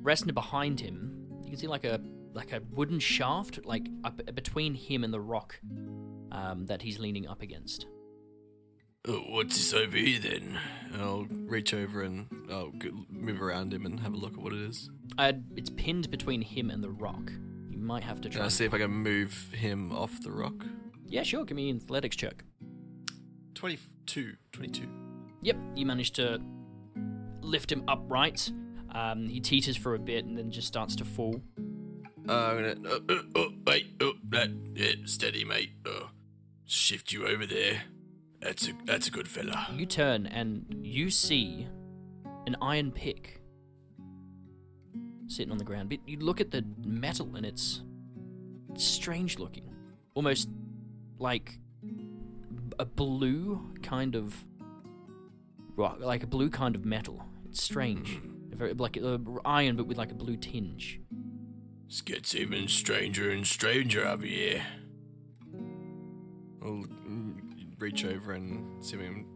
resting 0.02 0.34
behind 0.34 0.78
him, 0.80 1.26
you 1.44 1.50
can 1.52 1.59
see 1.59 1.66
like 1.66 1.84
a 1.84 1.98
like 2.34 2.52
a 2.52 2.61
wooden 2.72 3.00
shaft, 3.00 3.64
like 3.64 3.88
up 4.04 4.20
between 4.34 4.74
him 4.74 5.02
and 5.02 5.12
the 5.14 5.20
rock 5.20 5.59
um, 6.30 6.66
that 6.66 6.82
he's 6.82 6.98
leaning 6.98 7.26
up 7.26 7.40
against. 7.40 7.86
Oh, 9.07 9.22
what's 9.28 9.57
this 9.57 9.72
over 9.72 9.96
here 9.96 10.18
then? 10.20 10.59
I'll 10.99 11.26
reach 11.30 11.74
over 11.74 12.03
and 12.03 12.26
I'll 12.51 12.72
move 13.11 13.42
around 13.42 13.72
him 13.72 13.86
and 13.86 14.01
have 14.01 14.14
a 14.14 14.16
look 14.16 14.32
at 14.34 14.38
what 14.38 14.53
it 14.53 14.61
is. 14.61 14.90
Uh, 15.18 15.32
it's 15.57 15.70
pinned 15.70 16.11
between 16.11 16.42
him 16.42 16.70
and 16.70 16.82
the 16.82 16.90
rock. 16.90 17.30
You 17.70 17.78
might 17.78 18.03
have 18.03 18.20
to 18.22 18.28
Can 18.28 18.32
try. 18.32 18.40
I 18.42 18.44
and- 18.44 18.53
see 18.53 18.64
if 18.64 18.74
I 18.74 18.78
can 18.78 18.90
move 18.90 19.53
him 19.53 19.92
off 19.92 20.20
the 20.22 20.32
rock? 20.32 20.64
Yeah, 21.07 21.22
sure. 21.22 21.44
Give 21.44 21.57
me 21.57 21.70
an 21.70 21.76
athletics 21.82 22.16
check. 22.16 22.44
22. 23.55 24.34
22. 24.53 24.88
Yep, 25.42 25.57
you 25.76 25.86
manage 25.86 26.12
to 26.12 26.40
lift 27.40 27.70
him 27.72 27.84
upright. 27.88 28.51
Um, 28.94 29.26
he 29.28 29.40
teeters 29.40 29.76
for 29.76 29.94
a 29.94 29.99
bit 29.99 30.24
and 30.24 30.36
then 30.36 30.51
just 30.51 30.66
starts 30.66 30.96
to 30.96 31.05
fall. 31.05 31.40
Uh, 32.28 32.32
I'm 32.32 32.57
gonna. 32.57 32.88
Uh, 32.88 32.99
uh, 33.09 33.22
oh, 33.36 33.49
wait. 33.66 33.86
Oh, 34.01 34.12
that. 34.30 34.51
Yeah, 34.74 34.92
steady, 35.07 35.44
mate. 35.44 35.70
Oh, 35.86 36.11
shift 36.66 37.11
you 37.12 37.26
over 37.26 37.46
there. 37.46 37.82
That's 38.41 38.68
a 38.68 38.72
that's 38.84 39.09
a 39.09 39.11
good 39.11 39.28
fella. 39.28 39.68
You 39.74 39.86
turn 39.86 40.26
and 40.26 40.64
you 40.82 41.11
see 41.11 41.66
an 42.47 42.57
iron 42.62 42.93
pick 42.93 43.43
sitting 45.26 45.53
on 45.53 45.59
the 45.59 45.64
ground. 45.64 45.89
But 45.89 46.01
you 46.07 46.18
look 46.18 46.41
at 46.41 46.51
the 46.51 46.64
metal 46.84 47.36
and 47.36 47.45
it's 47.45 47.82
strange 48.76 49.39
looking, 49.39 49.74
almost 50.14 50.49
like 51.18 51.59
a 52.78 52.84
blue 52.84 53.61
kind 53.82 54.14
of 54.14 54.34
rock, 55.76 55.99
like 56.01 56.22
a 56.22 56.26
blue 56.26 56.51
kind 56.51 56.74
of 56.74 56.84
metal. 56.84 57.22
It's 57.49 57.62
strange, 57.62 58.20
very 58.51 58.74
like 58.74 58.99
uh, 59.03 59.18
iron 59.45 59.76
but 59.76 59.86
with 59.86 59.99
like 59.99 60.11
a 60.11 60.14
blue 60.14 60.36
tinge. 60.36 61.01
This 61.89 62.01
gets 62.03 62.34
even 62.34 62.68
stranger 62.68 63.30
and 63.30 63.47
stranger 63.47 64.07
over 64.07 64.26
here. 64.26 64.62
I'll 66.62 66.84
mm, 66.84 67.07
reach 67.79 68.05
over 68.05 68.33
and 68.33 68.85
see 68.85 68.97
him. 68.97 69.26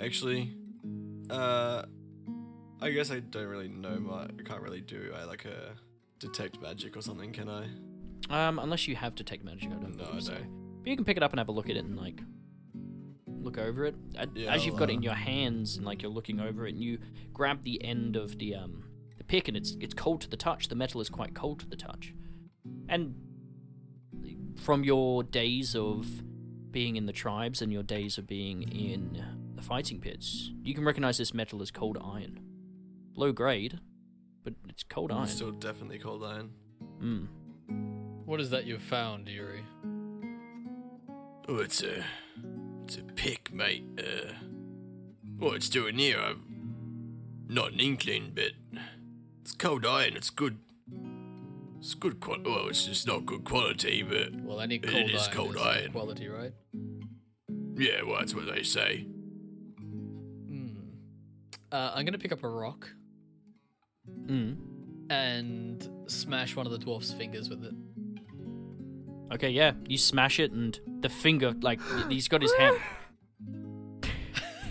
Actually, 0.00 0.56
uh, 1.30 1.82
I 2.80 2.90
guess 2.90 3.10
I 3.10 3.20
don't 3.20 3.46
really 3.46 3.68
know 3.68 3.98
my. 3.98 4.24
I 4.24 4.42
can't 4.44 4.62
really 4.62 4.80
do 4.80 5.12
I 5.16 5.24
like 5.24 5.44
a 5.44 5.74
detect 6.18 6.60
magic 6.60 6.96
or 6.96 7.02
something, 7.02 7.32
can 7.32 7.48
I? 7.48 7.66
Um, 8.30 8.58
unless 8.58 8.88
you 8.88 8.96
have 8.96 9.14
detect 9.14 9.44
magic, 9.44 9.70
I 9.70 9.74
don't 9.74 9.96
No, 9.96 10.10
I 10.14 10.18
so. 10.18 10.34
But 10.82 10.90
you 10.90 10.96
can 10.96 11.04
pick 11.04 11.16
it 11.16 11.22
up 11.22 11.32
and 11.32 11.38
have 11.38 11.48
a 11.48 11.52
look 11.52 11.70
at 11.70 11.76
it 11.76 11.84
and 11.84 11.96
like 11.96 12.20
look 13.26 13.58
over 13.58 13.84
it 13.84 13.94
A- 14.16 14.26
Yeah, 14.34 14.54
as 14.54 14.64
you've 14.64 14.76
got 14.76 14.88
it 14.88 14.94
uh, 14.94 14.96
in 14.96 15.02
your 15.02 15.12
hands 15.14 15.76
and 15.76 15.84
like 15.84 16.00
you're 16.02 16.10
looking 16.10 16.40
over 16.40 16.66
it 16.66 16.74
and 16.74 16.82
you 16.82 16.98
grab 17.34 17.62
the 17.62 17.82
end 17.84 18.16
of 18.16 18.38
the 18.38 18.54
um 18.54 18.84
the 19.18 19.24
pick 19.24 19.48
and 19.48 19.56
it's 19.56 19.76
it's 19.80 19.94
cold 19.94 20.20
to 20.22 20.30
the 20.30 20.36
touch. 20.36 20.68
The 20.68 20.74
metal 20.74 21.00
is 21.00 21.08
quite 21.08 21.34
cold 21.34 21.60
to 21.60 21.66
the 21.68 21.76
touch, 21.76 22.14
and 22.88 23.14
from 24.56 24.84
your 24.84 25.22
days 25.22 25.74
of 25.76 26.06
being 26.74 26.96
in 26.96 27.06
the 27.06 27.12
tribes 27.12 27.62
and 27.62 27.72
your 27.72 27.84
days 27.84 28.18
of 28.18 28.26
being 28.26 28.62
in 28.64 29.24
the 29.54 29.62
fighting 29.62 30.00
pits, 30.00 30.50
you 30.64 30.74
can 30.74 30.84
recognize 30.84 31.16
this 31.16 31.32
metal 31.32 31.62
as 31.62 31.70
cold 31.70 31.96
iron. 32.04 32.40
Low 33.14 33.30
grade, 33.30 33.78
but 34.42 34.54
it's 34.68 34.82
cold 34.82 35.12
iron. 35.12 35.28
Still 35.28 35.52
definitely 35.52 36.00
cold 36.00 36.24
iron. 36.24 36.50
Mm. 37.00 37.28
What 38.26 38.40
is 38.40 38.50
that 38.50 38.66
you've 38.66 38.82
found, 38.82 39.28
Yuri? 39.28 39.64
Oh, 41.48 41.58
it's 41.58 41.80
a, 41.84 42.04
it's 42.82 42.96
a 42.96 43.02
pick, 43.02 43.52
mate. 43.52 43.84
Uh, 43.96 44.32
what 45.38 45.54
it's 45.54 45.68
doing 45.68 45.96
here, 45.96 46.18
I've 46.18 46.38
not 47.48 47.72
an 47.72 47.78
inkling, 47.78 48.32
but 48.34 48.50
it's 49.42 49.52
cold 49.52 49.86
iron. 49.86 50.16
It's 50.16 50.30
good. 50.30 50.58
It's 51.84 51.92
good 51.94 52.18
quality. 52.18 52.48
Well, 52.50 52.68
it's 52.68 52.86
just 52.86 53.06
not 53.06 53.26
good 53.26 53.44
quality, 53.44 54.02
but 54.02 54.32
Well, 54.42 54.58
any 54.62 54.78
cold 54.78 55.10
is 55.10 55.24
iron 55.28 55.36
cold 55.36 55.56
is 55.56 55.60
iron. 55.60 55.92
quality, 55.92 56.28
right? 56.28 56.52
yeah, 57.76 58.00
well, 58.06 58.20
that's 58.20 58.34
what 58.34 58.46
they 58.46 58.62
say. 58.62 59.06
Hmm. 59.78 60.68
Uh, 61.70 61.92
I'm 61.94 62.06
gonna 62.06 62.16
pick 62.16 62.32
up 62.32 62.42
a 62.42 62.48
rock 62.48 62.88
Mm. 64.26 64.56
and 65.10 65.86
smash 66.06 66.56
one 66.56 66.64
of 66.64 66.72
the 66.72 66.78
dwarf's 66.78 67.12
fingers 67.12 67.50
with 67.50 67.62
it. 67.62 67.74
Okay, 69.34 69.50
yeah, 69.50 69.72
you 69.86 69.98
smash 69.98 70.40
it, 70.40 70.52
and 70.52 70.80
the 71.00 71.10
finger, 71.10 71.52
like, 71.60 71.80
he's 72.08 72.28
got 72.28 72.40
his 72.40 72.52
hand. 72.54 72.78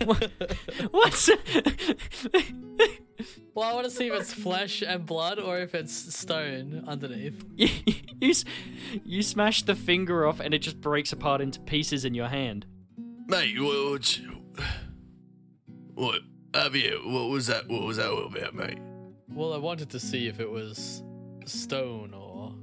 what? 0.04 0.32
What's? 0.90 1.30
Well, 3.54 3.68
I 3.68 3.72
want 3.74 3.84
to 3.84 3.90
see 3.90 4.08
if 4.08 4.14
it's 4.14 4.32
flesh 4.34 4.82
and 4.82 5.06
blood 5.06 5.38
or 5.38 5.58
if 5.60 5.74
it's 5.74 5.92
stone 6.16 6.84
underneath. 6.86 7.44
you, 7.56 7.68
you, 8.20 8.32
you 9.04 9.22
smash 9.22 9.62
the 9.62 9.74
finger 9.74 10.26
off, 10.26 10.40
and 10.40 10.52
it 10.54 10.58
just 10.58 10.80
breaks 10.80 11.12
apart 11.12 11.40
into 11.40 11.60
pieces 11.60 12.04
in 12.04 12.14
your 12.14 12.28
hand. 12.28 12.66
Mate, 13.28 13.60
what? 13.60 14.20
What? 15.94 16.20
Javier, 16.52 17.04
what 17.04 17.28
was 17.30 17.46
that? 17.48 17.68
What 17.68 17.82
was 17.82 17.96
that 17.98 18.10
all 18.10 18.26
about, 18.26 18.54
mate? 18.54 18.78
Well, 19.28 19.52
I 19.52 19.58
wanted 19.58 19.90
to 19.90 20.00
see 20.00 20.28
if 20.28 20.40
it 20.40 20.50
was 20.50 21.02
stone 21.46 22.14
or 22.14 22.54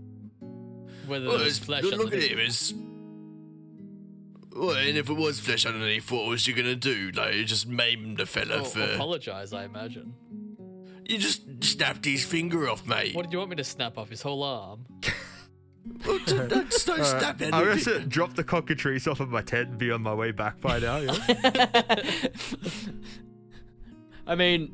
whether 1.07 1.27
Well, 1.27 1.37
there 1.37 1.45
was 1.45 1.59
flesh 1.59 1.83
look, 1.83 1.93
look 1.97 2.07
at 2.07 2.13
underneath. 2.13 2.31
him. 2.31 2.39
It's. 2.39 2.73
Well, 4.55 4.75
and 4.75 4.97
if 4.97 5.09
it 5.09 5.13
was 5.13 5.39
flesh 5.39 5.65
underneath, 5.65 6.11
what 6.11 6.27
was 6.27 6.45
you 6.47 6.53
gonna 6.53 6.75
do? 6.75 7.11
Like, 7.15 7.35
you 7.35 7.45
just 7.45 7.67
maim 7.67 8.15
the 8.15 8.25
fella 8.25 8.57
Oh, 8.59 8.63
for. 8.65 8.81
apologize, 8.81 9.53
I 9.53 9.63
imagine. 9.63 10.13
You 11.11 11.17
just 11.17 11.41
snapped 11.63 12.05
his 12.05 12.23
finger 12.25 12.69
off, 12.69 12.85
mate. 12.87 13.13
What 13.15 13.23
did 13.23 13.33
you 13.33 13.39
want 13.39 13.49
me 13.49 13.57
to 13.57 13.63
snap 13.65 13.97
off 13.97 14.09
his 14.09 14.21
whole 14.21 14.43
arm? 14.43 14.85
Well, 16.05 16.19
don't, 16.27 16.47
don't, 16.47 16.69
don't 16.85 17.03
snap 17.05 17.41
I'm 17.41 17.53
anything. 17.55 17.93
gonna 17.93 18.05
drop 18.05 18.35
the 18.35 18.43
cockatrice 18.43 19.07
off 19.07 19.19
of 19.19 19.29
my 19.29 19.41
tent 19.41 19.69
and 19.69 19.77
be 19.79 19.89
on 19.89 20.03
my 20.03 20.13
way 20.13 20.29
back 20.31 20.61
by 20.61 20.77
now. 20.77 20.97
Yeah? 20.97 21.17
I 24.27 24.35
mean, 24.35 24.71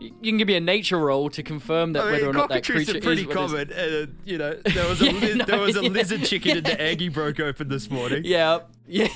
you 0.00 0.10
can 0.22 0.38
give 0.38 0.48
me 0.48 0.56
a 0.56 0.60
nature 0.60 0.98
roll 0.98 1.28
to 1.30 1.42
confirm 1.42 1.92
that 1.92 2.04
I 2.04 2.12
whether 2.12 2.30
or 2.30 2.32
not 2.32 2.48
that 2.48 2.62
cockatrice 2.64 2.86
creature 2.86 2.98
are 2.98 3.02
pretty 3.02 3.22
is 3.22 3.28
what 3.28 3.36
it 3.60 3.70
is. 3.70 3.76
common. 3.76 3.94
And, 3.94 4.08
uh, 4.08 4.12
you 4.24 4.38
know, 4.38 4.54
there 4.54 4.88
was 4.88 5.02
a 5.02 5.04
Yeah, 5.12 5.12
li- 5.12 5.34
no, 5.34 5.44
there 5.44 5.60
was 5.60 5.76
a 5.76 5.82
yeah. 5.82 5.88
lizard 5.90 6.24
chicken 6.24 6.56
in 6.56 6.64
the 6.64 6.80
egg 6.80 7.00
he 7.00 7.10
broke 7.10 7.38
open 7.38 7.68
this 7.68 7.90
morning. 7.90 8.22
Yeah, 8.24 8.60
yeah, 8.88 9.08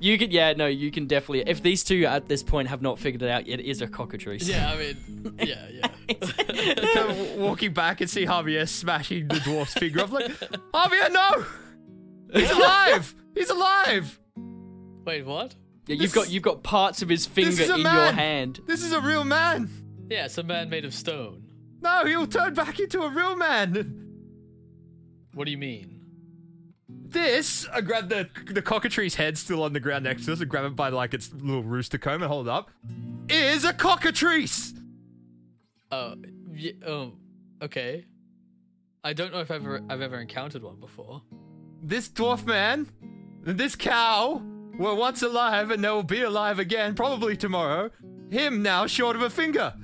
you 0.00 0.16
can. 0.16 0.30
Yeah, 0.30 0.52
no, 0.52 0.66
you 0.66 0.92
can 0.92 1.08
definitely. 1.08 1.42
If 1.44 1.60
these 1.60 1.82
two 1.82 2.04
at 2.06 2.28
this 2.28 2.44
point 2.44 2.68
have 2.68 2.82
not 2.82 3.00
figured 3.00 3.22
it 3.22 3.28
out, 3.28 3.48
it 3.48 3.58
is 3.58 3.82
a 3.82 3.88
cockatrice. 3.88 4.48
Yeah, 4.48 4.70
I 4.70 4.76
mean, 4.78 5.34
yeah, 5.42 5.66
yeah. 5.72 5.88
Kind 6.94 7.10
of 7.10 7.36
walking 7.36 7.72
back 7.72 8.00
and 8.00 8.08
see 8.08 8.26
Javier 8.26 8.68
smashing 8.68 9.26
the 9.26 9.40
dwarf's 9.40 9.74
finger 9.74 10.02
off. 10.02 10.12
Like, 10.12 10.26
Javier, 10.26 11.12
no! 11.12 11.44
He's 12.32 12.50
alive! 12.52 13.14
He's 13.34 13.50
alive! 13.50 14.20
Wait, 15.04 15.26
what? 15.26 15.56
Yeah, 15.88 15.96
you've 15.96 16.14
got 16.14 16.30
you've 16.30 16.44
got 16.44 16.62
parts 16.62 17.02
of 17.02 17.08
his 17.08 17.26
finger 17.26 17.50
is 17.50 17.70
a 17.70 17.74
in 17.74 17.80
your 17.80 18.12
hand. 18.12 18.60
This 18.66 18.84
is 18.84 18.92
a 18.92 19.00
real 19.00 19.24
man! 19.24 19.68
Yeah, 20.08 20.26
it's 20.26 20.38
a 20.38 20.44
man 20.44 20.70
made 20.70 20.84
of 20.84 20.94
stone. 20.94 21.50
No, 21.80 22.04
he'll 22.04 22.28
turn 22.28 22.54
back 22.54 22.78
into 22.78 23.02
a 23.02 23.10
real 23.10 23.34
man! 23.34 23.96
What 25.34 25.46
do 25.46 25.50
you 25.50 25.58
mean? 25.58 25.99
This, 27.10 27.66
I 27.72 27.80
grab 27.80 28.08
the 28.08 28.28
the 28.46 28.62
cockatrice's 28.62 29.16
head 29.16 29.36
still 29.36 29.62
on 29.64 29.72
the 29.72 29.80
ground 29.80 30.04
next 30.04 30.26
to 30.26 30.32
us 30.32 30.40
and 30.40 30.48
grab 30.48 30.64
it 30.64 30.76
by 30.76 30.90
like 30.90 31.12
its 31.12 31.32
little 31.32 31.62
rooster 31.64 31.98
comb 31.98 32.22
and 32.22 32.30
hold 32.30 32.46
it 32.46 32.50
up. 32.50 32.70
Is 33.28 33.64
a 33.64 33.72
cockatrice! 33.72 34.74
Oh, 35.90 36.14
y- 36.48 36.74
oh, 36.86 37.12
okay. 37.62 38.04
I 39.02 39.12
don't 39.12 39.32
know 39.32 39.40
if 39.40 39.50
ever 39.50 39.80
I've 39.90 40.00
ever 40.02 40.20
encountered 40.20 40.62
one 40.62 40.78
before. 40.78 41.22
this 41.82 42.08
dwarf 42.08 42.46
man 42.46 42.86
and 43.46 43.58
this 43.58 43.74
cow 43.74 44.40
were 44.78 44.94
once 44.94 45.22
alive 45.22 45.70
and 45.70 45.82
they 45.82 45.88
will 45.88 46.02
be 46.04 46.22
alive 46.22 46.58
again, 46.60 46.94
probably 46.94 47.36
tomorrow. 47.36 47.90
Him 48.30 48.62
now 48.62 48.86
short 48.86 49.16
of 49.16 49.22
a 49.22 49.30
finger. 49.30 49.74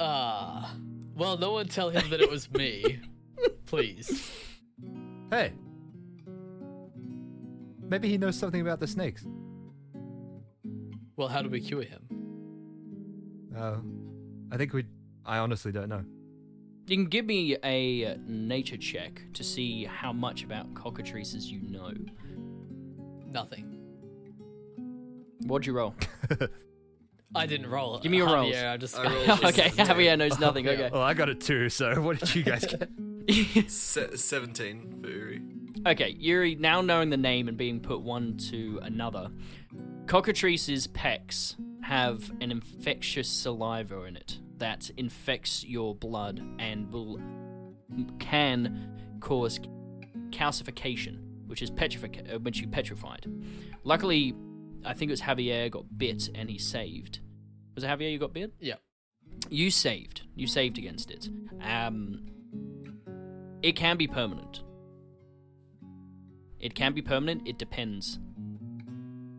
Ah. 0.00 0.74
well, 1.14 1.36
no 1.38 1.52
one 1.52 1.68
tell 1.68 1.90
him 1.90 2.10
that 2.10 2.20
it 2.20 2.30
was 2.30 2.50
me. 2.52 2.98
Please. 3.66 4.28
Hey. 5.30 5.52
Maybe 7.90 8.08
he 8.08 8.16
knows 8.16 8.36
something 8.36 8.60
about 8.60 8.78
the 8.78 8.86
snakes. 8.86 9.26
Well, 11.16 11.26
how 11.28 11.42
do 11.42 11.50
we 11.50 11.60
cure 11.60 11.82
him? 11.82 12.06
Uh, 13.54 13.78
I 14.54 14.56
think 14.56 14.72
we. 14.72 14.84
I 15.26 15.38
honestly 15.38 15.72
don't 15.72 15.88
know. 15.88 16.04
You 16.86 16.96
can 16.96 17.06
give 17.06 17.26
me 17.26 17.56
a 17.64 18.16
nature 18.26 18.76
check 18.76 19.20
to 19.34 19.44
see 19.44 19.84
how 19.84 20.12
much 20.12 20.44
about 20.44 20.72
cockatrices 20.74 21.50
you 21.50 21.60
know. 21.62 21.92
Nothing. 23.26 23.76
What'd 25.46 25.66
you 25.66 25.72
roll? 25.72 25.94
I 27.34 27.46
didn't 27.46 27.68
roll. 27.70 27.98
Give 27.98 28.10
me 28.12 28.18
your 28.18 28.26
rolls. 28.32 28.52
Yeah, 28.54 28.72
I 28.72 28.76
just. 28.76 28.96
I 28.96 29.02
rolled 29.04 29.44
okay, 29.46 29.70
Seventeen. 29.70 29.86
Javier 29.86 30.16
knows 30.18 30.38
nothing. 30.40 30.68
Okay. 30.68 30.90
Well, 30.92 31.02
I 31.02 31.14
got 31.14 31.28
it 31.28 31.40
too. 31.40 31.68
So 31.68 32.00
what 32.00 32.20
did 32.20 32.34
you 32.36 32.44
guys 32.44 32.64
get? 32.64 32.88
Se- 33.70 34.16
17 34.16 35.00
for 35.02 35.08
Yuri. 35.10 35.19
Okay, 35.86 36.10
Yuri, 36.18 36.56
now 36.56 36.82
knowing 36.82 37.08
the 37.08 37.16
name 37.16 37.48
and 37.48 37.56
being 37.56 37.80
put 37.80 38.02
one 38.02 38.36
to 38.50 38.78
another, 38.82 39.30
cockatrice's 40.06 40.86
pecs 40.88 41.56
have 41.82 42.30
an 42.42 42.50
infectious 42.50 43.28
saliva 43.28 44.02
in 44.02 44.16
it 44.16 44.38
that 44.58 44.90
infects 44.98 45.64
your 45.64 45.94
blood 45.94 46.42
and 46.58 46.92
will 46.92 47.18
can 48.18 49.16
cause 49.20 49.58
calcification, 50.28 51.18
which 51.46 51.62
is 51.62 51.70
petrific- 51.70 52.34
uh, 52.34 52.38
which 52.40 52.60
you 52.60 52.68
petrified. 52.68 53.26
Luckily, 53.82 54.34
I 54.84 54.92
think 54.92 55.08
it 55.08 55.12
was 55.12 55.22
Javier 55.22 55.70
got 55.70 55.86
bit 55.96 56.28
and 56.34 56.50
he 56.50 56.58
saved. 56.58 57.20
Was 57.74 57.84
it 57.84 57.86
Javier 57.86 58.12
you 58.12 58.18
got 58.18 58.34
bit? 58.34 58.52
Yeah. 58.60 58.74
You 59.48 59.70
saved. 59.70 60.22
You 60.34 60.46
saved 60.46 60.76
against 60.76 61.10
it. 61.10 61.30
Um, 61.62 62.26
it 63.62 63.76
can 63.76 63.96
be 63.96 64.06
permanent. 64.06 64.62
It 66.60 66.74
can 66.74 66.92
be 66.92 67.02
permanent. 67.02 67.48
It 67.48 67.58
depends. 67.58 68.18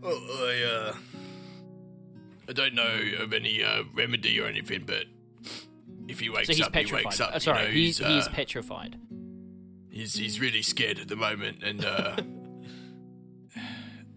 Well, 0.01 0.13
I, 0.15 0.63
uh. 0.63 0.95
I 2.49 2.53
don't 2.53 2.73
know 2.73 2.99
of 3.19 3.31
any 3.33 3.63
uh, 3.63 3.83
remedy 3.93 4.39
or 4.39 4.45
anything, 4.47 4.83
but 4.85 5.05
if 6.09 6.19
he 6.19 6.29
wakes 6.29 6.47
so 6.47 6.53
he's 6.53 6.61
up, 6.61 6.75
he 6.75 6.81
petrified. 6.83 7.05
wakes 7.05 7.21
up. 7.21 7.33
Uh, 7.33 7.39
sorry, 7.39 7.61
you 7.61 7.67
know, 7.67 7.73
he's, 7.73 7.97
he's, 7.99 8.07
he's 8.07 8.27
uh, 8.27 8.31
petrified. 8.31 8.99
he's 9.89 10.15
he's 10.15 10.39
really 10.41 10.61
scared 10.61 10.99
at 10.99 11.07
the 11.07 11.15
moment, 11.15 11.63
and 11.63 11.85
uh, 11.85 12.17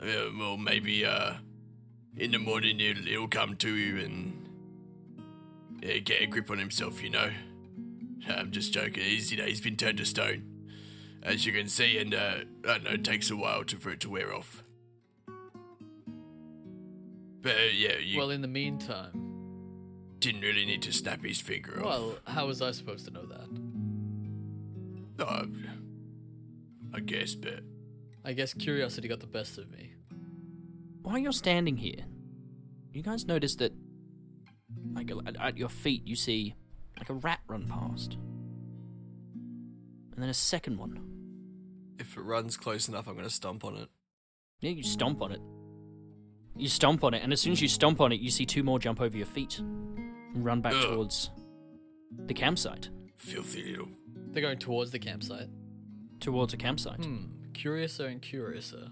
uh, 0.01 0.31
well, 0.37 0.57
maybe 0.57 1.05
uh, 1.07 1.35
in 2.17 2.33
the 2.33 2.39
morning 2.39 2.81
he'll, 2.81 2.97
he'll 2.97 3.29
come 3.29 3.55
to 3.57 3.75
you 3.77 3.99
and 4.05 4.49
uh, 5.85 6.01
get 6.03 6.23
a 6.23 6.27
grip 6.27 6.51
on 6.51 6.59
himself. 6.59 7.03
You 7.05 7.11
know, 7.11 7.31
I'm 8.29 8.51
just 8.51 8.73
joking. 8.73 9.03
He's 9.05 9.31
you 9.31 9.37
know 9.39 9.45
he's 9.45 9.61
been 9.61 9.77
turned 9.77 9.99
to 9.99 10.05
stone, 10.07 10.43
as 11.25 11.45
you 11.47 11.53
can 11.53 11.69
see, 11.69 11.99
and 11.99 12.15
uh, 12.15 12.35
I 12.65 12.67
don't 12.67 12.85
know. 12.85 12.91
It 12.91 13.05
takes 13.05 13.31
a 13.31 13.37
while 13.37 13.65
to, 13.65 13.77
for 13.77 13.91
it 13.91 14.01
to 14.01 14.11
wear 14.11 14.35
off. 14.35 14.63
But 17.41 17.53
uh, 17.57 17.71
yeah, 17.75 17.99
you 17.99 18.19
Well, 18.19 18.31
in 18.31 18.41
the 18.43 18.49
meantime. 18.49 19.21
didn't 20.19 20.41
really 20.43 20.65
need 20.65 20.83
to 20.83 20.93
snap 20.93 21.23
his 21.25 21.41
finger 21.41 21.79
off. 21.81 21.85
Well, 21.85 22.19
how 22.27 22.47
was 22.47 22.63
I 22.63 22.71
supposed 22.71 23.05
to 23.07 23.11
know 23.11 23.27
that? 23.27 23.49
Uh, 25.27 25.47
I 26.95 27.01
guess, 27.01 27.35
but 27.35 27.61
I 28.25 28.33
guess 28.33 28.55
curiosity 28.55 29.09
got 29.09 29.21
the 29.21 29.27
best 29.27 29.59
of 29.59 29.71
me. 29.71 29.93
While 31.03 31.19
you're 31.19 31.33
standing 31.33 31.77
here, 31.77 32.05
you 32.93 33.03
guys 33.03 33.27
notice 33.27 33.57
that, 33.57 33.73
like 34.95 35.11
at, 35.27 35.37
at 35.39 35.59
your 35.59 35.69
feet, 35.69 36.07
you 36.07 36.17
see 36.17 36.55
like 36.99 37.11
a 37.11 37.15
rat 37.15 37.41
run 37.47 37.67
past, 37.69 38.17
and 40.13 40.23
then 40.23 40.29
a 40.31 40.35
second 40.35 40.79
one. 40.79 40.99
If 41.99 42.17
it 42.17 42.21
runs 42.23 42.57
close 42.57 42.89
enough, 42.89 43.07
I'm 43.09 43.17
gonna 43.17 43.31
stomp 43.31 43.65
on 43.65 43.77
it. 43.77 43.89
Yeah, 44.61 44.71
you 44.71 44.83
stomp 44.83 45.23
on 45.23 45.33
it. 45.33 45.41
You 46.57 46.69
stomp 46.69 47.03
on 47.03 47.15
it, 47.15 47.23
and 47.23 47.33
as 47.33 47.41
soon 47.41 47.53
as 47.53 47.61
you 47.61 47.69
stomp 47.69 48.01
on 48.01 48.13
it, 48.13 48.21
you 48.21 48.31
see 48.31 48.47
two 48.47 48.63
more 48.63 48.79
jump 48.79 49.01
over 49.01 49.17
your 49.17 49.27
feet 49.27 49.59
and 49.59 50.45
run 50.45 50.61
back 50.61 50.75
Ugh. 50.75 50.83
towards 50.83 51.31
the 52.27 52.35
campsite. 52.35 52.91
Filthy 53.17 53.71
little. 53.71 53.89
They're 54.31 54.43
going 54.43 54.59
towards 54.59 54.91
the 54.91 54.99
campsite. 54.99 55.49
Towards 56.21 56.55
a 56.55 56.57
campsite. 56.57 57.05
Hmm. 57.05 57.27
Curiouser 57.53 58.07
and 58.07 58.21
curiouser. 58.23 58.89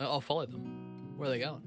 Uh, 0.00 0.04
I'll 0.04 0.20
follow 0.20 0.46
them. 0.46 1.14
Where 1.16 1.28
are 1.28 1.32
they 1.32 1.40
going? 1.40 1.62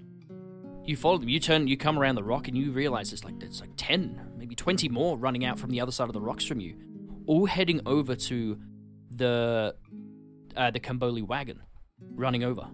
You 0.86 0.98
follow 0.98 1.18
them. 1.18 1.30
You 1.30 1.40
turn. 1.40 1.68
You 1.68 1.78
come 1.78 1.98
around 1.98 2.16
the 2.16 2.24
rock, 2.24 2.48
and 2.48 2.58
you 2.58 2.72
realize 2.72 3.12
there's 3.12 3.24
like 3.24 3.40
there's 3.40 3.62
like 3.62 3.72
ten, 3.78 4.20
maybe 4.38 4.56
twenty 4.56 4.90
more 4.90 5.18
running 5.18 5.46
out 5.46 5.60
from 5.60 5.70
the 5.70 5.80
other 5.80 5.92
side 5.92 6.10
of 6.10 6.14
the 6.14 6.22
rocks 6.22 6.46
from 6.46 6.60
you, 6.60 6.76
all 7.26 7.46
heading 7.46 7.80
over 7.86 8.16
to 8.16 8.60
the 9.18 9.76
uh, 10.56 10.72
the 10.72 10.80
Kamboli 10.80 11.26
wagon, 11.26 11.62
running 12.16 12.44
over. 12.44 12.68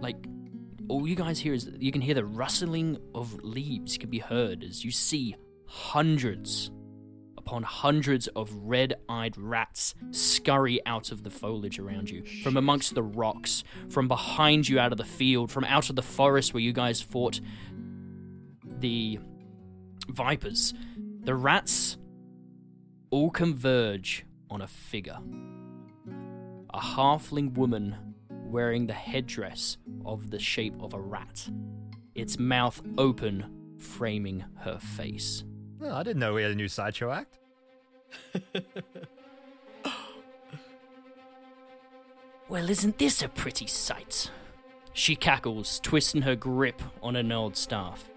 Like 0.00 0.26
all 0.88 1.06
you 1.06 1.14
guys 1.14 1.38
hear 1.38 1.54
is 1.54 1.70
you 1.78 1.92
can 1.92 2.00
hear 2.00 2.14
the 2.14 2.24
rustling 2.24 2.98
of 3.14 3.42
leaves 3.42 3.96
can 3.96 4.10
be 4.10 4.18
heard 4.18 4.64
as 4.64 4.84
you 4.84 4.90
see 4.90 5.36
hundreds 5.66 6.70
upon 7.38 7.62
hundreds 7.62 8.28
of 8.28 8.52
red-eyed 8.54 9.36
rats 9.36 9.94
scurry 10.10 10.84
out 10.86 11.10
of 11.10 11.22
the 11.24 11.30
foliage 11.30 11.78
around 11.78 12.08
you 12.10 12.22
from 12.42 12.56
amongst 12.56 12.94
the 12.94 13.02
rocks 13.02 13.64
from 13.88 14.06
behind 14.06 14.68
you 14.68 14.78
out 14.78 14.92
of 14.92 14.98
the 14.98 15.04
field 15.04 15.50
from 15.50 15.64
out 15.64 15.88
of 15.88 15.96
the 15.96 16.02
forest 16.02 16.52
where 16.52 16.60
you 16.60 16.72
guys 16.72 17.00
fought 17.00 17.40
the 18.78 19.18
vipers 20.08 20.74
the 21.24 21.34
rats 21.34 21.96
all 23.12 23.30
converge 23.30 24.26
on 24.50 24.62
a 24.62 24.66
figure 24.66 25.18
a 26.74 26.80
halfling 26.80 27.54
woman 27.54 28.14
wearing 28.28 28.86
the 28.86 28.92
headdress 28.92 29.76
of 30.04 30.30
the 30.30 30.38
shape 30.40 30.74
of 30.82 30.94
a 30.94 31.00
rat 31.00 31.48
its 32.16 32.38
mouth 32.38 32.82
open 32.98 33.44
framing 33.78 34.44
her 34.56 34.78
face 34.80 35.44
Oh, 35.80 35.94
I 35.94 36.02
didn't 36.02 36.20
know 36.20 36.34
we 36.34 36.42
had 36.42 36.52
a 36.52 36.54
new 36.54 36.68
sideshow 36.68 37.10
act. 37.10 37.38
Well, 42.52 42.68
isn't 42.68 42.98
this 42.98 43.22
a 43.22 43.30
pretty 43.30 43.66
sight? 43.66 44.30
She 44.92 45.16
cackles, 45.16 45.80
twisting 45.80 46.20
her 46.20 46.36
grip 46.36 46.82
on 47.02 47.16
an 47.16 47.32
old 47.32 47.56
staff. 47.56 48.10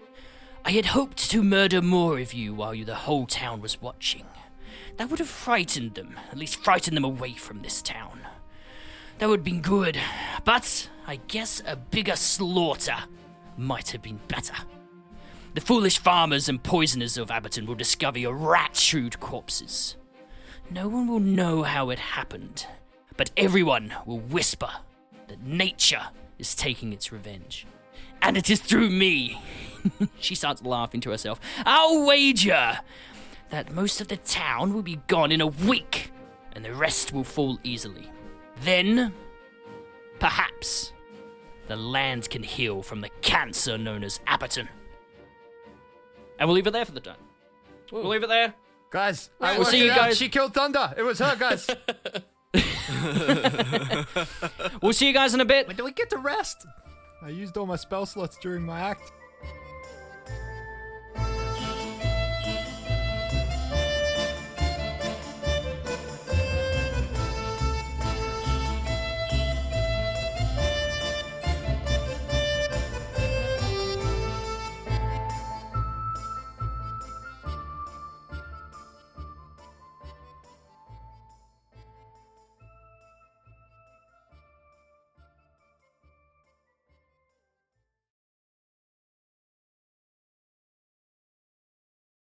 I 0.62 0.72
had 0.72 0.84
hoped 0.84 1.30
to 1.30 1.42
murder 1.42 1.80
more 1.80 2.18
of 2.18 2.34
you 2.34 2.52
while 2.52 2.74
you, 2.74 2.84
the 2.84 2.94
whole 2.94 3.24
town 3.26 3.62
was 3.62 3.80
watching. 3.80 4.26
That 4.96 5.10
would 5.10 5.18
have 5.18 5.28
frightened 5.28 5.94
them, 5.94 6.18
at 6.30 6.38
least 6.38 6.62
frightened 6.62 6.96
them 6.96 7.04
away 7.04 7.32
from 7.32 7.62
this 7.62 7.82
town. 7.82 8.20
That 9.18 9.28
would 9.28 9.40
have 9.40 9.44
been 9.44 9.62
good, 9.62 9.98
but 10.44 10.88
I 11.06 11.16
guess 11.28 11.62
a 11.66 11.76
bigger 11.76 12.16
slaughter 12.16 12.96
might 13.56 13.90
have 13.90 14.02
been 14.02 14.20
better. 14.28 14.54
The 15.54 15.60
foolish 15.60 15.98
farmers 15.98 16.48
and 16.48 16.62
poisoners 16.62 17.16
of 17.16 17.28
Abberton 17.28 17.66
will 17.66 17.74
discover 17.74 18.18
your 18.18 18.34
rat-shrewd 18.34 19.20
corpses. 19.20 19.96
No 20.70 20.88
one 20.88 21.06
will 21.06 21.20
know 21.20 21.62
how 21.62 21.90
it 21.90 21.98
happened, 21.98 22.66
but 23.16 23.30
everyone 23.36 23.94
will 24.04 24.18
whisper 24.18 24.70
that 25.28 25.42
nature 25.42 26.02
is 26.38 26.54
taking 26.54 26.92
its 26.92 27.12
revenge. 27.12 27.66
And 28.20 28.36
it 28.36 28.50
is 28.50 28.60
through 28.60 28.90
me. 28.90 29.40
she 30.18 30.34
starts 30.34 30.62
laughing 30.62 31.00
to 31.02 31.10
herself. 31.10 31.40
I'll 31.64 32.04
wager 32.06 32.80
that 33.50 33.72
most 33.72 34.00
of 34.00 34.08
the 34.08 34.16
town 34.18 34.74
will 34.74 34.82
be 34.82 34.96
gone 35.06 35.32
in 35.32 35.40
a 35.40 35.46
week, 35.46 36.12
and 36.54 36.64
the 36.64 36.74
rest 36.74 37.12
will 37.12 37.24
fall 37.24 37.58
easily. 37.62 38.10
Then, 38.62 39.12
perhaps, 40.18 40.92
the 41.66 41.76
land 41.76 42.28
can 42.30 42.42
heal 42.42 42.82
from 42.82 43.00
the 43.00 43.10
cancer 43.22 43.76
known 43.78 44.04
as 44.04 44.20
Abberton. 44.26 44.68
And 46.38 46.48
we'll 46.48 46.54
leave 46.54 46.66
it 46.66 46.72
there 46.72 46.84
for 46.84 46.92
the 46.92 47.00
time. 47.00 47.16
We'll 47.92 48.08
leave 48.08 48.22
it 48.22 48.28
there. 48.28 48.54
Guys, 48.90 49.30
I 49.40 49.56
we'll 49.56 49.64
see 49.66 49.82
it 49.82 49.86
you 49.86 49.90
out. 49.92 49.96
guys- 49.96 50.18
She 50.18 50.28
killed 50.28 50.54
Thunder. 50.54 50.94
It 50.96 51.02
was 51.02 51.18
her, 51.18 51.36
guys. 51.36 51.68
We'll 54.82 54.92
see 54.92 55.06
you 55.08 55.12
guys 55.14 55.34
in 55.34 55.40
a 55.40 55.44
bit. 55.44 55.66
when 55.66 55.76
do 55.76 55.84
we 55.84 55.92
get 55.92 56.10
to 56.10 56.18
rest? 56.18 56.66
I 57.22 57.30
used 57.30 57.56
all 57.56 57.66
my 57.66 57.76
spell 57.76 58.06
slots 58.06 58.36
during 58.38 58.62
my 58.62 58.80
act. 58.80 59.12